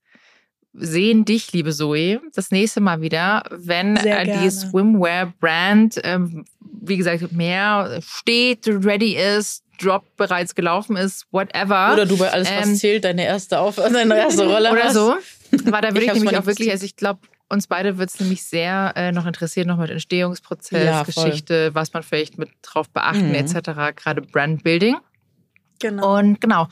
sehen 0.73 1.25
dich, 1.25 1.53
liebe 1.53 1.73
Zoe, 1.73 2.21
das 2.35 2.51
nächste 2.51 2.81
Mal 2.81 3.01
wieder, 3.01 3.43
wenn 3.51 3.97
die. 3.97 4.51
Swimwear-Brand, 4.51 6.01
ähm, 6.05 6.45
wie 6.61 6.97
gesagt, 6.97 7.33
mehr 7.33 8.01
steht, 8.07 8.67
ready 8.67 9.17
ist, 9.17 9.65
Drop 9.83 10.05
bereits 10.17 10.55
gelaufen 10.55 10.97
ist, 10.97 11.27
whatever. 11.31 11.93
Oder 11.95 12.07
du 12.07 12.17
bei 12.19 12.31
alles, 12.31 12.49
was 12.51 12.67
Ähm, 12.69 12.77
zählt, 12.77 13.05
deine 13.05 13.25
erste, 13.25 13.59
Auf 13.61 13.77
deine 13.93 14.17
erste 14.17 14.47
Rolle 14.47 14.71
oder 14.73 14.85
hast. 14.85 14.95
so. 14.95 15.15
Aber 15.67 15.81
da 15.81 15.89
würde 15.89 16.03
Ich 16.03 16.07
ich, 16.09 16.15
nämlich 16.15 16.37
auch 16.37 16.47
wirklich, 16.47 16.71
also 16.71 16.85
ich 16.85 16.97
glaube, 16.97 17.21
uns 17.49 17.67
beide 17.67 17.99
wird 17.99 18.11
es 18.11 18.21
nämlich 18.21 18.45
sehr 18.45 18.93
äh, 18.95 19.11
noch 19.11 19.27
interessieren, 19.27 19.67
noch 19.69 19.79
mit 19.79 19.91
Entstehungsprozess, 19.91 20.85
Ja. 20.85 21.03
Geschichte, 21.03 21.75
was 21.75 21.93
man 21.93 22.03
vielleicht 22.03 22.39
mit 22.39 22.51
drauf 22.63 22.89
beachten, 22.91 23.29
Mhm. 23.31 23.35
etc., 23.35 23.95
gerade 23.97 24.23
Brandbuilding. 24.23 24.97
Genau. 25.81 26.19
Und 26.19 26.41
genau, 26.41 26.69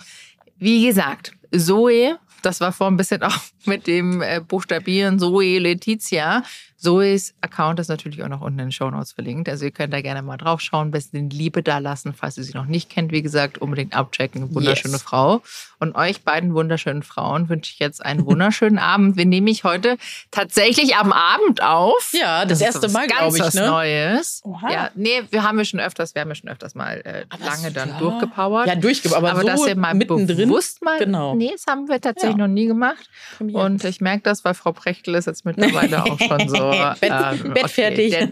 wie 0.58 0.86
gesagt, 0.86 1.32
Zoe, 1.56 2.18
das 2.42 2.60
war 2.60 2.72
vor 2.72 2.86
ein 2.88 2.96
bisschen 2.96 3.22
auch 3.22 3.36
mit 3.64 3.86
dem 3.86 4.22
äh, 4.22 4.40
Buchstabieren 4.40 5.18
Zoe 5.18 5.58
Letizia. 5.58 6.42
Zoes 6.78 7.34
Account 7.40 7.80
ist 7.80 7.88
natürlich 7.88 8.22
auch 8.22 8.28
noch 8.28 8.40
unten 8.40 8.60
in 8.60 8.66
den 8.66 8.72
Show 8.72 8.88
Notes 8.88 9.10
verlinkt. 9.10 9.48
Also 9.48 9.64
ihr 9.64 9.72
könnt 9.72 9.92
da 9.92 10.00
gerne 10.00 10.22
mal 10.22 10.36
drauf 10.36 10.60
schauen, 10.60 10.92
bisschen 10.92 11.28
Liebe 11.28 11.60
da 11.64 11.78
lassen, 11.78 12.14
falls 12.14 12.38
ihr 12.38 12.44
sie 12.44 12.52
noch 12.54 12.66
nicht 12.66 12.88
kennt. 12.88 13.10
Wie 13.10 13.20
gesagt, 13.20 13.58
unbedingt 13.58 13.94
abchecken. 13.96 14.54
Wunderschöne 14.54 14.94
Yes. 14.94 15.02
Frau. 15.02 15.42
Und 15.80 15.96
euch 15.96 16.22
beiden 16.22 16.54
wunderschönen 16.54 17.02
Frauen 17.02 17.48
wünsche 17.48 17.72
ich 17.72 17.80
jetzt 17.80 18.04
einen 18.04 18.24
wunderschönen 18.26 18.78
Abend. 18.78 19.16
Wir 19.16 19.26
nehmen 19.26 19.44
mich 19.44 19.64
heute 19.64 19.96
tatsächlich 20.30 20.94
am 20.94 21.12
Abend 21.12 21.62
auf. 21.64 22.12
Ja, 22.12 22.44
das, 22.44 22.60
ist 22.60 22.66
erste 22.66 22.88
Mal, 22.90 23.08
glaube 23.08 23.36
ich. 23.36 23.42
was 23.42 23.54
Ne? 23.54 23.66
Neues. 23.66 24.40
Oha. 24.44 24.70
Ja, 24.70 24.90
nee, 24.94 25.22
wir 25.30 25.42
haben 25.42 25.58
wir 25.58 25.64
schon 25.64 25.80
öfters, 25.80 26.14
wir 26.14 26.22
haben 26.22 26.28
ja 26.28 26.34
schon 26.36 26.48
öfters 26.48 26.76
mal 26.76 27.00
äh, 27.04 27.24
lange 27.44 27.72
dann 27.72 27.88
ja. 27.88 27.98
durchgepowert. 27.98 28.68
Ja, 28.68 28.76
durchgebaut, 28.76 29.18
aber, 29.18 29.30
Aber 29.32 29.40
so 29.40 29.46
dass 29.48 29.66
ihr 29.66 29.74
mal 29.76 29.94
mittendrin. 29.94 30.48
bewusst 30.48 30.80
mal. 30.82 30.98
Genau. 31.00 31.34
Nee, 31.34 31.50
das 31.52 31.64
haben 31.68 31.88
wir 31.88 32.00
tatsächlich 32.00 32.38
Ja. 32.38 32.46
noch 32.46 32.52
nie 32.52 32.66
gemacht. 32.66 33.10
Und 33.40 33.82
ich 33.84 34.00
merke 34.00 34.22
das, 34.22 34.44
weil 34.44 34.54
Frau 34.54 34.70
Prechtel 34.70 35.16
ist 35.16 35.26
jetzt 35.26 35.44
mittlerweile 35.44 36.04
auch 36.04 36.18
schon 36.20 36.48
so. 36.48 36.67
Bett- 37.00 37.54
Bett 37.54 37.70
fertig. 37.70 38.10
der- 38.10 38.30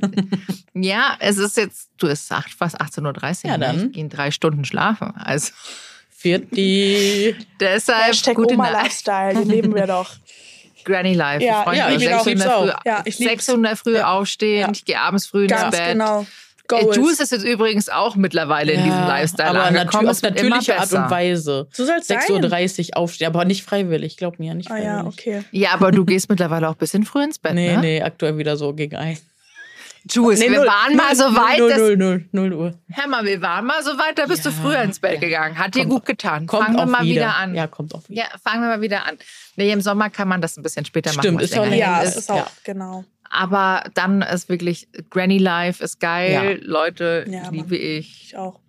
ja, 0.74 1.16
es 1.20 1.38
ist 1.38 1.56
jetzt, 1.56 1.88
du 1.98 2.06
es 2.06 2.22
ist 2.24 2.32
acht, 2.32 2.50
fast 2.52 2.80
18.30 2.80 3.44
Uhr. 3.44 3.50
Ja, 3.50 3.58
ne? 3.58 3.66
dann. 3.66 3.86
Ich 3.86 3.92
gehe 3.92 4.02
in 4.04 4.08
drei 4.10 4.30
Stunden 4.30 4.64
schlafen. 4.64 5.12
Also 5.16 5.52
Vierti. 6.10 7.36
deshalb 7.60 8.08
Hashtag 8.08 8.34
gute 8.34 8.54
Oma. 8.54 8.68
Lifestyle, 8.70 9.34
den 9.34 9.48
leben 9.48 9.74
wir 9.74 9.86
doch. 9.86 10.10
Granny 10.84 11.14
Life. 11.14 11.44
Ja, 11.44 11.58
ich 11.60 11.64
freue 11.64 11.76
ja, 11.78 11.88
mich. 11.90 12.02
ich 12.02 12.08
um 12.10 12.24
lieb's 12.24 12.24
sechs 12.24 12.26
Uhr 12.26 12.32
in 12.32 12.38
der 12.38 12.56
auch. 12.56 12.62
Früh, 12.62 12.72
Ja, 12.90 13.02
ich 13.04 13.18
lieb's. 13.18 13.30
sechs 13.30 13.48
Uhr 13.48 13.54
in 13.56 13.62
der 13.64 13.76
Früh 13.76 13.96
Ja. 13.96 14.06
aufstehen. 14.12 14.60
Ja. 14.60 14.70
Ich 14.72 14.84
gehe 14.84 15.00
abends 15.00 15.26
früh 15.26 15.42
ins 15.44 15.52
Ganz 15.52 15.76
Bett. 15.76 15.92
genau. 15.92 16.26
Äh, 16.70 16.82
Goals. 16.84 16.96
Juice 16.96 17.20
ist 17.20 17.32
jetzt 17.32 17.44
übrigens 17.44 17.88
auch 17.88 18.16
mittlerweile 18.16 18.72
in 18.72 18.82
diesem 18.84 18.98
Lifestyle 19.06 19.48
aber 19.50 19.64
angekommen. 19.64 20.08
auf 20.08 20.22
natürliche 20.22 20.78
Art 20.78 20.92
und 20.92 21.10
Weise. 21.10 21.68
So 21.72 21.84
soll 21.84 21.96
es 22.00 22.06
sein. 22.08 22.18
6.30 22.18 22.88
Uhr 22.90 22.96
aufstehen, 22.96 23.28
aber 23.28 23.44
nicht 23.44 23.62
freiwillig, 23.64 24.16
glaub 24.16 24.38
mir, 24.38 24.54
nicht 24.54 24.70
Ah 24.70 24.74
freiwillig. 24.74 24.86
ja, 24.94 25.04
okay. 25.06 25.44
Ja, 25.52 25.70
aber 25.72 25.90
du 25.92 26.04
gehst 26.04 26.28
mittlerweile 26.28 26.68
auch 26.68 26.72
ein 26.74 26.78
bisschen 26.78 27.04
früh 27.04 27.22
ins 27.24 27.38
Bett, 27.38 27.54
Nee, 27.54 27.74
ne? 27.76 27.80
nee, 27.80 28.02
aktuell 28.02 28.36
wieder 28.38 28.56
so 28.56 28.72
gegen 28.74 28.96
ein. 28.96 29.18
Jules, 30.08 30.38
wir 30.40 30.60
waren 30.60 30.94
mal 30.96 31.16
so 31.16 31.24
weit, 31.24 31.58
null, 31.58 31.68
dass 31.68 31.78
null, 31.80 31.96
null, 31.96 32.24
null 32.30 32.52
Uhr. 32.52 32.74
Hör 32.92 33.08
mal, 33.08 33.24
wir 33.24 33.42
waren 33.42 33.64
mal 33.66 33.82
so 33.82 33.90
weit, 33.98 34.16
da 34.16 34.26
bist 34.26 34.44
Ja, 34.44 34.52
du 34.52 34.56
früher 34.56 34.80
ins 34.82 35.00
Bett 35.00 35.14
ja. 35.14 35.18
gegangen. 35.18 35.58
Hat 35.58 35.74
dir 35.74 35.80
Kommt- 35.80 35.90
gut 35.94 36.06
getan. 36.06 36.46
Kommt 36.46 36.62
fangen 36.64 36.76
wir 36.76 36.82
auch 36.84 36.86
mal 36.86 37.02
wieder, 37.02 37.22
wieder. 37.22 37.36
an. 37.36 37.54
Ja, 37.56 37.66
kommt 37.66 37.92
auch 37.92 38.08
wieder. 38.08 38.22
Ja, 38.22 38.28
fangen 38.44 38.62
wir 38.62 38.68
mal 38.68 38.80
wieder 38.80 39.04
an. 39.04 39.16
Nee, 39.56 39.72
im 39.72 39.80
Sommer 39.80 40.08
kann 40.10 40.28
man 40.28 40.40
das 40.40 40.56
ein 40.56 40.62
bisschen 40.62 40.84
später 40.84 41.10
Stimmt, 41.10 41.40
machen. 41.40 41.42
was 41.42 41.50
ist 41.50 41.58
auch. 41.58 41.66
Ja, 41.66 42.02
es 42.04 42.16
ist 42.16 42.30
auch, 42.30 42.36
Ja. 42.36 42.46
genau. 42.62 43.04
Aber 43.30 43.84
dann 43.94 44.22
ist 44.22 44.48
wirklich 44.48 44.88
Granny 45.10 45.38
Life 45.38 45.82
ist 45.82 46.00
geil. 46.00 46.60
Leute, 46.64 47.24
Ja, 47.28 47.42
Mann. 47.44 47.54
liebe 47.54 47.76
ich. 47.76 48.24
Ich 48.28 48.36
auch. 48.36 48.60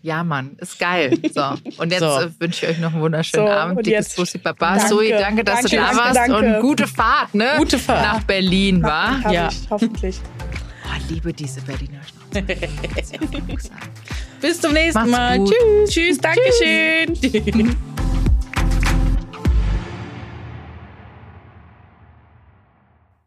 Ja, 0.00 0.22
Mann, 0.22 0.56
ist 0.58 0.78
geil. 0.78 1.18
So. 1.34 1.42
Und 1.78 1.90
jetzt 1.90 2.00
So. 2.00 2.06
äh, 2.06 2.30
wünsche 2.40 2.64
ich 2.66 2.72
euch 2.72 2.78
noch 2.78 2.92
einen 2.92 3.02
wunderschönen 3.02 3.46
So, 3.46 3.52
Abend. 3.52 3.78
und 3.78 3.86
Dickes 3.86 4.06
jetzt- 4.08 4.16
Bussi 4.16 4.38
Baba. 4.38 4.74
Danke. 4.76 4.86
Zoe, 4.88 5.10
danke, 5.10 5.44
dass 5.44 5.62
du 5.62 5.68
Danke, 5.68 5.76
da 5.76 5.82
danke, 5.82 5.98
warst. 5.98 6.16
danke. 6.16 6.56
Und 6.56 6.60
gute 6.62 6.86
Fahrt, 6.86 7.34
ne? 7.34 7.48
Gute 7.58 7.78
Fahrt. 7.78 8.02
Nach 8.02 8.22
Berlin, 8.22 8.82
wa? 8.82 9.22
Hab 9.24 9.32
Ja. 9.32 9.48
ich, 9.48 9.68
hoffentlich. 9.68 10.20
Oh, 10.84 11.12
liebe 11.12 11.32
diese 11.32 11.60
Berliner 11.62 12.00
Schnauze. 12.04 12.46
Bis 14.40 14.60
zum 14.60 14.72
nächsten 14.72 15.00
Macht's 15.00 15.10
Mal. 15.10 15.38
gut. 15.38 15.52
Tschüss. 15.88 15.90
Tschüss, 15.90 16.18
Dankeschön. 16.18 17.76